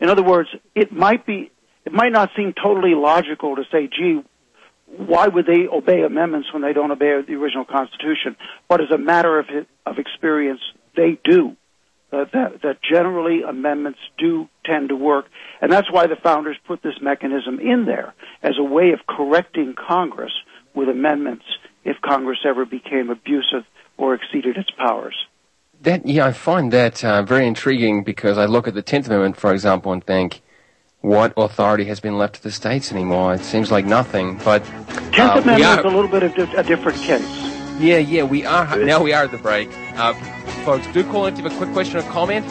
In 0.00 0.08
other 0.08 0.22
words, 0.22 0.48
it 0.74 0.92
might 0.92 1.26
be, 1.26 1.50
it 1.84 1.92
might 1.92 2.12
not 2.12 2.30
seem 2.36 2.52
totally 2.52 2.94
logical 2.94 3.56
to 3.56 3.64
say, 3.72 3.88
gee, 3.88 4.22
why 4.86 5.26
would 5.26 5.46
they 5.46 5.66
obey 5.66 6.02
amendments 6.02 6.52
when 6.52 6.62
they 6.62 6.72
don't 6.72 6.90
obey 6.90 7.20
the 7.26 7.34
original 7.34 7.64
Constitution? 7.64 8.36
But 8.68 8.80
as 8.80 8.90
a 8.92 8.98
matter 8.98 9.38
of, 9.38 9.46
of 9.86 9.98
experience, 9.98 10.60
they 10.94 11.18
do. 11.24 11.56
Uh, 12.12 12.26
that, 12.34 12.60
that 12.62 12.76
generally 12.82 13.40
amendments 13.42 13.98
do 14.18 14.46
tend 14.66 14.90
to 14.90 14.96
work. 14.96 15.24
And 15.62 15.72
that's 15.72 15.90
why 15.90 16.06
the 16.06 16.16
founders 16.16 16.58
put 16.66 16.82
this 16.82 17.00
mechanism 17.00 17.58
in 17.58 17.86
there 17.86 18.12
as 18.42 18.52
a 18.58 18.62
way 18.62 18.90
of 18.90 19.00
correcting 19.06 19.74
Congress 19.74 20.32
with 20.74 20.90
amendments 20.90 21.44
if 21.84 21.96
Congress 22.02 22.40
ever 22.44 22.66
became 22.66 23.08
abusive 23.08 23.64
or 23.96 24.14
exceeded 24.14 24.58
its 24.58 24.70
powers. 24.76 25.14
That, 25.80 26.06
yeah, 26.06 26.26
I 26.26 26.32
find 26.32 26.70
that 26.72 27.02
uh, 27.02 27.22
very 27.22 27.46
intriguing 27.46 28.04
because 28.04 28.36
I 28.36 28.44
look 28.44 28.68
at 28.68 28.74
the 28.74 28.82
10th 28.82 29.06
Amendment, 29.06 29.38
for 29.38 29.52
example, 29.52 29.92
and 29.92 30.04
think, 30.04 30.42
what 31.00 31.32
authority 31.36 31.86
has 31.86 31.98
been 31.98 32.18
left 32.18 32.36
to 32.36 32.42
the 32.42 32.52
states 32.52 32.92
anymore? 32.92 33.34
It 33.34 33.40
seems 33.40 33.72
like 33.72 33.86
nothing. 33.86 34.38
But 34.44 34.64
Tenth 34.64 35.18
uh, 35.18 35.40
Amendment 35.42 35.78
is 35.80 35.84
a 35.84 35.88
little 35.88 36.08
bit 36.08 36.22
of 36.22 36.36
a 36.36 36.62
different 36.62 36.98
case. 36.98 37.26
Yeah, 37.80 37.98
yeah, 37.98 38.22
we 38.22 38.44
are. 38.46 38.76
Now 38.76 39.02
we 39.02 39.12
are 39.12 39.24
at 39.24 39.32
the 39.32 39.38
break. 39.38 39.68
Uh, 39.94 40.14
folks, 40.64 40.86
do 40.88 41.04
call 41.04 41.26
in 41.26 41.34
to 41.34 41.42
have 41.42 41.52
a 41.52 41.56
quick 41.56 41.70
question 41.72 41.98
or 41.98 42.02
comment. 42.10 42.46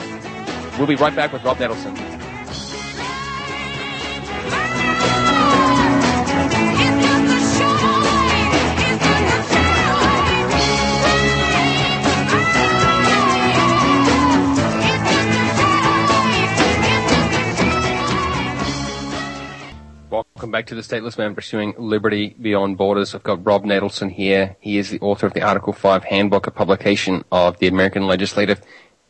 We'll 0.78 0.88
be 0.88 0.96
right 0.96 1.16
back 1.16 1.34
with 1.34 1.44
Rob 1.44 1.58
Natelson. 1.58 2.21
Welcome 20.42 20.54
back 20.54 20.66
to 20.66 20.76
the 20.76 20.82
Stateless 20.82 21.20
Man 21.20 21.36
Pursuing 21.36 21.76
Liberty 21.78 22.36
Beyond 22.42 22.76
Borders. 22.76 23.14
I've 23.14 23.22
got 23.22 23.46
Rob 23.46 23.64
Natelson 23.64 24.12
here. 24.12 24.56
He 24.60 24.80
is 24.80 24.90
the 24.90 25.00
author 25.00 25.28
of 25.28 25.36
the 25.36 25.44
Article 25.44 25.72
5 25.72 26.04
Handbook, 26.06 26.48
a 26.48 26.52
publication 26.52 27.24
of 27.32 27.60
the 27.60 27.68
American 27.68 28.08
Legislative 28.08 28.60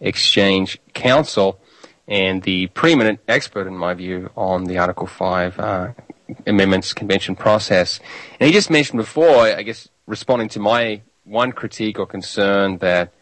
Exchange 0.02 0.78
Council, 0.94 1.58
and 2.06 2.44
the 2.44 2.68
preeminent 2.68 3.22
expert, 3.30 3.66
in 3.66 3.78
my 3.78 3.94
view, 3.94 4.30
on 4.36 4.66
the 4.66 4.78
Article 4.78 5.08
5 5.08 5.58
uh, 5.58 5.94
amendments 6.46 6.92
convention 6.92 7.38
process. 7.38 8.02
And 8.38 8.48
he 8.48 8.52
just 8.52 8.70
mentioned 8.70 8.98
before, 8.98 9.44
I 9.44 9.64
guess, 9.64 9.88
responding 10.08 10.50
to 10.50 10.60
my 10.60 11.02
one 11.24 11.54
critique 11.54 11.98
or 11.98 12.06
concern 12.06 12.80
that 12.80 13.14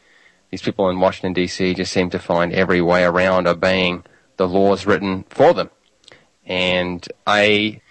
these 0.49 0.63
people 0.63 0.89
in 0.89 0.99
Washington, 0.99 1.33
D.C. 1.33 1.75
just 1.75 1.91
seem 1.91 2.09
to 2.09 2.17
find 2.17 2.53
every 2.53 2.81
way 2.81 3.03
around 3.03 3.45
obeying 3.45 4.03
the 4.37 4.47
laws 4.47 4.87
written 4.87 5.25
for 5.29 5.53
them. 5.53 5.69
And 6.43 7.07
I, 7.27 7.81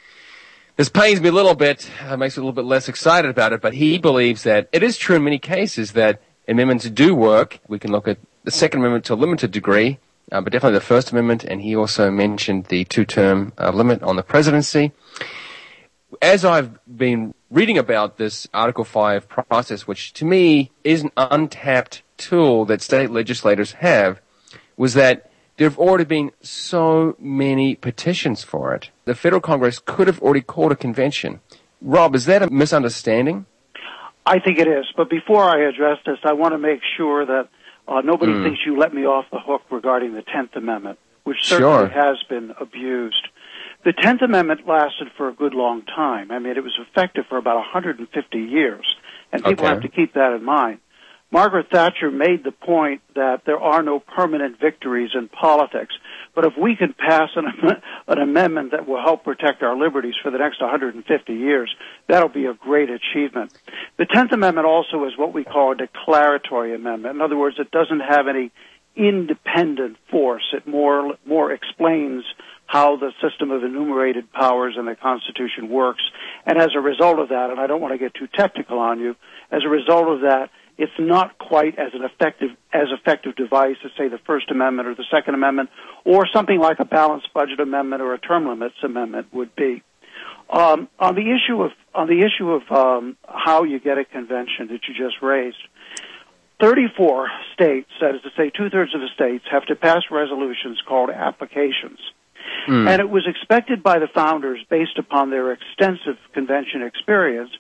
this 0.79 0.89
pains 0.89 1.21
me 1.21 1.29
a 1.29 1.33
little 1.33 1.57
bit, 1.57 1.91
uh, 2.07 2.17
makes 2.17 2.37
me 2.37 2.41
a 2.41 2.45
little 2.45 2.55
bit 2.55 2.65
less 2.65 2.89
excited 2.89 3.29
about 3.29 3.53
it, 3.53 3.61
but 3.61 3.75
he 3.75 3.99
believes 3.99 4.45
that 4.45 4.69
it 4.71 4.85
is 4.85 4.97
true 4.97 5.17
in 5.17 5.25
many 5.25 5.41
cases 5.41 5.93
that 5.93 6.23
amendments 6.47 6.89
do 6.89 7.17
work. 7.17 7.59
We 7.67 7.81
can 7.81 7.91
look 7.91 8.07
at 8.07 8.19
the 8.45 8.53
Second 8.53 8.81
Amendment 8.81 9.05
to 9.07 9.15
a 9.15 9.17
limited 9.17 9.51
degree, 9.51 9.99
uh, 10.31 10.41
but 10.41 10.53
definitely 10.53 10.79
the 10.79 10.85
First 10.85 11.11
Amendment, 11.11 11.43
and 11.43 11.61
he 11.61 11.75
also 11.75 12.13
mentioned 12.13 12.67
the 12.67 12.85
two-term 12.85 13.53
uh, 13.59 13.71
limit 13.71 14.05
on 14.05 14.15
the 14.15 14.23
presidency. 14.23 14.93
As 16.23 16.45
I've 16.45 16.79
been 16.87 17.35
reading 17.51 17.77
about 17.77 18.17
this 18.17 18.47
Article 18.55 18.85
5 18.85 19.29
process, 19.29 19.89
which 19.89 20.13
to 20.13 20.25
me 20.25 20.71
is 20.85 21.03
an 21.03 21.11
untapped 21.17 22.03
tool 22.19 22.65
that 22.67 22.83
state 22.83 23.11
legislators 23.11 23.73
have, 23.73 24.21
was 24.77 24.95
that 24.95 25.28
there 25.59 25.69
have 25.69 25.79
already 25.79 26.05
been 26.05 26.31
so 26.41 27.17
many 27.19 27.75
petitions 27.75 28.43
for 28.43 28.75
it. 28.75 28.91
The 29.05 29.15
federal 29.15 29.41
Congress 29.41 29.81
could 29.85 30.07
have 30.07 30.23
already 30.23 30.41
called 30.41 30.73
a 30.73 30.77
convention. 30.77 31.41
Rob, 31.83 32.15
is 32.15 32.25
that 32.27 32.43
a 32.43 32.51
misunderstanding? 32.51 33.45
I 34.25 34.39
think 34.39 34.59
it 34.59 34.69
is. 34.69 34.87
But 34.97 35.11
before 35.11 35.45
I 35.45 35.69
address 35.69 35.99
this, 36.07 36.19
I 36.25 36.35
want 36.35 36.53
to 36.53 36.59
make 36.59 36.81
sure 36.97 37.27
that 37.27 37.49
uh, 37.89 38.03
nobody 38.03 38.33
mm. 38.33 38.45
thinks 38.45 38.61
you 38.65 38.79
let 38.79 38.95
me 38.95 39.03
off 39.03 39.27
the 39.33 39.41
hook 39.41 39.63
regarding 39.71 40.15
the 40.15 40.23
Tenth 40.23 40.55
Amendment, 40.55 40.99
which 41.25 41.39
certainly 41.43 41.89
sure. 41.89 41.89
has 41.89 42.19
been 42.29 42.53
abused. 42.61 43.27
The 43.85 43.93
Tenth 43.93 44.23
Amendment 44.23 44.67
lasted 44.67 45.09
for 45.17 45.29
a 45.29 45.33
good 45.33 45.55
long 45.55 45.83
time. 45.83 46.31
I 46.31 46.39
mean, 46.39 46.57
it 46.57 46.63
was 46.63 46.79
effective 46.79 47.25
for 47.29 47.39
about 47.39 47.57
150 47.57 48.39
years, 48.39 48.87
and 49.33 49.43
people 49.43 49.65
okay. 49.65 49.75
have 49.75 49.83
to 49.83 49.89
keep 49.89 50.15
that 50.15 50.35
in 50.35 50.45
mind. 50.45 50.81
Margaret 51.31 51.67
Thatcher 51.71 52.11
made 52.11 52.43
the 52.43 52.53
point 52.53 53.03
that 53.15 53.43
there 53.45 53.61
are 53.61 53.83
no 53.83 54.01
permanent 54.01 54.59
victories 54.59 55.11
in 55.15 55.29
politics. 55.29 55.95
But 56.35 56.47
if 56.47 56.55
we 56.57 56.75
can 56.75 56.95
pass 56.95 57.29
an, 57.37 57.47
an 58.09 58.19
amendment 58.19 58.71
that 58.71 58.89
will 58.89 59.03
help 59.03 59.25
protect 59.25 59.63
our 59.63 59.77
liberties 59.77 60.15
for 60.23 60.31
the 60.31 60.39
next 60.39 60.61
150 60.61 61.35
years, 61.35 61.75
that'll 62.07 62.31
be 62.31 62.47
a 62.47 62.55
great 62.55 62.89
achievement. 62.89 63.53
The 63.99 64.07
10th 64.07 64.33
Amendment 64.33 64.67
also 64.67 65.05
is 65.05 65.19
what 65.19 65.35
we 65.35 65.45
call 65.45 65.73
a 65.73 65.77
declaratory 65.77 66.75
amendment. 66.75 67.17
In 67.17 67.21
other 67.21 67.37
words, 67.37 67.57
it 67.59 67.71
doesn't 67.71 68.01
have 68.01 68.27
any 68.27 68.51
independent 68.97 69.99
force. 70.11 70.45
It 70.55 70.67
more, 70.67 71.15
more 71.27 71.53
explains 71.53 72.25
how 72.67 72.97
the 72.97 73.13
system 73.23 73.51
of 73.51 73.65
enumerated 73.65 74.33
powers 74.33 74.77
in 74.79 74.87
the 74.87 74.95
Constitution 74.95 75.69
works. 75.69 76.03
And 76.47 76.59
as 76.59 76.71
a 76.75 76.81
result 76.81 77.19
of 77.19 77.29
that, 77.31 77.51
and 77.51 77.61
I 77.61 77.67
don't 77.67 77.81
want 77.81 77.93
to 77.93 77.99
get 77.99 78.15
too 78.15 78.29
technical 78.35 78.79
on 78.79 79.01
you, 79.01 79.15
as 79.51 79.63
a 79.65 79.69
result 79.69 80.09
of 80.09 80.21
that, 80.23 80.51
it's 80.79 80.93
not 80.99 81.37
quite 81.39 81.79
as 81.79 81.93
an 81.93 82.05
effective 82.05 82.51
as 82.73 82.87
effective 82.93 83.35
device 83.35 83.77
as 83.85 83.91
say 83.99 84.09
the 84.09 84.19
First 84.27 84.51
Amendment 84.51 84.89
or 84.89 84.95
the 84.95 85.05
Second 85.11 85.35
Amendment 85.35 85.71
or 86.05 86.27
something 86.33 86.59
like 86.59 86.79
a 86.79 86.85
balanced 86.85 87.33
budget 87.35 87.61
amendment 87.61 88.01
or 88.01 88.15
a 88.15 88.19
term 88.19 88.49
limits 88.49 88.77
amendment 88.83 89.27
would 89.33 89.55
be. 89.57 89.83
Um, 90.49 90.89
on 90.99 91.15
the 91.15 91.35
issue 91.35 91.61
of 91.63 91.73
on 91.95 92.07
the 92.07 92.23
issue 92.23 92.51
of 92.51 92.63
um, 92.71 93.17
how 93.27 93.65
you 93.65 93.81
get 93.81 93.99
a 93.99 94.05
convention 94.05 94.69
that 94.69 94.81
you 94.89 94.95
just 94.95 95.21
raised, 95.21 95.59
34 96.61 97.29
states, 97.55 97.91
that 98.01 98.15
is 98.15 98.23
to 98.23 98.31
say, 98.37 98.51
two 98.51 98.71
thirds 98.71 98.95
of 98.95 99.01
the 99.01 99.09
states, 99.15 99.45
have 99.51 99.67
to 99.67 99.77
pass 99.77 100.03
resolutions 100.11 100.81
called 100.87 101.11
applications. 101.11 101.99
Mm. 102.69 102.89
And 102.89 103.01
it 103.01 103.09
was 103.09 103.27
expected 103.27 103.83
by 103.83 103.99
the 103.99 104.09
founders, 104.15 104.59
based 104.69 104.99
upon 104.99 105.31
their 105.31 105.53
extensive 105.53 106.17
convention 106.33 106.83
experience, 106.83 107.51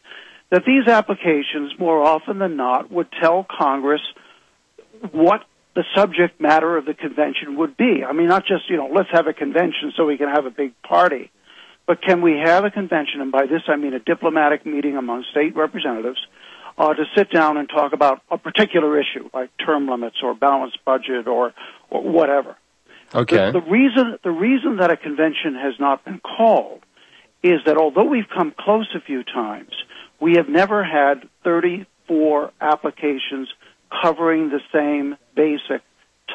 that 0.50 0.64
these 0.64 0.88
applications, 0.88 1.78
more 1.78 2.02
often 2.02 2.38
than 2.38 2.56
not, 2.56 2.90
would 2.90 3.08
tell 3.20 3.46
Congress 3.48 4.00
what 5.12 5.44
the 5.74 5.84
subject 5.94 6.40
matter 6.40 6.76
of 6.76 6.86
the 6.86 6.94
convention 6.94 7.56
would 7.58 7.76
be. 7.76 8.02
I 8.04 8.12
mean, 8.12 8.26
not 8.28 8.46
just, 8.46 8.68
you 8.68 8.76
know, 8.76 8.88
let's 8.92 9.10
have 9.12 9.26
a 9.26 9.32
convention 9.32 9.92
so 9.96 10.06
we 10.06 10.16
can 10.16 10.28
have 10.28 10.46
a 10.46 10.50
big 10.50 10.72
party, 10.82 11.30
but 11.86 12.02
can 12.02 12.20
we 12.22 12.40
have 12.42 12.64
a 12.64 12.70
convention, 12.70 13.20
and 13.20 13.30
by 13.30 13.46
this 13.46 13.62
I 13.68 13.76
mean 13.76 13.94
a 13.94 14.00
diplomatic 14.00 14.66
meeting 14.66 14.96
among 14.96 15.24
state 15.30 15.54
representatives, 15.54 16.18
uh, 16.78 16.94
to 16.94 17.04
sit 17.16 17.30
down 17.30 17.56
and 17.56 17.68
talk 17.68 17.92
about 17.92 18.22
a 18.30 18.38
particular 18.38 18.98
issue, 18.98 19.28
like 19.34 19.50
term 19.64 19.88
limits 19.88 20.16
or 20.22 20.34
balanced 20.34 20.78
budget 20.84 21.26
or, 21.26 21.52
or 21.90 22.02
whatever. 22.02 22.56
Okay. 23.14 23.52
The, 23.52 23.60
the 23.60 23.70
reason 23.70 24.18
the 24.22 24.30
reason 24.30 24.76
that 24.76 24.90
a 24.90 24.96
convention 24.96 25.54
has 25.54 25.74
not 25.80 26.04
been 26.04 26.20
called 26.20 26.82
is 27.42 27.60
that 27.66 27.76
although 27.76 28.04
we've 28.04 28.28
come 28.28 28.52
close 28.58 28.88
a 28.94 29.00
few 29.00 29.22
times, 29.24 29.72
we 30.20 30.34
have 30.36 30.48
never 30.48 30.84
had 30.84 31.28
34 31.44 32.52
applications 32.60 33.48
covering 34.02 34.50
the 34.50 34.60
same 34.72 35.16
basic 35.34 35.82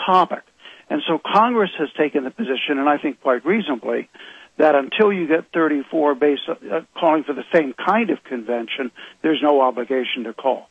topic. 0.06 0.44
And 0.90 1.02
so 1.08 1.20
Congress 1.20 1.72
has 1.78 1.90
taken 1.98 2.24
the 2.24 2.32
position, 2.32 2.78
and 2.78 2.90
I 2.90 2.98
think 2.98 3.22
quite 3.22 3.46
reasonably, 3.46 4.10
that 4.58 4.76
until 4.76 5.12
you 5.12 5.28
get 5.28 5.52
34 5.54 6.16
based, 6.16 6.42
uh, 6.48 6.82
calling 6.98 7.24
for 7.24 7.34
the 7.34 7.44
same 7.54 7.74
kind 7.74 8.10
of 8.10 8.24
convention, 8.24 8.92
there's 9.22 9.40
no 9.42 9.62
obligation 9.62 10.26
to 10.26 10.34
call. 10.34 10.70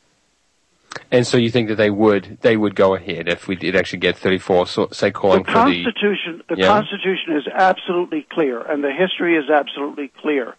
And 1.10 1.26
so 1.26 1.36
you 1.36 1.50
think 1.50 1.68
that 1.68 1.76
they 1.76 1.90
would 1.90 2.38
they 2.42 2.56
would 2.56 2.74
go 2.74 2.94
ahead 2.94 3.28
if 3.28 3.48
we 3.48 3.56
did 3.56 3.76
actually 3.76 4.00
get 4.00 4.16
34, 4.16 4.66
so, 4.66 4.88
say 4.92 5.10
calling 5.10 5.42
the 5.42 5.50
for 5.50 5.52
the 5.70 5.82
Constitution. 5.84 6.42
The 6.48 6.56
yeah. 6.58 6.66
Constitution 6.66 7.36
is 7.36 7.48
absolutely 7.52 8.26
clear, 8.30 8.60
and 8.60 8.84
the 8.84 8.92
history 8.92 9.36
is 9.36 9.48
absolutely 9.50 10.12
clear 10.20 10.54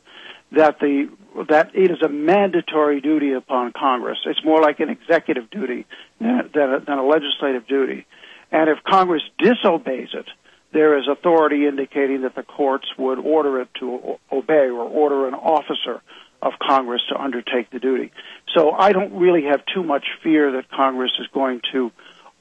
that 0.52 0.80
the 0.80 1.10
that 1.50 1.72
it 1.74 1.92
is 1.92 2.02
a 2.02 2.10
mandatory 2.10 3.02
duty 3.02 3.34
upon 3.34 3.72
Congress. 3.72 4.20
It's 4.26 4.44
more 4.46 4.62
like 4.62 4.80
an 4.80 4.90
executive 4.90 5.50
duty 5.50 5.86
than, 6.20 6.50
than, 6.54 6.74
a, 6.74 6.80
than 6.80 6.98
a 6.98 7.06
legislative 7.06 7.68
duty. 7.68 8.06
And 8.52 8.70
if 8.70 8.78
Congress 8.84 9.24
disobeys 9.40 10.10
it, 10.14 10.28
there 10.74 10.98
is 10.98 11.06
authority 11.08 11.68
indicating 11.68 12.22
that 12.22 12.36
the 12.36 12.44
courts 12.44 12.86
would 12.98 13.20
order 13.20 13.62
it 13.62 13.70
to 13.80 14.18
obey 14.32 14.70
or 14.70 14.82
order 14.82 15.28
an 15.28 15.34
officer 15.34 16.02
of 16.42 16.54
Congress 16.62 17.02
to 17.10 17.20
undertake 17.20 17.72
the 17.72 17.80
duty. 17.80 18.12
So 18.54 18.72
I 18.72 18.92
don't 18.92 19.14
really 19.14 19.44
have 19.44 19.62
too 19.74 19.84
much 19.84 20.06
fear 20.22 20.52
that 20.54 20.70
Congress 20.70 21.12
is 21.20 21.28
going 21.34 21.62
to. 21.72 21.92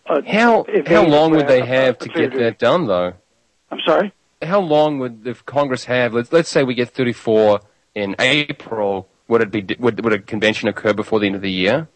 Uh, 0.07 0.21
how 0.27 0.67
how 0.87 1.07
long 1.07 1.31
would 1.31 1.47
they 1.47 1.65
have 1.65 1.99
to 1.99 2.09
get 2.09 2.35
that 2.35 2.59
done, 2.59 2.87
though? 2.87 3.13
I'm 3.71 3.79
sorry. 3.87 4.13
How 4.43 4.61
long 4.61 4.99
would 4.99 5.23
the 5.23 5.35
Congress 5.35 5.85
have? 5.85 6.13
Let's 6.13 6.33
let's 6.33 6.49
say 6.49 6.65
we 6.65 6.75
get 6.75 6.91
34 6.91 7.61
in 7.95 8.17
April. 8.19 9.09
Would 9.29 9.43
it 9.43 9.51
be 9.51 9.77
would 9.79 10.03
would 10.05 10.13
a 10.13 10.19
convention 10.19 10.69
occur 10.69 10.93
before 10.93 11.21
the 11.21 11.27
end 11.27 11.37
of 11.37 11.43
the 11.43 11.51
year? 11.51 11.89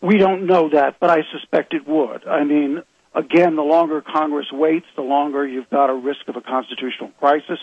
We 0.00 0.18
don't 0.18 0.46
know 0.46 0.70
that, 0.70 0.96
but 1.00 1.10
I 1.10 1.22
suspect 1.32 1.74
it 1.74 1.86
would. 1.86 2.26
I 2.26 2.44
mean, 2.44 2.82
again, 3.14 3.56
the 3.56 3.62
longer 3.62 4.02
Congress 4.02 4.46
waits, 4.50 4.86
the 4.96 5.02
longer 5.02 5.46
you've 5.46 5.70
got 5.70 5.90
a 5.90 5.94
risk 5.94 6.26
of 6.28 6.36
a 6.36 6.40
constitutional 6.40 7.10
crisis. 7.18 7.58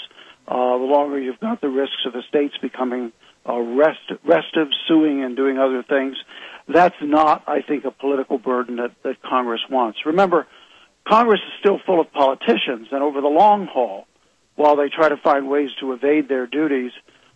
Uh, 0.48 0.80
the 0.80 0.84
longer 0.84 1.20
you've 1.20 1.40
got 1.40 1.62
the 1.62 1.70
risks 1.70 2.06
of 2.08 2.14
the 2.14 2.24
states 2.28 2.56
becoming 2.60 3.12
uh, 3.48 3.60
rest, 3.60 4.00
restive, 4.26 4.68
suing, 4.88 5.24
and 5.24 5.36
doing 5.36 5.60
other 5.60 5.84
things. 5.84 6.18
That's 6.68 6.96
not, 7.02 7.44
I 7.48 7.62
think, 7.62 7.86
a 7.86 7.92
political 7.92 8.40
burden 8.40 8.78
that, 8.78 8.92
that 9.04 9.22
Congress 9.22 9.62
wants. 9.70 10.00
Remember, 10.06 10.48
Congress 11.08 11.40
is 11.40 11.54
still 11.60 11.80
full 11.86 12.00
of 12.00 12.12
politicians, 12.12 12.88
and 12.92 13.04
over 13.04 13.22
the 13.22 13.28
long 13.28 13.68
haul, 13.68 14.08
while 14.56 14.76
they 14.76 14.90
try 14.90 15.10
to 15.10 15.18
find 15.18 15.50
ways 15.50 15.70
to 15.80 15.94
evade 15.94 16.28
their 16.28 16.48
duties, 16.48 16.92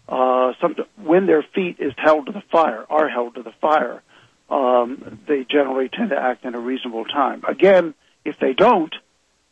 uh, 0.08 0.54
some, 0.62 0.76
when 0.97 1.26
their 1.26 1.43
feet 1.56 1.78
is 1.80 1.93
held 1.97 2.28
to 2.28 2.32
the 2.32 2.43
fire, 2.51 2.86
are 2.89 3.10
held 3.10 3.36
to 3.36 3.43
the 3.43 3.54
fire, 3.62 4.01
um, 4.49 5.20
they 5.28 5.45
generally 5.49 5.89
tend 5.89 6.10
to 6.10 6.18
act 6.18 6.45
in 6.45 6.56
a 6.56 6.60
reasonable 6.60 7.06
time. 7.06 7.43
Again, 7.47 7.93
if 8.26 8.38
they 8.39 8.54
don't, 8.54 8.93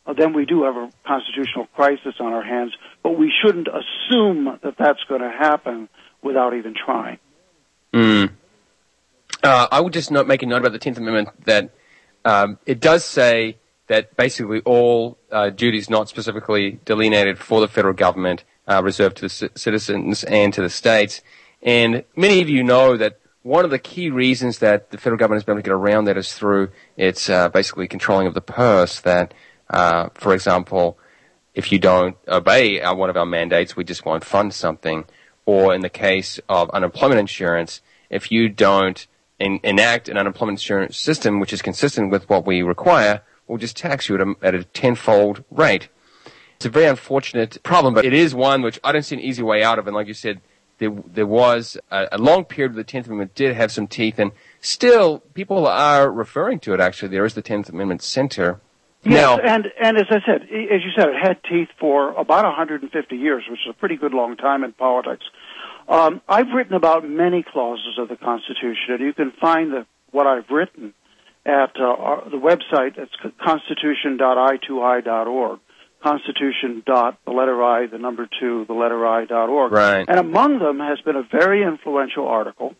uh, 0.06 0.12
then 0.12 0.32
we 0.32 0.44
do 0.44 0.64
have 0.64 0.76
a 0.76 0.90
constitutional 1.06 1.66
crisis 1.74 2.14
on 2.20 2.32
our 2.32 2.42
hands, 2.42 2.72
but 3.02 3.18
we 3.18 3.32
shouldn't 3.42 3.68
assume 3.68 4.58
that 4.62 4.74
that's 4.78 5.02
going 5.08 5.20
to 5.20 5.30
happen 5.30 5.88
without 6.22 6.54
even 6.54 6.74
trying. 6.74 7.18
Mm. 7.92 8.30
Uh, 9.42 9.68
I 9.70 9.80
would 9.80 9.92
just 9.92 10.10
not 10.10 10.26
make 10.26 10.42
a 10.42 10.46
note 10.46 10.58
about 10.58 10.72
the 10.72 10.78
Tenth 10.78 10.98
Amendment 10.98 11.28
that 11.46 11.70
um, 12.24 12.58
it 12.66 12.80
does 12.80 13.04
say 13.04 13.56
that 13.88 14.16
basically 14.16 14.60
all 14.60 15.18
uh, 15.30 15.50
duties 15.50 15.90
not 15.90 16.08
specifically 16.08 16.78
delineated 16.84 17.38
for 17.38 17.60
the 17.60 17.68
federal 17.68 17.94
government 17.94 18.44
are 18.66 18.82
reserved 18.82 19.16
to 19.16 19.22
the 19.22 19.28
c- 19.28 19.48
citizens 19.54 20.24
and 20.24 20.52
to 20.54 20.62
the 20.62 20.70
states. 20.70 21.20
And 21.62 22.04
many 22.16 22.40
of 22.40 22.48
you 22.48 22.62
know 22.62 22.96
that 22.96 23.18
one 23.42 23.64
of 23.64 23.70
the 23.70 23.78
key 23.78 24.10
reasons 24.10 24.58
that 24.58 24.90
the 24.90 24.98
federal 24.98 25.18
government 25.18 25.38
has 25.38 25.44
been 25.44 25.54
able 25.54 25.62
to 25.62 25.68
get 25.68 25.74
around 25.74 26.04
that 26.04 26.16
is 26.16 26.32
through 26.32 26.70
its 26.96 27.28
uh, 27.28 27.48
basically 27.48 27.88
controlling 27.88 28.26
of 28.26 28.34
the 28.34 28.40
purse. 28.40 29.00
That, 29.00 29.34
uh, 29.70 30.10
for 30.14 30.32
example, 30.32 30.98
if 31.54 31.72
you 31.72 31.78
don't 31.78 32.16
obey 32.28 32.80
our, 32.80 32.94
one 32.94 33.10
of 33.10 33.16
our 33.16 33.26
mandates, 33.26 33.76
we 33.76 33.84
just 33.84 34.04
won't 34.04 34.24
fund 34.24 34.54
something. 34.54 35.04
Or 35.44 35.74
in 35.74 35.80
the 35.80 35.90
case 35.90 36.38
of 36.48 36.70
unemployment 36.70 37.18
insurance, 37.18 37.80
if 38.10 38.30
you 38.30 38.48
don't 38.48 39.04
enact 39.40 40.08
an 40.08 40.16
unemployment 40.16 40.60
insurance 40.60 40.96
system 40.96 41.40
which 41.40 41.52
is 41.52 41.62
consistent 41.62 42.12
with 42.12 42.28
what 42.28 42.46
we 42.46 42.62
require, 42.62 43.22
we'll 43.46 43.58
just 43.58 43.76
tax 43.76 44.08
you 44.08 44.14
at 44.14 44.20
a, 44.20 44.34
at 44.40 44.54
a 44.54 44.64
tenfold 44.64 45.42
rate. 45.50 45.88
It's 46.62 46.66
a 46.68 46.70
very 46.70 46.86
unfortunate 46.86 47.60
problem, 47.64 47.92
but 47.92 48.04
it 48.04 48.12
is 48.12 48.36
one 48.36 48.62
which 48.62 48.78
I 48.84 48.92
don't 48.92 49.02
see 49.02 49.16
an 49.16 49.20
easy 49.20 49.42
way 49.42 49.64
out 49.64 49.80
of. 49.80 49.88
And 49.88 49.96
like 49.96 50.06
you 50.06 50.14
said, 50.14 50.40
there, 50.78 50.92
there 51.12 51.26
was 51.26 51.76
a, 51.90 52.06
a 52.12 52.18
long 52.18 52.44
period 52.44 52.74
where 52.74 52.84
the 52.84 52.88
Tenth 52.88 53.06
Amendment 53.06 53.34
did 53.34 53.56
have 53.56 53.72
some 53.72 53.88
teeth, 53.88 54.20
and 54.20 54.30
still 54.60 55.18
people 55.34 55.66
are 55.66 56.08
referring 56.08 56.60
to 56.60 56.72
it. 56.72 56.78
Actually, 56.78 57.08
there 57.08 57.24
is 57.24 57.34
the 57.34 57.42
Tenth 57.42 57.68
Amendment 57.68 58.00
Center. 58.00 58.60
Yes, 59.02 59.12
now, 59.12 59.38
and 59.38 59.72
and 59.82 59.96
as 59.96 60.06
I 60.08 60.20
said, 60.24 60.42
as 60.42 60.84
you 60.84 60.92
said, 60.96 61.08
it 61.08 61.16
had 61.20 61.42
teeth 61.50 61.70
for 61.80 62.10
about 62.10 62.44
150 62.44 63.16
years, 63.16 63.42
which 63.50 63.58
is 63.66 63.68
a 63.68 63.72
pretty 63.72 63.96
good 63.96 64.14
long 64.14 64.36
time 64.36 64.62
in 64.62 64.72
politics. 64.72 65.24
Um, 65.88 66.22
I've 66.28 66.52
written 66.54 66.74
about 66.74 67.04
many 67.04 67.42
clauses 67.42 67.98
of 67.98 68.08
the 68.08 68.14
Constitution, 68.14 68.90
and 68.90 69.00
you 69.00 69.14
can 69.14 69.32
find 69.32 69.72
the, 69.72 69.84
what 70.12 70.28
I've 70.28 70.48
written 70.48 70.94
at 71.44 71.72
uh, 71.80 71.82
our, 71.82 72.22
the 72.30 72.36
website. 72.36 72.98
It's 72.98 73.16
constitution.i2i.org. 73.44 75.58
Constitution 76.02 76.82
dot 76.84 77.18
the 77.24 77.32
letter 77.32 77.62
I, 77.62 77.86
the 77.86 77.98
number 77.98 78.28
two, 78.40 78.64
the 78.66 78.74
letter 78.74 79.06
I 79.06 79.24
dot 79.24 79.48
org. 79.48 79.72
Right. 79.72 80.04
And 80.08 80.18
among 80.18 80.58
them 80.58 80.78
has 80.78 81.00
been 81.00 81.16
a 81.16 81.22
very 81.22 81.62
influential 81.62 82.26
article, 82.26 82.74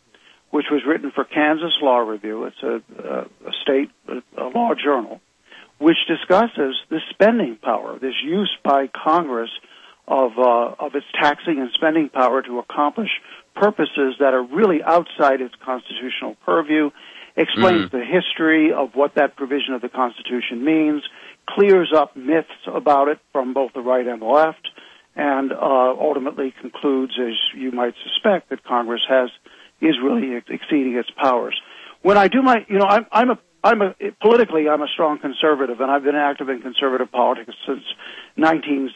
which 0.51 0.67
was 0.71 0.83
written 0.87 1.11
for 1.15 1.25
Kansas 1.25 1.73
Law 1.81 1.99
Review. 1.99 2.45
It's 2.45 2.63
a, 2.63 2.83
a, 3.03 3.21
a 3.23 3.53
state 3.63 3.91
a 4.37 4.45
law 4.45 4.75
journal, 4.75 5.21
which 5.79 5.97
discusses 6.09 6.77
the 6.91 7.01
spending 7.11 7.57
power, 7.57 7.99
this 7.99 8.15
use 8.25 8.55
by 8.63 8.89
Congress 8.89 9.51
of 10.09 10.33
uh, 10.37 10.75
of 10.79 10.95
its 10.95 11.07
taxing 11.21 11.61
and 11.61 11.71
spending 11.75 12.09
power 12.09 12.43
to 12.43 12.59
accomplish 12.59 13.11
purposes 13.55 14.17
that 14.19 14.35
are 14.35 14.43
really 14.43 14.83
outside 14.83 15.41
its 15.41 15.55
constitutional 15.65 16.37
purview. 16.45 16.91
Explains 17.35 17.87
mm. 17.87 17.91
the 17.93 18.05
history 18.05 18.73
of 18.73 18.95
what 18.95 19.15
that 19.15 19.37
provision 19.37 19.73
of 19.73 19.81
the 19.81 19.89
Constitution 19.89 20.65
means 20.65 21.03
clears 21.49 21.93
up 21.97 22.17
myths 22.17 22.49
about 22.67 23.09
it 23.09 23.19
from 23.33 23.55
both 23.55 23.73
the 23.73 23.81
right 23.81 24.07
and 24.07 24.23
the 24.23 24.27
left, 24.27 24.69
and 25.15 25.53
uh, 25.53 25.57
ultimately 25.57 26.55
concludes, 26.61 27.13
as 27.21 27.35
you 27.55 27.71
might 27.71 27.95
suspect, 28.05 28.51
that 28.51 28.65
Congress 28.65 29.03
has 29.09 29.31
is 29.81 29.97
really 30.03 30.37
ex- 30.37 30.47
exceeding 30.49 30.97
its 30.97 31.11
powers. 31.11 31.61
When 32.03 32.17
I 32.17 32.29
do 32.29 32.43
my, 32.43 32.65
you 32.69 32.79
know, 32.79 32.87
I'm, 32.87 33.07
I'm 33.13 33.31
a 33.31 33.39
I'm 33.65 33.83
a 33.83 33.95
politically 34.21 34.69
I'm 34.69 34.83
a 34.83 34.89
strong 34.89 35.19
conservative, 35.19 35.81
and 35.81 35.91
I've 35.91 36.03
been 36.03 36.17
active 36.17 36.49
in 36.49 36.63
conservative 36.63 37.13
politics 37.13 37.55
since 37.67 37.83
19, 38.37 38.91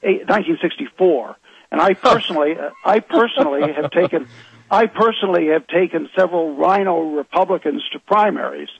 1964. 0.00 1.36
And 1.70 1.80
I 1.80 1.94
personally, 1.94 2.56
I 2.84 3.00
personally 3.00 3.72
have 3.72 3.90
taken, 3.90 4.28
I 4.70 4.86
personally 4.86 5.48
have 5.48 5.66
taken 5.66 6.08
several 6.16 6.56
RINO 6.56 7.16
Republicans 7.16 7.82
to 7.92 7.98
primaries 8.00 8.70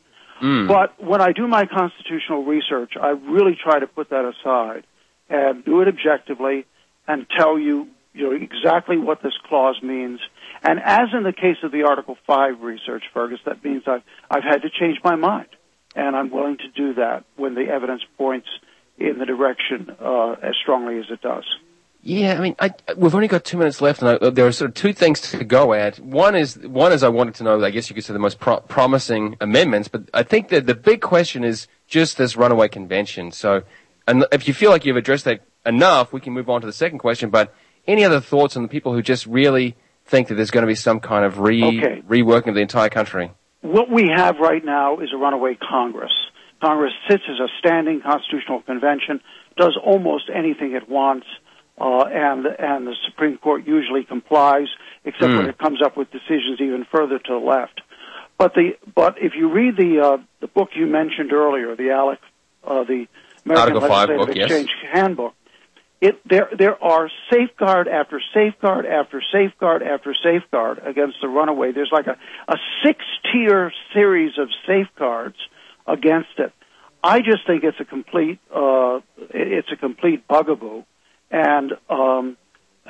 Mm. 0.42 0.68
But 0.68 1.02
when 1.02 1.20
I 1.20 1.32
do 1.32 1.46
my 1.46 1.66
constitutional 1.66 2.44
research, 2.44 2.92
I 3.00 3.10
really 3.10 3.56
try 3.62 3.78
to 3.78 3.86
put 3.86 4.10
that 4.10 4.24
aside 4.24 4.84
and 5.28 5.64
do 5.64 5.80
it 5.80 5.88
objectively 5.88 6.66
and 7.06 7.26
tell 7.36 7.58
you, 7.58 7.88
you 8.14 8.24
know, 8.24 8.32
exactly 8.32 8.98
what 8.98 9.22
this 9.22 9.34
clause 9.48 9.80
means. 9.82 10.20
And 10.62 10.80
as 10.82 11.08
in 11.12 11.22
the 11.22 11.32
case 11.32 11.58
of 11.62 11.72
the 11.72 11.84
Article 11.84 12.16
5 12.26 12.60
research, 12.60 13.04
Fergus, 13.12 13.40
that 13.46 13.64
means 13.64 13.82
I've, 13.86 14.02
I've 14.30 14.44
had 14.44 14.62
to 14.62 14.70
change 14.70 14.98
my 15.04 15.16
mind. 15.16 15.48
And 15.94 16.14
I'm 16.14 16.30
willing 16.30 16.58
to 16.58 16.68
do 16.68 16.94
that 16.94 17.24
when 17.36 17.54
the 17.54 17.66
evidence 17.68 18.02
points 18.16 18.48
in 18.98 19.18
the 19.18 19.26
direction 19.26 19.90
uh, 20.00 20.32
as 20.42 20.54
strongly 20.62 20.98
as 20.98 21.06
it 21.10 21.20
does. 21.20 21.44
Yeah, 22.02 22.34
I 22.34 22.40
mean, 22.40 22.56
I, 22.60 22.72
we've 22.96 23.14
only 23.14 23.26
got 23.26 23.44
two 23.44 23.58
minutes 23.58 23.80
left, 23.80 24.02
and 24.02 24.10
I, 24.10 24.30
there 24.30 24.46
are 24.46 24.52
sort 24.52 24.70
of 24.70 24.74
two 24.74 24.92
things 24.92 25.20
to 25.32 25.44
go 25.44 25.72
at. 25.72 25.98
One 25.98 26.36
is 26.36 26.56
one 26.58 26.92
is 26.92 27.02
I 27.02 27.08
wanted 27.08 27.34
to 27.36 27.44
know, 27.44 27.62
I 27.62 27.70
guess 27.70 27.90
you 27.90 27.94
could 27.94 28.04
say, 28.04 28.12
the 28.12 28.18
most 28.18 28.38
pro- 28.38 28.60
promising 28.60 29.36
amendments, 29.40 29.88
but 29.88 30.08
I 30.14 30.22
think 30.22 30.48
that 30.50 30.66
the 30.66 30.74
big 30.74 31.00
question 31.00 31.42
is 31.42 31.66
just 31.88 32.16
this 32.16 32.36
runaway 32.36 32.68
convention. 32.68 33.32
So, 33.32 33.62
and 34.06 34.24
if 34.30 34.46
you 34.46 34.54
feel 34.54 34.70
like 34.70 34.84
you've 34.84 34.96
addressed 34.96 35.24
that 35.24 35.40
enough, 35.66 36.12
we 36.12 36.20
can 36.20 36.32
move 36.32 36.48
on 36.48 36.60
to 36.60 36.66
the 36.66 36.72
second 36.72 36.98
question. 36.98 37.30
But 37.30 37.52
any 37.86 38.04
other 38.04 38.20
thoughts 38.20 38.56
on 38.56 38.62
the 38.62 38.68
people 38.68 38.92
who 38.92 39.02
just 39.02 39.26
really 39.26 39.76
think 40.06 40.28
that 40.28 40.36
there's 40.36 40.52
going 40.52 40.62
to 40.62 40.68
be 40.68 40.76
some 40.76 41.00
kind 41.00 41.24
of 41.24 41.40
re 41.40 41.64
okay. 41.64 42.02
reworking 42.08 42.48
of 42.48 42.54
the 42.54 42.60
entire 42.60 42.88
country? 42.90 43.32
What 43.62 43.90
we 43.90 44.08
have 44.14 44.38
right 44.38 44.64
now 44.64 45.00
is 45.00 45.08
a 45.12 45.16
runaway 45.16 45.56
Congress. 45.56 46.12
Congress 46.62 46.92
sits 47.08 47.24
as 47.28 47.40
a 47.40 47.48
standing 47.58 48.00
constitutional 48.02 48.62
convention, 48.62 49.20
does 49.56 49.76
almost 49.84 50.30
anything 50.32 50.74
it 50.74 50.88
wants 50.88 51.26
uh, 51.80 52.04
and 52.04 52.46
and 52.46 52.86
the 52.86 52.94
Supreme 53.06 53.38
Court 53.38 53.66
usually 53.66 54.04
complies, 54.04 54.68
except 55.04 55.30
mm. 55.30 55.36
when 55.36 55.44
hmm. 55.44 55.50
it 55.50 55.58
comes 55.58 55.80
up 55.82 55.96
with 55.96 56.10
decisions 56.10 56.60
even 56.60 56.86
further 56.90 57.18
to 57.18 57.32
the 57.32 57.38
left. 57.38 57.80
But 58.36 58.54
the 58.54 58.76
but 58.94 59.16
if 59.20 59.32
you 59.36 59.52
read 59.52 59.76
the 59.76 60.00
uh, 60.00 60.16
the 60.40 60.48
book 60.48 60.70
you 60.74 60.86
mentioned 60.86 61.32
earlier, 61.32 61.76
the 61.76 61.90
ALEC 61.90 62.18
uh, 62.64 62.84
the 62.84 63.06
American 63.44 63.76
Article 63.76 63.80
Legislative 63.80 64.18
book, 64.18 64.36
Exchange 64.36 64.70
yes. 64.82 64.92
Handbook, 64.92 65.34
it 66.00 66.20
there 66.28 66.48
there 66.56 66.82
are 66.82 67.10
safeguard 67.32 67.88
after 67.88 68.20
safeguard 68.34 68.86
after 68.86 69.22
safeguard 69.32 69.82
after 69.82 70.14
safeguard 70.14 70.80
against 70.84 71.16
the 71.20 71.28
runaway. 71.28 71.72
There's 71.72 71.90
like 71.92 72.06
a 72.06 72.16
a 72.46 72.56
six 72.84 73.04
tier 73.32 73.72
series 73.92 74.38
of 74.38 74.48
safeguards 74.66 75.36
against 75.86 76.38
it. 76.38 76.52
I 77.02 77.20
just 77.20 77.46
think 77.46 77.64
it's 77.64 77.80
a 77.80 77.84
complete 77.84 78.38
uh, 78.54 79.00
it's 79.30 79.70
a 79.72 79.76
complete 79.76 80.26
bugaboo 80.28 80.84
and 81.30 81.72
um, 81.88 82.36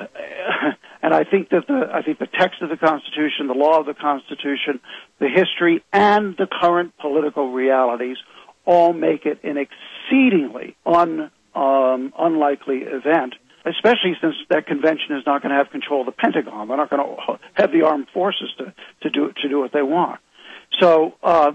and 1.02 1.14
I 1.14 1.24
think 1.24 1.50
that 1.50 1.66
the 1.66 1.90
I 1.92 2.02
think 2.02 2.18
the 2.18 2.26
text 2.26 2.62
of 2.62 2.70
the 2.70 2.76
Constitution, 2.76 3.46
the 3.48 3.54
law 3.54 3.80
of 3.80 3.86
the 3.86 3.94
Constitution, 3.94 4.80
the 5.18 5.28
history, 5.28 5.82
and 5.92 6.36
the 6.36 6.46
current 6.46 6.96
political 6.98 7.52
realities 7.52 8.16
all 8.64 8.92
make 8.92 9.24
it 9.24 9.42
an 9.44 9.56
exceedingly 9.56 10.76
un, 10.84 11.30
um, 11.54 12.12
unlikely 12.18 12.82
event. 12.82 13.34
Especially 13.64 14.16
since 14.20 14.34
that 14.50 14.66
convention 14.66 15.16
is 15.16 15.24
not 15.26 15.42
going 15.42 15.50
to 15.50 15.56
have 15.56 15.70
control 15.70 16.00
of 16.00 16.06
the 16.06 16.12
Pentagon, 16.12 16.68
they're 16.68 16.76
not 16.76 16.90
going 16.90 17.04
to 17.04 17.38
have 17.54 17.72
the 17.72 17.82
armed 17.82 18.06
forces 18.14 18.50
to 18.58 18.72
to 19.02 19.10
do 19.10 19.32
to 19.42 19.48
do 19.48 19.58
what 19.58 19.72
they 19.72 19.82
want. 19.82 20.20
So 20.80 21.14
uh, 21.22 21.52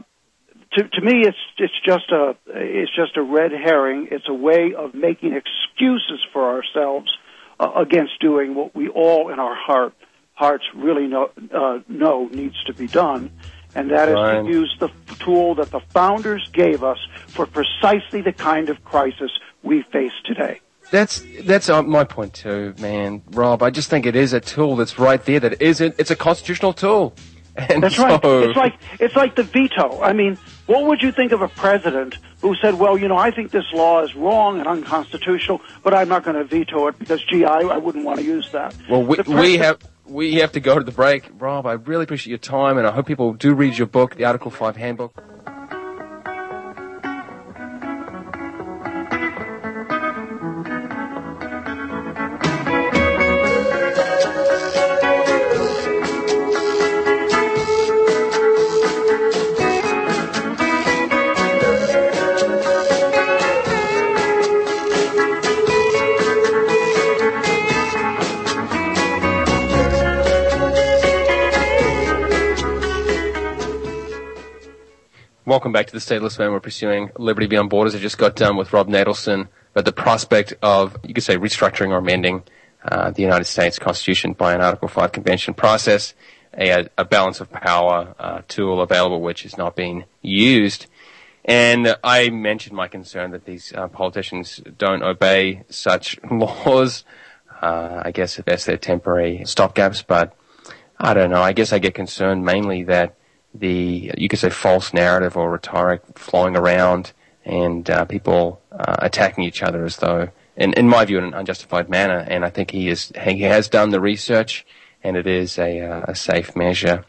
to, 0.75 0.87
to 0.87 1.01
me, 1.01 1.21
it's 1.25 1.37
it's 1.57 1.73
just 1.85 2.11
a 2.11 2.35
it's 2.47 2.95
just 2.95 3.17
a 3.17 3.21
red 3.21 3.51
herring. 3.51 4.07
It's 4.11 4.27
a 4.27 4.33
way 4.33 4.73
of 4.77 4.93
making 4.93 5.33
excuses 5.33 6.25
for 6.31 6.55
ourselves 6.55 7.11
uh, 7.59 7.71
against 7.75 8.19
doing 8.19 8.55
what 8.55 8.75
we 8.75 8.87
all 8.89 9.31
in 9.31 9.39
our 9.39 9.55
heart 9.55 9.93
hearts 10.33 10.63
really 10.75 11.07
know, 11.07 11.29
uh, 11.53 11.79
know 11.87 12.27
needs 12.27 12.61
to 12.65 12.73
be 12.73 12.87
done, 12.87 13.31
and 13.75 13.91
that 13.91 14.09
is 14.09 14.15
to 14.15 14.51
use 14.51 14.75
the 14.79 14.89
tool 15.19 15.55
that 15.55 15.71
the 15.71 15.79
founders 15.79 16.49
gave 16.51 16.83
us 16.83 16.97
for 17.27 17.45
precisely 17.45 18.21
the 18.21 18.33
kind 18.33 18.69
of 18.69 18.83
crisis 18.83 19.31
we 19.61 19.83
face 19.83 20.11
today. 20.25 20.59
That's 20.91 21.23
that's 21.43 21.69
uh, 21.69 21.81
my 21.83 22.03
point 22.03 22.33
too, 22.33 22.73
man, 22.79 23.21
Rob. 23.31 23.63
I 23.63 23.69
just 23.69 23.89
think 23.89 24.05
it 24.05 24.15
is 24.15 24.33
a 24.33 24.39
tool 24.39 24.75
that's 24.75 24.99
right 24.99 25.23
there. 25.23 25.39
That 25.39 25.61
isn't. 25.61 25.95
It's 25.97 26.11
a 26.11 26.15
constitutional 26.15 26.73
tool. 26.73 27.15
And 27.69 27.83
That's 27.83 27.97
so, 27.97 28.03
right. 28.03 28.19
It's 28.23 28.57
like 28.57 28.79
it's 28.99 29.15
like 29.15 29.35
the 29.35 29.43
veto. 29.43 30.01
I 30.01 30.13
mean, 30.13 30.39
what 30.65 30.85
would 30.85 31.03
you 31.03 31.11
think 31.11 31.31
of 31.33 31.43
a 31.43 31.47
president 31.47 32.17
who 32.41 32.55
said, 32.55 32.79
"Well, 32.79 32.97
you 32.97 33.07
know, 33.07 33.17
I 33.17 33.29
think 33.29 33.51
this 33.51 33.65
law 33.73 34.01
is 34.01 34.15
wrong 34.15 34.57
and 34.57 34.67
unconstitutional, 34.67 35.61
but 35.83 35.93
I'm 35.93 36.09
not 36.09 36.23
going 36.23 36.35
to 36.35 36.45
veto 36.45 36.87
it 36.87 36.97
because, 36.97 37.23
gee, 37.23 37.45
I, 37.45 37.59
I 37.59 37.77
wouldn't 37.77 38.05
want 38.05 38.19
to 38.19 38.25
use 38.25 38.51
that." 38.53 38.75
Well, 38.89 39.03
we, 39.03 39.17
we 39.27 39.57
have 39.57 39.77
we 40.05 40.35
have 40.35 40.53
to 40.53 40.59
go 40.59 40.79
to 40.79 40.83
the 40.83 40.91
break, 40.91 41.29
Rob. 41.37 41.67
I 41.67 41.73
really 41.73 42.05
appreciate 42.05 42.31
your 42.31 42.39
time, 42.39 42.79
and 42.79 42.87
I 42.87 42.91
hope 42.91 43.05
people 43.05 43.33
do 43.33 43.53
read 43.53 43.77
your 43.77 43.87
book, 43.87 44.15
the 44.15 44.25
Article 44.25 44.49
Five 44.49 44.75
Handbook. 44.75 45.13
Welcome 75.63 75.71
back 75.71 75.87
to 75.87 75.93
the 75.93 75.99
Stateless 75.99 76.37
Man. 76.37 76.51
We're 76.51 76.59
pursuing 76.59 77.09
Liberty 77.17 77.47
Beyond 77.47 77.69
Borders. 77.69 77.95
I 77.95 77.99
just 77.99 78.17
got 78.17 78.35
done 78.35 78.57
with 78.57 78.73
Rob 78.73 78.89
Natelson 78.89 79.47
about 79.71 79.85
the 79.85 79.93
prospect 79.93 80.53
of, 80.61 80.97
you 81.05 81.13
could 81.13 81.23
say, 81.23 81.37
restructuring 81.37 81.91
or 81.91 81.99
amending 81.99 82.43
uh, 82.83 83.11
the 83.11 83.21
United 83.21 83.45
States 83.45 83.79
Constitution 83.79 84.33
by 84.33 84.53
an 84.53 84.59
Article 84.59 84.89
5 84.89 85.13
convention 85.13 85.53
process, 85.53 86.15
a, 86.53 86.89
a 86.97 87.05
balance 87.05 87.39
of 87.39 87.49
power 87.49 88.13
uh, 88.19 88.41
tool 88.49 88.81
available 88.81 89.21
which 89.21 89.45
is 89.45 89.57
not 89.57 89.77
being 89.77 90.03
used. 90.21 90.87
And 91.45 91.95
I 92.03 92.29
mentioned 92.29 92.75
my 92.75 92.89
concern 92.89 93.31
that 93.31 93.45
these 93.45 93.71
uh, 93.71 93.87
politicians 93.87 94.59
don't 94.77 95.01
obey 95.01 95.63
such 95.69 96.19
laws. 96.29 97.05
Uh, 97.61 98.01
I 98.03 98.11
guess 98.11 98.37
at 98.37 98.43
best 98.43 98.65
they're 98.65 98.75
temporary 98.75 99.43
stopgaps, 99.45 100.03
but 100.05 100.35
I 100.99 101.13
don't 101.13 101.29
know. 101.29 101.41
I 101.41 101.53
guess 101.53 101.71
I 101.71 101.79
get 101.79 101.93
concerned 101.93 102.43
mainly 102.43 102.83
that 102.83 103.15
the 103.53 104.11
you 104.17 104.27
could 104.29 104.39
say 104.39 104.49
false 104.49 104.93
narrative 104.93 105.37
or 105.37 105.51
rhetoric 105.51 106.01
flowing 106.17 106.55
around 106.55 107.13
and 107.45 107.89
uh, 107.89 108.05
people 108.05 108.61
uh, 108.71 108.95
attacking 108.99 109.43
each 109.43 109.61
other 109.61 109.85
as 109.85 109.97
though, 109.97 110.29
in, 110.55 110.73
in 110.73 110.87
my 110.87 111.05
view, 111.05 111.17
in 111.17 111.25
an 111.25 111.33
unjustified 111.33 111.89
manner. 111.89 112.19
And 112.19 112.45
I 112.45 112.49
think 112.49 112.71
he 112.71 112.89
is 112.89 113.11
he 113.21 113.41
has 113.41 113.67
done 113.67 113.89
the 113.89 113.99
research, 113.99 114.65
and 115.03 115.17
it 115.17 115.27
is 115.27 115.57
a, 115.57 115.81
uh, 115.81 116.05
a 116.07 116.15
safe 116.15 116.55
measure. 116.55 117.03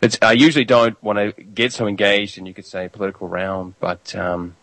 It's, 0.00 0.18
I 0.22 0.32
usually 0.32 0.64
don't 0.64 1.00
want 1.02 1.18
to 1.18 1.42
get 1.42 1.72
so 1.72 1.86
engaged 1.86 2.38
in 2.38 2.46
you 2.46 2.54
could 2.54 2.66
say 2.66 2.88
political 2.88 3.28
realm, 3.28 3.74
but. 3.80 4.14
Um, 4.14 4.56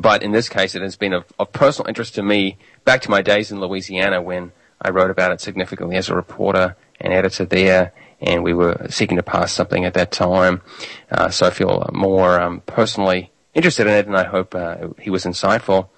but 0.00 0.22
in 0.22 0.32
this 0.32 0.48
case, 0.48 0.74
it 0.74 0.80
has 0.80 0.96
been 0.96 1.12
of, 1.12 1.26
of 1.38 1.52
personal 1.52 1.88
interest 1.88 2.14
to 2.14 2.22
me 2.22 2.56
back 2.86 3.02
to 3.02 3.10
my 3.10 3.20
days 3.20 3.52
in 3.52 3.60
Louisiana 3.60 4.22
when 4.22 4.52
I 4.80 4.88
wrote 4.88 5.10
about 5.10 5.32
it 5.32 5.42
significantly 5.42 5.96
as 5.96 6.08
a 6.08 6.14
reporter 6.14 6.74
and 6.98 7.12
editor 7.12 7.44
there, 7.44 7.92
and 8.20 8.42
we 8.42 8.54
were 8.54 8.86
seeking 8.90 9.16
to 9.16 9.22
pass 9.22 9.52
something 9.52 9.84
at 9.84 9.94
that 9.94 10.10
time. 10.10 10.62
Uh, 11.10 11.28
so 11.28 11.46
I 11.46 11.50
feel 11.50 11.88
more 11.92 12.40
um, 12.40 12.62
personally 12.66 13.30
interested 13.54 13.86
in 13.86 13.94
it, 13.94 14.06
and 14.06 14.16
I 14.16 14.24
hope 14.24 14.54
uh, 14.54 14.88
he 15.00 15.10
was 15.10 15.24
insightful. 15.24 15.88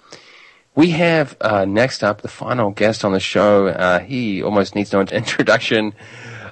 We 0.75 0.91
have 0.91 1.35
uh, 1.41 1.65
next 1.65 2.03
up 2.03 2.21
the 2.21 2.27
final 2.27 2.69
guest 2.69 3.03
on 3.03 3.11
the 3.11 3.19
show. 3.19 3.67
Uh, 3.67 3.99
he 3.99 4.43
almost 4.43 4.75
needs 4.75 4.93
no 4.93 5.01
introduction. 5.11 5.93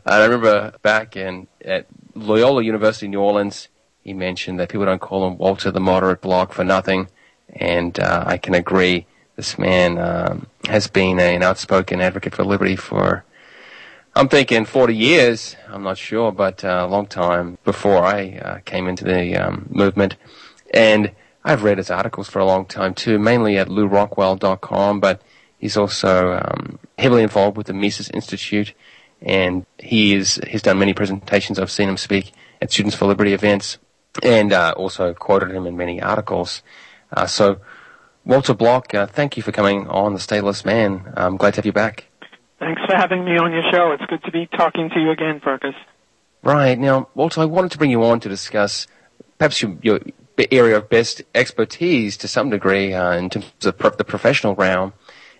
I 0.06 0.24
remember 0.24 0.74
back 0.82 1.16
in 1.16 1.48
at 1.64 1.88
Loyola 2.16 2.64
University, 2.64 3.08
New 3.08 3.20
Orleans, 3.20 3.70
he 4.02 4.14
mentioned 4.14 4.60
that 4.60 4.70
people 4.70 4.86
don't 4.86 5.02
call 5.02 5.28
him 5.28 5.38
Walter 5.38 5.72
the 5.72 5.80
Moderate 5.80 6.22
Block 6.22 6.54
for 6.54 6.64
nothing, 6.64 7.08
and 7.50 8.00
uh, 8.00 8.24
I 8.26 8.38
can 8.38 8.54
agree. 8.54 9.08
This 9.36 9.58
man 9.58 9.98
um, 9.98 10.48
has 10.68 10.88
been 10.88 11.20
an 11.20 11.44
outspoken 11.44 12.02
advocate 12.02 12.36
for 12.36 12.46
liberty 12.46 12.76
for, 12.76 13.26
I'm 14.18 14.30
thinking 14.30 14.64
40 14.64 14.96
years. 14.96 15.58
I'm 15.68 15.84
not 15.84 15.98
sure, 15.98 16.32
but 16.32 16.64
uh, 16.64 16.86
a 16.86 16.88
long 16.88 17.06
time 17.06 17.58
before 17.66 18.02
I 18.02 18.38
uh, 18.38 18.60
came 18.64 18.88
into 18.88 19.04
the 19.04 19.36
um, 19.36 19.68
movement. 19.70 20.16
And 20.74 21.12
I've 21.44 21.64
read 21.64 21.80
his 21.80 21.92
articles 21.92 22.30
for 22.30 22.40
a 22.40 22.46
long 22.46 22.66
time 22.66 22.94
too, 22.94 23.20
mainly 23.20 23.58
at 23.58 23.68
lewrockwell.com, 23.68 25.02
but 25.02 25.22
he's 25.58 25.76
also 25.76 26.42
um, 26.42 26.80
heavily 26.98 27.24
involved 27.24 27.58
with 27.58 27.68
the 27.68 27.74
Mises 27.74 28.10
Institute, 28.10 28.74
and 29.22 29.66
he 29.78 30.16
is 30.16 30.40
he's 30.48 30.62
done 30.62 30.80
many 30.80 30.94
presentations. 30.94 31.60
I've 31.60 31.70
seen 31.70 31.90
him 31.90 31.98
speak 31.98 32.32
at 32.62 32.72
Students 32.72 32.96
for 32.96 33.08
Liberty 33.08 33.34
events, 33.34 33.80
and 34.24 34.54
uh, 34.54 34.74
also 34.78 35.14
quoted 35.14 35.52
him 35.52 35.68
in 35.68 35.76
many 35.76 36.02
articles. 36.02 36.64
Uh, 37.12 37.28
so, 37.28 37.60
Walter 38.24 38.54
Block, 38.54 38.94
uh, 38.94 39.08
thank 39.08 39.36
you 39.36 39.44
for 39.44 39.52
coming 39.52 39.88
on 39.88 40.14
the 40.14 40.20
Stateless 40.20 40.64
Man. 40.64 41.14
I'm 41.18 41.36
glad 41.36 41.56
to 41.56 41.58
have 41.58 41.66
you 41.66 41.74
back. 41.74 42.06
Thanks 42.60 42.82
for 42.86 42.96
having 42.96 43.26
me 43.26 43.38
on 43.38 43.52
your 43.52 43.64
show. 43.72 43.92
It's 43.92 44.06
good 44.06 44.24
to 44.24 44.32
be 44.32 44.48
talking 44.48 44.90
to 44.90 45.00
you 45.00 45.12
again, 45.12 45.42
Fergus. 45.42 45.76
Right 46.42 46.80
now, 46.80 47.10
Walter, 47.16 47.42
I 47.42 47.46
wanted 47.46 47.72
to 47.72 47.78
bring 47.78 47.92
you 47.92 48.04
on 48.04 48.20
to 48.22 48.30
discuss 48.30 48.88
perhaps 49.38 49.62
your, 49.62 49.78
your 49.82 50.00
area 50.52 50.78
of 50.78 50.90
best 50.90 51.22
expertise 51.34 52.18
to 52.18 52.28
some 52.28 52.50
degree 52.50 52.94
uh, 52.94 53.14
in 53.14 53.30
terms 53.30 53.52
of 53.64 53.78
pro- 53.78 53.90
the 53.90 54.04
professional 54.04 54.56
realm, 54.56 54.94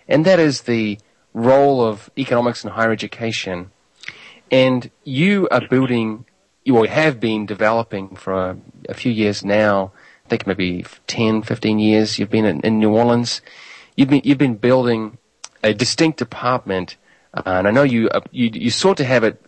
and 0.08 0.24
that 0.26 0.38
is 0.38 0.62
the 0.62 0.98
role 1.32 1.84
of 1.84 2.10
economics 2.18 2.64
in 2.64 2.70
higher 2.70 2.92
education. 2.92 3.70
And 4.50 4.90
you 5.04 5.48
are 5.50 5.66
building, 5.68 6.24
you 6.64 6.82
have 6.82 7.20
been 7.20 7.46
developing 7.46 8.16
for 8.16 8.32
a, 8.32 8.58
a 8.88 8.94
few 8.94 9.12
years 9.12 9.44
now. 9.44 9.92
I 10.24 10.28
think 10.28 10.46
maybe 10.46 10.84
10, 11.06 11.42
15 11.42 11.78
years 11.78 12.18
you've 12.18 12.30
been 12.30 12.44
in, 12.44 12.60
in 12.60 12.78
New 12.78 12.90
Orleans. 12.90 13.42
You've 13.96 14.08
been 14.08 14.22
you've 14.24 14.38
been 14.38 14.56
building 14.56 15.18
a 15.62 15.72
distinct 15.72 16.18
department, 16.18 16.96
and 17.44 17.68
I 17.68 17.70
know 17.70 17.82
you 17.82 18.08
uh, 18.08 18.20
you 18.30 18.50
you 18.52 18.70
sought 18.70 18.96
to 18.98 19.04
have 19.04 19.24
it 19.24 19.42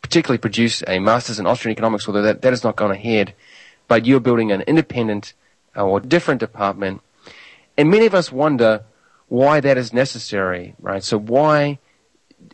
particularly 0.00 0.38
produce 0.38 0.82
a 0.86 0.98
master's 0.98 1.38
in 1.38 1.46
Austrian 1.46 1.72
economics, 1.72 2.06
although 2.06 2.22
that, 2.22 2.42
that 2.42 2.50
has 2.50 2.62
not 2.62 2.76
gone 2.76 2.90
ahead. 2.90 3.34
But 3.88 4.06
you're 4.06 4.20
building 4.20 4.52
an 4.52 4.62
independent 4.62 5.34
uh, 5.76 5.84
or 5.84 6.00
different 6.00 6.40
department. 6.40 7.00
And 7.76 7.90
many 7.90 8.06
of 8.06 8.14
us 8.14 8.30
wonder 8.30 8.84
why 9.28 9.60
that 9.60 9.78
is 9.78 9.92
necessary, 9.92 10.74
right? 10.80 11.02
So 11.02 11.18
why 11.18 11.78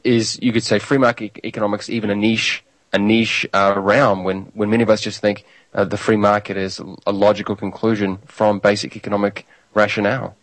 is, 0.05 0.39
you 0.41 0.53
could 0.53 0.63
say, 0.63 0.79
free 0.79 0.99
market 0.99 1.41
economics 1.45 1.91
even 1.91 2.11
a 2.11 2.15
niche, 2.15 2.65
a 2.93 2.99
niche 2.99 3.47
uh, 3.53 3.75
realm 3.77 4.25
when, 4.25 4.43
when 4.55 4.71
many 4.71 4.83
of 4.83 4.91
us 4.91 5.01
just 5.01 5.21
think 5.21 5.45
uh, 5.75 5.85
the 5.85 5.97
free 5.97 6.17
market 6.17 6.57
is 6.57 6.81
a 7.07 7.13
logical 7.13 7.57
conclusion 7.57 8.19
from 8.27 8.59
basic 8.59 8.97
economic 8.97 9.47
rationale? 9.75 10.37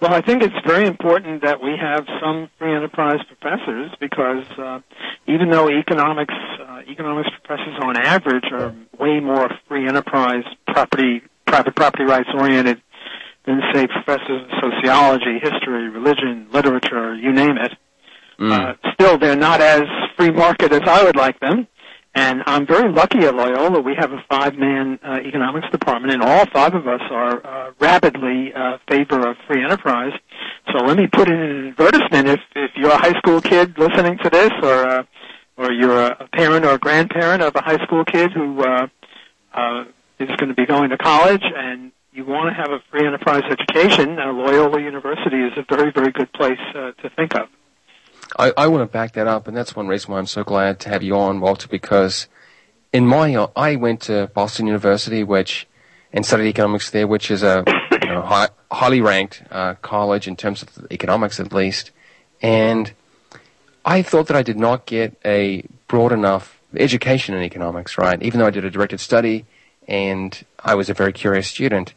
Well, 0.00 0.14
I 0.14 0.20
think 0.20 0.44
it's 0.44 0.54
very 0.64 0.86
important 0.86 1.42
that 1.42 1.60
we 1.60 1.74
have 1.80 2.06
some 2.22 2.48
free 2.58 2.72
enterprise 2.72 3.18
professors 3.26 3.90
because 3.98 4.44
uh, 4.56 4.78
even 5.26 5.50
though 5.50 5.68
economics 5.68 6.34
uh, 6.60 6.82
economics 6.88 7.30
professors 7.42 7.74
on 7.82 7.96
average 7.96 8.44
are 8.52 8.74
way 8.98 9.18
more 9.18 9.50
free 9.66 9.88
enterprise 9.88 10.44
property 10.68 11.22
private 11.46 11.74
property 11.74 12.04
rights 12.04 12.28
oriented 12.32 12.80
than 13.44 13.60
say 13.72 13.88
professors 13.88 14.42
of 14.42 14.70
sociology, 14.72 15.40
history, 15.42 15.88
religion, 15.88 16.46
literature, 16.52 17.16
you 17.16 17.32
name 17.32 17.56
it. 17.58 17.72
Uh, 18.38 18.74
still, 18.92 19.18
they're 19.18 19.34
not 19.34 19.60
as 19.60 19.82
free 20.16 20.30
market 20.30 20.72
as 20.72 20.82
I 20.86 21.02
would 21.02 21.16
like 21.16 21.40
them. 21.40 21.66
And 22.14 22.42
I'm 22.46 22.66
very 22.66 22.90
lucky 22.90 23.18
at 23.20 23.34
Loyola. 23.34 23.80
We 23.80 23.94
have 23.94 24.12
a 24.12 24.24
five-man 24.28 24.98
uh, 25.04 25.20
economics 25.24 25.68
department, 25.70 26.14
and 26.14 26.22
all 26.22 26.46
five 26.52 26.74
of 26.74 26.88
us 26.88 27.00
are 27.10 27.46
uh, 27.46 27.72
rapidly 27.78 28.52
uh, 28.52 28.78
favor 28.88 29.28
of 29.28 29.36
free 29.46 29.62
enterprise. 29.62 30.12
So 30.72 30.78
let 30.84 30.96
me 30.96 31.06
put 31.06 31.28
in 31.28 31.38
an 31.38 31.68
advertisement. 31.68 32.28
If 32.28 32.40
if 32.56 32.70
you're 32.76 32.90
a 32.90 32.98
high 32.98 33.16
school 33.18 33.40
kid 33.40 33.78
listening 33.78 34.18
to 34.24 34.30
this, 34.30 34.50
or 34.62 34.88
uh, 34.88 35.02
or 35.56 35.72
you're 35.72 36.06
a 36.06 36.28
parent 36.32 36.64
or 36.64 36.72
a 36.72 36.78
grandparent 36.78 37.42
of 37.42 37.54
a 37.54 37.62
high 37.62 37.82
school 37.84 38.04
kid 38.04 38.32
who 38.32 38.62
uh, 38.62 38.86
uh, 39.52 39.84
is 40.18 40.28
going 40.38 40.48
to 40.48 40.54
be 40.54 40.66
going 40.66 40.90
to 40.90 40.98
college, 40.98 41.44
and 41.44 41.92
you 42.12 42.24
want 42.24 42.48
to 42.48 42.54
have 42.60 42.70
a 42.70 42.80
free 42.90 43.06
enterprise 43.06 43.42
education, 43.48 44.18
uh, 44.18 44.32
Loyola 44.32 44.80
University 44.80 45.40
is 45.42 45.52
a 45.56 45.64
very 45.68 45.92
very 45.92 46.10
good 46.10 46.32
place 46.32 46.58
uh, 46.74 46.92
to 47.02 47.10
think 47.10 47.34
of. 47.34 47.48
I, 48.38 48.52
I 48.56 48.66
want 48.68 48.88
to 48.88 48.92
back 48.92 49.14
that 49.14 49.26
up, 49.26 49.48
and 49.48 49.56
that's 49.56 49.74
one 49.74 49.88
reason 49.88 50.12
why 50.12 50.18
I'm 50.18 50.26
so 50.26 50.44
glad 50.44 50.78
to 50.80 50.88
have 50.90 51.02
you 51.02 51.16
on, 51.16 51.40
Walter, 51.40 51.66
because 51.66 52.28
in 52.92 53.04
my, 53.04 53.34
I 53.56 53.74
went 53.74 54.02
to 54.02 54.28
Boston 54.28 54.68
University, 54.68 55.24
which, 55.24 55.66
and 56.12 56.24
studied 56.24 56.46
economics 56.46 56.90
there, 56.90 57.08
which 57.08 57.32
is 57.32 57.42
a 57.42 57.64
you 58.00 58.08
know, 58.08 58.22
high, 58.22 58.48
highly 58.70 59.00
ranked 59.00 59.42
uh, 59.50 59.74
college 59.74 60.28
in 60.28 60.36
terms 60.36 60.62
of 60.62 60.86
economics 60.92 61.40
at 61.40 61.52
least, 61.52 61.90
and 62.40 62.92
I 63.84 64.02
thought 64.02 64.28
that 64.28 64.36
I 64.36 64.42
did 64.42 64.58
not 64.58 64.86
get 64.86 65.18
a 65.24 65.64
broad 65.88 66.12
enough 66.12 66.60
education 66.76 67.34
in 67.34 67.42
economics, 67.42 67.98
right? 67.98 68.22
Even 68.22 68.38
though 68.38 68.46
I 68.46 68.50
did 68.50 68.64
a 68.64 68.70
directed 68.70 69.00
study 69.00 69.46
and 69.88 70.44
I 70.62 70.74
was 70.74 70.90
a 70.90 70.94
very 70.94 71.12
curious 71.12 71.48
student. 71.48 71.94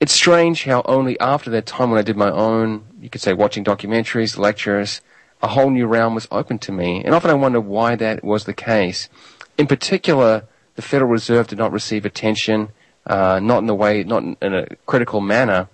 It's 0.00 0.12
strange 0.12 0.64
how 0.64 0.80
only 0.86 1.20
after 1.20 1.50
that 1.50 1.66
time 1.66 1.90
when 1.90 1.98
I 1.98 2.02
did 2.02 2.16
my 2.16 2.30
own, 2.30 2.84
you 3.00 3.10
could 3.10 3.20
say 3.20 3.34
watching 3.34 3.64
documentaries, 3.64 4.38
lectures, 4.38 5.02
a 5.42 5.48
whole 5.48 5.70
new 5.70 5.86
realm 5.86 6.14
was 6.14 6.28
open 6.30 6.58
to 6.58 6.72
me. 6.72 7.02
And 7.04 7.14
often 7.14 7.30
I 7.30 7.34
wonder 7.34 7.60
why 7.60 7.96
that 7.96 8.22
was 8.22 8.44
the 8.44 8.52
case. 8.52 9.08
In 9.56 9.66
particular, 9.66 10.44
the 10.76 10.82
Federal 10.82 11.10
Reserve 11.10 11.48
did 11.48 11.58
not 11.58 11.72
receive 11.72 12.04
attention, 12.04 12.70
uh, 13.06 13.40
not 13.42 13.58
in 13.58 13.66
the 13.66 13.74
way, 13.74 14.02
not 14.04 14.22
in, 14.22 14.36
a 14.54 14.66
critical 14.86 15.20
manner. 15.20 15.68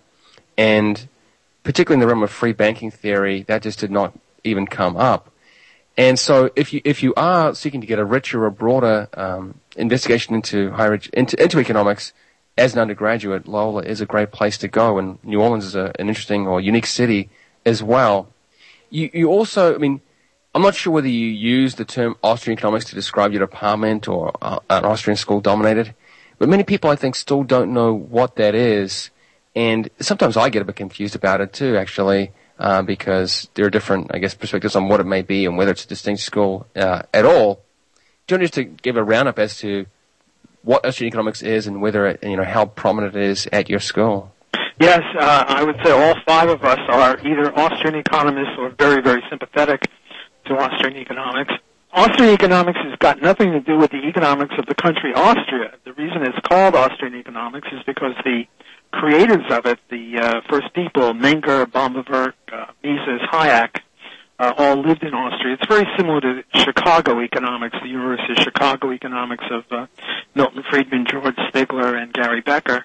And 0.57 1.09
particularly 1.63 1.97
in 1.97 2.01
the 2.01 2.07
realm 2.07 2.23
of 2.23 2.31
free 2.31 2.53
banking 2.53 2.91
theory, 2.91 3.43
that 3.43 3.63
just 3.63 3.79
did 3.79 3.91
not 3.91 4.19
even 4.45 4.67
come 4.67 4.97
up. 4.97 5.31
And 5.99 6.19
so, 6.19 6.51
if 6.55 6.75
you 6.75 6.83
if 6.85 7.03
you 7.03 7.15
are 7.17 7.55
seeking 7.55 7.81
to 7.81 7.87
get 7.87 7.99
a 7.99 8.05
richer 8.05 8.45
or 8.45 8.51
broader 8.51 9.09
um, 9.15 9.61
investigation 9.77 10.35
into 10.35 10.71
higher 10.73 10.99
into, 11.15 11.43
into 11.43 11.59
economics 11.59 12.13
as 12.59 12.75
an 12.75 12.81
undergraduate, 12.81 13.49
Loyola 13.49 13.83
is 13.83 14.03
a 14.03 14.07
great 14.07 14.31
place 14.31 14.59
to 14.59 14.69
go, 14.69 14.99
and 14.99 15.19
New 15.25 15.41
Orleans 15.41 15.65
is 15.65 15.75
a, 15.75 15.93
an 15.99 16.09
interesting 16.09 16.47
or 16.47 16.61
unique 16.61 16.87
city 16.87 17.31
as 17.65 17.83
well. 17.83 18.29
You 18.91 19.11
you 19.13 19.29
also, 19.29 19.75
I 19.75 19.79
mean, 19.79 20.01
I'm 20.55 20.63
not 20.63 20.75
sure 20.75 20.93
whether 20.93 21.09
you 21.09 21.29
use 21.29 21.75
the 21.75 21.85
term 21.85 22.17
Austrian 22.23 22.59
economics 22.59 22.87
to 22.87 22.95
describe 22.95 23.33
your 23.33 23.41
department 23.41 24.09
or 24.09 24.37
uh, 24.41 24.59
an 24.71 24.85
Austrian 24.85 25.17
school 25.17 25.41
dominated, 25.41 25.95
but 26.39 26.49
many 26.49 26.65
people 26.65 26.91
I 26.91 26.97
think 26.97 27.15
still 27.15 27.43
don't 27.43 27.73
know 27.73 27.93
what 27.93 28.37
that 28.37 28.55
is, 28.55 29.11
and 29.55 29.91
sometimes 30.01 30.37
I 30.37 30.49
get 30.49 30.63
a 30.63 30.65
bit 30.65 30.77
confused 30.77 31.15
about 31.15 31.41
it 31.41 31.53
too, 31.53 31.77
actually 31.77 32.33
uh, 32.59 32.83
because 32.83 33.49
there 33.55 33.67
are 33.67 33.71
different, 33.71 34.11
I 34.15 34.19
guess, 34.19 34.35
perspectives 34.35 34.77
on 34.77 34.89
what 34.89 35.01
it 35.01 35.07
may 35.07 35.23
be 35.23 35.45
and 35.47 35.57
whether 35.57 35.71
it's 35.71 35.85
a 35.85 35.89
distinct 35.89 36.23
school 36.23 36.67
uh, 36.75 37.03
at 37.13 37.25
all. 37.25 37.63
Do 38.27 38.35
you 38.35 38.39
want 38.39 38.43
just 38.43 38.55
to 38.55 38.65
give 38.65 38.97
a 38.97 39.05
roundup 39.05 39.39
as 39.39 39.59
to 39.59 39.87
what 40.63 40.85
Austrian 40.85 41.09
economics 41.09 41.43
is 41.43 41.67
and 41.67 41.81
whether 41.81 42.07
it, 42.07 42.25
you 42.25 42.37
know 42.37 42.45
how 42.45 42.67
prominent 42.67 43.15
it 43.15 43.23
is 43.23 43.47
at 43.53 43.69
your 43.69 43.81
school? 43.81 44.33
Yes, 44.79 45.01
uh, 45.19 45.45
I 45.49 45.65
would 45.65 45.77
say 45.83 45.91
all 45.91 46.15
five 46.27 46.51
of 46.51 46.63
us 46.63 46.79
are 46.89 47.19
either 47.21 47.57
Austrian 47.59 47.95
economists 47.95 48.57
or 48.59 48.71
very, 48.79 49.01
very 49.01 49.23
sympathetic 49.31 49.83
to 50.47 50.55
Austrian 50.55 50.99
economics. 50.99 51.53
Austrian 51.93 52.35
economics 52.35 52.79
has 52.85 52.99
got 52.99 53.23
nothing 53.23 53.53
to 53.53 53.61
do 53.61 53.79
with 53.79 53.91
the 53.91 54.07
economics 54.07 54.55
of 54.59 54.67
the 54.67 54.75
country 54.75 55.15
Austria. 55.15 55.73
The 55.85 55.95
reason 55.95 56.23
it's 56.23 56.39
called 56.47 56.75
Austrian 56.75 57.15
economics 57.15 57.69
is 57.73 57.83
because 57.87 58.13
the 58.23 58.45
creators 58.93 59.45
of 59.51 59.65
it, 59.65 59.79
the 59.89 60.19
uh, 60.21 60.41
first 60.51 60.73
people, 60.75 61.15
Menger, 61.15 61.65
Böhm-Bawerk, 61.65 62.35
uh, 62.53 62.67
Mises, 62.85 63.23
Hayek, 63.33 63.81
uh, 64.39 64.53
all 64.59 64.77
lived 64.77 65.03
in 65.03 65.15
Austria. 65.15 65.55
It's 65.55 65.67
very 65.67 65.87
similar 65.97 66.21
to 66.21 66.45
Chicago 66.55 67.21
economics, 67.23 67.77
the 67.83 67.89
University 67.89 68.33
of 68.33 68.39
Chicago 68.41 68.93
economics 68.93 69.45
of 69.51 69.65
uh, 69.71 69.87
Milton 70.35 70.63
Friedman, 70.69 71.07
George 71.11 71.37
Stigler, 71.51 71.97
and 71.97 72.13
Gary 72.13 72.43
Becker, 72.43 72.85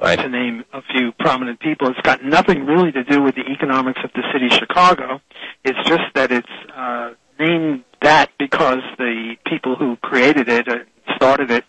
right. 0.00 0.18
to 0.18 0.28
name 0.28 0.64
a 0.72 0.82
few 0.82 1.12
prominent 1.12 1.60
people. 1.60 1.88
It's 1.88 2.00
got 2.00 2.24
nothing 2.24 2.66
really 2.66 2.92
to 2.92 3.04
do 3.04 3.22
with 3.22 3.34
the 3.34 3.46
economics 3.50 4.00
of 4.04 4.10
the 4.14 4.22
city 4.32 4.46
of 4.46 4.52
Chicago. 4.52 5.20
It's 5.64 5.78
just 5.88 6.02
that 6.14 6.32
it's 6.32 6.48
uh, 6.74 7.12
named 7.38 7.84
that 8.02 8.30
because 8.38 8.80
the 8.98 9.36
people 9.46 9.76
who 9.76 9.96
created 9.96 10.48
it, 10.48 10.68
uh, 10.68 10.76
started 11.16 11.50
it, 11.50 11.64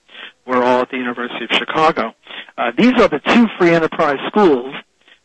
were 0.46 0.64
all 0.64 0.82
at 0.82 0.90
the 0.90 0.98
University 0.98 1.46
of 1.46 1.52
Chicago. 1.52 2.14
Uh, 2.58 2.72
these 2.78 2.94
are 3.00 3.08
the 3.08 3.20
two 3.20 3.48
free 3.58 3.72
enterprise 3.72 4.18
schools. 4.28 4.74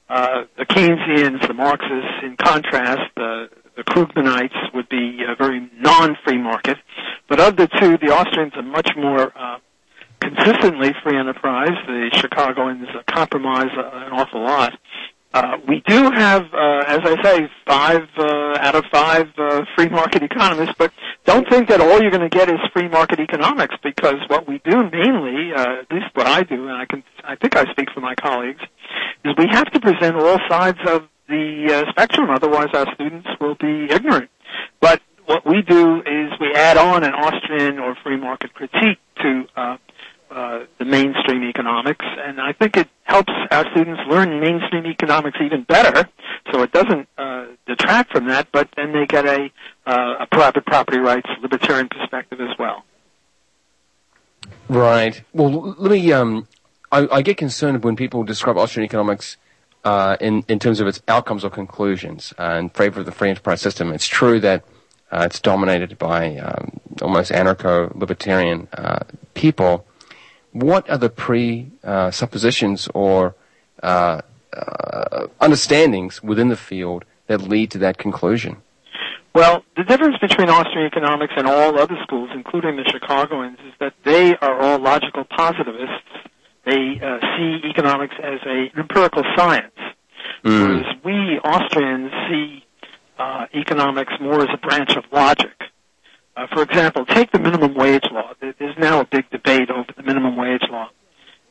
Uh, 0.08 0.44
the 0.56 0.64
Keynesians, 0.66 1.46
the 1.46 1.54
Marxists, 1.54 2.22
in 2.22 2.36
contrast, 2.36 3.02
the, 3.16 3.48
the 3.76 3.82
Krugmanites 3.82 4.74
would 4.74 4.88
be 4.88 5.20
a 5.26 5.34
very 5.34 5.68
non-free 5.78 6.38
market. 6.38 6.76
But 7.28 7.40
of 7.40 7.56
the 7.56 7.66
two, 7.66 7.98
the 7.98 8.14
Austrians 8.14 8.52
are 8.56 8.62
much 8.62 8.90
more 8.96 9.32
uh, 9.36 9.58
consistently 10.20 10.92
free 11.02 11.18
enterprise. 11.18 11.76
The 11.86 12.10
Chicagoans 12.14 12.88
compromise 13.10 13.70
an 13.76 14.12
awful 14.12 14.42
lot. 14.42 14.72
Uh, 15.36 15.58
we 15.68 15.82
do 15.86 16.10
have, 16.10 16.44
uh, 16.54 16.82
as 16.86 17.00
I 17.04 17.22
say, 17.22 17.48
five 17.66 18.08
uh, 18.16 18.58
out 18.58 18.74
of 18.74 18.84
five 18.90 19.26
uh, 19.36 19.66
free 19.76 19.90
market 19.90 20.22
economists, 20.22 20.74
but 20.78 20.92
don't 21.26 21.46
think 21.50 21.68
that 21.68 21.78
all 21.78 22.00
you're 22.00 22.10
going 22.10 22.28
to 22.28 22.34
get 22.34 22.48
is 22.48 22.56
free 22.72 22.88
market 22.88 23.20
economics 23.20 23.74
because 23.82 24.14
what 24.28 24.48
we 24.48 24.62
do 24.64 24.88
mainly, 24.90 25.52
uh, 25.54 25.80
at 25.82 25.92
least 25.92 26.06
what 26.14 26.26
I 26.26 26.42
do, 26.42 26.68
and 26.68 26.76
I 26.78 26.86
can, 26.86 27.02
I 27.22 27.36
think 27.36 27.54
I 27.54 27.70
speak 27.72 27.88
for 27.92 28.00
my 28.00 28.14
colleagues, 28.14 28.62
is 29.26 29.34
we 29.36 29.46
have 29.50 29.70
to 29.72 29.80
present 29.80 30.16
all 30.16 30.38
sides 30.48 30.78
of 30.86 31.06
the 31.28 31.84
uh, 31.84 31.90
spectrum. 31.90 32.30
Otherwise, 32.30 32.68
our 32.72 32.86
students 32.94 33.28
will 33.38 33.56
be 33.56 33.88
ignorant. 33.90 34.30
But 34.80 35.02
what 35.26 35.44
we 35.44 35.60
do 35.60 35.98
is 36.00 36.32
we 36.40 36.54
add 36.54 36.78
on 36.78 37.04
an 37.04 37.12
Austrian 37.12 37.78
or 37.78 37.94
free 38.02 38.16
market 38.16 38.54
critique 38.54 39.00
to 39.20 39.44
uh, 40.36 40.66
the 40.78 40.84
mainstream 40.84 41.42
economics, 41.44 42.04
and 42.04 42.38
I 42.38 42.52
think 42.52 42.76
it 42.76 42.90
helps 43.04 43.32
our 43.50 43.64
students 43.70 44.02
learn 44.06 44.38
mainstream 44.38 44.84
economics 44.84 45.38
even 45.42 45.62
better. 45.62 46.06
So 46.52 46.60
it 46.60 46.72
doesn't 46.72 47.08
uh, 47.16 47.46
detract 47.66 48.12
from 48.12 48.26
that, 48.26 48.48
but 48.52 48.68
then 48.76 48.92
they 48.92 49.06
get 49.06 49.24
a, 49.24 49.50
uh, 49.86 50.16
a 50.20 50.26
private 50.26 50.66
property 50.66 50.98
rights 50.98 51.26
libertarian 51.40 51.88
perspective 51.88 52.38
as 52.42 52.50
well. 52.58 52.84
Right. 54.68 55.22
Well, 55.32 55.74
let 55.78 55.90
me. 55.90 56.12
Um, 56.12 56.46
I, 56.92 57.08
I, 57.10 57.22
get 57.22 57.38
concerned 57.38 57.82
when 57.82 57.96
people 57.96 58.22
describe 58.22 58.58
Austrian 58.58 58.84
economics 58.84 59.38
uh, 59.84 60.18
in 60.20 60.44
in 60.48 60.58
terms 60.58 60.80
of 60.80 60.86
its 60.86 61.00
outcomes 61.08 61.44
or 61.46 61.50
conclusions 61.50 62.34
uh, 62.38 62.56
in 62.58 62.68
favor 62.68 63.00
of 63.00 63.06
the 63.06 63.12
free 63.12 63.30
enterprise 63.30 63.62
system. 63.62 63.90
It's 63.90 64.06
true 64.06 64.38
that 64.40 64.64
it's 65.10 65.40
dominated 65.40 65.96
by 65.96 66.36
um, 66.36 66.78
almost 67.00 67.32
anarcho-libertarian 67.32 68.68
people 69.32 69.86
what 70.60 70.88
are 70.88 70.98
the 70.98 71.10
presuppositions 71.10 72.88
or 72.94 73.34
uh, 73.82 74.20
uh, 74.52 75.26
understandings 75.40 76.22
within 76.22 76.48
the 76.48 76.56
field 76.56 77.04
that 77.26 77.42
lead 77.42 77.70
to 77.72 77.78
that 77.78 77.98
conclusion? 77.98 78.56
Well, 79.34 79.64
the 79.76 79.84
difference 79.84 80.16
between 80.18 80.48
Austrian 80.48 80.86
economics 80.86 81.34
and 81.36 81.46
all 81.46 81.78
other 81.78 81.96
schools, 82.04 82.30
including 82.34 82.76
the 82.76 82.84
Chicagoans, 82.90 83.58
is 83.66 83.74
that 83.80 83.92
they 84.02 84.34
are 84.36 84.58
all 84.58 84.78
logical 84.78 85.24
positivists. 85.24 86.08
They 86.64 86.98
uh, 87.02 87.18
see 87.36 87.60
economics 87.68 88.14
as 88.22 88.40
a, 88.46 88.70
an 88.72 88.78
empirical 88.78 89.24
science, 89.36 89.74
mm. 90.42 90.60
whereas 90.60 90.86
we 91.04 91.38
Austrians 91.44 92.10
see 92.30 92.64
uh, 93.18 93.46
economics 93.54 94.14
more 94.20 94.40
as 94.40 94.48
a 94.54 94.66
branch 94.66 94.96
of 94.96 95.04
logic. 95.12 95.52
Uh, 96.36 96.46
for 96.52 96.62
example, 96.62 97.06
take 97.06 97.32
the 97.32 97.38
minimum 97.38 97.74
wage 97.74 98.04
law. 98.12 98.32
There's 98.40 98.76
now 98.78 99.00
a 99.00 99.06
big 99.06 99.30
debate 99.30 99.70
over 99.70 99.88
the 99.96 100.02
minimum 100.02 100.36
wage 100.36 100.64
law. 100.70 100.90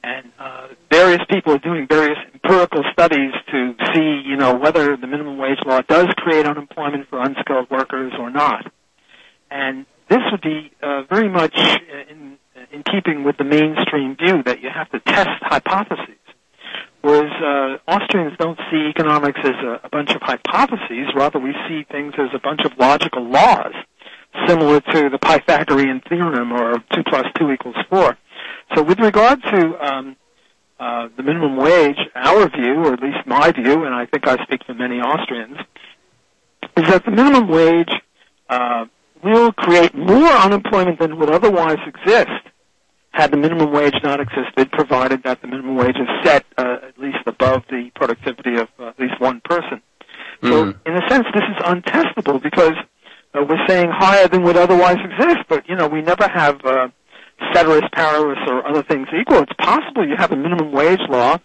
And 0.03 0.31
uh, 0.37 0.67
various 0.91 1.21
people 1.27 1.53
are 1.53 1.57
doing 1.57 1.87
various 1.89 2.19
empirical 2.31 2.83
studies 2.93 3.31
to 3.51 3.73
see, 3.95 4.21
you 4.23 4.37
know, 4.37 4.53
whether 4.53 4.95
the 4.95 5.07
minimum 5.07 5.39
wage 5.39 5.57
law 5.65 5.81
does 5.81 6.05
create 6.17 6.45
unemployment 6.45 7.09
for 7.09 7.19
unskilled 7.19 7.71
workers 7.71 8.13
or 8.19 8.29
not. 8.29 8.71
And 9.49 9.87
this 10.07 10.19
would 10.31 10.41
be 10.41 10.71
uh, 10.83 11.03
very 11.09 11.29
much 11.29 11.57
in, 12.11 12.37
in 12.71 12.83
keeping 12.83 13.23
with 13.23 13.37
the 13.37 13.43
mainstream 13.43 14.15
view 14.15 14.43
that 14.43 14.61
you 14.61 14.69
have 14.69 14.91
to 14.91 14.99
test 14.99 15.41
hypotheses. 15.41 16.19
Whereas 17.01 17.31
uh, 17.41 17.91
Austrians 17.91 18.37
don't 18.37 18.59
see 18.69 18.87
economics 18.89 19.39
as 19.43 19.55
a, 19.63 19.81
a 19.83 19.89
bunch 19.89 20.11
of 20.11 20.21
hypotheses, 20.21 21.07
rather 21.15 21.39
we 21.39 21.53
see 21.67 21.83
things 21.91 22.13
as 22.19 22.29
a 22.35 22.39
bunch 22.39 22.61
of 22.65 22.77
logical 22.77 23.23
laws 23.27 23.73
similar 24.47 24.81
to 24.81 25.09
the 25.09 25.17
Pythagorean 25.17 26.01
theorem 26.07 26.51
or 26.51 26.79
2 26.93 27.03
plus 27.07 27.25
2 27.39 27.51
equals 27.51 27.75
4. 27.89 28.17
So 28.75 28.83
with 28.83 28.99
regard 28.99 29.41
to 29.43 29.85
um, 29.85 30.15
uh, 30.79 31.09
the 31.15 31.23
minimum 31.23 31.57
wage, 31.57 31.97
our 32.15 32.49
view, 32.49 32.85
or 32.85 32.93
at 32.93 33.01
least 33.01 33.25
my 33.25 33.51
view, 33.51 33.85
and 33.85 33.93
I 33.93 34.05
think 34.05 34.27
I 34.27 34.43
speak 34.43 34.61
for 34.65 34.73
many 34.73 34.99
Austrians, 34.99 35.57
is 36.77 36.87
that 36.89 37.05
the 37.05 37.11
minimum 37.11 37.47
wage 37.47 37.91
uh, 38.49 38.85
will 39.23 39.51
create 39.53 39.95
more 39.95 40.27
unemployment 40.27 40.99
than 40.99 41.17
would 41.17 41.29
otherwise 41.29 41.79
exist 41.85 42.31
had 43.15 43.31
the 43.31 43.37
minimum 43.37 43.71
wage 43.71 43.95
not 44.03 44.19
existed, 44.19 44.69
provided 44.73 45.23
that 45.23 45.41
the 45.41 45.47
minimum 45.47 45.77
wage 45.77 45.95
is 45.95 46.07
set 46.23 46.45
uh, 46.57 46.77
at 46.83 46.99
least 46.99 47.19
above 47.25 47.63
the 47.69 47.89
productivity 47.95 48.57
of 48.57 48.67
uh, 48.77 48.87
at 48.87 48.99
least 48.99 49.19
one 49.19 49.41
person. 49.45 49.81
So, 50.43 50.65
hmm. 50.65 50.71
in 50.85 50.95
a 50.97 51.09
sense, 51.09 51.25
this 51.33 51.43
is 51.43 51.63
untestable 51.63 52.43
because 52.43 52.73
uh, 53.35 53.43
we're 53.47 53.67
saying 53.67 53.89
higher 53.91 54.27
than 54.27 54.43
would 54.43 54.57
otherwise 54.57 54.97
exist, 55.03 55.45
but 55.49 55.67
you 55.67 55.75
know 55.75 55.87
we 55.87 56.01
never 56.01 56.27
have 56.27 56.63
uh, 56.65 56.87
ceteris 57.53 57.83
paribus 57.93 58.39
or 58.47 58.65
other 58.67 58.83
things 58.83 59.07
equal. 59.19 59.39
It's 59.39 59.53
possible 59.59 60.07
you 60.07 60.15
have 60.17 60.31
a 60.31 60.35
minimum 60.35 60.71
wage 60.71 61.01
law, 61.09 61.37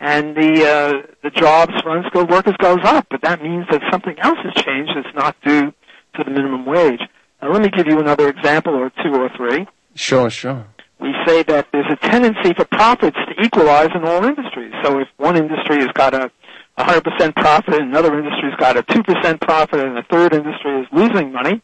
and 0.00 0.36
the 0.36 0.66
uh, 0.66 1.06
the 1.22 1.30
jobs 1.30 1.72
for 1.82 1.96
unskilled 1.96 2.30
workers 2.30 2.54
goes 2.58 2.80
up, 2.84 3.06
but 3.10 3.22
that 3.22 3.42
means 3.42 3.66
that 3.70 3.80
something 3.90 4.18
else 4.18 4.38
has 4.42 4.62
changed 4.64 4.92
that's 4.94 5.14
not 5.14 5.36
due 5.42 5.72
to 6.16 6.24
the 6.24 6.30
minimum 6.30 6.66
wage. 6.66 7.00
Now, 7.40 7.52
let 7.52 7.62
me 7.62 7.70
give 7.70 7.86
you 7.86 8.00
another 8.00 8.28
example 8.28 8.74
or 8.74 8.90
two 9.02 9.14
or 9.14 9.30
three. 9.36 9.66
Sure, 9.94 10.28
sure. 10.28 10.66
We 11.00 11.14
say 11.26 11.44
that 11.44 11.68
there's 11.72 11.86
a 11.90 11.96
tendency 11.96 12.52
for 12.54 12.64
profits 12.64 13.16
to 13.16 13.44
equalize 13.44 13.90
in 13.94 14.04
all 14.04 14.24
industries. 14.24 14.72
So 14.82 14.98
if 14.98 15.08
one 15.16 15.36
industry 15.36 15.78
has 15.78 15.90
got 15.94 16.14
a 16.14 16.30
100% 16.78 17.34
profit, 17.34 17.74
and 17.74 17.90
another 17.90 18.16
industry's 18.18 18.54
got 18.56 18.76
a 18.76 18.82
2% 18.84 19.40
profit, 19.40 19.80
and 19.80 19.98
a 19.98 20.02
third 20.04 20.32
industry 20.32 20.80
is 20.80 20.86
losing 20.92 21.32
money, 21.32 21.60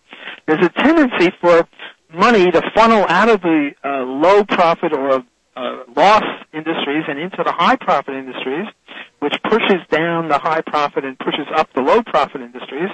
there's 0.46 0.64
a 0.64 0.70
tendency 0.82 1.30
for 1.40 1.66
money 2.12 2.50
to 2.50 2.62
funnel 2.74 3.04
out 3.08 3.28
of 3.28 3.40
the 3.40 3.70
uh, 3.84 4.02
low 4.02 4.44
profit 4.44 4.92
or 4.92 5.22
uh, 5.56 5.84
loss 5.96 6.24
industries 6.52 7.04
and 7.08 7.18
into 7.18 7.42
the 7.44 7.52
high 7.52 7.76
profit 7.76 8.14
industries, 8.14 8.66
which 9.20 9.34
pushes 9.44 9.80
down 9.90 10.28
the 10.28 10.38
high 10.38 10.60
profit 10.60 11.04
and 11.04 11.18
pushes 11.18 11.46
up 11.56 11.72
the 11.74 11.80
low 11.80 12.02
profit 12.02 12.40
industries. 12.40 12.90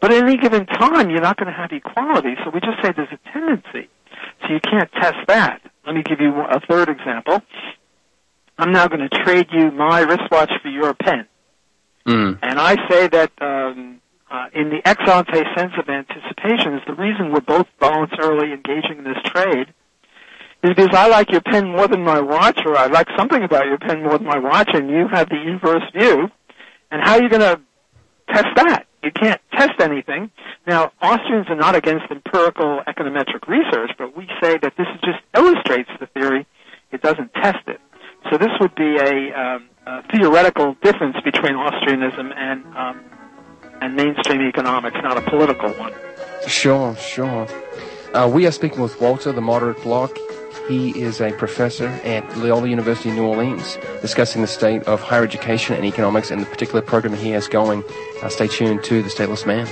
But 0.00 0.12
at 0.12 0.22
any 0.22 0.36
given 0.36 0.66
time, 0.66 1.10
you're 1.10 1.20
not 1.20 1.36
going 1.36 1.50
to 1.50 1.56
have 1.56 1.70
equality. 1.72 2.34
So 2.44 2.50
we 2.50 2.60
just 2.60 2.82
say 2.82 2.92
there's 2.94 3.08
a 3.12 3.32
tendency. 3.32 3.88
So 4.42 4.52
you 4.52 4.60
can't 4.60 4.90
test 4.92 5.16
that. 5.28 5.60
Let 5.86 5.94
me 5.94 6.02
give 6.02 6.20
you 6.20 6.32
a 6.40 6.60
third 6.60 6.88
example. 6.88 7.42
I'm 8.58 8.72
now 8.72 8.86
going 8.86 9.08
to 9.08 9.24
trade 9.24 9.46
you 9.52 9.70
my 9.72 10.00
wristwatch 10.00 10.50
for 10.62 10.68
your 10.68 10.94
pen. 10.94 11.26
Mm. 12.06 12.38
And 12.42 12.58
I 12.58 12.76
say 12.88 13.08
that 13.08 13.32
um, 13.40 14.00
uh, 14.30 14.46
in 14.54 14.70
the 14.70 14.86
ex 14.86 15.00
ante 15.08 15.42
sense 15.56 15.72
of 15.78 15.88
anticipation 15.88 16.74
is 16.74 16.82
the 16.86 16.94
reason 16.94 17.32
we're 17.32 17.40
both 17.40 17.66
voluntarily 17.80 18.52
engaging 18.52 18.98
in 18.98 19.04
this 19.04 19.22
trade 19.24 19.72
is 20.64 20.70
because 20.74 20.94
I 20.94 21.08
like 21.08 21.30
your 21.30 21.42
pen 21.42 21.68
more 21.68 21.86
than 21.86 22.02
my 22.02 22.20
watch, 22.20 22.58
or 22.64 22.76
I 22.76 22.86
like 22.86 23.08
something 23.18 23.42
about 23.42 23.66
your 23.66 23.78
pen 23.78 24.02
more 24.02 24.16
than 24.16 24.26
my 24.26 24.38
watch, 24.38 24.70
and 24.72 24.88
you 24.88 25.06
have 25.08 25.28
the 25.28 25.40
inverse 25.40 25.82
view. 25.94 26.30
And 26.90 27.02
how 27.02 27.16
are 27.16 27.22
you 27.22 27.28
going 27.28 27.42
to 27.42 27.60
test 28.32 28.46
that? 28.56 28.86
You 29.02 29.10
can't 29.10 29.40
test 29.52 29.78
anything. 29.80 30.30
Now, 30.66 30.92
Austrians 31.02 31.46
are 31.50 31.56
not 31.56 31.74
against 31.74 32.06
empirical 32.10 32.80
econometric 32.88 33.46
research, 33.46 33.90
but 33.98 34.16
we 34.16 34.26
say 34.42 34.56
that 34.56 34.72
this 34.78 34.86
just 35.04 35.18
illustrates 35.36 35.90
the 36.00 36.06
theory. 36.06 36.46
It 36.90 37.02
doesn't 37.02 37.34
test 37.34 37.66
it. 37.66 37.80
So 38.30 38.38
this 38.38 38.50
would 38.60 38.74
be 38.74 38.96
a, 38.96 39.32
um, 39.38 39.68
a 39.86 40.02
theoretical 40.10 40.74
difference 40.82 41.16
between 41.24 41.54
Austrianism 41.54 42.34
and 42.36 42.64
um, 42.76 43.04
and 43.80 43.96
mainstream 43.96 44.40
economics, 44.40 44.96
not 45.02 45.18
a 45.18 45.22
political 45.28 45.70
one. 45.72 45.92
Sure, 46.46 46.96
sure. 46.96 47.46
Uh, 48.14 48.30
we 48.32 48.46
are 48.46 48.52
speaking 48.52 48.80
with 48.80 48.98
Walter, 49.00 49.32
the 49.32 49.40
moderate 49.40 49.82
block. 49.82 50.16
He 50.68 50.98
is 50.98 51.20
a 51.20 51.32
professor 51.32 51.88
at 51.88 52.38
Loyola 52.38 52.68
University 52.68 53.10
New 53.10 53.26
Orleans, 53.26 53.76
discussing 54.00 54.40
the 54.40 54.48
state 54.48 54.82
of 54.84 55.02
higher 55.02 55.24
education 55.24 55.74
and 55.76 55.84
economics 55.84 56.30
and 56.30 56.40
the 56.40 56.46
particular 56.46 56.80
program 56.80 57.14
he 57.14 57.30
has 57.30 57.48
going. 57.48 57.84
Uh, 58.22 58.28
stay 58.28 58.46
tuned 58.46 58.82
to 58.84 59.02
The 59.02 59.10
Stateless 59.10 59.46
Man. 59.46 59.66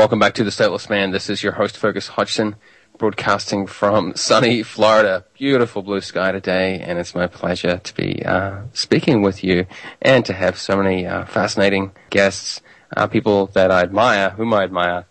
Welcome 0.00 0.18
back 0.18 0.32
to 0.36 0.44
The 0.44 0.50
Stateless 0.50 0.88
Man. 0.88 1.10
This 1.10 1.28
is 1.28 1.42
your 1.42 1.52
host, 1.52 1.76
Fergus 1.76 2.08
Hodgson, 2.08 2.56
broadcasting 2.96 3.66
from 3.66 4.16
sunny 4.16 4.62
Florida. 4.62 5.26
Beautiful 5.34 5.82
blue 5.82 6.00
sky 6.00 6.32
today, 6.32 6.80
and 6.80 6.98
it's 6.98 7.14
my 7.14 7.26
pleasure 7.26 7.76
to 7.76 7.94
be 7.94 8.24
uh, 8.24 8.62
speaking 8.72 9.20
with 9.20 9.44
you 9.44 9.66
and 10.00 10.24
to 10.24 10.32
have 10.32 10.56
so 10.56 10.78
many 10.78 11.06
uh, 11.06 11.26
fascinating 11.26 11.92
guests 12.08 12.62
uh, 12.96 13.08
people 13.08 13.48
that 13.48 13.70
I 13.70 13.82
admire, 13.82 14.30
whom 14.30 14.54
I 14.54 14.62
admire. 14.62 15.04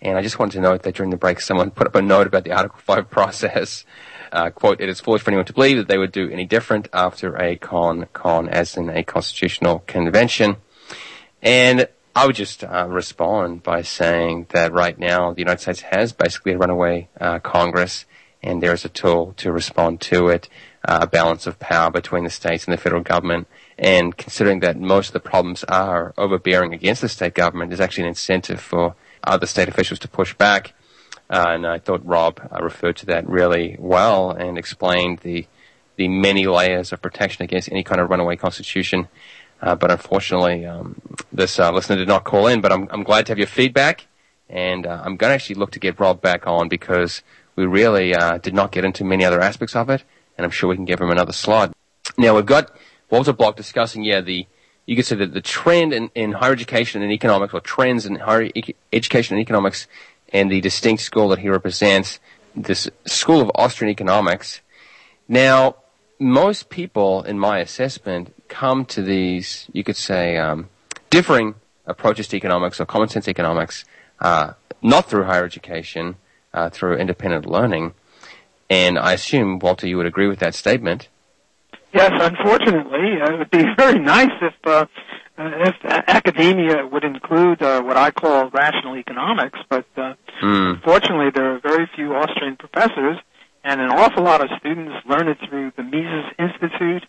And 0.00 0.18
I 0.18 0.22
just 0.22 0.40
wanted 0.40 0.54
to 0.54 0.60
note 0.60 0.82
that 0.82 0.96
during 0.96 1.10
the 1.10 1.16
break, 1.16 1.40
someone 1.40 1.70
put 1.70 1.86
up 1.86 1.94
a 1.94 2.02
note 2.02 2.26
about 2.26 2.42
the 2.42 2.50
Article 2.50 2.80
5 2.80 3.08
process. 3.10 3.84
Uh, 4.32 4.50
quote, 4.50 4.80
it 4.80 4.88
is 4.88 4.98
foolish 4.98 5.22
for 5.22 5.30
anyone 5.30 5.46
to 5.46 5.52
believe 5.52 5.76
that 5.76 5.86
they 5.86 5.98
would 5.98 6.10
do 6.10 6.28
any 6.28 6.46
different 6.46 6.88
after 6.92 7.36
a 7.40 7.54
con, 7.54 8.08
con 8.12 8.48
as 8.48 8.76
in 8.76 8.90
a 8.90 9.04
constitutional 9.04 9.84
convention. 9.86 10.56
And 11.40 11.86
I 12.14 12.26
would 12.26 12.36
just 12.36 12.62
uh, 12.62 12.86
respond 12.88 13.62
by 13.62 13.82
saying 13.82 14.46
that 14.50 14.72
right 14.72 14.98
now 14.98 15.32
the 15.32 15.40
United 15.40 15.62
States 15.62 15.80
has 15.80 16.12
basically 16.12 16.52
a 16.52 16.58
runaway 16.58 17.08
uh, 17.18 17.38
Congress, 17.38 18.04
and 18.42 18.62
there 18.62 18.74
is 18.74 18.84
a 18.84 18.90
tool 18.90 19.32
to 19.38 19.50
respond 19.50 20.02
to 20.02 20.28
it, 20.28 20.48
uh, 20.86 20.98
a 21.02 21.06
balance 21.06 21.46
of 21.46 21.58
power 21.58 21.90
between 21.90 22.24
the 22.24 22.30
states 22.30 22.66
and 22.66 22.72
the 22.72 22.76
federal 22.76 23.02
government. 23.02 23.48
And 23.78 24.14
considering 24.14 24.60
that 24.60 24.78
most 24.78 25.08
of 25.08 25.12
the 25.14 25.20
problems 25.20 25.64
are 25.64 26.12
overbearing 26.18 26.74
against 26.74 27.00
the 27.00 27.08
state 27.08 27.34
government, 27.34 27.70
there's 27.70 27.80
actually 27.80 28.04
an 28.04 28.10
incentive 28.10 28.60
for 28.60 28.94
other 29.24 29.46
state 29.46 29.68
officials 29.68 29.98
to 30.00 30.08
push 30.08 30.34
back. 30.34 30.74
Uh, 31.30 31.46
and 31.48 31.66
I 31.66 31.78
thought 31.78 32.04
Rob 32.04 32.40
uh, 32.52 32.62
referred 32.62 32.96
to 32.98 33.06
that 33.06 33.26
really 33.26 33.76
well 33.78 34.32
and 34.32 34.58
explained 34.58 35.20
the 35.20 35.46
the 35.96 36.08
many 36.08 36.46
layers 36.46 36.90
of 36.92 37.02
protection 37.02 37.44
against 37.44 37.70
any 37.70 37.82
kind 37.82 38.00
of 38.00 38.08
runaway 38.08 38.34
constitution. 38.34 39.08
Uh, 39.62 39.76
but 39.76 39.90
unfortunately, 39.90 40.66
um, 40.66 41.00
this 41.32 41.58
uh, 41.58 41.70
listener 41.70 41.96
did 41.96 42.08
not 42.08 42.24
call 42.24 42.48
in. 42.48 42.60
But 42.60 42.72
I'm, 42.72 42.88
I'm 42.90 43.04
glad 43.04 43.26
to 43.26 43.30
have 43.30 43.38
your 43.38 43.46
feedback, 43.46 44.06
and 44.50 44.86
uh, 44.86 45.00
I'm 45.04 45.16
going 45.16 45.30
to 45.30 45.34
actually 45.34 45.54
look 45.54 45.70
to 45.72 45.78
get 45.78 46.00
Rob 46.00 46.20
back 46.20 46.46
on 46.46 46.68
because 46.68 47.22
we 47.54 47.64
really 47.64 48.14
uh, 48.14 48.38
did 48.38 48.54
not 48.54 48.72
get 48.72 48.84
into 48.84 49.04
many 49.04 49.24
other 49.24 49.40
aspects 49.40 49.76
of 49.76 49.88
it, 49.88 50.02
and 50.36 50.44
I'm 50.44 50.50
sure 50.50 50.68
we 50.68 50.76
can 50.76 50.84
give 50.84 51.00
him 51.00 51.10
another 51.10 51.32
slot. 51.32 51.72
Now 52.18 52.34
we've 52.34 52.46
got 52.46 52.76
Walter 53.08 53.32
Block 53.32 53.56
discussing, 53.56 54.02
yeah, 54.02 54.20
the 54.20 54.46
you 54.84 54.96
could 54.96 55.06
say 55.06 55.14
that 55.14 55.32
the 55.32 55.40
trend 55.40 55.92
in, 55.92 56.10
in 56.16 56.32
higher 56.32 56.52
education 56.52 57.02
and 57.02 57.12
economics, 57.12 57.54
or 57.54 57.60
trends 57.60 58.04
in 58.04 58.16
higher 58.16 58.50
e- 58.54 58.74
education 58.92 59.36
and 59.36 59.40
economics, 59.40 59.86
and 60.32 60.50
the 60.50 60.60
distinct 60.60 61.02
school 61.02 61.28
that 61.28 61.38
he 61.38 61.48
represents, 61.48 62.18
this 62.56 62.90
school 63.06 63.40
of 63.40 63.50
Austrian 63.54 63.92
economics. 63.92 64.60
Now, 65.28 65.76
most 66.22 66.70
people, 66.70 67.22
in 67.22 67.38
my 67.38 67.58
assessment, 67.58 68.32
come 68.48 68.84
to 68.86 69.02
these, 69.02 69.68
you 69.72 69.82
could 69.82 69.96
say, 69.96 70.36
um, 70.36 70.68
differing 71.10 71.56
approaches 71.86 72.28
to 72.28 72.36
economics 72.36 72.80
or 72.80 72.86
common 72.86 73.08
sense 73.08 73.28
economics, 73.28 73.84
uh, 74.20 74.52
not 74.82 75.08
through 75.08 75.24
higher 75.24 75.44
education, 75.44 76.16
uh, 76.54 76.70
through 76.70 76.96
independent 76.96 77.44
learning. 77.46 77.92
And 78.70 78.98
I 78.98 79.14
assume, 79.14 79.58
Walter, 79.58 79.86
you 79.86 79.96
would 79.96 80.06
agree 80.06 80.28
with 80.28 80.38
that 80.38 80.54
statement. 80.54 81.08
Yes, 81.92 82.10
unfortunately, 82.14 83.20
uh, 83.20 83.34
it 83.34 83.38
would 83.38 83.50
be 83.50 83.64
very 83.76 83.98
nice 83.98 84.30
if 84.40 84.54
uh, 84.64 84.86
uh, 85.38 85.50
if 85.68 85.74
academia 85.84 86.86
would 86.86 87.04
include 87.04 87.62
uh, 87.62 87.82
what 87.82 87.96
I 87.96 88.10
call 88.10 88.48
rational 88.50 88.96
economics, 88.96 89.58
but 89.68 89.86
uh, 89.96 90.14
Mm. 90.42 90.74
unfortunately, 90.74 91.30
there 91.32 91.54
are 91.54 91.60
very 91.60 91.88
few 91.94 92.14
Austrian 92.16 92.56
professors, 92.56 93.16
and 93.64 93.80
an 93.80 93.90
awful 93.90 94.24
lot 94.24 94.42
of 94.42 94.48
students 94.58 94.94
learn 95.06 95.28
it 95.28 95.38
through 95.48 95.72
the 95.76 95.82
Mises 95.82 96.32
Institute, 96.38 97.06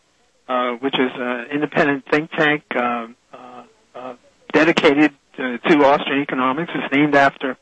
uh, 0.47 0.72
which 0.74 0.95
is 0.95 1.12
an 1.16 1.47
independent 1.51 2.06
think 2.10 2.32
tank 2.32 2.64
um, 2.76 3.16
uh, 3.34 3.64
uh, 3.95 4.16
dedicated 4.51 5.14
to, 5.38 5.58
to 5.58 5.86
Austrian 5.86 6.22
economics. 6.22 6.72
It's 6.76 6.93
named 6.93 7.16
after 7.16 7.58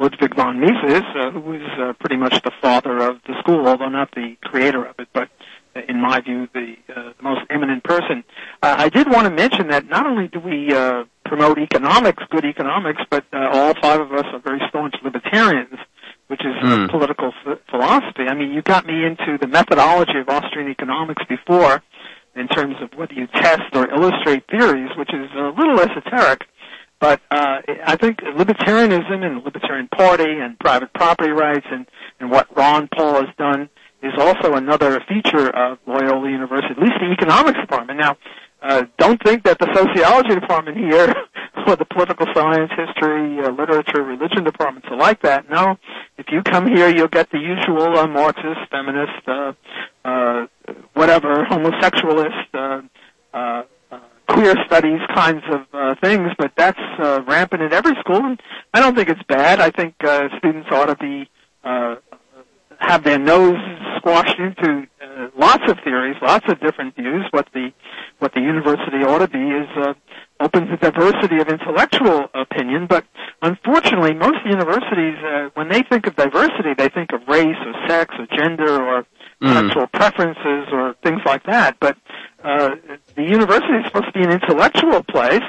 Ludwig 0.00 0.34
von 0.34 0.58
Mises, 0.60 1.02
uh, 1.14 1.30
who 1.30 1.40
was 1.40 1.62
uh, 1.78 1.92
pretty 2.00 2.16
much 2.16 2.42
the 2.42 2.52
father 2.60 2.98
of 2.98 3.20
the 3.26 3.34
school, 3.40 3.68
although 3.68 3.88
not 3.88 4.10
the 4.14 4.36
creator 4.42 4.84
of 4.84 4.98
it, 4.98 5.08
but 5.12 5.28
uh, 5.76 5.80
in 5.88 6.00
my 6.00 6.20
view, 6.20 6.48
the, 6.52 6.74
uh, 6.88 7.12
the 7.16 7.22
most 7.22 7.40
eminent 7.50 7.84
person. 7.84 8.24
Uh, 8.62 8.74
I 8.78 8.88
did 8.88 9.10
want 9.10 9.26
to 9.26 9.30
mention 9.30 9.68
that 9.68 9.88
not 9.88 10.06
only 10.06 10.28
do 10.28 10.40
we 10.40 10.74
uh, 10.74 11.04
promote 11.24 11.58
economics, 11.58 12.22
good 12.30 12.44
economics, 12.44 13.02
but 13.08 13.24
uh, 13.32 13.48
all 13.52 13.74
five 13.80 14.00
of 14.00 14.12
us 14.12 14.24
are 14.32 14.40
very 14.40 14.60
staunch 14.68 14.94
libertarians, 15.04 15.78
which 16.32 16.40
is 16.46 16.56
uh, 16.62 16.88
political 16.88 17.30
ph- 17.44 17.58
philosophy. 17.68 18.24
I 18.26 18.32
mean, 18.32 18.52
you 18.52 18.62
got 18.62 18.86
me 18.86 19.04
into 19.04 19.36
the 19.36 19.46
methodology 19.46 20.18
of 20.18 20.30
Austrian 20.30 20.70
economics 20.70 21.22
before, 21.28 21.82
in 22.34 22.48
terms 22.48 22.76
of 22.80 22.88
whether 22.96 23.12
you 23.12 23.26
test 23.26 23.68
or 23.74 23.84
illustrate 23.90 24.44
theories, 24.50 24.88
which 24.96 25.12
is 25.12 25.28
a 25.36 25.52
little 25.54 25.78
esoteric. 25.78 26.40
But 27.00 27.20
uh, 27.30 27.60
I 27.84 27.96
think 27.96 28.20
libertarianism 28.20 29.22
and 29.22 29.36
the 29.36 29.42
Libertarian 29.44 29.88
Party 29.88 30.38
and 30.40 30.58
private 30.58 30.94
property 30.94 31.32
rights 31.32 31.66
and, 31.70 31.84
and 32.18 32.30
what 32.30 32.46
Ron 32.56 32.88
Paul 32.96 33.16
has 33.16 33.34
done 33.36 33.68
is 34.02 34.14
also 34.18 34.54
another 34.54 35.00
feature 35.06 35.50
of 35.54 35.78
Loyola 35.86 36.30
University, 36.30 36.70
at 36.70 36.78
least 36.78 36.94
the 36.98 37.12
economics 37.12 37.60
department. 37.60 38.00
Now, 38.00 38.16
uh, 38.62 38.84
don't 38.98 39.20
think 39.22 39.42
that 39.44 39.58
the 39.58 39.68
sociology 39.74 40.34
department 40.34 40.76
here 40.78 41.12
or 41.66 41.76
the 41.76 41.84
political 41.84 42.26
science, 42.34 42.70
history, 42.76 43.38
uh, 43.40 43.50
literature, 43.50 44.02
religion 44.02 44.44
departments 44.44 44.88
are 44.90 44.96
like 44.96 45.20
that. 45.22 45.50
No, 45.50 45.76
if 46.16 46.26
you 46.30 46.42
come 46.42 46.66
here, 46.68 46.88
you'll 46.88 47.08
get 47.08 47.30
the 47.30 47.38
usual 47.38 47.98
uh, 47.98 48.06
Marxist, 48.06 48.60
feminist, 48.70 49.26
uh, 49.26 49.52
uh, 50.04 50.46
whatever, 50.94 51.44
homosexualist, 51.44 52.46
uh, 52.54 52.82
uh, 53.34 53.62
uh, 53.90 53.98
queer 54.28 54.54
studies 54.66 55.00
kinds 55.14 55.42
of 55.50 55.60
uh, 55.72 55.94
things, 56.02 56.30
but 56.38 56.52
that's 56.56 56.78
uh, 56.98 57.20
rampant 57.26 57.62
in 57.62 57.72
every 57.72 57.94
school, 58.00 58.24
and 58.24 58.40
I 58.72 58.80
don't 58.80 58.94
think 58.94 59.08
it's 59.08 59.22
bad. 59.28 59.60
I 59.60 59.70
think 59.70 59.94
uh, 60.04 60.28
students 60.38 60.68
ought 60.70 60.86
to 60.86 60.96
be 60.96 61.28
uh, 61.64 61.96
have 62.78 63.04
their 63.04 63.18
nose 63.18 63.58
squashed 63.96 64.38
into 64.38 64.86
lots 65.46 65.64
of 65.70 65.76
theories, 65.86 66.16
lots 66.22 66.46
of 66.52 66.56
different 66.66 66.94
views. 67.00 67.24
What 67.36 67.46
the 67.56 67.66
what 68.22 68.30
the 68.36 68.40
university 68.54 69.00
ought 69.08 69.22
to 69.26 69.30
be 69.40 69.44
is 69.62 69.68
uh, 69.76 69.94
open 70.44 70.62
to 70.70 70.76
diversity 70.88 71.38
of 71.42 71.48
intellectual 71.56 72.18
opinion. 72.46 72.86
But 72.94 73.04
unfortunately, 73.50 74.14
most 74.14 74.40
universities, 74.58 75.18
uh, 75.32 75.50
when 75.58 75.68
they 75.72 75.82
think 75.90 76.06
of 76.08 76.14
diversity, 76.24 76.72
they 76.80 76.88
think 76.96 77.08
of 77.16 77.20
race 77.36 77.60
or 77.68 77.74
sex 77.88 78.14
or 78.20 78.26
gender 78.38 78.74
or 78.90 78.98
Mm. 79.42 79.54
sexual 79.58 79.86
preferences 79.88 80.64
or 80.72 80.94
things 81.02 81.20
like 81.26 81.42
that. 81.54 81.70
But 81.80 81.96
uh, 82.44 82.76
the 83.18 83.24
university 83.38 83.74
is 83.80 83.86
supposed 83.86 84.06
to 84.06 84.16
be 84.20 84.22
an 84.22 84.30
intellectual 84.38 85.02
place, 85.14 85.42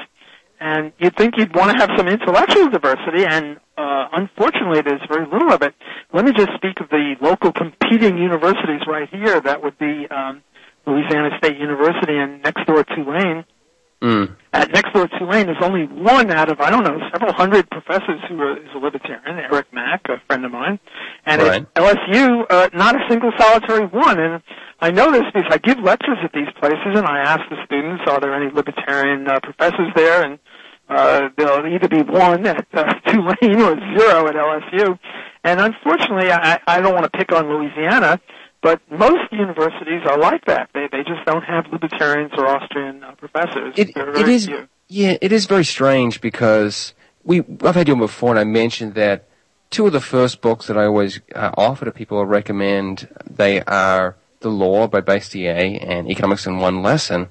and 0.64 0.92
you'd 0.98 1.14
think 1.14 1.34
you'd 1.36 1.54
want 1.54 1.72
to 1.72 1.76
have 1.76 1.90
some 1.94 2.08
intellectual 2.08 2.70
diversity, 2.70 3.26
and 3.26 3.58
uh, 3.76 4.08
unfortunately, 4.14 4.80
there's 4.80 5.02
very 5.10 5.26
little 5.30 5.52
of 5.52 5.60
it. 5.60 5.74
Let 6.14 6.24
me 6.24 6.32
just 6.32 6.52
speak 6.54 6.80
of 6.80 6.88
the 6.88 7.16
local 7.20 7.52
competing 7.52 8.16
universities 8.16 8.80
right 8.88 9.06
here. 9.10 9.42
That 9.42 9.62
would 9.62 9.78
be 9.78 10.08
um, 10.10 10.42
Louisiana 10.86 11.36
State 11.36 11.58
University 11.58 12.16
and 12.16 12.42
next 12.42 12.66
door 12.66 12.82
Tulane. 12.82 13.44
Mm. 14.00 14.36
At 14.54 14.72
next 14.72 14.94
door 14.94 15.06
Tulane, 15.18 15.46
there's 15.46 15.62
only 15.62 15.84
one 15.84 16.30
out 16.30 16.50
of 16.50 16.60
I 16.60 16.70
don't 16.70 16.84
know 16.84 16.98
several 17.12 17.34
hundred 17.34 17.68
professors 17.70 18.20
who 18.28 18.40
are, 18.40 18.56
is 18.56 18.68
a 18.74 18.78
libertarian. 18.78 19.38
Eric 19.38 19.66
Mack, 19.70 20.00
a 20.08 20.16
friend 20.26 20.46
of 20.46 20.50
mine, 20.50 20.78
and 21.26 21.42
right. 21.42 21.62
at 21.62 21.74
LSU, 21.74 22.44
uh, 22.48 22.70
not 22.72 22.96
a 22.96 23.00
single 23.10 23.32
solitary 23.36 23.86
one. 23.86 24.18
And 24.18 24.42
I 24.80 24.90
know 24.90 25.12
this 25.12 25.24
because 25.32 25.50
I 25.50 25.58
give 25.58 25.78
lectures 25.78 26.18
at 26.24 26.32
these 26.32 26.48
places, 26.58 26.96
and 26.96 27.06
I 27.06 27.20
ask 27.20 27.40
the 27.50 27.56
students, 27.66 28.04
are 28.06 28.20
there 28.20 28.34
any 28.34 28.50
libertarian 28.50 29.28
uh, 29.28 29.40
professors 29.42 29.92
there? 29.94 30.22
And 30.22 30.38
uh, 30.88 31.28
there'll 31.36 31.66
either 31.66 31.88
be 31.88 32.02
one 32.02 32.46
at 32.46 32.66
uh, 32.72 32.92
Tulane 33.06 33.60
or 33.60 33.76
zero 33.98 34.28
at 34.28 34.34
LSU. 34.34 34.98
And 35.42 35.60
unfortunately, 35.60 36.30
I, 36.30 36.60
I 36.66 36.80
don't 36.80 36.94
want 36.94 37.04
to 37.04 37.10
pick 37.10 37.32
on 37.32 37.48
Louisiana, 37.48 38.20
but 38.62 38.80
most 38.90 39.30
universities 39.30 40.02
are 40.06 40.18
like 40.18 40.44
that. 40.46 40.70
They 40.72 40.88
they 40.90 41.04
just 41.04 41.24
don't 41.26 41.44
have 41.44 41.66
libertarians 41.70 42.32
or 42.36 42.46
Austrian 42.46 43.04
uh, 43.04 43.14
professors. 43.16 43.74
It, 43.76 43.90
it 43.94 44.28
is 44.28 44.46
few. 44.46 44.68
yeah, 44.88 45.18
it 45.20 45.32
is 45.32 45.44
very 45.44 45.64
strange 45.64 46.20
because 46.22 46.94
we 47.24 47.42
I've 47.62 47.74
had 47.74 47.88
you 47.88 47.94
on 47.94 48.00
before, 48.00 48.30
and 48.30 48.38
I 48.38 48.44
mentioned 48.44 48.94
that 48.94 49.28
two 49.70 49.86
of 49.86 49.92
the 49.92 50.00
first 50.00 50.40
books 50.40 50.66
that 50.68 50.78
I 50.78 50.84
always 50.84 51.20
uh, 51.34 51.50
offer 51.58 51.84
to 51.84 51.90
people 51.90 52.16
or 52.16 52.26
recommend 52.26 53.08
they 53.28 53.60
are 53.62 54.16
The 54.40 54.48
Law 54.48 54.86
by 54.86 55.00
Bastiat 55.00 55.86
and 55.86 56.08
Economics 56.10 56.46
in 56.46 56.58
One 56.58 56.82
Lesson. 56.82 57.28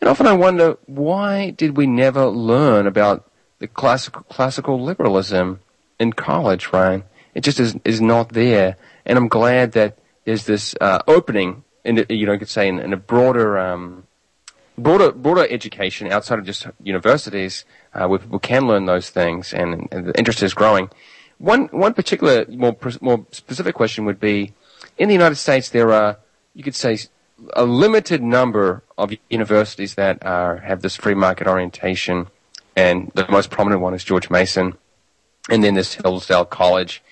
And 0.00 0.10
often 0.10 0.26
I 0.26 0.32
wonder 0.32 0.76
why 0.86 1.50
did 1.50 1.76
we 1.76 1.86
never 1.86 2.26
learn 2.26 2.86
about 2.86 3.30
the 3.58 3.68
classical 3.68 4.22
classical 4.22 4.82
liberalism 4.82 5.60
in 5.98 6.12
college, 6.12 6.72
Ryan? 6.72 7.04
It 7.34 7.42
just 7.42 7.58
is 7.58 7.76
is 7.84 8.00
not 8.00 8.30
there, 8.30 8.76
and 9.06 9.18
I'm 9.18 9.28
glad 9.28 9.72
that 9.72 9.98
there's 10.24 10.44
this 10.46 10.74
uh, 10.80 11.00
opening 11.06 11.64
in 11.84 12.04
you 12.08 12.26
know 12.26 12.32
you 12.32 12.38
could 12.38 12.48
say 12.48 12.68
in, 12.68 12.78
in 12.78 12.92
a 12.92 12.96
broader 12.96 13.58
um, 13.58 14.04
broader 14.78 15.12
broader 15.12 15.46
education 15.50 16.10
outside 16.10 16.38
of 16.38 16.44
just 16.44 16.66
universities 16.82 17.64
uh, 17.94 18.06
where 18.06 18.18
people 18.18 18.38
can 18.38 18.66
learn 18.66 18.86
those 18.86 19.10
things 19.10 19.52
and, 19.52 19.88
and, 19.90 20.06
the 20.06 20.18
interest 20.18 20.42
is 20.42 20.54
growing. 20.54 20.90
One 21.38 21.66
one 21.66 21.94
particular 21.94 22.46
more 22.48 22.76
more 23.00 23.26
specific 23.32 23.74
question 23.74 24.04
would 24.04 24.20
be 24.20 24.52
in 24.96 25.08
the 25.08 25.14
United 25.14 25.36
States 25.36 25.68
there 25.70 25.92
are 25.92 26.18
you 26.54 26.62
could 26.62 26.74
say 26.74 26.98
a 27.54 27.64
limited 27.64 28.22
number 28.22 28.83
of 28.96 29.12
universities 29.30 29.94
that 29.94 30.24
are 30.24 30.58
have 30.58 30.82
this 30.82 30.96
free 30.96 31.14
market 31.14 31.46
orientation 31.46 32.28
and 32.76 33.10
the 33.14 33.26
most 33.28 33.50
prominent 33.50 33.80
one 33.82 33.94
is 33.94 34.04
George 34.04 34.30
Mason 34.30 34.76
and 35.50 35.62
then 35.62 35.74
there's 35.74 35.94
Hillsdale 35.94 36.44
College 36.44 37.02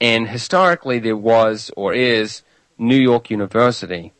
and 0.00 0.28
historically, 0.28 0.98
there 0.98 1.16
was 1.16 1.70
or 1.76 1.94
is 1.94 2.42
New 2.78 2.96
York 2.96 3.30
University. 3.30 4.12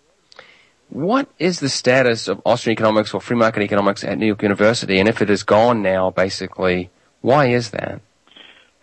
What 0.88 1.28
is 1.38 1.60
the 1.60 1.68
status 1.68 2.28
of 2.28 2.40
Austrian 2.46 2.74
economics 2.74 3.12
or 3.12 3.20
free 3.20 3.36
market 3.36 3.62
economics 3.62 4.04
at 4.04 4.18
New 4.18 4.26
York 4.26 4.42
University? 4.42 4.98
And 4.98 5.08
if 5.08 5.20
it 5.20 5.28
is 5.28 5.42
gone 5.42 5.82
now, 5.82 6.10
basically, 6.10 6.90
why 7.20 7.46
is 7.46 7.70
that? 7.70 8.00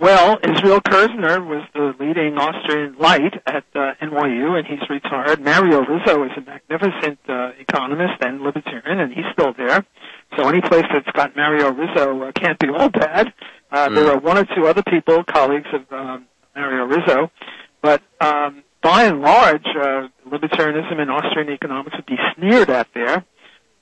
Well, 0.03 0.37
Israel 0.43 0.81
Kirzner 0.81 1.47
was 1.47 1.63
the 1.73 1.93
leading 1.97 2.37
Austrian 2.37 2.97
light 2.97 3.35
at 3.47 3.63
uh, 3.73 3.93
NYU, 4.01 4.59
and 4.59 4.67
he's 4.67 4.89
retired. 4.89 5.39
Mario 5.39 5.79
Rizzo 5.79 6.25
is 6.25 6.31
a 6.35 6.41
magnificent 6.41 7.19
uh, 7.29 7.51
economist 7.57 8.19
and 8.19 8.41
libertarian, 8.41 8.99
and 8.99 9.13
he's 9.13 9.23
still 9.31 9.53
there. 9.53 9.85
So 10.35 10.49
any 10.49 10.59
place 10.59 10.83
that's 10.91 11.09
got 11.15 11.37
Mario 11.37 11.71
Rizzo 11.71 12.21
uh, 12.21 12.31
can't 12.33 12.59
be 12.59 12.67
all 12.67 12.89
bad. 12.89 13.33
Uh, 13.71 13.87
mm. 13.87 13.95
There 13.95 14.11
are 14.11 14.19
one 14.19 14.37
or 14.37 14.43
two 14.43 14.67
other 14.67 14.83
people, 14.83 15.23
colleagues 15.23 15.69
of 15.71 15.89
um, 15.97 16.25
Mario 16.53 16.83
Rizzo. 16.83 17.31
But 17.81 18.01
um, 18.19 18.63
by 18.81 19.05
and 19.05 19.21
large, 19.21 19.65
uh, 19.67 20.09
libertarianism 20.27 21.01
in 21.01 21.09
Austrian 21.09 21.49
economics 21.49 21.95
would 21.95 22.07
be 22.07 22.17
sneered 22.35 22.69
at 22.69 22.89
there, 22.93 23.23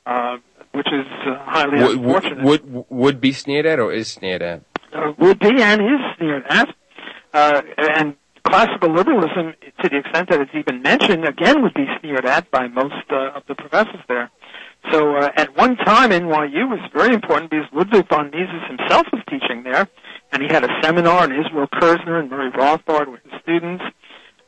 uh, 0.05 0.37
which 0.73 0.87
is 0.93 1.07
uh, 1.25 1.39
highly 1.45 1.81
would, 1.81 1.97
unfortunate. 1.97 2.43
Would, 2.43 2.85
would 2.89 3.19
be 3.19 3.31
sneered 3.31 3.65
at 3.65 3.79
or 3.79 3.91
is 3.91 4.07
sneered 4.07 4.43
at? 4.43 4.61
Would 5.19 5.39
be 5.39 5.61
and 5.61 5.81
is 5.81 6.17
sneered 6.17 6.43
at. 6.49 6.69
Uh, 7.33 7.61
and 7.77 8.15
classical 8.43 8.93
liberalism, 8.93 9.53
to 9.81 9.89
the 9.89 9.97
extent 9.97 10.29
that 10.29 10.41
it's 10.41 10.51
even 10.53 10.81
mentioned, 10.81 11.25
again 11.25 11.61
would 11.61 11.73
be 11.73 11.85
sneered 11.99 12.25
at 12.25 12.49
by 12.51 12.67
most 12.67 13.05
uh, 13.09 13.31
of 13.35 13.43
the 13.47 13.55
professors 13.55 14.01
there. 14.07 14.29
So 14.91 15.15
uh, 15.15 15.29
at 15.35 15.55
one 15.55 15.77
time, 15.77 16.09
NYU 16.09 16.67
was 16.69 16.79
very 16.93 17.13
important 17.13 17.51
because 17.51 17.67
Ludwig 17.71 18.09
von 18.09 18.31
Mises 18.31 18.67
himself 18.67 19.05
was 19.13 19.21
teaching 19.29 19.63
there, 19.63 19.87
and 20.31 20.41
he 20.41 20.49
had 20.49 20.63
a 20.63 20.69
seminar, 20.81 21.23
and 21.23 21.33
Israel 21.33 21.67
Kirzner 21.67 22.19
and 22.19 22.29
Murray 22.29 22.51
Rothbard 22.51 23.07
were 23.07 23.21
his 23.23 23.41
students. 23.41 23.83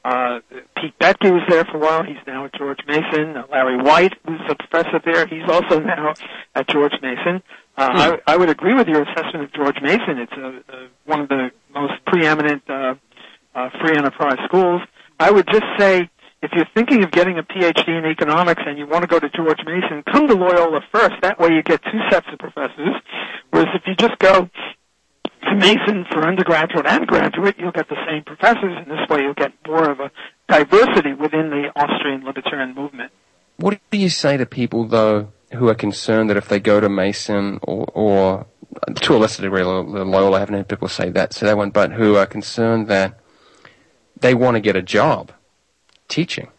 Uh, 0.03 0.39
Pete 0.75 0.97
Boettke 0.99 1.31
was 1.31 1.43
there 1.47 1.63
for 1.63 1.77
a 1.77 1.79
while. 1.79 2.03
He's 2.03 2.17
now 2.27 2.45
at 2.45 2.53
George 2.55 2.79
Mason. 2.87 3.37
Uh, 3.37 3.43
Larry 3.49 3.77
White 3.77 4.13
was 4.25 4.41
a 4.49 4.55
professor 4.55 4.99
there. 5.05 5.25
He's 5.27 5.47
also 5.47 5.79
now 5.79 6.13
at 6.55 6.67
George 6.67 6.93
Mason. 7.01 7.41
Uh, 7.75 7.89
hmm. 7.89 7.97
I, 7.97 8.33
I 8.33 8.37
would 8.37 8.49
agree 8.49 8.73
with 8.73 8.87
your 8.87 9.01
assessment 9.01 9.45
of 9.45 9.53
George 9.53 9.77
Mason. 9.81 10.19
It's 10.19 10.31
a, 10.33 10.75
a, 10.75 10.87
one 11.05 11.21
of 11.21 11.29
the 11.29 11.49
most 11.73 11.93
preeminent 12.05 12.63
uh, 12.69 12.95
uh, 13.55 13.69
free 13.81 13.97
enterprise 13.97 14.37
schools. 14.45 14.81
I 15.19 15.31
would 15.31 15.47
just 15.51 15.65
say, 15.77 16.09
if 16.41 16.51
you're 16.53 16.67
thinking 16.75 17.03
of 17.03 17.11
getting 17.11 17.39
a 17.39 17.43
PhD 17.43 17.87
in 17.87 18.05
economics 18.05 18.61
and 18.65 18.77
you 18.77 18.85
want 18.85 19.03
to 19.03 19.07
go 19.07 19.19
to 19.19 19.29
George 19.29 19.59
Mason, 19.65 20.03
come 20.11 20.27
to 20.27 20.35
Loyola 20.35 20.81
first. 20.91 21.13
That 21.21 21.39
way 21.39 21.49
you 21.53 21.63
get 21.63 21.81
two 21.83 21.99
sets 22.11 22.27
of 22.31 22.39
professors. 22.39 22.95
Whereas 23.51 23.69
if 23.73 23.83
you 23.87 23.95
just 23.95 24.19
go 24.19 24.49
to 25.43 25.55
Mason 25.55 26.05
for 26.11 26.27
undergraduate 26.27 26.85
and 26.85 27.07
graduate, 27.07 27.55
you'll 27.57 27.71
get 27.71 27.89
the 27.89 27.97
same 28.07 28.23
professors, 28.23 28.75
and 28.77 28.87
this 28.87 29.07
way 29.09 29.21
you'll 29.21 29.33
get 29.33 29.53
more 29.67 29.89
of 29.89 29.99
a 29.99 30.11
diversity 30.47 31.13
within 31.13 31.49
the 31.49 31.71
Austrian 31.75 32.23
libertarian 32.23 32.75
movement. 32.75 33.11
What 33.57 33.79
do 33.91 33.97
you 33.97 34.09
say 34.09 34.37
to 34.37 34.45
people, 34.45 34.85
though, 34.85 35.31
who 35.53 35.69
are 35.69 35.75
concerned 35.75 36.30
that 36.30 36.38
if 36.38 36.47
they 36.47 36.59
go 36.59 36.80
to 36.80 36.89
Mason 36.89 37.59
or, 37.63 37.85
or 37.93 38.45
to 39.01 39.15
a 39.15 39.17
lesser 39.17 39.43
degree, 39.43 39.63
Loyola, 39.63 40.38
I 40.38 40.39
haven't 40.39 40.55
had 40.55 40.67
people 40.67 40.88
say 40.88 41.09
that, 41.09 41.34
so 41.34 41.45
that 41.45 41.57
one, 41.57 41.69
but 41.69 41.93
who 41.93 42.15
are 42.15 42.25
concerned 42.25 42.88
that 42.88 43.19
they 44.19 44.34
want 44.34 44.55
to 44.55 44.61
get 44.61 44.75
a 44.75 44.81
job 44.81 45.31
teaching, 46.07 46.49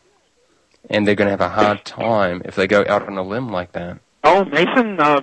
and 0.91 1.07
they're 1.07 1.15
going 1.15 1.27
to 1.27 1.33
have 1.33 1.41
a 1.41 1.49
hard 1.49 1.85
time 1.85 2.43
if 2.45 2.55
they 2.55 2.67
go 2.67 2.85
out 2.89 3.07
on 3.07 3.17
a 3.17 3.23
limb 3.23 3.49
like 3.49 3.73
that? 3.73 3.99
Oh, 4.23 4.45
Mason 4.45 5.01
uh, 5.01 5.23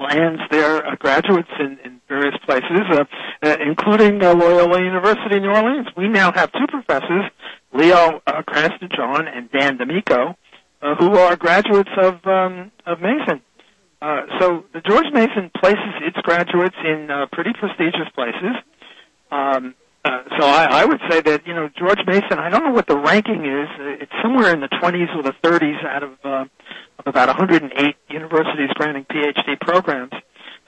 lands 0.00 0.42
their 0.50 0.86
uh, 0.86 0.96
graduates 0.96 1.48
in, 1.58 1.78
in 1.84 2.00
various 2.08 2.36
places, 2.44 2.82
uh, 2.90 3.04
uh, 3.42 3.56
including 3.60 4.22
uh, 4.22 4.34
Loyola 4.34 4.82
University 4.82 5.40
New 5.40 5.50
Orleans. 5.50 5.86
We 5.96 6.08
now 6.08 6.32
have 6.32 6.52
two 6.52 6.66
professors, 6.68 7.24
Leo 7.72 8.20
uh, 8.26 8.42
Krasnozhon 8.42 9.28
and 9.34 9.50
Dan 9.50 9.78
D'Amico, 9.78 10.36
uh, 10.82 10.94
who 10.96 11.16
are 11.16 11.36
graduates 11.36 11.90
of 11.96 12.24
um, 12.26 12.72
of 12.86 13.00
Mason. 13.00 13.40
Uh, 14.02 14.22
so 14.40 14.64
the 14.74 14.80
George 14.80 15.06
Mason 15.12 15.50
places 15.60 15.94
its 16.02 16.16
graduates 16.22 16.74
in 16.84 17.08
uh, 17.08 17.26
pretty 17.30 17.52
prestigious 17.52 18.08
places. 18.14 18.56
Um, 19.30 19.74
uh, 20.04 20.24
so 20.36 20.44
I, 20.44 20.82
I 20.82 20.84
would 20.84 21.00
say 21.08 21.20
that 21.20 21.46
you 21.46 21.54
know 21.54 21.70
George 21.78 22.00
Mason. 22.06 22.38
I 22.38 22.50
don't 22.50 22.64
know 22.64 22.72
what 22.72 22.88
the 22.88 22.98
ranking 22.98 23.46
is. 23.46 23.68
It's 24.02 24.12
somewhere 24.20 24.52
in 24.52 24.60
the 24.60 24.68
20s 24.68 25.14
or 25.14 25.22
the 25.22 25.34
30s 25.44 25.84
out 25.86 26.02
of, 26.02 26.10
uh, 26.24 26.44
of 26.98 27.06
about 27.06 27.28
108 27.28 27.96
universities 28.10 28.70
granting 28.74 29.04
PhD 29.04 29.60
programs. 29.60 30.12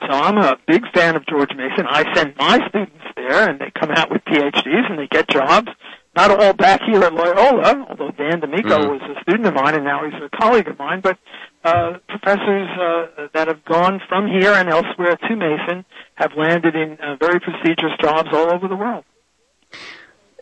So 0.03 0.09
I'm 0.11 0.39
a 0.39 0.57
big 0.69 0.83
fan 0.95 1.17
of 1.17 1.27
George 1.27 1.51
Mason. 1.57 1.87
I 1.89 2.15
send 2.15 2.37
my 2.37 2.59
students 2.69 3.05
there, 3.17 3.49
and 3.49 3.59
they 3.59 3.73
come 3.79 3.91
out 3.91 4.11
with 4.11 4.25
PhDs 4.25 4.91
and 4.91 4.99
they 4.99 5.09
get 5.09 5.29
jobs. 5.29 5.69
Not 6.17 6.31
all 6.31 6.53
back 6.53 6.81
here 6.87 7.03
at 7.03 7.13
Loyola, 7.13 7.87
although 7.89 8.11
Dan 8.13 8.41
D'Amico 8.41 8.79
mm-hmm. 8.79 8.89
was 8.89 9.17
a 9.17 9.21
student 9.23 9.47
of 9.49 9.55
mine 9.55 9.75
and 9.75 9.85
now 9.85 10.05
he's 10.05 10.15
a 10.23 10.29
colleague 10.37 10.69
of 10.69 10.79
mine. 10.79 11.01
But 11.01 11.19
uh, 11.65 11.99
professors 12.09 12.69
uh, 12.79 13.29
that 13.33 13.49
have 13.49 13.65
gone 13.65 14.01
from 14.09 14.29
here 14.29 14.53
and 14.53 14.69
elsewhere 14.69 15.17
to 15.17 15.37
Mason 15.37 15.85
have 16.15 16.33
landed 16.37 16.77
in 16.77 16.99
uh, 17.01 17.17
very 17.19 17.41
prestigious 17.41 17.91
jobs 18.01 18.29
all 18.33 18.53
over 18.53 18.69
the 18.69 18.77
world. 18.77 19.05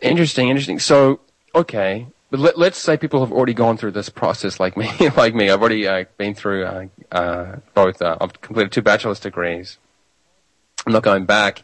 Interesting, 0.01 0.49
interesting. 0.49 0.79
So, 0.79 1.21
okay, 1.55 2.07
but 2.29 2.39
let, 2.39 2.73
us 2.73 2.77
say 2.77 2.97
people 2.97 3.19
have 3.21 3.31
already 3.31 3.53
gone 3.53 3.77
through 3.77 3.91
this 3.91 4.09
process, 4.09 4.59
like 4.59 4.75
me. 4.75 4.91
like 5.17 5.33
me, 5.33 5.49
I've 5.49 5.61
already 5.61 5.87
uh, 5.87 6.05
been 6.17 6.33
through 6.33 6.65
uh, 6.65 6.87
uh, 7.11 7.55
both. 7.73 8.01
Uh, 8.01 8.17
I've 8.19 8.41
completed 8.41 8.71
two 8.71 8.81
bachelor's 8.81 9.19
degrees. 9.19 9.77
I'm 10.85 10.93
not 10.93 11.03
going 11.03 11.25
back, 11.25 11.63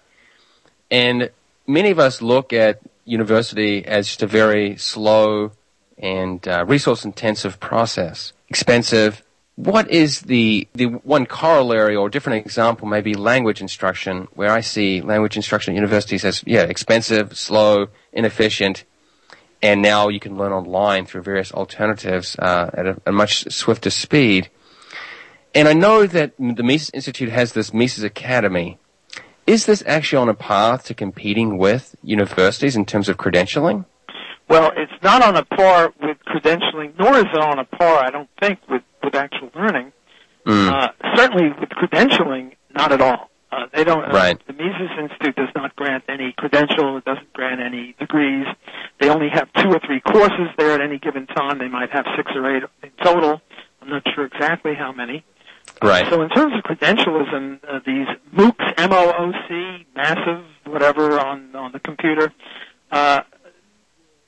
and 0.90 1.32
many 1.68 1.90
of 1.90 2.00
us 2.00 2.22
look 2.22 2.54
at 2.54 2.80
university 3.10 3.86
as 3.86 4.08
just 4.08 4.24
a 4.24 4.28
very 4.28 4.78
slow 4.78 5.52
and 5.98 6.48
uh, 6.48 6.64
resource-intensive 6.66 7.60
process, 7.60 8.34
expensive. 8.48 9.24
What 9.56 9.92
is 9.92 10.22
the 10.22 10.68
the 10.74 10.86
one 10.86 11.26
corollary 11.26 11.96
or 11.96 12.10
different 12.10 12.46
example? 12.46 12.88
Maybe 12.88 13.14
language 13.16 13.60
instruction, 13.60 14.30
where 14.34 14.52
I 14.52 14.62
see 14.62 15.02
language 15.02 15.36
instruction 15.36 15.74
at 15.74 15.76
universities 15.76 16.24
as 16.24 16.44
yeah 16.46 16.62
expensive, 16.62 17.38
slow, 17.38 17.88
inefficient 18.14 18.86
and 19.62 19.82
now 19.82 20.08
you 20.08 20.20
can 20.20 20.38
learn 20.38 20.52
online 20.52 21.06
through 21.06 21.22
various 21.22 21.52
alternatives 21.52 22.36
uh, 22.40 22.70
at 22.74 22.88
a, 22.88 23.02
a, 23.06 23.12
much 23.12 23.52
swifter 23.52 23.90
speed. 23.90 24.50
And 25.54 25.68
I 25.68 25.74
know 25.74 26.06
that 26.06 26.34
the 26.38 26.64
Mises 26.64 26.92
Institute 26.94 27.30
has 27.30 27.54
this 27.54 27.74
Mises 27.74 28.04
Academy. 28.04 28.78
Is 29.50 29.66
this 29.66 29.82
actually 29.88 30.22
on 30.22 30.30
a 30.30 30.36
path 30.36 30.84
to 30.86 30.94
competing 30.94 31.58
with 31.58 31.96
universities 32.04 32.76
in 32.76 32.86
terms 32.86 33.10
of 33.10 33.18
credentialing? 33.18 33.84
Well, 34.48 34.72
it's 34.78 35.02
not 35.02 35.24
on 35.24 35.36
a 35.38 35.44
par 35.44 35.92
with 36.00 36.18
credentialing, 36.28 36.94
nor 37.00 37.16
is 37.18 37.26
it 37.34 37.40
on 37.40 37.58
a 37.58 37.66
par, 37.66 37.98
I 37.98 38.12
don't 38.12 38.30
think, 38.40 38.60
with, 38.70 38.84
with 39.04 39.16
actual 39.16 39.50
learning. 39.56 39.92
Mm. 40.46 40.70
Uh, 40.70 40.90
certainly 41.16 41.50
with 41.60 41.70
credentialing, 41.70 42.58
not 42.76 42.92
at 42.92 43.02
all. 43.02 43.32
Uh, 43.52 43.66
they 43.74 43.84
don't. 43.84 44.04
Uh, 44.04 44.14
right. 44.14 44.38
The 44.46 44.54
Mises 44.54 44.92
Institute 45.02 45.36
does 45.36 45.50
not 45.56 45.76
grant 45.76 46.04
any 46.08 46.32
credential. 46.38 46.98
It 46.98 47.06
doesn't 47.06 47.34
grant 47.34 47.60
any 47.60 47.96
degrees. 47.98 48.46
They 49.00 49.10
only 49.10 49.30
have 49.34 49.52
two 49.54 49.70
or 49.70 49.80
three 49.84 50.02
courses 50.02 50.50
there 50.60 50.74
at 50.74 50.82
any 50.82 51.00
given 51.00 51.26
time. 51.26 51.58
They 51.58 51.70
might 51.70 51.90
have 51.90 52.06
six 52.16 52.32
or 52.36 52.56
eight 52.56 52.62
in 52.84 52.92
total. 53.04 53.42
I'm 53.82 53.90
not 53.90 54.04
sure 54.14 54.26
exactly 54.26 54.76
how 54.76 54.92
many. 54.92 55.26
Right. 55.82 56.10
So 56.10 56.22
in 56.22 56.30
terms 56.30 56.54
of 56.56 56.64
credentialism, 56.64 57.60
uh, 57.68 57.80
these 57.86 58.08
MOOCs, 58.34 58.74
M-O-O-C, 58.78 59.86
massive, 59.96 60.44
whatever, 60.66 61.20
on 61.20 61.56
on 61.56 61.72
the 61.72 61.80
computer. 61.80 62.34
Uh, 62.92 63.22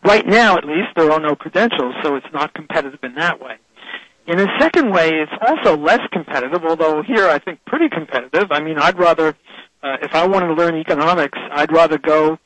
right 0.06 0.26
now, 0.26 0.58
at 0.58 0.66
least, 0.66 0.90
there 0.96 1.12
are 1.12 1.20
no 1.20 1.36
credentials, 1.36 1.94
so 2.04 2.16
it's 2.16 2.32
not 2.34 2.54
competitive 2.54 3.00
in 3.04 3.16
that 3.16 3.42
way. 3.42 3.58
In 4.28 4.40
a 4.40 4.48
second 4.60 4.92
way, 4.92 5.10
it's 5.10 5.32
also 5.46 5.76
less 5.78 6.02
competitive, 6.14 6.64
although 6.64 7.02
here 7.04 7.28
I 7.28 7.40
think 7.40 7.60
pretty 7.66 7.90
competitive. 7.90 8.52
I 8.52 8.62
mean, 8.62 8.78
I'd 8.78 8.98
rather, 8.98 9.36
uh, 9.84 9.98
if 10.02 10.14
I 10.14 10.28
wanted 10.28 10.48
to 10.48 10.54
learn 10.54 10.76
economics, 10.76 11.38
I'd 11.52 11.72
rather 11.72 11.98
go 11.98 12.38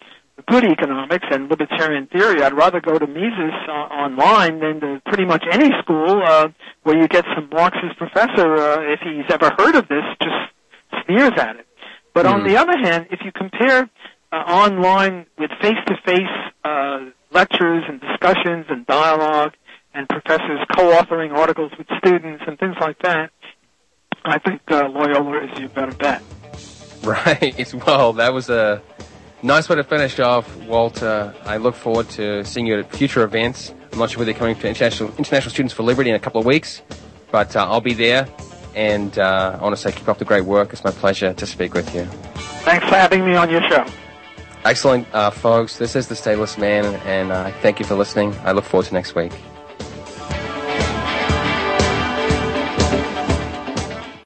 good 0.48 0.66
economics 0.66 1.26
and 1.32 1.50
libertarian 1.50 2.08
theory. 2.08 2.44
I'd 2.44 2.54
rather 2.54 2.82
go 2.82 2.98
to 2.98 3.08
Mises 3.08 3.54
uh, 3.68 3.72
online 3.72 4.60
than 4.60 4.80
to 4.82 5.02
pretty 5.06 5.26
much 5.26 5.44
any 5.52 5.70
school 5.82 6.22
uh, 6.24 6.50
where 6.84 6.98
you 6.98 7.08
get 7.08 7.26
some 7.36 7.50
Marxist 7.52 7.98
professor, 7.98 8.56
uh, 8.56 8.94
if 8.94 9.00
he's 9.02 9.32
ever 9.32 9.52
heard 9.58 9.76
of 9.76 9.88
this, 9.88 10.04
just 10.22 11.06
sneers 11.06 11.32
at 11.38 11.58
it. 11.58 11.68
But 12.14 12.26
mm. 12.26 12.34
on 12.34 12.42
hmm. 12.42 12.48
the 12.48 12.58
other 12.58 12.78
hand, 12.78 13.08
if 13.12 13.20
you 13.24 13.32
compare 13.32 13.90
uh, 14.32 14.36
online 14.36 15.26
with 15.38 15.52
face-to-face 15.62 16.54
uh, 16.64 17.00
lectures 17.32 17.84
and 17.88 18.02
discussions 18.02 18.66
and 18.70 18.86
dialogue, 18.86 19.54
and 19.96 20.08
professors 20.10 20.60
co-authoring 20.76 21.32
articles 21.32 21.72
with 21.78 21.88
students 21.98 22.44
and 22.46 22.60
things 22.60 22.76
like 22.82 23.00
that, 23.00 23.32
I 24.26 24.40
think 24.40 24.62
uh, 24.70 24.90
Loyola 24.90 25.46
is 25.46 25.60
your 25.60 25.70
better 25.70 25.94
bet. 25.94 26.22
Right. 27.04 27.72
Well, 27.86 28.14
that 28.14 28.34
was 28.34 28.50
a 28.50 28.82
nice 29.46 29.70
way 29.70 29.76
to 29.76 29.84
finish 29.84 30.20
off, 30.20 30.54
Walter. 30.64 31.34
I 31.46 31.58
look 31.58 31.76
forward 31.76 32.10
to 32.12 32.44
seeing 32.44 32.66
you 32.66 32.80
at 32.80 32.92
future 32.92 33.24
events. 33.24 33.74
I'm 33.94 34.00
not 34.00 34.10
sure 34.10 34.20
whether 34.20 34.32
you're 34.32 34.40
coming 34.40 34.56
to 34.56 34.68
International, 34.68 35.10
International 35.18 35.52
Students 35.52 35.74
for 35.74 35.84
Liberty 35.84 36.10
in 36.10 36.16
a 36.16 36.20
couple 36.20 36.40
of 36.40 36.46
weeks, 36.46 36.82
but 37.32 37.56
uh, 37.56 37.66
I'll 37.70 37.82
be 37.82 37.94
there. 37.94 38.28
And 38.76 39.18
uh, 39.18 39.58
I 39.60 39.64
want 39.64 39.76
to 39.76 39.82
say 39.82 39.92
keep 39.92 40.10
up 40.10 40.18
the 40.18 40.26
great 40.26 40.46
work. 40.46 40.74
It's 40.74 40.84
my 40.84 40.92
pleasure 40.92 41.34
to 41.34 41.46
speak 41.46 41.74
with 41.74 41.94
you. 41.96 42.06
Thanks 42.66 42.86
for 42.88 42.96
having 42.96 43.26
me 43.26 43.36
on 43.36 43.50
your 43.50 43.62
show. 43.70 43.86
Excellent, 44.66 45.08
uh, 45.14 45.30
folks. 45.30 45.78
This 45.78 45.96
is 45.96 46.08
the 46.08 46.16
Stateless 46.16 46.58
Man, 46.58 46.86
and 47.06 47.32
uh, 47.32 47.52
thank 47.62 47.80
you 47.80 47.86
for 47.86 47.96
listening. 47.96 48.36
I 48.44 48.52
look 48.52 48.66
forward 48.66 48.88
to 48.88 48.94
next 48.94 49.16
week. 49.16 49.32